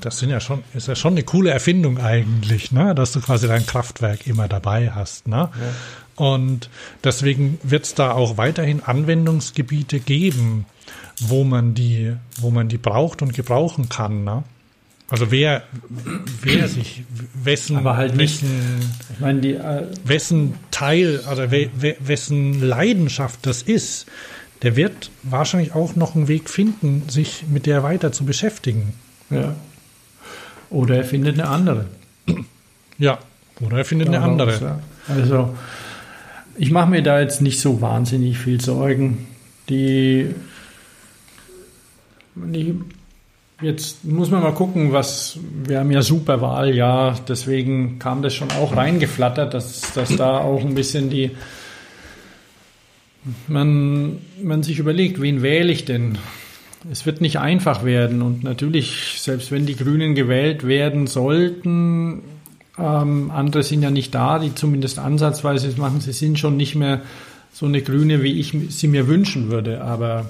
das 0.00 0.18
sind 0.18 0.30
ja 0.30 0.40
schon, 0.40 0.62
ist 0.74 0.88
ja 0.88 0.94
schon 0.94 1.14
eine 1.14 1.22
coole 1.22 1.50
Erfindung 1.50 1.98
eigentlich, 1.98 2.72
ne? 2.72 2.94
dass 2.94 3.12
du 3.12 3.20
quasi 3.20 3.46
dein 3.46 3.66
Kraftwerk 3.66 4.26
immer 4.26 4.48
dabei 4.48 4.90
hast. 4.90 5.28
Ne? 5.28 5.48
Ja. 5.52 6.26
Und 6.26 6.70
deswegen 7.04 7.58
wird 7.62 7.84
es 7.84 7.94
da 7.94 8.12
auch 8.12 8.36
weiterhin 8.36 8.82
Anwendungsgebiete 8.82 10.00
geben, 10.00 10.66
wo 11.20 11.44
man 11.44 11.74
die, 11.74 12.16
wo 12.38 12.50
man 12.50 12.68
die 12.68 12.78
braucht 12.78 13.22
und 13.22 13.34
gebrauchen 13.34 13.88
kann. 13.88 14.24
Ne? 14.24 14.44
Also 15.12 15.30
wer, 15.30 15.64
wer 16.40 16.68
sich, 16.68 17.02
wessen, 17.34 17.76
aber 17.76 17.98
halt 17.98 18.16
wessen, 18.16 18.48
ich 19.12 19.20
meine, 19.20 19.42
die, 19.42 19.52
äh, 19.52 19.82
wessen 20.04 20.54
Teil, 20.70 21.20
also 21.26 21.50
we, 21.50 21.68
we, 21.78 21.96
wessen 22.00 22.62
Leidenschaft 22.62 23.40
das 23.44 23.60
ist, 23.60 24.06
der 24.62 24.74
wird 24.74 25.10
wahrscheinlich 25.22 25.74
auch 25.74 25.96
noch 25.96 26.14
einen 26.14 26.28
Weg 26.28 26.48
finden, 26.48 27.10
sich 27.10 27.44
mit 27.46 27.66
der 27.66 27.82
weiter 27.82 28.10
zu 28.12 28.24
beschäftigen. 28.24 28.94
Ja. 29.28 29.54
Oder 30.70 30.96
er 30.96 31.04
findet 31.04 31.38
eine 31.38 31.46
andere. 31.46 31.84
Ja, 32.96 33.18
oder 33.60 33.76
er 33.76 33.84
findet 33.84 34.08
Daraus, 34.08 34.22
eine 34.22 34.32
andere. 34.32 34.60
Ja. 34.62 34.80
Also, 35.14 35.54
ich 36.56 36.70
mache 36.70 36.88
mir 36.88 37.02
da 37.02 37.20
jetzt 37.20 37.42
nicht 37.42 37.60
so 37.60 37.82
wahnsinnig 37.82 38.38
viel 38.38 38.62
Sorgen. 38.62 39.26
Die, 39.68 40.34
die 42.34 42.80
Jetzt 43.62 44.04
muss 44.04 44.30
man 44.30 44.42
mal 44.42 44.54
gucken, 44.54 44.92
was 44.92 45.38
wir 45.64 45.78
haben 45.78 45.92
ja 45.92 46.02
super 46.02 46.40
Wahljahr, 46.40 47.20
deswegen 47.28 48.00
kam 48.00 48.20
das 48.20 48.34
schon 48.34 48.50
auch 48.50 48.76
reingeflattert, 48.76 49.54
dass, 49.54 49.92
dass 49.92 50.16
da 50.16 50.38
auch 50.38 50.62
ein 50.62 50.74
bisschen 50.74 51.10
die 51.10 51.30
man, 53.46 54.18
man 54.42 54.64
sich 54.64 54.80
überlegt, 54.80 55.20
wen 55.20 55.42
wähle 55.42 55.72
ich 55.72 55.84
denn? 55.84 56.18
Es 56.90 57.06
wird 57.06 57.20
nicht 57.20 57.38
einfach 57.38 57.84
werden 57.84 58.22
und 58.22 58.42
natürlich, 58.42 59.14
selbst 59.18 59.52
wenn 59.52 59.66
die 59.66 59.76
Grünen 59.76 60.16
gewählt 60.16 60.66
werden 60.66 61.06
sollten, 61.06 62.22
ähm, 62.76 63.30
andere 63.30 63.62
sind 63.62 63.82
ja 63.82 63.92
nicht 63.92 64.12
da, 64.12 64.40
die 64.40 64.54
zumindest 64.56 64.98
ansatzweise 64.98 65.72
machen. 65.80 66.00
Sie 66.00 66.12
sind 66.12 66.40
schon 66.40 66.56
nicht 66.56 66.74
mehr 66.74 67.02
so 67.52 67.66
eine 67.66 67.82
Grüne, 67.82 68.24
wie 68.24 68.40
ich 68.40 68.52
sie 68.70 68.88
mir 68.88 69.06
wünschen 69.06 69.50
würde, 69.50 69.82
aber 69.82 70.26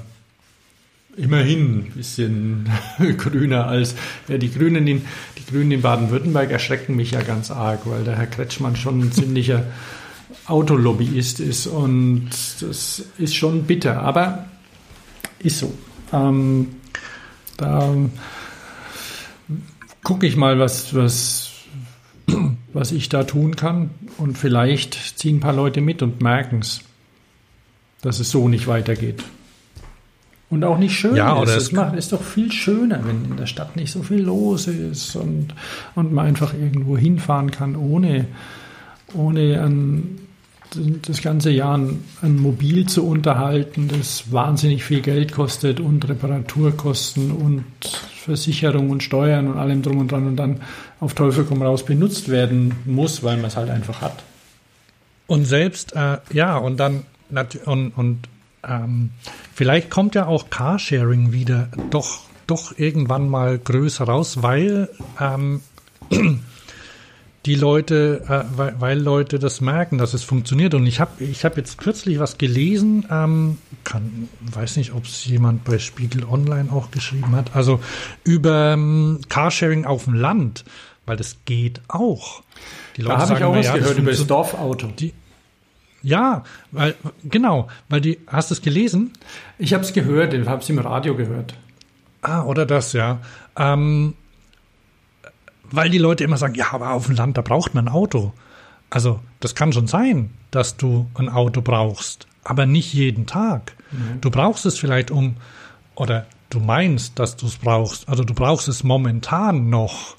immerhin 1.16 1.78
ein 1.78 1.92
bisschen 1.94 2.68
grüner 3.18 3.66
als 3.66 3.94
ja, 4.28 4.38
die 4.38 4.52
Grünen 4.52 4.86
in 4.86 5.02
die 5.38 5.44
Grünen 5.46 5.72
in 5.72 5.82
Baden-Württemberg 5.82 6.50
erschrecken 6.50 6.96
mich 6.96 7.10
ja 7.10 7.22
ganz 7.22 7.50
arg, 7.50 7.80
weil 7.84 8.04
der 8.04 8.16
Herr 8.16 8.26
Kretschmann 8.26 8.76
schon 8.76 9.00
ein 9.00 9.12
ziemlicher 9.12 9.64
Autolobbyist 10.46 11.40
ist 11.40 11.66
und 11.66 12.30
das 12.60 13.04
ist 13.18 13.34
schon 13.34 13.64
bitter, 13.64 14.00
aber 14.02 14.46
ist 15.38 15.58
so. 15.58 15.72
Ähm, 16.12 16.68
da 17.56 17.94
gucke 20.02 20.26
ich 20.26 20.36
mal, 20.36 20.58
was, 20.58 20.94
was, 20.94 21.52
was 22.72 22.92
ich 22.92 23.08
da 23.08 23.24
tun 23.24 23.56
kann 23.56 23.90
und 24.18 24.38
vielleicht 24.38 25.18
ziehen 25.18 25.36
ein 25.36 25.40
paar 25.40 25.52
Leute 25.52 25.80
mit 25.80 26.02
und 26.02 26.22
merken 26.22 26.60
es, 26.60 26.82
dass 28.00 28.18
es 28.18 28.30
so 28.30 28.48
nicht 28.48 28.66
weitergeht. 28.66 29.22
Und 30.52 30.64
auch 30.64 30.76
nicht 30.76 30.94
schön 30.94 31.16
ja, 31.16 31.34
oder 31.34 31.56
ist. 31.56 31.62
Es 31.62 31.72
macht, 31.72 31.94
ist 31.94 32.12
doch 32.12 32.22
viel 32.22 32.52
schöner, 32.52 33.00
wenn 33.06 33.24
in 33.24 33.38
der 33.38 33.46
Stadt 33.46 33.74
nicht 33.74 33.90
so 33.90 34.02
viel 34.02 34.20
los 34.20 34.66
ist 34.66 35.16
und, 35.16 35.54
und 35.94 36.12
man 36.12 36.26
einfach 36.26 36.52
irgendwo 36.52 36.98
hinfahren 36.98 37.50
kann, 37.50 37.74
ohne, 37.74 38.26
ohne 39.14 39.62
an, 39.62 40.18
das 41.06 41.22
ganze 41.22 41.50
Jahr 41.50 41.78
ein, 41.78 42.04
ein 42.20 42.36
Mobil 42.36 42.84
zu 42.84 43.06
unterhalten, 43.06 43.88
das 43.88 44.30
wahnsinnig 44.30 44.84
viel 44.84 45.00
Geld 45.00 45.32
kostet 45.32 45.80
und 45.80 46.06
Reparaturkosten 46.06 47.30
und 47.30 47.64
Versicherung 48.22 48.90
und 48.90 49.02
Steuern 49.02 49.48
und 49.48 49.56
allem 49.56 49.80
drum 49.80 50.00
und 50.00 50.12
dran 50.12 50.26
und 50.26 50.36
dann 50.36 50.60
auf 51.00 51.14
Teufel 51.14 51.46
komm 51.48 51.62
raus 51.62 51.82
benutzt 51.82 52.28
werden 52.28 52.74
muss, 52.84 53.22
weil 53.22 53.38
man 53.38 53.46
es 53.46 53.56
halt 53.56 53.70
einfach 53.70 54.02
hat. 54.02 54.22
Und 55.26 55.46
selbst, 55.46 55.96
äh, 55.96 56.18
ja, 56.34 56.58
und 56.58 56.78
dann 56.78 57.04
und, 57.64 57.92
und 57.96 58.28
ähm, 58.66 59.10
vielleicht 59.54 59.90
kommt 59.90 60.14
ja 60.14 60.26
auch 60.26 60.50
Carsharing 60.50 61.32
wieder 61.32 61.68
doch, 61.90 62.20
doch 62.46 62.76
irgendwann 62.78 63.28
mal 63.28 63.58
größer 63.58 64.04
raus, 64.04 64.42
weil 64.42 64.88
ähm, 65.20 65.62
die 67.46 67.54
Leute, 67.54 68.22
äh, 68.28 68.56
weil, 68.56 68.80
weil, 68.80 69.00
Leute 69.00 69.38
das 69.38 69.60
merken, 69.60 69.98
dass 69.98 70.14
es 70.14 70.22
funktioniert. 70.22 70.74
Und 70.74 70.86
ich 70.86 71.00
habe 71.00 71.24
ich 71.24 71.44
hab 71.44 71.56
jetzt 71.56 71.78
kürzlich 71.78 72.18
was 72.20 72.38
gelesen, 72.38 73.06
ähm, 73.10 73.58
kann, 73.84 74.28
weiß 74.40 74.76
nicht, 74.76 74.92
ob 74.92 75.04
es 75.04 75.24
jemand 75.24 75.64
bei 75.64 75.78
Spiegel 75.78 76.24
Online 76.24 76.70
auch 76.72 76.90
geschrieben 76.90 77.34
hat, 77.34 77.56
also 77.56 77.80
über 78.22 78.74
ähm, 78.74 79.20
Carsharing 79.28 79.84
auf 79.84 80.04
dem 80.04 80.14
Land, 80.14 80.64
weil 81.04 81.16
das 81.16 81.38
geht 81.44 81.80
auch. 81.88 82.42
Die 82.96 83.02
Leute 83.02 83.16
da 83.16 83.28
habe 83.28 83.38
ich 83.38 83.44
auch 83.44 83.56
was 83.56 83.66
ja, 83.66 83.76
gehört 83.76 83.98
über 83.98 84.10
das 84.10 84.26
Dorfauto. 84.26 84.86
Die, 84.88 85.12
ja, 86.02 86.44
weil, 86.70 86.94
genau, 87.24 87.68
weil 87.88 88.00
die, 88.00 88.18
hast 88.26 88.50
du 88.50 88.54
es 88.54 88.62
gelesen? 88.62 89.12
Ich 89.58 89.72
habe 89.72 89.84
es 89.84 89.92
gehört, 89.92 90.34
ich 90.34 90.46
habe 90.46 90.62
es 90.62 90.68
im 90.68 90.78
Radio 90.78 91.16
gehört. 91.16 91.54
Ah, 92.22 92.42
oder 92.44 92.66
das, 92.66 92.92
ja. 92.92 93.20
Ähm, 93.56 94.14
weil 95.70 95.90
die 95.90 95.98
Leute 95.98 96.24
immer 96.24 96.36
sagen, 96.36 96.54
ja, 96.54 96.72
aber 96.72 96.90
auf 96.90 97.06
dem 97.06 97.16
Land, 97.16 97.36
da 97.36 97.42
braucht 97.42 97.74
man 97.74 97.88
ein 97.88 97.94
Auto. 97.94 98.32
Also, 98.90 99.20
das 99.40 99.54
kann 99.54 99.72
schon 99.72 99.86
sein, 99.86 100.30
dass 100.50 100.76
du 100.76 101.08
ein 101.14 101.28
Auto 101.28 101.62
brauchst, 101.62 102.26
aber 102.44 102.66
nicht 102.66 102.92
jeden 102.92 103.26
Tag. 103.26 103.74
Mhm. 103.90 104.20
Du 104.20 104.30
brauchst 104.30 104.66
es 104.66 104.78
vielleicht 104.78 105.10
um, 105.10 105.36
oder 105.94 106.26
du 106.50 106.60
meinst, 106.60 107.18
dass 107.18 107.36
du 107.36 107.46
es 107.46 107.56
brauchst, 107.56 108.08
also 108.08 108.24
du 108.24 108.34
brauchst 108.34 108.68
es 108.68 108.84
momentan 108.84 109.70
noch, 109.70 110.16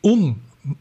um 0.00 0.40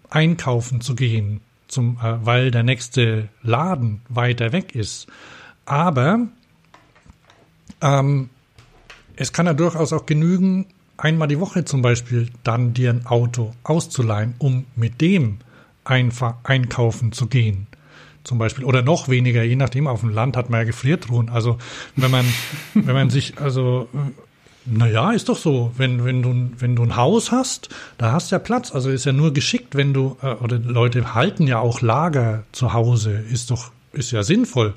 einkaufen 0.10 0.82
zu 0.82 0.96
gehen, 0.96 1.42
zum, 1.74 1.98
äh, 2.02 2.26
weil 2.26 2.52
der 2.52 2.64
nächste 2.64 3.30
Laden 3.42 4.02
weiter 4.10 4.52
weg 4.52 4.76
ist. 4.76 5.08
Aber 5.66 6.28
ähm, 7.82 8.30
es 9.16 9.34
kann 9.34 9.46
ja 9.46 9.54
durchaus 9.54 9.94
auch 9.94 10.06
genügen, 10.06 10.66
einmal 10.98 11.28
die 11.28 11.40
Woche 11.40 11.66
zum 11.66 11.82
Beispiel 11.82 12.30
dann 12.44 12.74
dir 12.74 12.92
ein 12.92 13.06
Auto 13.06 13.54
auszuleihen, 13.64 14.36
um 14.40 14.66
mit 14.76 15.02
dem 15.02 15.40
einkaufen 15.84 17.12
zu 17.12 17.28
gehen. 17.28 17.68
Zum 18.24 18.38
Beispiel. 18.38 18.64
Oder 18.64 18.84
noch 18.84 19.10
weniger, 19.10 19.44
je 19.44 19.58
nachdem, 19.58 19.86
auf 19.86 20.00
dem 20.00 20.10
Land 20.10 20.38
hat 20.38 20.50
man 20.50 20.62
ja 20.62 20.64
Gefriertruhen. 20.64 21.30
Also 21.30 21.58
wenn 21.98 22.10
man, 22.10 22.26
wenn 22.74 22.94
man 22.94 23.10
sich, 23.10 23.38
also 23.40 23.90
Naja, 24.66 25.12
ist 25.12 25.30
doch 25.30 25.38
so. 25.38 25.72
Wenn, 25.78 26.06
wenn, 26.06 26.22
du, 26.22 26.52
wenn 26.58 26.76
du 26.76 26.84
ein 26.84 26.96
Haus 26.96 27.32
hast, 27.32 27.70
da 27.98 28.12
hast 28.12 28.32
du 28.32 28.36
ja 28.36 28.40
Platz. 28.40 28.72
Also 28.74 28.90
ist 28.90 29.06
ja 29.06 29.12
nur 29.12 29.34
geschickt, 29.34 29.76
wenn 29.76 29.94
du, 29.94 30.18
äh, 30.22 30.34
oder 30.36 30.58
Leute 30.58 31.14
halten 31.14 31.48
ja 31.48 31.60
auch 31.60 31.82
Lager 31.82 32.44
zu 32.52 32.74
Hause, 32.74 33.12
ist 33.12 33.52
doch, 33.52 33.72
ist 33.92 34.12
ja 34.12 34.24
sinnvoll. 34.24 34.74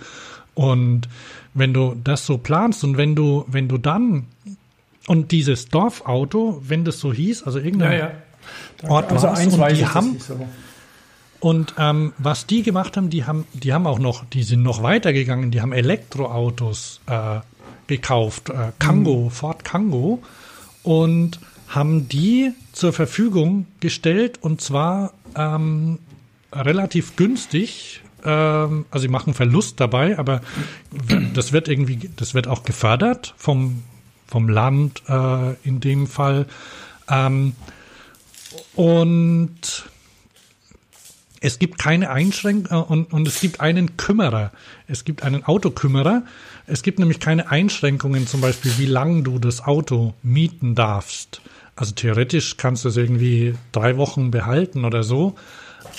Und 0.54 1.08
wenn 1.54 1.72
du 1.72 1.96
das 2.02 2.26
so 2.26 2.38
planst 2.38 2.82
und 2.84 2.96
wenn 2.96 3.14
du, 3.14 3.44
wenn 3.48 3.68
du 3.68 3.78
dann, 3.78 4.26
und 5.06 5.30
dieses 5.30 5.68
Dorfauto, 5.68 6.62
wenn 6.66 6.84
das 6.84 6.98
so 6.98 7.12
hieß, 7.12 7.44
also 7.44 7.58
irgendein 7.58 7.92
Ja, 7.92 7.98
ja. 7.98 8.90
Ort 8.90 9.12
also 9.12 9.26
war's 9.28 9.38
eins 9.38 9.54
und 9.54 9.72
die 9.72 9.86
haben, 9.86 10.18
und 11.40 11.74
ähm, 11.78 12.12
was 12.18 12.46
die 12.46 12.62
gemacht 12.62 12.96
haben, 12.96 13.10
die 13.10 13.24
haben, 13.24 13.46
die 13.52 13.72
haben 13.72 13.86
auch 13.86 13.98
noch, 13.98 14.24
die 14.24 14.42
sind 14.42 14.62
noch 14.62 14.82
weitergegangen, 14.82 15.50
die 15.50 15.60
haben 15.60 15.72
Elektroautos 15.72 17.00
äh, 17.06 17.40
gekauft, 17.86 18.50
äh, 18.50 18.72
Kango, 18.78 19.30
Ford 19.30 19.64
Kango, 19.64 20.22
und 20.82 21.40
haben 21.68 22.08
die 22.08 22.52
zur 22.72 22.92
Verfügung 22.92 23.66
gestellt 23.80 24.38
und 24.40 24.60
zwar 24.60 25.12
ähm, 25.34 25.98
relativ 26.52 27.16
günstig. 27.16 28.02
Ähm, 28.24 28.86
also 28.90 29.02
sie 29.02 29.08
machen 29.08 29.34
Verlust 29.34 29.80
dabei, 29.80 30.18
aber 30.18 30.40
das 31.34 31.52
wird 31.52 31.68
irgendwie, 31.68 32.10
das 32.16 32.34
wird 32.34 32.46
auch 32.48 32.64
gefördert 32.64 33.34
vom 33.36 33.82
vom 34.26 34.48
Land 34.48 35.02
äh, 35.08 35.54
in 35.62 35.80
dem 35.80 36.06
Fall. 36.06 36.46
Ähm, 37.08 37.54
und 38.74 39.88
es 41.40 41.58
gibt 41.58 41.78
keine 41.78 42.10
Einschränkung 42.10 42.82
und, 42.82 43.12
und 43.12 43.28
es 43.28 43.40
gibt 43.40 43.60
einen 43.60 43.96
Kümmerer. 43.96 44.52
Es 44.88 45.04
gibt 45.04 45.22
einen 45.22 45.44
Autokümmerer. 45.44 46.24
Es 46.66 46.82
gibt 46.82 46.98
nämlich 46.98 47.20
keine 47.20 47.50
Einschränkungen, 47.50 48.26
zum 48.26 48.40
Beispiel, 48.40 48.72
wie 48.78 48.86
lang 48.86 49.24
du 49.24 49.38
das 49.38 49.62
Auto 49.64 50.14
mieten 50.22 50.74
darfst. 50.74 51.40
Also 51.76 51.92
theoretisch 51.92 52.56
kannst 52.56 52.84
du 52.84 52.88
es 52.88 52.96
irgendwie 52.96 53.54
drei 53.72 53.96
Wochen 53.96 54.30
behalten 54.30 54.84
oder 54.84 55.02
so. 55.02 55.34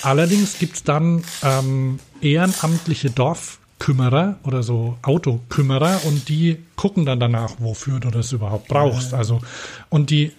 Allerdings 0.02 0.58
gibt 0.58 0.76
es 0.76 0.84
dann 0.84 1.24
ähm, 1.42 2.00
ehrenamtliche 2.20 3.10
Dorfkümmerer 3.10 4.38
oder 4.42 4.62
so 4.62 4.98
Autokümmerer 5.02 6.00
und 6.04 6.28
die 6.28 6.58
gucken 6.76 7.06
dann 7.06 7.20
danach, 7.20 7.54
wofür 7.58 8.00
du 8.00 8.10
das 8.10 8.32
überhaupt 8.32 8.68
brauchst. 8.68 9.14
Also 9.14 9.40
und 9.88 10.10
die 10.10 10.32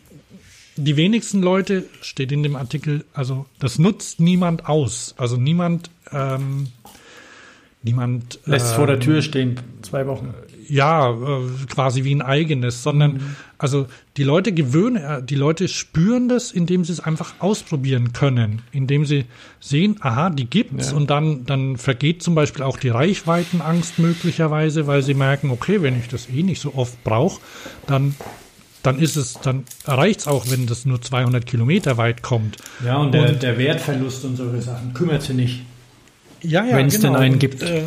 die 0.80 0.96
wenigsten 0.96 1.42
Leute, 1.42 1.86
steht 2.02 2.32
in 2.32 2.42
dem 2.42 2.56
Artikel, 2.56 3.04
also 3.14 3.46
das 3.60 3.80
nutzt 3.80 4.20
niemand 4.20 4.68
aus. 4.68 5.14
Also 5.18 5.36
niemand, 5.36 5.90
ähm, 6.12 6.68
niemand 7.84 8.40
Lässt 8.46 8.72
ähm, 8.72 8.76
vor 8.76 8.88
der 8.88 9.00
Tür 9.00 9.22
stehen, 9.22 9.60
zwei 9.82 10.06
Wochen. 10.08 10.34
ja, 10.68 11.12
äh, 11.12 11.16
quasi 11.72 12.04
wie 12.04 12.14
ein 12.14 12.22
eigenes, 12.22 12.84
sondern 12.84 13.36
also 13.58 13.88
die 14.18 14.24
Leute 14.24 14.52
gewöhnen, 14.52 14.98
äh, 14.98 15.24
die 15.24 15.36
Leute 15.36 15.68
spüren 15.68 16.28
das, 16.28 16.52
indem 16.52 16.84
sie 16.84 16.92
es 16.92 17.00
einfach 17.00 17.36
ausprobieren 17.40 18.12
können, 18.14 18.62
indem 18.74 19.06
sie 19.06 19.26
sehen, 19.62 19.96
aha, 20.02 20.30
die 20.30 20.46
gibt's 20.50 20.92
Ja. 20.92 20.98
und 20.98 21.10
dann 21.10 21.46
dann 21.46 21.78
vergeht 21.78 22.22
zum 22.22 22.36
Beispiel 22.36 22.64
auch 22.64 22.78
die 22.78 22.90
Reichweitenangst 22.90 23.98
möglicherweise, 24.00 24.86
weil 24.88 25.02
sie 25.02 25.14
merken, 25.14 25.50
okay, 25.50 25.82
wenn 25.82 25.98
ich 25.98 26.08
das 26.10 26.28
eh 26.30 26.44
nicht 26.44 26.62
so 26.62 26.74
oft 26.76 27.02
brauche, 27.04 27.40
dann 27.88 28.16
dann 28.82 28.98
ist 29.00 29.18
es, 29.18 29.34
dann 29.42 29.66
reicht's 29.86 30.26
auch, 30.26 30.46
wenn 30.50 30.66
das 30.66 30.86
nur 30.86 31.02
200 31.02 31.46
Kilometer 31.46 31.98
weit 31.98 32.22
kommt. 32.22 32.56
Ja, 32.86 32.96
und 32.98 33.14
der, 33.14 33.30
Und- 33.30 33.44
der 33.44 33.58
Wertverlust 33.58 34.24
und 34.24 34.38
solche 34.38 34.62
Sachen 34.62 34.94
kümmert 34.94 35.22
sie 35.24 35.34
nicht. 35.34 35.64
Ja, 36.42 36.64
ja, 36.66 36.78
Wenn's 36.78 37.00
denn 37.00 37.16
einen 37.16 37.34
Und, 37.34 37.40
gibt. 37.40 37.62
Äh, 37.62 37.84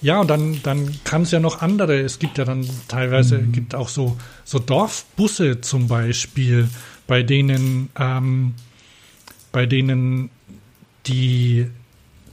ja, 0.00 0.20
und 0.20 0.28
dann, 0.28 0.60
dann 0.62 0.96
kann 1.04 1.22
es 1.22 1.30
ja 1.32 1.40
noch 1.40 1.60
andere. 1.60 2.00
Es 2.00 2.18
gibt 2.18 2.38
ja 2.38 2.44
dann 2.44 2.68
teilweise, 2.88 3.38
Mhm. 3.38 3.52
gibt 3.52 3.74
auch 3.74 3.88
so, 3.88 4.16
so 4.44 4.58
Dorfbusse 4.58 5.60
zum 5.60 5.88
Beispiel, 5.88 6.68
bei 7.06 7.22
denen, 7.22 7.90
ähm, 7.98 8.54
bei 9.50 9.66
denen 9.66 10.30
die, 11.06 11.66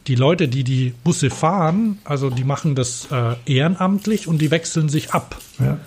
die 0.07 0.15
Leute, 0.15 0.47
die 0.47 0.63
die 0.63 0.93
Busse 1.03 1.29
fahren, 1.29 1.97
also 2.03 2.29
die 2.29 2.43
machen 2.43 2.75
das 2.75 3.07
äh, 3.11 3.35
ehrenamtlich 3.45 4.27
und 4.27 4.39
die 4.39 4.51
wechseln 4.51 4.89
sich 4.89 5.11
ab. 5.13 5.39
Ja. 5.59 5.79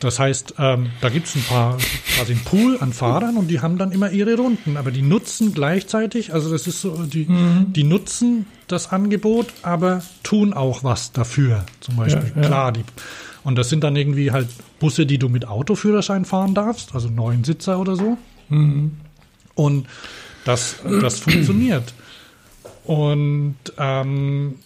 Das 0.00 0.18
heißt, 0.18 0.54
ähm, 0.58 0.90
da 1.00 1.10
gibt 1.10 1.26
es 1.26 1.36
ein 1.36 1.42
paar, 1.42 1.76
quasi 2.16 2.32
einen 2.32 2.42
Pool 2.44 2.78
an 2.80 2.92
Fahrern 2.92 3.36
und 3.36 3.48
die 3.48 3.60
haben 3.60 3.76
dann 3.78 3.92
immer 3.92 4.10
ihre 4.10 4.34
Runden. 4.36 4.76
Aber 4.76 4.90
die 4.90 5.02
nutzen 5.02 5.52
gleichzeitig, 5.52 6.32
also 6.32 6.50
das 6.50 6.66
ist 6.66 6.80
so, 6.80 7.04
die, 7.04 7.26
die 7.66 7.84
nutzen 7.84 8.46
das 8.66 8.90
Angebot, 8.90 9.48
aber 9.62 10.02
tun 10.22 10.52
auch 10.54 10.82
was 10.84 11.12
dafür. 11.12 11.64
Zum 11.80 11.96
Beispiel, 11.96 12.32
Ja, 12.34 12.42
ja. 12.42 12.48
klar, 12.48 12.72
die. 12.72 12.84
Und 13.44 13.56
das 13.56 13.68
sind 13.68 13.84
dann 13.84 13.94
irgendwie 13.96 14.32
halt 14.32 14.48
Busse, 14.80 15.06
die 15.06 15.18
du 15.18 15.28
mit 15.28 15.46
Autoführerschein 15.46 16.24
fahren 16.24 16.54
darfst, 16.54 16.94
also 16.94 17.08
neun 17.08 17.44
Sitzer 17.44 17.78
oder 17.78 17.96
so. 17.96 18.18
Und 19.54 19.86
das, 20.44 20.76
das 21.00 21.20
funktioniert. 21.20 21.92
Und 22.84 23.56
ähm, 23.78 24.56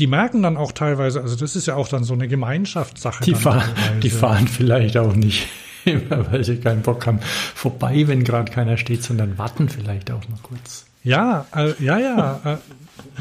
die 0.00 0.06
merken 0.06 0.42
dann 0.42 0.56
auch 0.56 0.72
teilweise, 0.72 1.20
also 1.20 1.36
das 1.36 1.54
ist 1.54 1.66
ja 1.66 1.76
auch 1.76 1.86
dann 1.86 2.04
so 2.04 2.14
eine 2.14 2.26
Gemeinschaftssache. 2.26 3.22
Die, 3.22 3.34
teilweise. 3.34 3.68
die 4.02 4.08
fahren 4.08 4.48
vielleicht 4.48 4.96
auch 4.96 5.14
nicht 5.14 5.46
immer, 5.84 6.32
weil 6.32 6.42
sie 6.42 6.56
keinen 6.56 6.80
Bock 6.80 7.06
haben, 7.06 7.20
vorbei, 7.54 8.04
wenn 8.06 8.24
gerade 8.24 8.50
keiner 8.50 8.78
steht, 8.78 9.02
sondern 9.02 9.36
warten 9.36 9.68
vielleicht 9.68 10.10
auch 10.10 10.26
mal 10.28 10.38
kurz. 10.42 10.86
Ja, 11.04 11.46
äh, 11.54 11.74
ja, 11.78 11.98
ja. 11.98 12.40
Äh, 12.44 12.56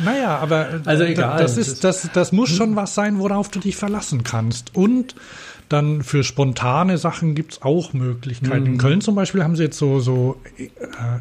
naja, 0.04 0.38
aber 0.38 0.70
äh, 0.70 0.80
Also 0.86 1.04
egal, 1.04 1.42
das 1.42 1.58
ist, 1.58 1.84
das, 1.84 2.10
das 2.14 2.32
muss 2.32 2.50
schon 2.50 2.78
was 2.78 2.96
sein, 2.96 3.20
worauf 3.20 3.50
du 3.50 3.60
dich 3.60 3.76
verlassen 3.76 4.24
kannst. 4.24 4.76
Und 4.76 5.16
dann 5.68 6.02
für 6.02 6.24
spontane 6.24 6.98
Sachen 6.98 7.36
gibt's 7.36 7.62
auch 7.62 7.92
Möglichkeiten. 7.92 8.66
In 8.66 8.78
Köln 8.78 9.02
zum 9.02 9.16
Beispiel 9.16 9.44
haben 9.44 9.56
sie 9.56 9.64
jetzt 9.64 9.78
so, 9.78 10.00
so 10.00 10.42
äh, 10.58 10.70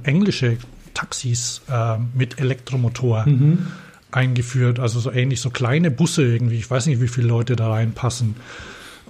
englische 0.04 0.56
Taxis 0.94 1.62
äh, 1.68 1.96
mit 2.14 2.40
Elektromotor 2.40 3.26
eingeführt. 4.10 4.78
Also 4.78 5.00
so 5.00 5.10
ähnlich, 5.10 5.40
so 5.40 5.50
kleine 5.50 5.90
Busse 5.90 6.24
irgendwie. 6.24 6.56
Ich 6.56 6.70
weiß 6.70 6.86
nicht, 6.86 7.00
wie 7.00 7.08
viele 7.08 7.28
Leute 7.28 7.56
da 7.56 7.70
reinpassen. 7.70 8.36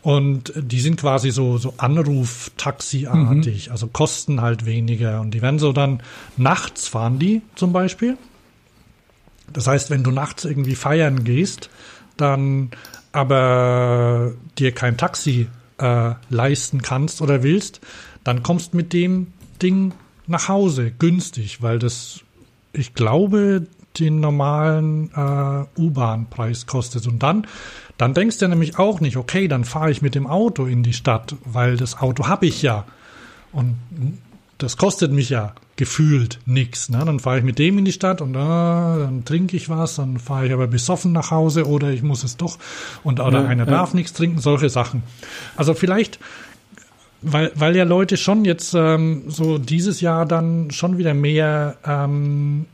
Und 0.02 0.52
die 0.56 0.80
sind 0.80 1.00
quasi 1.00 1.30
so, 1.30 1.58
so 1.58 1.74
Anruf-Taxi-artig, 1.76 3.70
also 3.70 3.88
kosten 3.88 4.40
halt 4.40 4.64
weniger. 4.64 5.20
Und 5.20 5.32
die 5.32 5.42
werden 5.42 5.58
so 5.58 5.72
dann 5.72 6.00
nachts 6.36 6.88
fahren 6.88 7.18
die 7.18 7.42
zum 7.56 7.72
Beispiel. 7.72 8.16
Das 9.52 9.66
heißt, 9.66 9.90
wenn 9.90 10.04
du 10.04 10.10
nachts 10.10 10.44
irgendwie 10.44 10.76
feiern 10.76 11.24
gehst, 11.24 11.70
dann 12.16 12.70
aber 13.12 14.32
dir 14.58 14.72
kein 14.72 14.96
Taxi 14.96 15.48
äh, 15.78 16.14
leisten 16.30 16.82
kannst 16.82 17.22
oder 17.22 17.42
willst, 17.42 17.80
dann 18.24 18.42
kommst 18.42 18.74
mit 18.74 18.92
dem 18.92 19.28
Ding 19.62 19.92
nach 20.26 20.48
Hause 20.48 20.90
günstig, 20.90 21.62
weil 21.62 21.78
das, 21.78 22.20
ich 22.72 22.94
glaube, 22.94 23.66
den 24.00 24.20
normalen 24.20 25.10
äh, 25.14 25.80
U-Bahn-Preis 25.80 26.66
kostet. 26.66 27.06
Und 27.06 27.22
dann, 27.22 27.46
dann 27.96 28.14
denkst 28.14 28.38
du 28.38 28.48
nämlich 28.48 28.78
auch 28.78 29.00
nicht, 29.00 29.16
okay, 29.16 29.48
dann 29.48 29.64
fahre 29.64 29.90
ich 29.90 30.02
mit 30.02 30.14
dem 30.14 30.26
Auto 30.26 30.66
in 30.66 30.82
die 30.82 30.92
Stadt, 30.92 31.36
weil 31.44 31.76
das 31.76 31.98
Auto 32.00 32.26
habe 32.26 32.46
ich 32.46 32.62
ja. 32.62 32.84
Und 33.52 33.76
das 34.58 34.76
kostet 34.76 35.12
mich 35.12 35.30
ja 35.30 35.54
gefühlt 35.76 36.40
nix. 36.44 36.90
Ne? 36.90 37.02
Dann 37.04 37.20
fahre 37.20 37.38
ich 37.38 37.44
mit 37.44 37.58
dem 37.58 37.78
in 37.78 37.84
die 37.84 37.92
Stadt 37.92 38.20
und 38.20 38.34
äh, 38.34 38.38
dann 38.38 39.22
trinke 39.24 39.56
ich 39.56 39.68
was, 39.68 39.96
dann 39.96 40.18
fahre 40.18 40.46
ich 40.46 40.52
aber 40.52 40.66
besoffen 40.66 41.12
nach 41.12 41.30
Hause 41.30 41.66
oder 41.66 41.90
ich 41.90 42.02
muss 42.02 42.24
es 42.24 42.36
doch 42.36 42.58
und 43.04 43.20
oder 43.20 43.42
Ja, 43.42 43.48
einer 43.48 43.64
ja. 43.64 43.70
darf 43.70 43.94
nichts 43.94 44.12
trinken, 44.12 44.40
solche 44.40 44.68
Sachen. 44.68 45.04
Also 45.56 45.74
vielleicht, 45.74 46.18
weil, 47.22 47.52
weil 47.54 47.76
ja 47.76 47.84
Leute 47.84 48.16
schon 48.16 48.44
jetzt 48.44 48.74
ähm, 48.74 49.24
so 49.28 49.58
dieses 49.58 50.00
Jahr 50.00 50.26
dann 50.26 50.72
schon 50.72 50.98
wieder 50.98 51.14
mehr 51.14 51.76
ähm, 51.86 52.66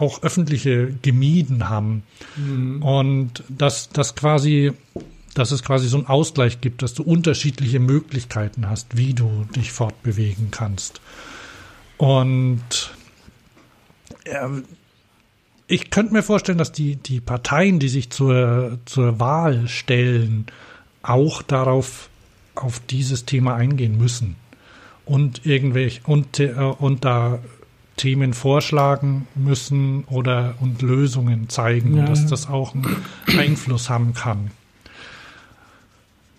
auch 0.00 0.22
öffentliche 0.22 0.92
gemieden 1.02 1.68
haben. 1.68 2.02
Und 2.82 3.44
dass 3.48 3.88
das 3.90 4.14
quasi, 4.14 4.72
dass 5.34 5.50
es 5.50 5.62
quasi 5.62 5.88
so 5.88 5.98
einen 5.98 6.06
Ausgleich 6.06 6.60
gibt, 6.60 6.82
dass 6.82 6.94
du 6.94 7.02
unterschiedliche 7.02 7.80
Möglichkeiten 7.80 8.68
hast, 8.68 8.96
wie 8.96 9.14
du 9.14 9.46
dich 9.54 9.72
fortbewegen 9.72 10.50
kannst. 10.50 11.00
Und 11.96 12.92
ja, 14.30 14.50
ich 15.68 15.90
könnte 15.90 16.12
mir 16.12 16.22
vorstellen, 16.22 16.58
dass 16.58 16.72
die, 16.72 16.96
die 16.96 17.20
Parteien, 17.20 17.78
die 17.78 17.88
sich 17.88 18.10
zur, 18.10 18.78
zur 18.84 19.18
Wahl 19.18 19.66
stellen, 19.68 20.46
auch 21.02 21.42
darauf, 21.42 22.08
auf 22.54 22.80
dieses 22.80 23.24
Thema 23.24 23.54
eingehen 23.54 23.98
müssen 23.98 24.36
und 25.04 25.44
irgendwelche, 25.44 26.00
und, 26.04 26.40
äh, 26.40 26.52
und 26.52 27.04
da 27.04 27.40
Themen 27.96 28.34
vorschlagen 28.34 29.26
müssen 29.34 30.04
oder 30.04 30.54
und 30.60 30.82
Lösungen 30.82 31.48
zeigen, 31.48 31.96
Ja, 31.96 32.04
dass 32.06 32.26
das 32.26 32.48
auch 32.48 32.74
einen 32.74 32.96
Einfluss 33.38 33.88
haben 33.88 34.12
kann. 34.14 34.50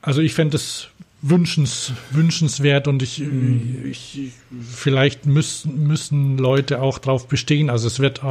Also 0.02 0.22
ich 0.22 0.34
fände 0.34 0.56
es 0.58 0.90
wünschens, 1.22 1.94
wünschenswert 2.12 2.88
und 2.88 3.02
ich, 3.02 3.20
Mhm. 3.20 3.86
ich 3.90 4.32
vielleicht 4.62 5.26
müssen, 5.26 5.88
müssen 5.88 6.38
Leute 6.38 6.80
auch 6.82 7.00
drauf 7.00 7.28
bestehen. 7.28 7.70
Also 7.72 7.88
es 7.88 8.00
wird, 8.00 8.22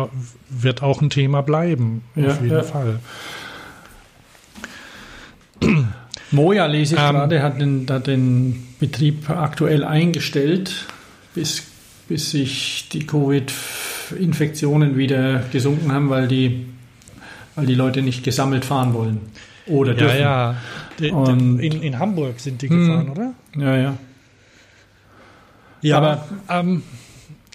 wird 0.49 0.83
auch 0.83 1.03
ein 1.03 1.11
Thema 1.11 1.43
bleiben, 1.43 2.03
Ja, 2.15 2.29
auf 2.29 2.41
jeden 2.41 2.57
ja. 2.57 2.63
Fall. 2.63 3.01
Moja 6.31 6.67
lese 6.67 6.95
ich 6.95 7.01
ähm, 7.01 7.11
gerade, 7.15 7.43
hat 7.43 7.61
den, 7.61 7.87
hat 7.89 8.07
den 8.07 8.67
Betrieb 8.79 9.29
aktuell 9.31 9.85
eingestellt, 9.85 10.87
bis, 11.35 11.63
bis 12.09 12.31
sich 12.31 12.89
die 12.93 13.07
Covid-Infektionen 13.07 14.97
wieder 14.97 15.45
gesunken 15.53 15.93
haben, 15.93 16.11
weil 16.11 16.29
die, 16.29 16.67
weil 17.55 17.67
die 17.67 17.75
Leute 17.75 18.03
nicht 18.03 18.23
gesammelt 18.23 18.65
fahren 18.65 18.95
wollen. 18.95 19.21
Oder 19.67 19.95
dürfen. 19.95 20.19
Ja, 20.19 20.53
ja. 20.53 20.57
Die, 20.99 21.11
Und, 21.11 21.59
in, 21.59 21.83
in 21.83 21.99
Hamburg 21.99 22.41
sind 22.41 22.63
die 22.63 22.69
gefahren, 22.69 23.07
hm. 23.07 23.13
oder? 23.13 23.35
Ja, 23.57 23.77
ja. 23.77 23.95
Ja, 25.83 25.99
aber, 25.99 26.27
ähm, 26.49 26.83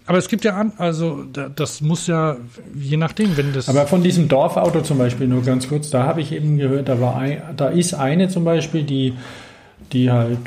aber 0.05 0.17
es 0.17 0.27
gibt 0.27 0.43
ja 0.43 0.55
an, 0.55 0.73
also 0.77 1.23
das 1.55 1.81
muss 1.81 2.07
ja, 2.07 2.37
je 2.75 2.97
nachdem, 2.97 3.35
wenn 3.37 3.53
das. 3.53 3.67
Aber 3.67 3.87
von 3.87 4.03
diesem 4.03 4.27
Dorfauto 4.27 4.81
zum 4.81 4.97
Beispiel, 4.97 5.27
nur 5.27 5.43
ganz 5.43 5.67
kurz, 5.67 5.89
da 5.89 6.03
habe 6.03 6.21
ich 6.21 6.31
eben 6.31 6.57
gehört, 6.57 6.87
da 6.87 7.01
war 7.01 7.17
ein, 7.17 7.41
da 7.57 7.69
ist 7.69 7.93
eine 7.93 8.29
zum 8.29 8.43
Beispiel, 8.43 8.83
die, 8.83 9.13
die 9.91 10.11
halt 10.11 10.39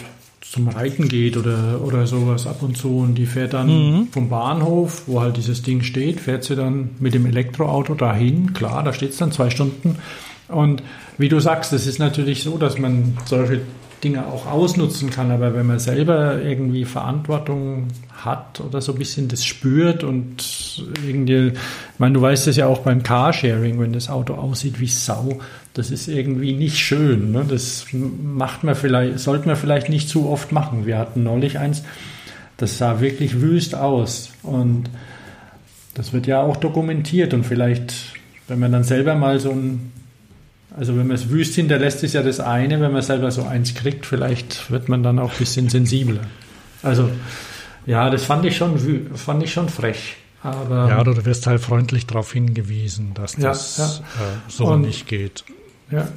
zum 0.50 0.68
Reiten 0.68 1.08
geht 1.08 1.36
oder, 1.36 1.81
oder 1.82 2.06
sowas 2.06 2.47
ab 2.47 2.62
und 2.62 2.76
zu 2.76 2.98
und 2.98 3.16
die 3.16 3.26
fährt 3.26 3.55
dann 3.55 3.66
mhm. 3.66 4.08
vom 4.08 4.28
Bahnhof, 4.28 5.05
wo 5.06 5.20
halt 5.20 5.36
dieses 5.36 5.62
Ding 5.62 5.82
steht, 5.82 6.20
fährt 6.20 6.44
sie 6.44 6.55
dann 6.55 6.90
mit 7.00 7.14
dem 7.14 7.26
Elektroauto 7.26 7.94
dahin, 7.94 8.52
klar, 8.52 8.82
da 8.82 8.92
steht 8.92 9.10
es 9.10 9.16
dann 9.16 9.32
zwei 9.32 9.50
Stunden. 9.50 9.97
Und 10.48 10.82
wie 11.18 11.28
du 11.28 11.40
sagst, 11.40 11.73
es 11.73 11.86
ist 11.86 11.98
natürlich 11.98 12.42
so, 12.42 12.58
dass 12.58 12.78
man 12.78 13.16
solche 13.24 13.62
Dinge 14.05 14.26
auch 14.26 14.47
ausnutzen 14.47 15.10
kann. 15.10 15.31
Aber 15.31 15.55
wenn 15.55 15.66
man 15.66 15.78
selber 15.78 16.40
irgendwie 16.40 16.84
Verantwortung 16.84 17.89
hat 18.12 18.60
oder 18.60 18.81
so 18.81 18.92
ein 18.92 18.98
bisschen 18.98 19.28
das 19.28 19.44
spürt 19.44 20.05
und 20.05 20.84
irgendwie, 21.05 21.48
ich 21.48 21.98
meine, 21.98 22.14
du 22.14 22.20
weißt 22.20 22.47
es 22.47 22.56
ja 22.56 22.66
auch 22.66 22.81
beim 22.81 23.02
Carsharing, 23.02 23.81
wenn 23.81 23.92
das 23.92 24.10
Auto 24.10 24.34
aussieht 24.34 24.78
wie 24.78 24.86
Sau, 24.86 25.40
das 25.74 25.90
ist 25.90 26.08
irgendwie 26.08 26.54
nicht 26.54 26.78
schön. 26.78 27.32
Ne? 27.32 27.44
Das 27.48 27.86
macht 27.92 28.64
man 28.64 28.74
vielleicht, 28.74 29.18
sollte 29.18 29.46
man 29.46 29.56
vielleicht 29.56 29.88
nicht 29.88 30.08
zu 30.08 30.28
oft 30.28 30.52
machen. 30.52 30.86
Wir 30.86 30.98
hatten 30.98 31.22
neulich 31.22 31.58
eins, 31.58 31.82
das 32.56 32.78
sah 32.78 33.00
wirklich 33.00 33.40
wüst 33.40 33.74
aus 33.74 34.30
und 34.42 34.84
das 35.94 36.12
wird 36.12 36.26
ja 36.26 36.40
auch 36.40 36.56
dokumentiert 36.56 37.34
und 37.34 37.44
vielleicht, 37.44 37.94
wenn 38.48 38.60
man 38.60 38.72
dann 38.72 38.84
selber 38.84 39.14
mal 39.14 39.38
so 39.40 39.50
ein 39.50 39.92
also 40.76 40.96
wenn 40.96 41.06
man 41.06 41.14
es 41.14 41.28
wüst 41.28 41.54
hinterlässt, 41.54 42.02
ist 42.02 42.14
ja 42.14 42.22
das 42.24 42.40
eine. 42.40 42.80
Wenn 42.80 42.90
man 42.90 43.02
selber 43.02 43.30
so 43.30 43.44
eins 43.44 43.74
kriegt, 43.74 44.06
vielleicht 44.06 44.72
wird 44.72 44.88
man 44.88 45.04
dann 45.04 45.20
auch 45.20 45.30
ein 45.30 45.38
bisschen 45.38 45.68
sensibler. 45.68 46.22
Also 46.82 47.10
ja, 47.86 48.10
das 48.10 48.24
fand 48.24 48.44
ich 48.44 48.56
schon, 48.56 48.76
fand 49.14 49.42
ich 49.42 49.52
schon 49.52 49.68
frech. 49.68 50.16
Aber, 50.42 50.88
ja, 50.88 51.02
du 51.04 51.24
wirst 51.24 51.46
halt 51.46 51.60
freundlich 51.60 52.06
darauf 52.06 52.32
hingewiesen, 52.32 53.14
dass 53.14 53.36
das 53.36 53.78
ja, 53.78 53.84
ja. 53.84 53.92
Äh, 53.92 54.36
so 54.48 54.66
Und, 54.66 54.82
nicht 54.82 55.06
geht. 55.06 55.44
Ja. 55.90 56.08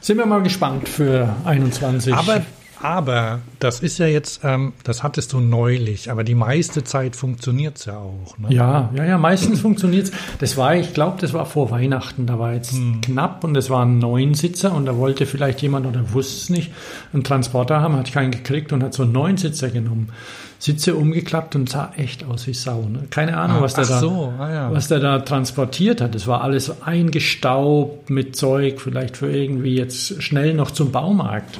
Sind 0.00 0.18
wir 0.18 0.26
mal 0.26 0.42
gespannt 0.42 0.88
für 0.88 1.34
21. 1.44 2.14
Aber 2.14 2.42
aber 2.80 3.40
das 3.58 3.80
ist 3.80 3.98
ja 3.98 4.06
jetzt, 4.06 4.40
ähm, 4.44 4.72
das 4.84 5.02
hattest 5.02 5.32
du 5.32 5.40
neulich, 5.40 6.10
aber 6.10 6.22
die 6.22 6.36
meiste 6.36 6.84
Zeit 6.84 7.16
funktioniert 7.16 7.78
es 7.78 7.86
ja 7.86 7.98
auch. 7.98 8.38
Ne? 8.38 8.54
Ja, 8.54 8.90
ja, 8.94 9.04
ja, 9.04 9.18
meistens 9.18 9.60
funktioniert 9.60 10.04
es. 10.04 10.12
Das 10.38 10.56
war, 10.56 10.76
ich 10.76 10.94
glaube, 10.94 11.20
das 11.20 11.32
war 11.32 11.44
vor 11.44 11.70
Weihnachten, 11.70 12.26
da 12.26 12.38
war 12.38 12.54
jetzt 12.54 12.72
hm. 12.72 13.00
knapp 13.00 13.42
und 13.42 13.56
es 13.56 13.68
waren 13.68 13.98
neun 13.98 14.34
Sitzer 14.34 14.72
und 14.72 14.86
da 14.86 14.96
wollte 14.96 15.26
vielleicht 15.26 15.60
jemand 15.60 15.86
oder 15.86 16.12
wusste 16.12 16.36
es 16.36 16.50
nicht, 16.50 16.72
einen 17.12 17.24
Transporter 17.24 17.80
haben, 17.80 17.96
hat 17.96 18.12
keinen 18.12 18.30
gekriegt 18.30 18.72
und 18.72 18.82
hat 18.82 18.94
so 18.94 19.02
einen 19.02 19.12
neun 19.12 19.36
Sitzer 19.36 19.70
genommen. 19.70 20.10
Sitze 20.58 20.96
umgeklappt 20.96 21.54
und 21.54 21.68
sah 21.70 21.92
echt 21.96 22.24
aus 22.24 22.46
wie 22.48 22.54
Sau. 22.54 22.82
Ne? 22.82 23.04
Keine 23.10 23.36
Ahnung, 23.36 23.58
ah, 23.58 23.62
was 23.62 23.74
der, 23.74 23.86
da, 23.86 24.00
so, 24.00 24.32
ah, 24.38 24.50
ja. 24.50 24.72
was 24.72 24.88
der 24.88 24.98
da 24.98 25.20
transportiert 25.20 26.00
hat. 26.00 26.16
Es 26.16 26.26
war 26.26 26.42
alles 26.42 26.82
eingestaubt 26.82 28.10
mit 28.10 28.34
Zeug, 28.34 28.80
vielleicht 28.80 29.16
für 29.16 29.30
irgendwie 29.30 29.76
jetzt 29.76 30.20
schnell 30.20 30.54
noch 30.54 30.72
zum 30.72 30.90
Baumarkt. 30.90 31.58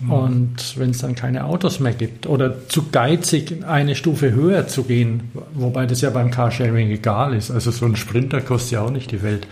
Mhm. 0.00 0.10
Und 0.10 0.78
wenn 0.78 0.90
es 0.90 0.98
dann 0.98 1.14
keine 1.14 1.44
Autos 1.44 1.80
mehr 1.80 1.94
gibt 1.94 2.26
oder 2.26 2.68
zu 2.68 2.90
geizig 2.90 3.64
eine 3.66 3.94
Stufe 3.94 4.32
höher 4.32 4.68
zu 4.68 4.84
gehen, 4.84 5.32
wobei 5.54 5.86
das 5.86 6.02
ja 6.02 6.10
beim 6.10 6.30
Carsharing 6.30 6.90
egal 6.90 7.34
ist. 7.34 7.50
Also 7.50 7.70
so 7.70 7.86
ein 7.86 7.96
Sprinter 7.96 8.42
kostet 8.42 8.72
ja 8.72 8.82
auch 8.82 8.90
nicht 8.90 9.10
die 9.10 9.22
Welt. 9.22 9.46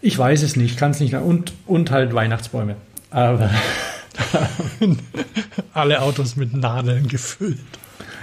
Ich 0.00 0.16
weiß 0.16 0.42
es 0.42 0.54
nicht, 0.54 0.78
kann 0.78 0.92
es 0.92 1.00
nicht. 1.00 1.14
Und, 1.14 1.52
und 1.66 1.90
halt 1.90 2.14
Weihnachtsbäume. 2.14 2.76
Aber 3.10 3.50
alle 5.72 6.02
Autos 6.02 6.36
mit 6.36 6.54
Nadeln 6.54 7.08
gefüllt. 7.08 7.58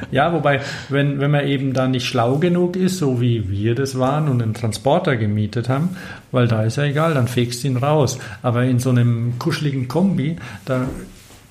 Ja, 0.10 0.34
wobei, 0.34 0.62
wenn, 0.90 1.20
wenn 1.20 1.30
man 1.30 1.48
eben 1.48 1.74
da 1.74 1.88
nicht 1.88 2.06
schlau 2.06 2.38
genug 2.38 2.76
ist, 2.76 2.98
so 2.98 3.22
wie 3.22 3.50
wir 3.50 3.76
das 3.76 4.00
waren 4.00 4.28
und 4.30 4.42
einen 4.42 4.56
Transporter 4.56 5.16
gemietet 5.16 5.70
haben, 5.70 5.96
weil 6.32 6.48
da 6.48 6.64
ist 6.64 6.78
ja 6.78 6.86
egal, 6.86 7.14
dann 7.14 7.28
fegst 7.28 7.64
du 7.64 7.68
ihn 7.68 7.78
raus. 7.78 8.18
Aber 8.42 8.64
in 8.64 8.80
so 8.80 8.90
einem 8.90 9.38
kuscheligen 9.38 9.88
Kombi, 9.88 10.38
da 10.66 10.88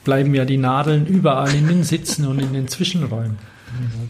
bleiben 0.05 0.35
ja 0.35 0.45
die 0.45 0.57
Nadeln 0.57 1.07
überall 1.07 1.55
in 1.55 1.69
den 1.69 1.85
Sitzen 1.85 2.27
und 2.27 2.41
in 2.41 2.53
den 2.53 2.67
Zwischenräumen. 2.67 3.39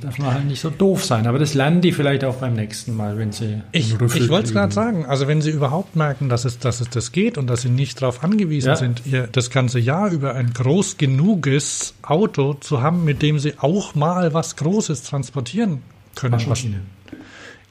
Da 0.00 0.06
darf 0.06 0.18
man 0.18 0.34
halt 0.34 0.46
nicht 0.46 0.60
so 0.60 0.70
doof 0.70 1.04
sein. 1.04 1.26
Aber 1.26 1.38
das 1.38 1.54
lernen 1.54 1.80
die 1.80 1.92
vielleicht 1.92 2.24
auch 2.24 2.36
beim 2.36 2.54
nächsten 2.54 2.96
Mal, 2.96 3.18
wenn 3.18 3.32
sie. 3.32 3.60
Ich, 3.72 3.92
ich 3.92 4.28
wollte 4.28 4.46
es 4.46 4.52
gerade 4.52 4.72
sagen. 4.72 5.06
Also, 5.06 5.28
wenn 5.28 5.42
sie 5.42 5.50
überhaupt 5.50 5.96
merken, 5.96 6.28
dass 6.28 6.44
es, 6.44 6.58
dass 6.58 6.80
es 6.80 6.88
das 6.88 7.12
geht 7.12 7.36
und 7.36 7.46
dass 7.46 7.62
sie 7.62 7.68
nicht 7.68 8.00
darauf 8.00 8.24
angewiesen 8.24 8.68
ja. 8.68 8.76
sind, 8.76 9.02
ihr 9.06 9.28
das 9.30 9.50
ganze 9.50 9.78
Jahr 9.78 10.10
über 10.10 10.34
ein 10.34 10.52
groß 10.52 10.96
genuges 10.96 11.94
Auto 12.02 12.54
zu 12.54 12.80
haben, 12.80 13.04
mit 13.04 13.22
dem 13.22 13.38
sie 13.38 13.54
auch 13.58 13.94
mal 13.94 14.32
was 14.32 14.56
Großes 14.56 15.02
transportieren 15.02 15.82
können. 16.14 16.32
Waschmaschine. 16.32 16.80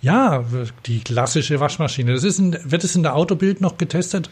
Ja, 0.01 0.45
die 0.85 0.99
klassische 0.99 1.59
Waschmaschine. 1.59 2.13
Das 2.13 2.23
ist 2.23 2.39
in, 2.39 2.57
wird 2.63 2.83
es 2.83 2.95
in 2.95 3.03
der 3.03 3.15
Autobild 3.15 3.59
noch 3.59 3.77
getestet? 3.77 4.29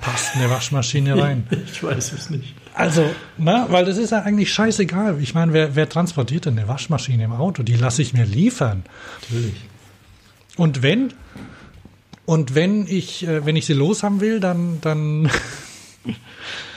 Passt 0.00 0.34
eine 0.34 0.48
Waschmaschine 0.48 1.20
rein? 1.22 1.46
ich 1.50 1.82
weiß 1.82 2.12
es 2.12 2.30
nicht. 2.30 2.54
Also, 2.74 3.04
na, 3.36 3.66
weil 3.70 3.84
das 3.84 3.98
ist 3.98 4.12
ja 4.12 4.22
eigentlich 4.22 4.52
scheißegal. 4.52 5.20
Ich 5.20 5.34
meine, 5.34 5.52
wer, 5.52 5.76
wer 5.76 5.88
transportiert 5.88 6.46
denn 6.46 6.58
eine 6.58 6.68
Waschmaschine 6.68 7.24
im 7.24 7.32
Auto? 7.32 7.62
Die 7.62 7.76
lasse 7.76 8.00
ich 8.00 8.14
mir 8.14 8.24
liefern. 8.24 8.84
Natürlich. 9.22 9.56
Und 10.56 10.82
wenn, 10.82 11.12
und 12.24 12.54
wenn 12.54 12.86
ich, 12.86 13.26
äh, 13.26 13.44
wenn 13.44 13.56
ich 13.56 13.66
sie 13.66 13.74
los 13.74 14.02
haben 14.02 14.20
will, 14.20 14.40
dann, 14.40 14.80
dann 14.80 15.30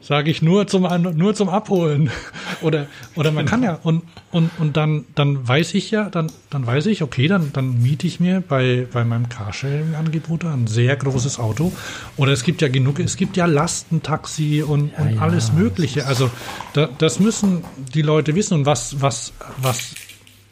sage 0.00 0.30
ich 0.30 0.42
nur 0.42 0.66
zum 0.66 0.88
nur 1.16 1.34
zum 1.34 1.48
Abholen. 1.48 2.10
Oder 2.62 2.86
oder 3.14 3.30
man 3.30 3.46
kann 3.46 3.62
ja 3.62 3.78
und 3.84 4.02
und 4.32 4.50
und 4.58 4.76
dann 4.76 5.04
dann 5.14 5.46
weiß 5.46 5.74
ich 5.74 5.92
ja 5.92 6.10
dann 6.10 6.32
dann 6.50 6.66
weiß 6.66 6.86
ich 6.86 7.02
okay 7.02 7.28
dann 7.28 7.52
dann 7.52 7.80
miete 7.80 8.08
ich 8.08 8.18
mir 8.18 8.40
bei 8.40 8.88
bei 8.92 9.04
meinem 9.04 9.28
Carsharing 9.28 9.94
Angebot 9.94 10.44
ein 10.44 10.66
sehr 10.66 10.96
großes 10.96 11.38
Auto. 11.38 11.72
Oder 12.16 12.32
es 12.32 12.42
gibt 12.42 12.60
ja 12.60 12.66
genug 12.66 12.98
es 12.98 13.16
gibt 13.16 13.36
ja 13.36 13.46
Lastentaxi 13.46 14.64
und, 14.66 14.90
ja, 14.90 14.98
und 14.98 15.14
ja. 15.14 15.20
alles 15.20 15.52
mögliche. 15.52 16.06
also 16.06 16.28
da, 16.72 16.88
das 16.98 17.20
müssen 17.20 17.62
die 17.94 18.02
Leute 18.02 18.34
wissen. 18.34 18.54
Und 18.54 18.66
was 18.66 19.00
was 19.00 19.32
was 19.58 19.94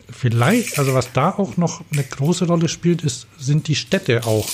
vielleicht 0.08 0.78
also 0.78 0.94
was 0.94 1.12
da 1.12 1.30
auch 1.30 1.56
noch 1.56 1.82
eine 1.90 2.04
große 2.04 2.46
Rolle 2.46 2.68
spielt 2.68 3.02
ist 3.02 3.26
sind 3.36 3.66
die 3.66 3.74
Städte 3.74 4.24
auch 4.26 4.48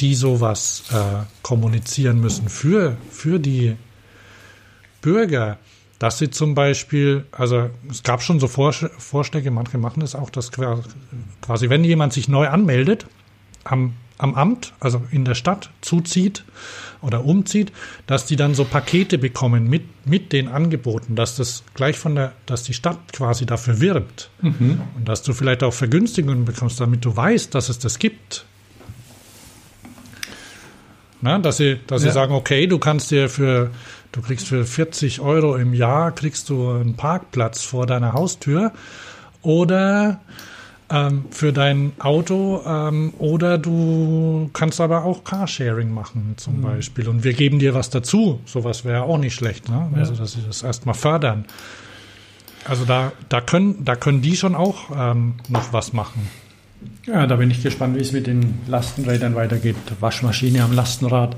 die 0.00 0.14
sowas 0.14 0.84
äh, 0.90 1.24
kommunizieren 1.42 2.20
müssen 2.20 2.48
für 2.48 2.96
für 3.10 3.38
die 3.38 3.76
Bürger, 5.00 5.58
dass 5.98 6.18
sie 6.18 6.30
zum 6.30 6.54
Beispiel, 6.54 7.24
also 7.32 7.70
es 7.90 8.02
gab 8.02 8.22
schon 8.22 8.40
so 8.40 8.48
Vorschläge, 8.48 9.50
manche 9.50 9.78
machen 9.78 10.00
das 10.00 10.14
auch, 10.14 10.30
dass 10.30 10.50
quasi, 10.52 11.70
wenn 11.70 11.84
jemand 11.84 12.12
sich 12.12 12.28
neu 12.28 12.48
anmeldet 12.48 13.06
am, 13.64 13.94
am 14.18 14.34
Amt, 14.34 14.74
also 14.80 15.02
in 15.10 15.24
der 15.24 15.34
Stadt 15.34 15.70
zuzieht 15.80 16.44
oder 17.00 17.24
umzieht, 17.24 17.72
dass 18.06 18.26
die 18.26 18.36
dann 18.36 18.54
so 18.54 18.64
Pakete 18.64 19.18
bekommen 19.18 19.68
mit, 19.68 19.84
mit 20.06 20.32
den 20.32 20.48
Angeboten, 20.48 21.16
dass 21.16 21.36
das 21.36 21.62
gleich 21.74 21.98
von 21.98 22.14
der, 22.14 22.32
dass 22.46 22.62
die 22.62 22.74
Stadt 22.74 23.12
quasi 23.12 23.46
dafür 23.46 23.80
wirbt 23.80 24.30
mhm. 24.42 24.80
und 24.96 25.08
dass 25.08 25.22
du 25.22 25.32
vielleicht 25.32 25.62
auch 25.62 25.72
Vergünstigungen 25.72 26.44
bekommst, 26.44 26.80
damit 26.80 27.04
du 27.04 27.16
weißt, 27.16 27.54
dass 27.54 27.68
es 27.68 27.78
das 27.78 27.98
gibt. 27.98 28.44
Na, 31.22 31.38
dass 31.38 31.56
sie, 31.56 31.78
dass 31.86 32.02
ja. 32.02 32.10
sie 32.10 32.14
sagen, 32.14 32.34
okay, 32.34 32.66
du 32.66 32.78
kannst 32.78 33.10
dir 33.10 33.28
für 33.28 33.70
Du 34.16 34.22
kriegst 34.22 34.48
für 34.48 34.64
40 34.64 35.20
Euro 35.20 35.56
im 35.56 35.74
Jahr 35.74 36.10
kriegst 36.10 36.48
du 36.48 36.70
einen 36.70 36.96
Parkplatz 36.96 37.62
vor 37.62 37.86
deiner 37.86 38.14
Haustür 38.14 38.72
oder 39.42 40.20
ähm, 40.88 41.26
für 41.30 41.52
dein 41.52 41.92
Auto 41.98 42.62
ähm, 42.66 43.12
oder 43.18 43.58
du 43.58 44.48
kannst 44.54 44.80
aber 44.80 45.04
auch 45.04 45.22
Carsharing 45.22 45.92
machen 45.92 46.32
zum 46.38 46.58
mhm. 46.58 46.62
Beispiel 46.62 47.08
und 47.08 47.24
wir 47.24 47.34
geben 47.34 47.58
dir 47.58 47.74
was 47.74 47.90
dazu. 47.90 48.40
Sowas 48.46 48.86
wäre 48.86 49.02
auch 49.02 49.18
nicht 49.18 49.34
schlecht, 49.34 49.68
ne? 49.68 49.90
Also 49.94 50.14
dass 50.14 50.32
sie 50.32 50.40
das 50.46 50.62
erstmal 50.62 50.94
fördern. 50.94 51.44
Also 52.64 52.86
da, 52.86 53.12
da 53.28 53.42
können, 53.42 53.84
da 53.84 53.96
können 53.96 54.22
die 54.22 54.38
schon 54.38 54.54
auch 54.54 54.90
ähm, 54.96 55.34
noch 55.50 55.74
was 55.74 55.92
machen. 55.92 56.26
Ja, 57.04 57.26
da 57.26 57.36
bin 57.36 57.50
ich 57.50 57.62
gespannt, 57.62 57.96
wie 57.96 58.00
es 58.00 58.12
mit 58.12 58.26
den 58.26 58.60
Lastenrädern 58.66 59.34
weitergeht. 59.34 59.76
Waschmaschine 60.00 60.62
am 60.62 60.72
Lastenrad. 60.72 61.36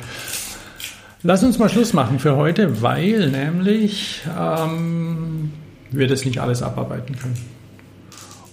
Lass 1.22 1.42
uns 1.42 1.58
mal 1.58 1.68
Schluss 1.68 1.92
machen 1.94 2.20
für 2.20 2.36
heute, 2.36 2.80
weil 2.80 3.30
nämlich 3.30 4.22
ähm, 4.38 5.52
wir 5.90 6.06
das 6.06 6.24
nicht 6.24 6.38
alles 6.38 6.62
abarbeiten 6.62 7.16
können. 7.18 7.36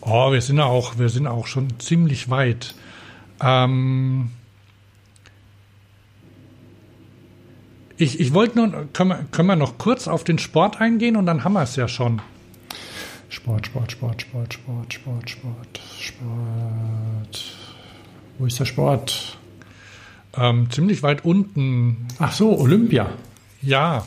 Oh, 0.01 0.31
wir 0.31 0.41
sind 0.41 0.59
auch, 0.59 0.97
wir 0.97 1.09
sind 1.09 1.27
auch 1.27 1.45
schon 1.45 1.79
ziemlich 1.79 2.29
weit. 2.31 2.73
Ähm, 3.39 4.31
ich, 7.97 8.19
ich 8.19 8.33
wollte 8.33 8.57
nur, 8.57 8.87
können 8.93 9.09
wir, 9.09 9.25
können 9.31 9.47
wir 9.47 9.55
noch 9.55 9.77
kurz 9.77 10.07
auf 10.07 10.23
den 10.23 10.39
Sport 10.39 10.81
eingehen 10.81 11.17
und 11.17 11.27
dann 11.27 11.43
haben 11.43 11.53
wir 11.53 11.61
es 11.61 11.75
ja 11.75 11.87
schon. 11.87 12.19
Sport, 13.29 13.67
Sport, 13.67 13.91
Sport, 13.91 14.23
Sport, 14.23 14.53
Sport, 14.53 14.93
Sport, 14.93 15.29
Sport, 15.29 15.81
Sport. 15.99 17.55
Wo 18.39 18.45
ist 18.47 18.59
der 18.59 18.65
Sport? 18.65 19.37
Ähm, 20.37 20.69
ziemlich 20.69 21.01
weit 21.03 21.23
unten. 21.25 22.07
Ach 22.19 22.33
so, 22.33 22.57
Olympia. 22.57 23.09
Ja, 23.61 24.05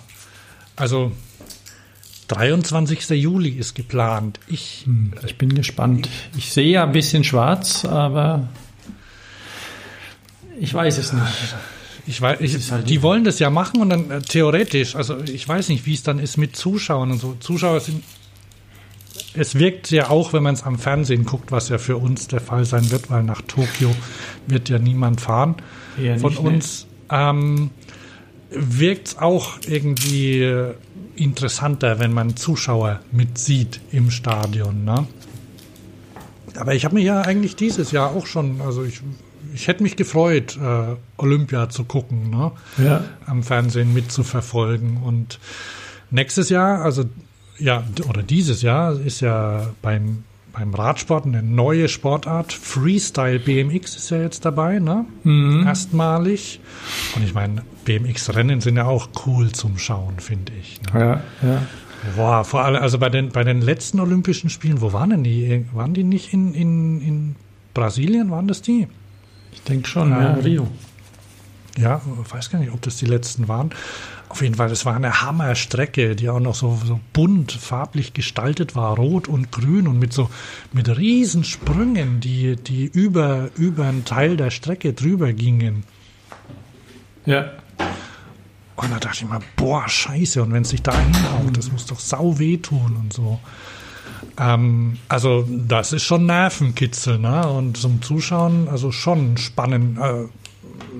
also 0.77 1.13
23. 2.29 3.09
Juli 3.11 3.51
ist 3.51 3.75
geplant. 3.75 4.39
Ich, 4.47 4.83
Hm, 4.85 5.15
ich 5.27 5.39
bin 5.39 5.55
gespannt. 5.55 6.09
Ich 6.37 6.53
sehe 6.53 6.71
ja 6.71 6.85
ein 6.85 6.93
bisschen 6.93 7.25
schwarz, 7.25 7.85
aber 7.85 8.49
ich 10.61 10.73
weiß 10.75 10.99
es 10.99 11.13
nicht. 11.13 11.55
ich 12.07 12.21
weiß, 12.21 12.41
ich, 12.41 12.71
halt 12.73 12.89
die 12.89 13.03
wollen 13.03 13.25
das 13.25 13.39
ja 13.39 13.49
machen 13.51 13.81
und 13.81 13.91
dann 13.91 14.11
äh, 14.11 14.21
theoretisch, 14.21 14.97
also 14.97 15.19
ich 15.21 15.47
weiß 15.49 15.69
nicht, 15.71 15.87
wie 15.87 15.95
es 15.95 16.03
dann 16.03 16.19
ist 16.19 16.37
mit 16.37 16.57
Zuschauern 16.57 17.11
und 17.13 17.21
so. 17.21 17.37
Zuschauer 17.41 17.81
sind, 17.81 18.05
es 19.39 19.55
wirkt 19.55 19.91
ja 19.91 20.11
auch, 20.11 20.33
wenn 20.33 20.43
man 20.43 20.55
es 20.55 20.65
am 20.65 20.79
Fernsehen 20.79 21.25
guckt, 21.25 21.53
was 21.53 21.69
ja 21.69 21.79
für 21.79 21.97
uns 21.97 22.29
der 22.29 22.41
Fall 22.41 22.65
sein 22.65 22.91
wird, 22.91 23.11
weil 23.11 23.23
nach 23.23 23.43
Tokio 23.43 23.95
wird 24.47 24.69
ja 24.69 24.79
niemand 24.79 25.21
fahren 25.21 25.57
Eher 26.01 26.19
von 26.19 26.31
nicht, 26.31 26.43
ne? 26.43 26.49
uns. 26.49 26.87
Ähm, 27.11 27.71
wirkt 28.51 29.09
es 29.09 29.19
auch 29.19 29.59
irgendwie 29.67 30.73
interessanter, 31.17 31.99
wenn 31.99 32.13
man 32.13 32.37
Zuschauer 32.37 33.01
mitsieht 33.13 33.81
im 33.93 34.11
Stadion. 34.11 34.85
Ne? 34.85 35.07
Aber 36.57 36.75
ich 36.75 36.85
habe 36.85 36.95
mich 36.95 37.05
ja 37.05 37.23
eigentlich 37.23 37.57
dieses 37.57 37.93
Jahr 37.93 38.15
auch 38.15 38.27
schon, 38.27 38.61
also 38.61 38.85
ich, 38.85 39.01
ich 39.55 39.69
hätte 39.69 39.83
mich 39.83 39.97
gefreut, 39.97 40.57
äh, 40.57 40.97
Olympia 41.17 41.69
zu 41.69 41.85
gucken, 41.85 42.31
ne? 42.31 42.53
Ja. 42.79 43.05
am 43.27 43.43
Fernsehen 43.43 43.93
mitzuverfolgen. 43.93 44.99
Und 44.99 45.39
nächstes 46.11 46.49
Jahr, 46.49 46.83
also 46.83 47.05
ja, 47.59 47.85
oder 48.09 48.23
dieses 48.23 48.63
Jahr 48.63 48.99
ist 48.99 49.21
ja 49.21 49.69
beim, 49.83 50.25
beim 50.53 50.75
Radsport 50.75 51.27
eine 51.27 51.43
neue 51.43 51.89
Sportart. 51.89 52.53
Freestyle 52.53 53.39
BMX 53.39 53.97
ist 53.97 54.11
ja 54.11 54.21
jetzt 54.21 54.45
dabei, 54.45 54.79
ne? 54.79 55.05
Erstmalig. 55.67 56.61
Und 57.17 57.25
ich 57.25 57.35
meine, 57.35 57.63
BMX-Rennen 57.85 58.61
sind 58.61 58.77
ja 58.77 58.87
auch 58.87 59.09
cool 59.27 59.53
zum 59.53 59.79
Schauen, 59.79 60.21
finde 60.21 60.53
ich. 60.61 60.81
Ne? 60.93 61.01
Ja, 61.01 61.49
ja. 61.49 61.63
Boah, 62.17 62.45
vor 62.45 62.65
allem, 62.65 62.81
also 62.81 62.99
bei 62.99 63.09
den, 63.09 63.31
bei 63.31 63.43
den 63.43 63.61
letzten 63.61 63.99
Olympischen 63.99 64.51
Spielen, 64.51 64.81
wo 64.81 64.93
waren 64.93 65.11
denn 65.11 65.25
die? 65.25 65.67
Waren 65.73 65.95
die 65.95 66.05
nicht 66.05 66.33
in, 66.33 66.55
in, 66.55 67.01
in 67.01 67.37
Brasilien? 67.75 68.31
Waren 68.31 68.47
das 68.47 68.63
die? 68.63 68.87
Ich 69.53 69.63
denke 69.63 69.89
schon, 69.89 70.11
ja, 70.11 70.35
Ähm, 70.35 70.41
Rio. 70.41 70.69
Ja, 71.77 72.01
weiß 72.31 72.51
gar 72.51 72.59
nicht, 72.59 72.73
ob 72.73 72.83
das 72.83 72.97
die 72.97 73.07
letzten 73.07 73.49
waren. 73.49 73.71
Auf 74.29 74.43
jeden 74.43 74.57
Fall, 74.57 74.69
das 74.69 74.85
war 74.85 74.95
eine 74.95 75.23
Hammerstrecke, 75.23 76.15
die 76.15 76.29
auch 76.29 76.41
noch 76.41 76.55
so, 76.55 76.79
so 76.85 77.01
bunt, 77.13 77.53
farblich 77.53 78.13
gestaltet 78.13 78.77
war, 78.77 78.97
rot 78.97 79.27
und 79.27 79.51
grün 79.51 79.89
und 79.89 79.99
mit 79.99 80.13
so 80.13 80.29
mit 80.73 80.89
Riesensprüngen, 80.89 82.21
die, 82.21 82.57
die 82.57 82.85
über, 82.85 83.49
über 83.57 83.87
einen 83.87 84.05
Teil 84.05 84.37
der 84.37 84.51
Strecke 84.51 84.93
drüber 84.93 85.33
gingen. 85.33 85.85
Ja. 87.25 87.53
Und 88.77 88.93
da 88.93 88.99
dachte 88.99 89.25
ich 89.25 89.29
mal, 89.29 89.41
boah, 89.57 89.89
scheiße, 89.89 90.43
und 90.43 90.53
wenn 90.53 90.63
es 90.63 90.69
sich 90.69 90.83
da 90.83 90.97
hinhaut, 90.97 91.57
das 91.57 91.73
muss 91.73 91.87
doch 91.87 91.99
sau 91.99 92.39
wehtun 92.39 92.97
und 92.97 93.13
so. 93.13 93.41
Ähm, 94.39 94.99
also 95.09 95.47
das 95.49 95.93
ist 95.93 96.05
schon 96.05 96.27
Nervenkitzel, 96.27 97.19
ne? 97.19 97.49
Und 97.49 97.77
zum 97.77 98.03
Zuschauen, 98.03 98.69
also 98.69 98.93
schon 98.93 99.37
spannend, 99.37 99.99
äh, 99.99 100.25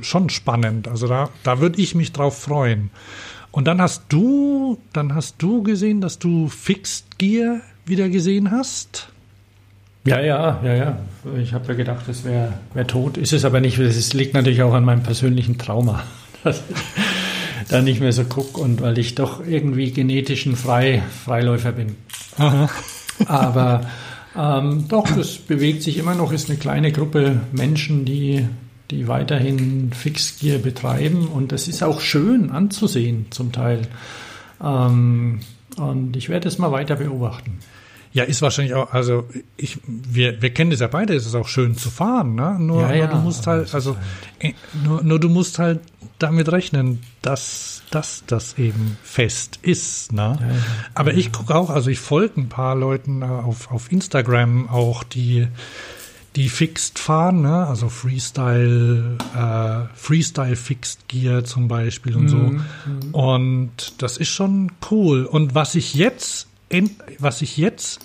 schon 0.03 0.31
spannend. 0.31 0.89
Also 0.89 1.07
da, 1.07 1.31
da 1.43 1.61
würde 1.61 1.81
ich 1.81 1.95
mich 1.95 2.13
drauf 2.13 2.39
freuen. 2.39 2.91
Und 3.51 3.67
dann 3.67 3.81
hast 3.81 4.05
du, 4.09 4.79
dann 4.93 5.15
hast 5.15 5.37
du 5.39 5.63
gesehen, 5.63 6.01
dass 6.01 6.19
du 6.19 6.49
Fixed 6.49 7.19
Gear 7.19 7.61
wieder 7.87 8.09
gesehen 8.09 8.51
hast. 8.51 9.09
Ja, 10.05 10.21
ja, 10.21 10.61
ja, 10.65 10.75
ja. 10.75 10.99
Ich 11.43 11.53
habe 11.53 11.67
ja 11.69 11.75
gedacht, 11.75 12.05
das 12.07 12.25
wäre 12.25 12.55
wär 12.75 12.87
tot. 12.87 13.17
Ist 13.17 13.33
es 13.33 13.45
aber 13.45 13.61
nicht. 13.61 13.79
Es 13.79 14.13
liegt 14.15 14.35
natürlich 14.35 14.63
auch 14.63 14.75
an 14.75 14.85
meinem 14.85 15.03
persönlichen 15.03 15.59
Trauma, 15.59 16.03
dass 16.45 16.63
ich 16.71 17.69
da 17.69 17.83
nicht 17.83 18.01
mehr 18.01 18.13
so 18.13 18.25
gucke 18.25 18.61
und 18.61 18.81
weil 18.81 18.99
ich 18.99 19.15
doch 19.15 19.47
irgendwie 19.47 19.91
genetischen 19.91 20.57
Frei, 20.57 21.03
Freiläufer 21.25 21.73
bin. 21.73 21.97
Aber 23.27 23.83
ähm, 24.37 24.87
doch, 24.89 25.11
das 25.11 25.37
bewegt 25.37 25.83
sich 25.83 25.99
immer 25.99 26.15
noch. 26.15 26.33
Ist 26.33 26.49
eine 26.49 26.59
kleine 26.59 26.93
Gruppe 26.93 27.41
Menschen, 27.53 28.05
die, 28.05 28.47
die 28.91 29.09
weiterhin 29.09 29.93
Fixgear 29.93 30.59
betreiben 30.59 31.29
und 31.29 31.53
das 31.53 31.69
ist 31.69 31.83
auch 31.83 32.01
schön 32.01 32.51
anzusehen 32.51 33.27
zum 33.31 33.53
Teil. 33.53 33.83
Ähm, 34.63 35.41
und 35.77 36.17
ich 36.17 36.29
werde 36.29 36.49
es 36.49 36.59
mal 36.59 36.73
weiter 36.73 36.97
beobachten. 36.97 37.59
Ja, 38.13 38.25
ist 38.25 38.41
wahrscheinlich 38.41 38.75
auch, 38.75 38.93
also 38.93 39.29
ich, 39.57 39.79
wir, 39.87 40.41
wir 40.41 40.51
kennen 40.51 40.71
das 40.71 40.81
ja 40.81 40.87
beide, 40.87 41.15
es 41.15 41.27
ist 41.27 41.35
auch 41.35 41.47
schön 41.47 41.77
zu 41.77 41.91
fahren, 41.91 42.35
ne? 42.35 42.57
Nur, 42.59 42.83
Ja, 42.83 42.89
nur 42.89 42.97
ja, 42.97 43.07
du 43.07 43.17
musst 43.19 43.47
halt, 43.47 43.73
also 43.75 43.97
äh, 44.39 44.55
nur, 44.83 45.03
nur 45.03 45.21
du 45.21 45.29
musst 45.29 45.59
halt 45.59 45.81
damit 46.19 46.51
rechnen, 46.51 47.03
dass, 47.23 47.83
dass 47.91 48.25
das 48.27 48.59
eben 48.59 48.97
fest 49.03 49.59
ist, 49.63 50.13
ne? 50.13 50.39
ja. 50.41 50.47
Aber 50.95 51.15
ich 51.15 51.33
gucke 51.33 51.55
auch, 51.55 51.71
also 51.71 51.91
ich 51.91 52.01
folge 52.01 52.41
ein 52.41 52.49
paar 52.49 52.75
Leuten 52.75 53.23
äh, 53.23 53.27
auf, 53.27 53.71
auf 53.71 53.93
Instagram 53.93 54.69
auch, 54.69 55.05
die 55.05 55.47
die 56.37 56.49
Fixed 56.49 56.99
fahren, 56.99 57.41
ne? 57.43 57.67
also 57.67 57.89
Freestyle, 57.89 59.17
äh, 59.35 59.97
Freestyle 59.97 60.57
Fixed 60.57 61.09
Gear 61.09 61.45
zum 61.45 61.69
Beispiel 61.69 62.17
und 62.17 62.29
so. 62.29 62.37
Und 63.13 63.71
das 63.99 64.17
ist 64.19 64.29
schon 64.29 64.71
cool. 64.91 65.25
Und 65.25 65.55
was 65.55 65.75
ich 65.75 65.95
jetzt, 65.95 66.47
end- 66.69 66.93
was 67.19 67.43
ich 67.43 67.57
jetzt, 67.57 68.01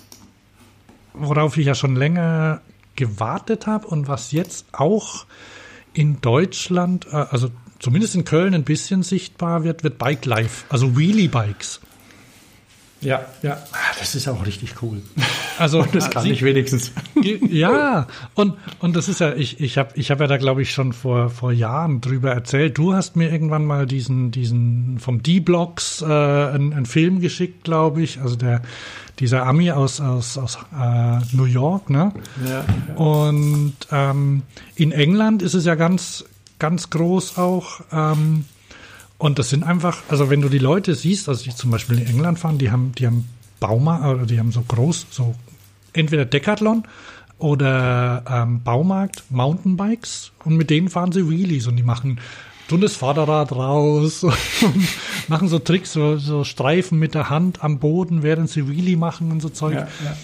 worauf 1.12 1.56
ich 1.56 1.66
ja 1.66 1.74
schon 1.74 1.96
länger 1.96 2.60
gewartet 2.96 3.66
habe 3.66 3.86
und 3.86 4.08
was 4.08 4.32
jetzt 4.32 4.66
auch 4.72 5.26
in 5.92 6.20
Deutschland, 6.20 7.06
äh, 7.12 7.16
also 7.30 7.50
zumindest 7.78 8.14
in 8.14 8.24
Köln 8.24 8.54
ein 8.54 8.64
bisschen 8.64 9.02
sichtbar 9.02 9.62
wird, 9.64 9.84
wird 9.84 9.98
Bike 9.98 10.24
Life, 10.24 10.64
also 10.70 10.96
Wheelie 10.96 11.28
Bikes. 11.28 11.80
Ja, 13.00 13.22
ja. 13.42 13.58
Ah, 13.72 13.76
Das 13.98 14.14
ist 14.14 14.28
auch 14.28 14.44
richtig 14.46 14.74
cool. 14.82 15.02
Also 15.56 15.84
Das 15.92 16.10
kann 16.10 16.24
sie- 16.24 16.32
ich 16.32 16.42
wenigstens. 16.42 16.90
Ja, 17.48 18.08
und, 18.34 18.54
und 18.80 18.96
das 18.96 19.08
ist 19.08 19.20
ja, 19.20 19.34
ich, 19.34 19.60
ich 19.60 19.78
habe 19.78 19.90
ich 19.94 20.10
hab 20.10 20.18
ja 20.18 20.26
da, 20.26 20.36
glaube 20.36 20.62
ich, 20.62 20.72
schon 20.72 20.92
vor, 20.92 21.30
vor 21.30 21.52
Jahren 21.52 22.00
drüber 22.00 22.32
erzählt. 22.32 22.76
Du 22.76 22.92
hast 22.92 23.14
mir 23.14 23.30
irgendwann 23.30 23.64
mal 23.64 23.86
diesen, 23.86 24.32
diesen 24.32 24.98
vom 24.98 25.22
D-Blocks 25.22 26.02
äh, 26.02 26.06
einen, 26.06 26.72
einen 26.72 26.86
Film 26.86 27.20
geschickt, 27.20 27.62
glaube 27.62 28.02
ich. 28.02 28.20
Also 28.20 28.34
der, 28.34 28.62
dieser 29.20 29.46
Ami 29.46 29.70
aus, 29.70 30.00
aus, 30.00 30.36
aus 30.38 30.58
äh, 30.76 31.18
New 31.36 31.44
York, 31.44 31.88
ne? 31.88 32.10
Ja, 32.44 32.64
Und 32.96 33.74
ähm, 33.92 34.42
in 34.74 34.90
England 34.90 35.40
ist 35.42 35.54
es 35.54 35.64
ja 35.66 35.76
ganz, 35.76 36.24
ganz 36.58 36.90
groß 36.90 37.38
auch. 37.38 37.80
Ähm, 37.92 38.44
und 39.24 39.38
das 39.38 39.48
sind 39.48 39.64
einfach, 39.64 40.02
also 40.10 40.28
wenn 40.28 40.42
du 40.42 40.50
die 40.50 40.58
Leute 40.58 40.94
siehst, 40.94 41.30
also 41.30 41.44
die 41.44 41.54
zum 41.54 41.70
Beispiel 41.70 41.98
in 41.98 42.06
England 42.08 42.38
fahren, 42.38 42.58
die 42.58 42.70
haben, 42.70 42.92
die 42.92 43.06
haben 43.06 43.26
Baumarkt, 43.58 44.04
oder 44.04 44.26
die 44.26 44.38
haben 44.38 44.52
so 44.52 44.60
groß, 44.60 45.06
so 45.08 45.34
entweder 45.94 46.26
Decathlon 46.26 46.84
oder 47.38 48.22
ähm, 48.28 48.62
Baumarkt 48.62 49.24
Mountainbikes 49.30 50.32
und 50.44 50.58
mit 50.58 50.68
denen 50.68 50.90
fahren 50.90 51.10
sie 51.10 51.30
Wheelies 51.30 51.66
und 51.66 51.76
die 51.76 51.82
machen 51.82 52.20
das 52.68 52.96
Vorderrad 52.96 53.52
raus 53.52 54.24
und 54.24 54.88
machen 55.28 55.48
so 55.48 55.58
Tricks, 55.58 55.94
so, 55.94 56.18
so 56.18 56.44
Streifen 56.44 56.98
mit 56.98 57.14
der 57.14 57.30
Hand 57.30 57.64
am 57.64 57.78
Boden, 57.78 58.22
während 58.22 58.50
sie 58.50 58.68
Wheelie 58.68 58.98
machen 58.98 59.32
und 59.32 59.40
so 59.40 59.48
Zeug. 59.48 59.72
ja, 59.72 59.88
ja. 60.04 60.16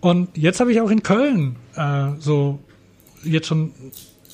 Und 0.00 0.36
jetzt 0.36 0.58
habe 0.58 0.72
ich 0.72 0.80
auch 0.80 0.90
in 0.90 1.04
Köln 1.04 1.54
äh, 1.76 2.08
so 2.18 2.58
jetzt 3.22 3.46
schon 3.46 3.70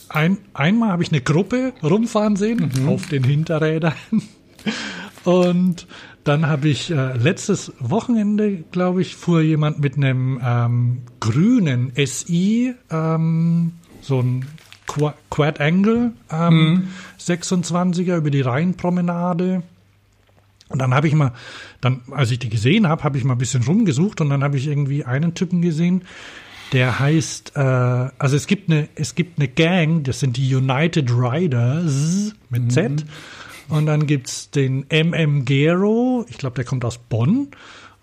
ein, 0.09 0.39
einmal 0.55 0.91
habe 0.91 1.03
ich 1.03 1.11
eine 1.13 1.21
Gruppe 1.21 1.73
rumfahren 1.83 2.37
sehen 2.37 2.71
auf 2.87 3.07
den 3.09 3.25
Hinterrädern. 3.25 3.95
Und 5.25 5.87
dann 6.25 6.47
habe 6.47 6.69
ich 6.69 6.91
äh, 6.91 7.17
letztes 7.17 7.73
Wochenende, 7.81 8.65
glaube 8.73 9.03
ich, 9.03 9.15
fuhr 9.17 9.41
jemand 9.43 9.81
mit 9.81 9.97
einem 9.97 10.41
ähm, 10.43 10.99
grünen 11.21 11.93
SI, 12.05 12.75
ähm, 12.91 13.73
so 14.01 14.21
ein 14.21 14.47
Qua- 14.87 15.15
Quad 15.31 15.61
Angle 15.61 16.13
ähm, 16.31 16.89
26er 17.19 18.17
über 18.17 18.31
die 18.31 18.41
Rheinpromenade. 18.43 19.63
Und 20.69 20.79
dann 20.79 20.95
habe 20.95 21.09
ich 21.09 21.15
mal, 21.15 21.33
dann, 21.81 22.01
als 22.11 22.31
ich 22.31 22.39
die 22.39 22.49
gesehen 22.49 22.89
habe, 22.89 23.03
habe 23.05 23.19
ich 23.19 23.25
mal 23.25 23.35
ein 23.35 23.39
bisschen 23.39 23.63
rumgesucht 23.63 24.21
und 24.21 24.31
dann 24.31 24.43
habe 24.43 24.57
ich 24.57 24.67
irgendwie 24.67 25.05
einen 25.05 25.35
Typen 25.35 25.61
gesehen, 25.63 26.03
der 26.73 26.99
heißt, 26.99 27.53
äh, 27.57 27.61
also 27.61 28.37
es 28.37 28.47
gibt 28.47 28.71
eine, 28.71 28.89
es 28.95 29.15
gibt 29.15 29.39
eine 29.39 29.49
Gang, 29.49 30.05
das 30.05 30.21
sind 30.21 30.37
die 30.37 30.55
United 30.55 31.11
Riders 31.11 32.35
mit 32.51 32.73
Z. 32.73 33.05
Und 33.69 33.87
dann 33.87 34.07
gibt's 34.07 34.51
den 34.51 34.87
MM 34.91 35.45
Gero, 35.45 36.27
ich 36.29 36.39
glaube, 36.39 36.57
der 36.57 36.65
kommt 36.65 36.85
aus 36.85 36.99
Bonn. 36.99 37.49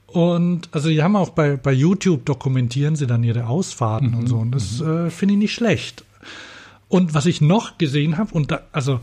Und 0.08 0.70
also 0.72 0.90
die 0.90 1.02
haben 1.02 1.16
auch 1.16 1.30
bei, 1.30 1.56
bei 1.56 1.72
YouTube 1.72 2.26
dokumentieren 2.26 2.96
sie 2.96 3.08
dann 3.08 3.24
ihre 3.24 3.48
Ausfahrten 3.48 4.14
und 4.14 4.28
so. 4.28 4.38
Und 4.38 4.52
das 4.52 4.82
äh, 4.82 5.10
finde 5.10 5.36
ich 5.36 5.40
nicht 5.40 5.54
schlecht. 5.54 6.04
Und 6.90 7.14
was 7.14 7.26
ich 7.26 7.40
noch 7.40 7.78
gesehen 7.78 8.18
habe, 8.18 8.34
und 8.34 8.52
da, 8.52 8.62
also 8.72 9.00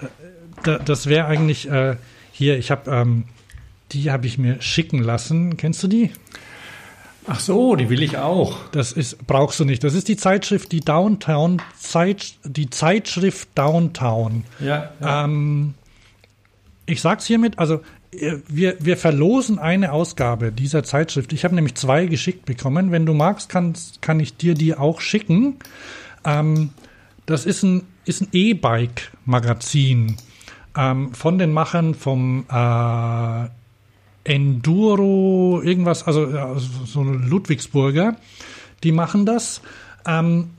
äh, 0.00 0.06
da, 0.62 0.78
das 0.78 1.06
wäre 1.06 1.26
eigentlich, 1.26 1.68
äh, 1.68 1.96
Hier, 2.32 2.58
ich 2.58 2.70
habe 2.70 2.90
ähm, 2.90 3.24
die 3.92 4.10
habe 4.10 4.26
ich 4.26 4.38
mir 4.38 4.60
schicken 4.60 4.98
lassen. 4.98 5.56
Kennst 5.56 5.82
du 5.82 5.88
die? 5.88 6.10
Ach 7.26 7.40
so, 7.40 7.74
die 7.74 7.88
will 7.88 8.02
ich 8.02 8.18
auch. 8.18 8.58
Das 8.72 8.92
ist 8.92 9.26
brauchst 9.26 9.58
du 9.58 9.64
nicht. 9.64 9.82
Das 9.82 9.94
ist 9.94 10.08
die 10.08 10.16
Zeitschrift, 10.16 10.72
die 10.72 10.80
Downtown 10.80 11.62
Zeit, 11.78 12.34
die 12.44 12.68
Zeitschrift 12.68 13.48
Downtown. 13.54 14.44
Ja. 14.60 14.90
Ähm, 15.00 15.74
ich 16.86 17.00
sag's 17.00 17.26
hiermit, 17.26 17.58
also 17.58 17.80
äh, 18.12 18.38
wir, 18.48 18.76
wir 18.80 18.96
verlosen 18.96 19.58
eine 19.58 19.92
Ausgabe 19.92 20.52
dieser 20.52 20.84
Zeitschrift. 20.84 21.32
Ich 21.32 21.44
habe 21.44 21.54
nämlich 21.54 21.74
zwei 21.76 22.06
geschickt 22.06 22.44
bekommen. 22.44 22.90
Wenn 22.90 23.06
du 23.06 23.14
magst, 23.14 23.48
kann, 23.48 23.74
kann 24.00 24.20
ich 24.20 24.36
dir 24.36 24.54
die 24.54 24.74
auch 24.74 25.00
schicken. 25.00 25.56
Ähm, 26.24 26.70
das 27.26 27.46
ist 27.46 27.62
ein, 27.62 27.82
ist 28.04 28.20
ein 28.20 28.28
E-Bike-Magazin 28.32 30.16
ähm, 30.76 31.14
von 31.14 31.38
den 31.38 31.52
Machern 31.52 31.94
vom 31.94 32.44
äh, 32.50 33.48
Enduro, 34.24 35.60
irgendwas, 35.62 36.06
also 36.06 36.30
ja, 36.30 36.54
so 36.58 37.00
eine 37.00 37.12
Ludwigsburger. 37.12 38.16
Die 38.82 38.92
machen 38.92 39.26
das. 39.26 39.60
Ähm, 40.06 40.50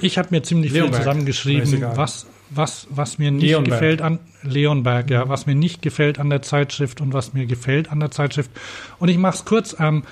ich 0.00 0.18
habe 0.18 0.28
mir 0.30 0.42
ziemlich 0.42 0.72
Leonberg. 0.72 0.94
viel 0.94 1.02
zusammengeschrieben, 1.02 1.82
was, 1.94 2.26
was, 2.50 2.86
was 2.90 3.18
mir 3.18 3.30
nicht 3.30 3.44
Leonberg. 3.44 3.80
gefällt 3.80 4.02
an 4.02 4.18
Leonberg, 4.42 5.10
ja, 5.10 5.28
was 5.28 5.46
mir 5.46 5.54
nicht 5.54 5.82
gefällt 5.82 6.18
an 6.18 6.30
der 6.30 6.42
Zeitschrift 6.42 7.00
und 7.00 7.12
was 7.12 7.32
mir 7.32 7.46
gefällt 7.46 7.90
an 7.90 8.00
der 8.00 8.10
Zeitschrift. 8.10 8.50
Und 8.98 9.08
ich 9.08 9.18
mache 9.18 9.36
es 9.36 9.44
kurz. 9.44 9.76
Ähm, 9.78 10.04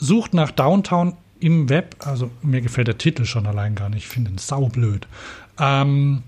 sucht 0.00 0.34
nach 0.34 0.50
Downtown 0.50 1.14
im 1.38 1.68
Web. 1.68 1.96
Also 2.00 2.30
mir 2.42 2.60
gefällt 2.60 2.88
der 2.88 2.98
Titel 2.98 3.24
schon 3.24 3.46
allein 3.46 3.74
gar 3.74 3.88
nicht. 3.90 4.04
Ich 4.04 4.08
finde 4.08 4.30
ihn 4.30 4.38
saublöd. 4.38 5.06
Ähm, 5.58 6.22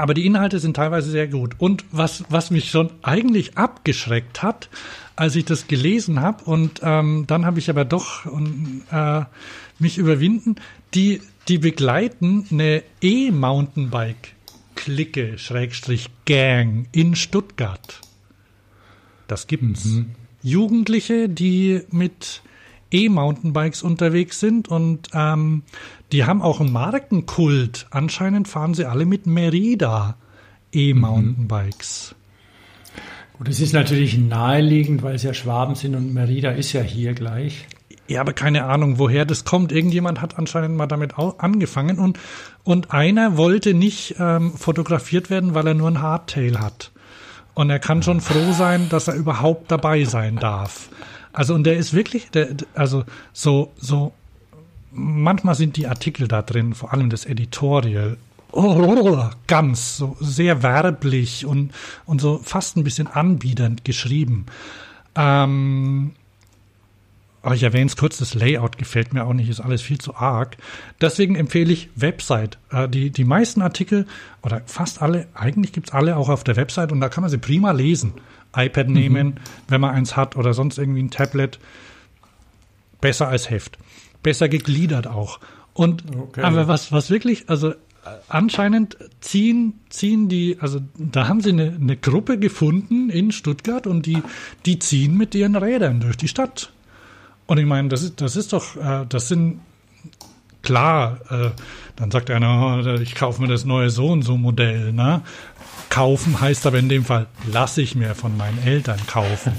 aber 0.00 0.14
die 0.14 0.24
Inhalte 0.26 0.58
sind 0.58 0.74
teilweise 0.76 1.10
sehr 1.10 1.28
gut. 1.28 1.54
Und 1.58 1.84
was, 1.92 2.24
was 2.30 2.50
mich 2.50 2.70
schon 2.70 2.90
eigentlich 3.02 3.58
abgeschreckt 3.58 4.42
hat, 4.42 4.70
als 5.16 5.36
ich 5.36 5.44
das 5.44 5.66
gelesen 5.66 6.20
habe, 6.20 6.42
und 6.44 6.80
ähm, 6.82 7.24
dann 7.26 7.44
habe 7.44 7.58
ich 7.58 7.68
aber 7.68 7.84
doch 7.84 8.24
und, 8.24 8.84
äh, 8.90 9.24
mich 9.78 9.98
überwinden, 9.98 10.56
die, 10.94 11.20
die 11.48 11.58
begleiten 11.58 12.46
eine 12.50 12.82
E-Mountainbike-Clique, 13.02 15.36
Schrägstrich 15.38 16.08
Gang 16.24 16.88
in 16.92 17.14
Stuttgart. 17.14 18.00
Das 19.28 19.46
gibt's. 19.46 19.98
Jugendliche, 20.42 21.28
die 21.28 21.82
mit 21.90 22.40
E-Mountainbikes 22.90 23.82
unterwegs 23.82 24.40
sind 24.40 24.68
und 24.68 25.10
ähm, 25.14 25.62
die 26.12 26.24
haben 26.24 26.42
auch 26.42 26.60
einen 26.60 26.72
Markenkult. 26.72 27.86
Anscheinend 27.90 28.48
fahren 28.48 28.74
sie 28.74 28.84
alle 28.84 29.04
mit 29.04 29.26
Merida 29.26 30.16
E-Mountainbikes. 30.72 32.14
Gut, 33.38 33.48
es 33.48 33.60
ist 33.60 33.72
natürlich 33.72 34.18
naheliegend, 34.18 35.02
weil 35.02 35.14
es 35.14 35.22
ja 35.22 35.32
Schwaben 35.32 35.74
sind 35.74 35.94
und 35.94 36.12
Merida 36.12 36.50
ist 36.50 36.72
ja 36.72 36.82
hier 36.82 37.14
gleich. 37.14 37.66
Ja, 38.06 38.20
aber 38.20 38.32
keine 38.32 38.64
Ahnung, 38.64 38.98
woher 38.98 39.24
das 39.24 39.44
kommt. 39.44 39.70
Irgendjemand 39.70 40.20
hat 40.20 40.36
anscheinend 40.36 40.76
mal 40.76 40.88
damit 40.88 41.14
angefangen 41.16 41.98
und, 41.98 42.18
und 42.64 42.92
einer 42.92 43.36
wollte 43.36 43.72
nicht 43.72 44.16
ähm, 44.18 44.52
fotografiert 44.52 45.30
werden, 45.30 45.54
weil 45.54 45.66
er 45.68 45.74
nur 45.74 45.88
ein 45.88 46.02
Hardtail 46.02 46.58
hat. 46.58 46.90
Und 47.54 47.70
er 47.70 47.78
kann 47.78 48.02
schon 48.02 48.20
froh 48.20 48.52
sein, 48.52 48.88
dass 48.88 49.06
er 49.06 49.14
überhaupt 49.14 49.70
dabei 49.70 50.04
sein 50.04 50.36
darf. 50.36 50.88
Also, 51.32 51.54
und 51.54 51.64
der 51.64 51.76
ist 51.76 51.94
wirklich, 51.94 52.30
der, 52.30 52.48
also 52.74 53.04
so, 53.32 53.72
so, 53.76 54.12
manchmal 54.92 55.54
sind 55.54 55.76
die 55.76 55.86
Artikel 55.86 56.28
da 56.28 56.42
drin, 56.42 56.74
vor 56.74 56.92
allem 56.92 57.10
das 57.10 57.24
Editorial, 57.24 58.16
ganz 59.46 59.96
so 59.96 60.16
sehr 60.20 60.62
werblich 60.62 61.46
und, 61.46 61.72
und 62.04 62.20
so 62.20 62.40
fast 62.42 62.76
ein 62.76 62.84
bisschen 62.84 63.06
anbiedernd 63.06 63.84
geschrieben. 63.84 64.46
Ähm, 65.14 66.12
aber 67.42 67.54
ich 67.54 67.62
erwähne 67.62 67.86
es 67.86 67.96
kurz, 67.96 68.18
das 68.18 68.34
Layout 68.34 68.76
gefällt 68.76 69.14
mir 69.14 69.24
auch 69.24 69.32
nicht, 69.32 69.48
ist 69.48 69.60
alles 69.60 69.80
viel 69.80 69.98
zu 69.98 70.14
arg. 70.14 70.56
Deswegen 71.00 71.36
empfehle 71.36 71.72
ich 71.72 71.88
Website. 71.94 72.58
Äh, 72.70 72.88
die, 72.88 73.10
die 73.10 73.24
meisten 73.24 73.62
Artikel, 73.62 74.06
oder 74.42 74.62
fast 74.66 75.00
alle, 75.00 75.26
eigentlich 75.34 75.72
gibt's 75.72 75.92
alle 75.92 76.16
auch 76.16 76.28
auf 76.28 76.44
der 76.44 76.56
Website 76.56 76.92
und 76.92 77.00
da 77.00 77.08
kann 77.08 77.22
man 77.22 77.30
sie 77.30 77.38
prima 77.38 77.70
lesen. 77.70 78.14
iPad 78.54 78.88
nehmen, 78.88 79.40
wenn 79.68 79.80
man 79.80 79.94
eins 79.94 80.16
hat 80.16 80.36
oder 80.36 80.54
sonst 80.54 80.76
irgendwie 80.76 81.02
ein 81.02 81.10
Tablet. 81.10 81.58
Besser 83.00 83.28
als 83.28 83.48
Heft. 83.48 83.78
Besser 84.22 84.48
gegliedert 84.48 85.06
auch. 85.06 85.40
Und 85.72 86.04
Okay. 86.16 86.42
aber 86.42 86.68
was, 86.68 86.92
was 86.92 87.10
wirklich, 87.10 87.48
also 87.48 87.70
äh, 87.70 87.74
anscheinend 88.28 88.96
ziehen, 89.20 89.80
ziehen 89.88 90.28
die, 90.28 90.58
also 90.60 90.80
da 90.98 91.28
haben 91.28 91.40
sie 91.40 91.50
eine, 91.50 91.76
eine 91.80 91.96
Gruppe 91.96 92.38
gefunden 92.38 93.10
in 93.10 93.32
Stuttgart 93.32 93.86
und 93.86 94.06
die, 94.06 94.22
die 94.66 94.78
ziehen 94.78 95.16
mit 95.16 95.34
ihren 95.34 95.56
Rädern 95.56 96.00
durch 96.00 96.16
die 96.16 96.28
Stadt. 96.28 96.72
Und 97.46 97.58
ich 97.58 97.66
meine, 97.66 97.88
das 97.88 98.02
ist, 98.02 98.20
das 98.20 98.36
ist 98.36 98.52
doch, 98.52 98.76
äh, 98.76 99.06
das 99.08 99.28
sind 99.28 99.60
klar, 100.62 101.18
äh, 101.30 101.50
dann 101.96 102.10
sagt 102.10 102.30
einer, 102.30 102.82
oh, 102.84 103.00
ich 103.00 103.14
kaufe 103.14 103.40
mir 103.42 103.48
das 103.48 103.64
neue 103.64 103.90
so 103.90 104.08
und 104.08 104.22
so 104.22 104.36
Modell, 104.36 104.92
ne? 104.92 105.22
Kaufen 105.90 106.40
heißt 106.40 106.66
aber 106.66 106.78
in 106.78 106.88
dem 106.88 107.04
Fall, 107.04 107.26
lasse 107.52 107.82
ich 107.82 107.94
mir 107.94 108.14
von 108.14 108.36
meinen 108.36 108.62
Eltern 108.64 108.98
kaufen. 109.06 109.52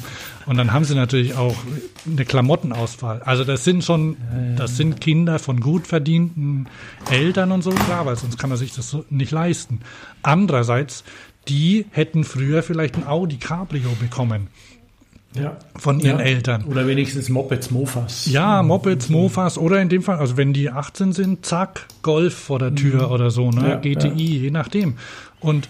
Und 0.48 0.58
dann 0.58 0.74
haben 0.74 0.86
sie 0.86 0.96
natürlich 0.96 1.36
auch 1.36 1.56
eine 2.10 2.26
Klamottenauswahl. 2.26 3.22
Also 3.24 3.44
das 3.44 3.64
sind 3.64 3.84
schon, 3.84 4.18
das 4.58 4.76
sind 4.78 5.00
Kinder 5.00 5.38
von 5.38 5.60
gut 5.60 5.86
verdienten 5.88 6.68
Eltern 7.12 7.52
und 7.52 7.62
so, 7.64 7.70
klar, 7.70 8.06
weil 8.06 8.16
sonst 8.16 8.40
kann 8.40 8.50
man 8.50 8.58
sich 8.58 8.74
das 8.74 8.98
nicht 9.10 9.32
leisten. 9.32 9.82
Andererseits, 10.24 11.04
die 11.48 11.86
hätten 11.92 12.24
früher 12.24 12.64
vielleicht 12.64 12.96
ein 12.96 13.06
Audi 13.06 13.38
Cabrio 13.38 13.90
bekommen 14.00 14.48
Ja. 15.36 15.58
von 15.76 16.00
ihren 16.00 16.20
ja. 16.20 16.26
Eltern. 16.26 16.64
Oder 16.66 16.88
wenigstens 16.88 17.30
Mopeds, 17.30 17.72
Mofas. 17.72 18.26
Ja, 18.26 18.64
Mopeds, 18.64 19.10
Mofas 19.10 19.58
oder 19.58 19.82
in 19.82 19.90
dem 19.90 20.02
Fall, 20.02 20.18
also 20.18 20.38
wenn 20.38 20.54
die 20.54 20.70
18 20.70 21.14
sind, 21.14 21.46
zack, 21.46 21.88
Golf 22.02 22.34
vor 22.36 22.58
der 22.60 22.74
Tür 22.74 23.12
oder 23.12 23.32
so, 23.32 23.52
ne? 23.52 23.70
Ja, 23.70 23.76
GTI, 23.76 24.40
je 24.40 24.52
nachdem. 24.52 24.96
Und 25.42 25.68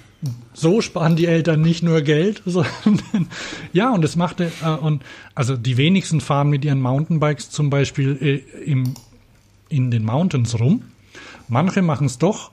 so 0.53 0.81
sparen 0.81 1.15
die 1.15 1.25
Eltern 1.25 1.61
nicht 1.61 1.81
nur 1.81 2.01
Geld, 2.01 2.43
sondern 2.45 3.27
ja, 3.73 3.91
und 3.91 4.05
es 4.05 4.15
machte, 4.15 4.51
äh, 4.63 4.69
und 4.69 5.03
also 5.33 5.57
die 5.57 5.77
wenigsten 5.77 6.21
fahren 6.21 6.49
mit 6.49 6.63
ihren 6.63 6.81
Mountainbikes 6.81 7.49
zum 7.49 7.69
Beispiel 7.69 8.17
äh, 8.21 8.63
im, 8.63 8.93
in 9.69 9.89
den 9.89 10.05
Mountains 10.05 10.59
rum. 10.59 10.83
Manche 11.47 11.81
machen 11.81 12.05
es 12.05 12.17
doch, 12.17 12.51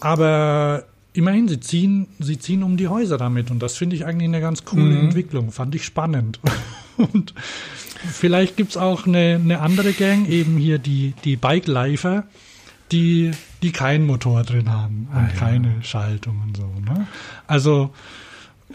aber 0.00 0.84
immerhin, 1.12 1.48
sie 1.48 1.60
ziehen, 1.60 2.08
sie 2.18 2.38
ziehen 2.38 2.62
um 2.62 2.76
die 2.76 2.88
Häuser 2.88 3.16
damit 3.16 3.50
und 3.50 3.60
das 3.62 3.76
finde 3.76 3.96
ich 3.96 4.04
eigentlich 4.04 4.28
eine 4.28 4.40
ganz 4.40 4.64
coole 4.64 4.98
Entwicklung, 4.98 5.52
fand 5.52 5.74
ich 5.74 5.84
spannend. 5.84 6.40
Und 6.96 7.34
vielleicht 8.12 8.56
gibt's 8.56 8.76
auch 8.76 9.06
eine, 9.06 9.40
eine 9.42 9.60
andere 9.60 9.92
Gang, 9.92 10.28
eben 10.28 10.58
hier 10.58 10.78
die, 10.78 11.14
die 11.24 11.34
Bike-Lifer, 11.36 12.24
die, 12.92 13.32
die 13.64 13.72
keinen 13.72 14.06
Motor 14.06 14.42
drin 14.44 14.70
haben 14.70 15.08
und 15.10 15.16
Ah, 15.18 15.28
ja. 15.32 15.38
keine 15.40 15.82
Schaltung 15.82 16.40
und 16.46 16.56
so. 16.56 16.66
Ne? 16.84 17.06
Also 17.48 17.90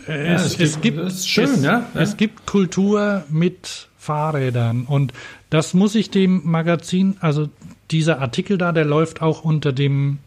äh, 0.07 0.33
es, 0.33 0.43
es 0.45 0.59
es, 0.59 0.81
gibt- 0.81 0.97
gibt, 0.97 0.97
das 0.99 1.13
ist 1.19 1.29
schön, 1.29 1.45
es, 1.45 1.63
ja, 1.63 1.85
ja. 1.93 2.01
es 2.01 2.17
gibt 2.17 2.45
Kultur 2.45 3.23
mit 3.29 3.87
Fahrrädern 3.97 4.83
und 4.85 5.13
das 5.49 5.73
muss 5.73 5.95
ich 5.95 6.09
dem 6.11 6.41
Magazin, 6.45 7.15
also 7.21 7.49
dieser 7.91 8.19
Artikel 8.19 8.57
da, 8.57 8.71
der 8.71 8.85
läuft 8.85 9.21
auch 9.21 9.43
unter 9.43 9.71
dem 9.73 10.19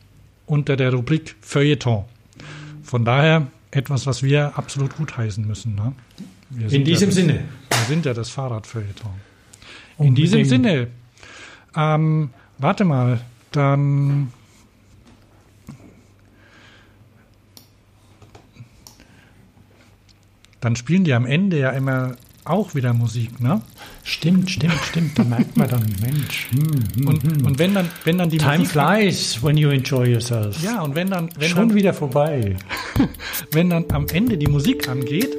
unter 0.46 0.76
der 0.76 0.92
Rubrik 0.92 1.36
Feuilleton. 1.40 2.04
Von 2.82 3.04
daher 3.04 3.46
etwas, 3.70 4.06
was 4.06 4.22
wir 4.22 4.58
absolut 4.58 4.96
gutheißen 4.96 5.46
müssen. 5.46 5.74
Ne? 5.76 5.92
In 6.68 6.84
diesem 6.84 7.08
ja 7.10 7.14
das, 7.14 7.14
Sinne. 7.14 7.44
Wir 7.70 7.86
sind 7.88 8.04
ja 8.04 8.12
das 8.14 8.28
Fahrradfeuilleton. 8.30 9.12
In 9.98 10.14
diesem. 10.14 10.44
Sinne. 10.44 10.88
Ähm, 11.76 12.30
warte 12.58 12.84
mal, 12.84 13.20
dann. 13.52 14.32
Dann 20.62 20.76
spielen 20.76 21.02
die 21.02 21.12
am 21.12 21.26
Ende 21.26 21.58
ja 21.58 21.70
immer 21.70 22.14
auch 22.44 22.74
wieder 22.74 22.92
Musik, 22.92 23.40
ne? 23.40 23.60
Stimmt, 24.04 24.48
stimmt, 24.48 24.80
stimmt. 24.88 25.18
Da 25.18 25.24
merkt 25.24 25.56
man 25.56 25.68
dann, 25.68 25.84
Mensch. 26.00 26.48
Hm, 26.50 26.70
hm, 26.96 27.08
Und, 27.08 27.22
hm. 27.22 27.46
und 27.46 27.58
wenn 27.58 27.74
dann, 27.74 27.88
wenn 28.04 28.18
dann 28.18 28.30
die 28.30 28.38
Time 28.38 28.58
Musik 28.58 28.72
flies 28.72 29.42
when 29.42 29.56
you 29.56 29.70
enjoy 29.70 30.06
yourself. 30.08 30.62
ja, 30.62 30.80
und 30.82 30.94
wenn 30.94 31.10
dann, 31.10 31.30
wenn 31.36 31.48
Schon 31.48 31.68
dann, 31.68 31.76
wieder 31.76 31.92
vorbei. 31.92 32.56
wenn 33.52 33.70
dann 33.70 33.86
am 33.92 34.06
Ende 34.08 34.38
die 34.38 34.46
Musik 34.46 34.88
angeht, 34.88 35.36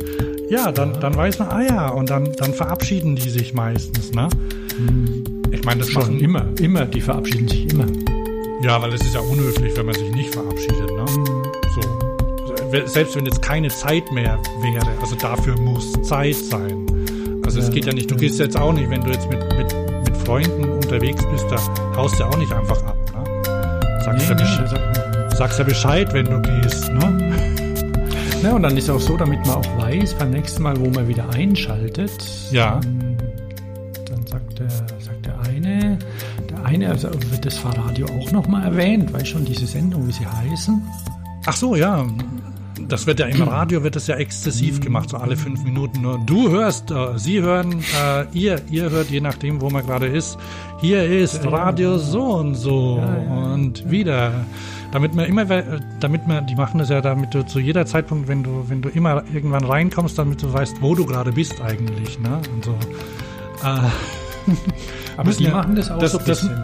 ja, 0.50 0.72
dann, 0.72 1.00
dann 1.00 1.16
weiß 1.16 1.40
man, 1.40 1.50
ah 1.50 1.62
ja, 1.62 1.88
und 1.88 2.10
dann, 2.10 2.34
dann 2.34 2.54
verabschieden 2.54 3.16
die 3.16 3.30
sich 3.30 3.54
meistens, 3.54 4.12
ne? 4.12 4.28
Ich 5.52 5.64
meine, 5.64 5.80
das 5.82 5.90
Schon 5.90 6.04
machen 6.04 6.20
immer, 6.20 6.46
immer. 6.60 6.86
Die 6.86 7.00
verabschieden 7.00 7.48
sich 7.48 7.72
immer. 7.72 7.86
Ja, 8.62 8.82
weil 8.82 8.94
es 8.94 9.02
ist 9.02 9.14
ja 9.14 9.22
unhöflich, 9.22 9.76
wenn 9.78 9.86
man 9.86 9.96
sich 9.96 10.12
nicht 10.12 10.34
verabschiedet, 10.34 10.92
ne? 10.92 11.06
So. 11.76 12.03
Selbst 12.86 13.16
wenn 13.16 13.26
jetzt 13.26 13.42
keine 13.42 13.68
Zeit 13.70 14.12
mehr 14.12 14.40
wäre, 14.62 14.88
also 15.00 15.16
dafür 15.16 15.60
muss 15.60 15.92
Zeit 16.04 16.36
sein. 16.36 16.88
Also 17.46 17.60
es 17.60 17.68
Ja. 17.68 17.74
geht 17.74 17.86
ja 17.86 17.94
nicht, 17.94 18.10
du 18.10 18.16
gehst 18.16 18.40
jetzt 18.40 18.58
auch 18.58 18.74
nicht, 18.74 18.90
wenn 18.90 19.02
du 19.02 19.12
jetzt 19.12 19.30
mit, 19.30 19.40
mit, 19.58 19.76
mit 20.06 20.18
Freunden 20.26 20.64
unterwegs 20.72 21.24
bist, 21.32 21.46
da 21.52 21.58
haust 21.96 22.16
du 22.16 22.24
ja 22.24 22.30
auch 22.30 22.38
nicht 22.38 22.52
einfach 22.52 22.82
ab, 22.84 22.98
ne? 23.14 24.02
Sagst, 24.04 24.28
ja, 24.30 24.36
Bescheid, 24.36 25.34
sagst 25.38 25.60
ja 25.60 25.66
Bescheid, 25.66 26.14
wenn 26.14 26.26
du 26.26 26.42
gehst, 26.42 26.92
ne? 26.94 27.32
Ja, 28.42 28.54
und 28.54 28.64
dann 28.64 28.76
ist 28.76 28.90
auch 28.90 29.00
so, 29.00 29.18
damit 29.18 29.40
man 29.46 29.56
auch 29.58 29.78
weiß, 29.78 30.16
beim 30.16 30.32
nächsten 30.32 30.64
Mal, 30.64 30.78
wo 30.80 30.90
man 30.90 31.08
wieder 31.08 31.30
einschaltet, 31.30 32.12
Ja. 32.52 32.80
dann, 32.82 33.18
dann 34.10 34.26
sagt, 34.28 34.60
der, 34.60 34.70
sagt 34.70 35.26
der 35.26 35.40
eine, 35.42 36.00
der 36.50 36.66
eine, 36.66 36.90
also 36.90 37.10
wird 37.30 37.46
das 37.46 37.58
Fahrradio 37.58 38.08
auch 38.08 38.32
nochmal 38.32 38.64
erwähnt, 38.66 39.14
weißt 39.14 39.28
schon, 39.28 39.46
diese 39.46 39.68
Sendung, 39.68 40.08
wie 40.08 40.12
sie 40.12 40.26
heißen? 40.26 40.82
Ach 41.46 41.56
so, 41.56 41.76
ja. 41.76 42.06
Das 42.94 43.08
wird 43.08 43.20
ja 43.20 43.26
im 43.26 43.42
Radio 43.42 43.82
wird 43.84 43.96
das 43.96 44.06
ja 44.06 44.18
exzessiv 44.18 44.80
gemacht, 44.80 45.10
so 45.10 45.18
alle 45.18 45.36
fünf 45.36 45.64
Minuten 45.64 46.02
nur. 46.02 46.20
Du 46.28 46.52
hörst, 46.52 46.92
äh, 46.92 47.18
Sie 47.18 47.42
hören, 47.42 47.80
äh, 48.00 48.26
ihr, 48.34 48.62
ihr 48.70 48.92
hört, 48.92 49.10
je 49.10 49.20
nachdem, 49.20 49.62
wo 49.62 49.72
man 49.72 49.84
gerade 49.84 50.06
ist. 50.06 50.38
Hier 50.80 51.04
ist 51.04 51.44
Radio 51.44 51.98
so 51.98 52.22
und 52.36 52.54
so 52.54 53.02
und 53.30 53.90
wieder. 53.90 54.46
Damit 54.92 55.16
man 55.16 55.26
immer, 55.26 55.44
damit 56.00 56.28
man, 56.28 56.46
die 56.46 56.54
machen 56.54 56.78
das 56.78 56.90
ja, 56.90 57.02
damit 57.02 57.34
du 57.34 57.44
zu 57.48 57.60
jeder 57.60 57.88
Zeitpunkt, 57.88 58.28
wenn 58.28 58.44
du, 58.44 58.66
wenn 58.68 58.84
du 58.84 58.90
immer 58.90 59.24
irgendwann 59.34 59.64
reinkommst, 59.66 60.20
damit 60.20 60.44
du 60.44 60.54
weißt, 60.54 60.76
wo 60.82 60.94
du 60.94 61.08
gerade 61.08 61.32
bist 61.32 61.60
eigentlich, 61.62 62.20
ne? 62.20 62.42
Und 62.54 62.64
so. 62.66 62.76
Äh, 63.64 63.80
Aber 65.18 65.32
die 65.32 65.46
ja- 65.46 65.52
machen 65.52 65.76
das 65.76 65.90
auch 65.90 65.98
das- 65.98 66.12
so 66.12 66.20
ein 66.20 66.26
das- 66.28 66.42
bisschen. 66.42 66.64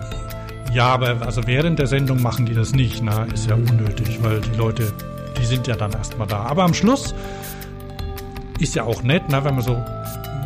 Ja, 0.76 0.90
aber 0.94 1.26
also 1.26 1.48
während 1.48 1.80
der 1.80 1.88
Sendung 1.88 2.22
machen 2.22 2.46
die 2.46 2.54
das 2.54 2.74
nicht, 2.76 3.02
na, 3.04 3.24
ist 3.34 3.50
ja 3.50 3.56
unnötig, 3.56 4.20
weil 4.22 4.40
die 4.42 4.56
Leute, 4.56 4.94
die 5.40 5.46
sind 5.46 5.68
ja 5.68 5.76
dann 5.76 5.92
erstmal 5.92 6.28
da. 6.28 6.44
Aber 6.44 6.64
am 6.64 6.74
Schluss 6.74 7.14
ist 8.60 8.76
ja 8.76 8.84
auch 8.84 9.04
nett, 9.04 9.24
na, 9.30 9.44
wenn 9.44 9.56
man 9.56 9.64
so, 9.64 9.82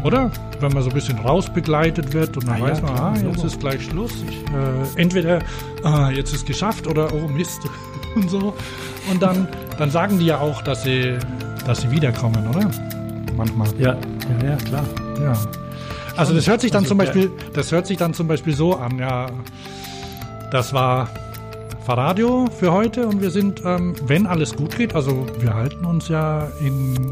oder? 0.04 0.32
Wenn 0.60 0.72
man 0.72 0.84
so 0.84 0.90
ein 0.90 0.96
bisschen 0.96 1.18
rausbegleitet 1.20 2.14
wird 2.14 2.38
und 2.38 2.48
dann 2.48 2.56
Ah 2.56 2.58
ja, 2.60 2.72
weiß 2.72 2.82
man, 2.82 2.96
klar, 2.96 3.12
ah, 3.12 3.16
jetzt 3.16 3.36
Logo. 3.36 3.48
ist 3.48 3.60
gleich 3.60 3.84
Schluss. 3.84 4.12
Ich, 4.30 4.38
äh, 4.38 5.02
entweder, 5.02 5.40
ah, 5.84 6.10
jetzt 6.10 6.34
ist 6.34 6.46
geschafft 6.46 6.88
oder 6.88 7.14
oh 7.14 7.28
Mist 7.28 7.62
und 8.16 8.30
so. 8.30 8.54
Und 9.12 9.22
dann, 9.22 9.48
dann 9.78 9.92
sagen 9.92 10.20
die 10.20 10.28
ja 10.28 10.40
auch, 10.40 10.62
dass 10.62 10.84
sie, 10.84 11.18
dass 11.66 11.82
sie 11.82 11.92
wiederkommen, 11.92 12.48
oder? 12.48 12.70
Manchmal. 13.36 13.68
Ja, 13.80 13.98
ja, 14.42 14.50
ja, 14.52 14.56
klar. 14.58 14.86
Ja. 15.20 15.34
Also 16.16 16.34
das 16.34 16.48
hört 16.48 16.62
sich 16.62 16.72
dann 16.72 16.84
Also 16.84 16.90
zum 16.90 16.98
Beispiel, 17.00 17.32
das 17.54 17.72
hört 17.72 17.88
sich 17.88 17.98
dann 17.98 18.14
zum 18.14 18.28
Beispiel 18.28 18.56
so 18.56 18.76
an, 18.76 19.00
ja. 19.00 19.28
Das 20.52 20.72
war 20.74 21.10
Fahrradio 21.86 22.48
für 22.60 22.72
heute 22.72 23.08
und 23.08 23.22
wir 23.22 23.30
sind, 23.30 23.62
ähm, 23.66 23.94
wenn 24.06 24.26
alles 24.26 24.56
gut 24.56 24.78
geht, 24.78 24.96
also 24.96 25.28
wir 25.40 25.54
halten 25.54 25.84
uns 25.86 26.08
ja 26.08 26.48
in 26.62 27.12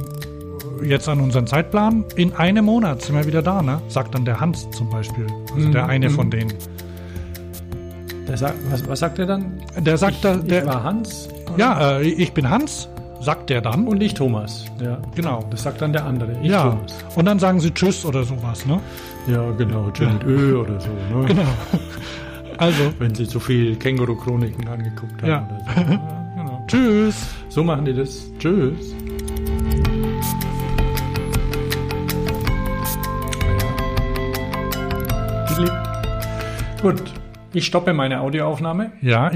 jetzt 0.82 1.08
an 1.10 1.20
unseren 1.20 1.46
Zeitplan, 1.46 2.06
in 2.16 2.34
einem 2.34 2.66
Monat 2.66 3.02
sind 3.02 3.16
wir 3.16 3.26
wieder 3.26 3.42
da, 3.42 3.62
ne? 3.62 3.82
Sagt 3.90 4.16
dann 4.16 4.26
der 4.26 4.40
Hans 4.40 4.70
zum 4.72 4.90
Beispiel. 4.90 5.28
Also 5.54 5.68
Mhm, 5.68 5.72
der 5.74 5.88
eine 5.88 6.10
mhm. 6.10 6.14
von 6.14 6.32
denen. 6.32 6.54
Der 8.28 8.38
sagt, 8.38 8.56
was, 8.72 8.88
was 8.88 9.00
sagt 9.00 9.20
er 9.20 9.26
dann? 9.26 9.62
Der 9.78 9.98
sagt 9.98 10.14
ich, 10.16 10.22
da, 10.22 10.36
ich 10.36 10.44
der, 10.44 10.66
war 10.66 10.84
Hans. 10.84 11.30
oder? 11.48 11.58
ja, 11.58 12.00
äh, 12.00 12.04
ich 12.04 12.34
bin 12.34 12.50
Hans, 12.50 12.90
sagt 13.20 13.50
der 13.50 13.62
dann. 13.62 13.88
Und 13.88 14.02
ich 14.02 14.14
Thomas. 14.14 14.66
Ja. 14.82 15.00
Genau. 15.16 15.44
Das 15.52 15.64
sagt 15.64 15.82
dann 15.82 15.92
der 15.92 16.06
andere. 16.06 16.38
Ich 16.42 16.50
ja. 16.50 16.70
Thomas. 16.70 16.98
Und 17.16 17.26
dann 17.26 17.40
sagen 17.40 17.60
sie 17.60 17.72
Tschüss 17.72 18.06
oder 18.06 18.24
sowas, 18.24 18.66
ne? 18.66 18.80
Ja, 19.28 19.52
genau. 19.52 19.92
Jill 19.94 20.14
mit 20.14 20.24
Ö 20.24 20.62
oder 20.62 20.80
so. 20.80 20.90
Ne? 20.90 21.26
Genau. 21.26 21.44
Also, 22.62 22.94
Wenn 23.00 23.16
sie 23.16 23.28
zu 23.28 23.40
viel 23.40 23.76
Känguru-Chroniken 23.76 24.68
angeguckt 24.68 25.20
haben. 25.24 25.28
Ja. 25.28 25.48
Oder 25.50 25.84
so. 25.88 25.92
ja, 25.94 26.34
genau. 26.38 26.66
tschüss. 26.68 27.28
so 27.50 27.64
machen 27.64 27.86
die 27.86 27.94
das. 27.96 28.32
Tschüss. 28.38 28.94
Gut, 36.84 37.02
ich 37.54 37.66
stoppe 37.66 37.94
meine 37.94 38.22
Audioaufnahme. 38.22 38.92
Ja, 39.02 39.32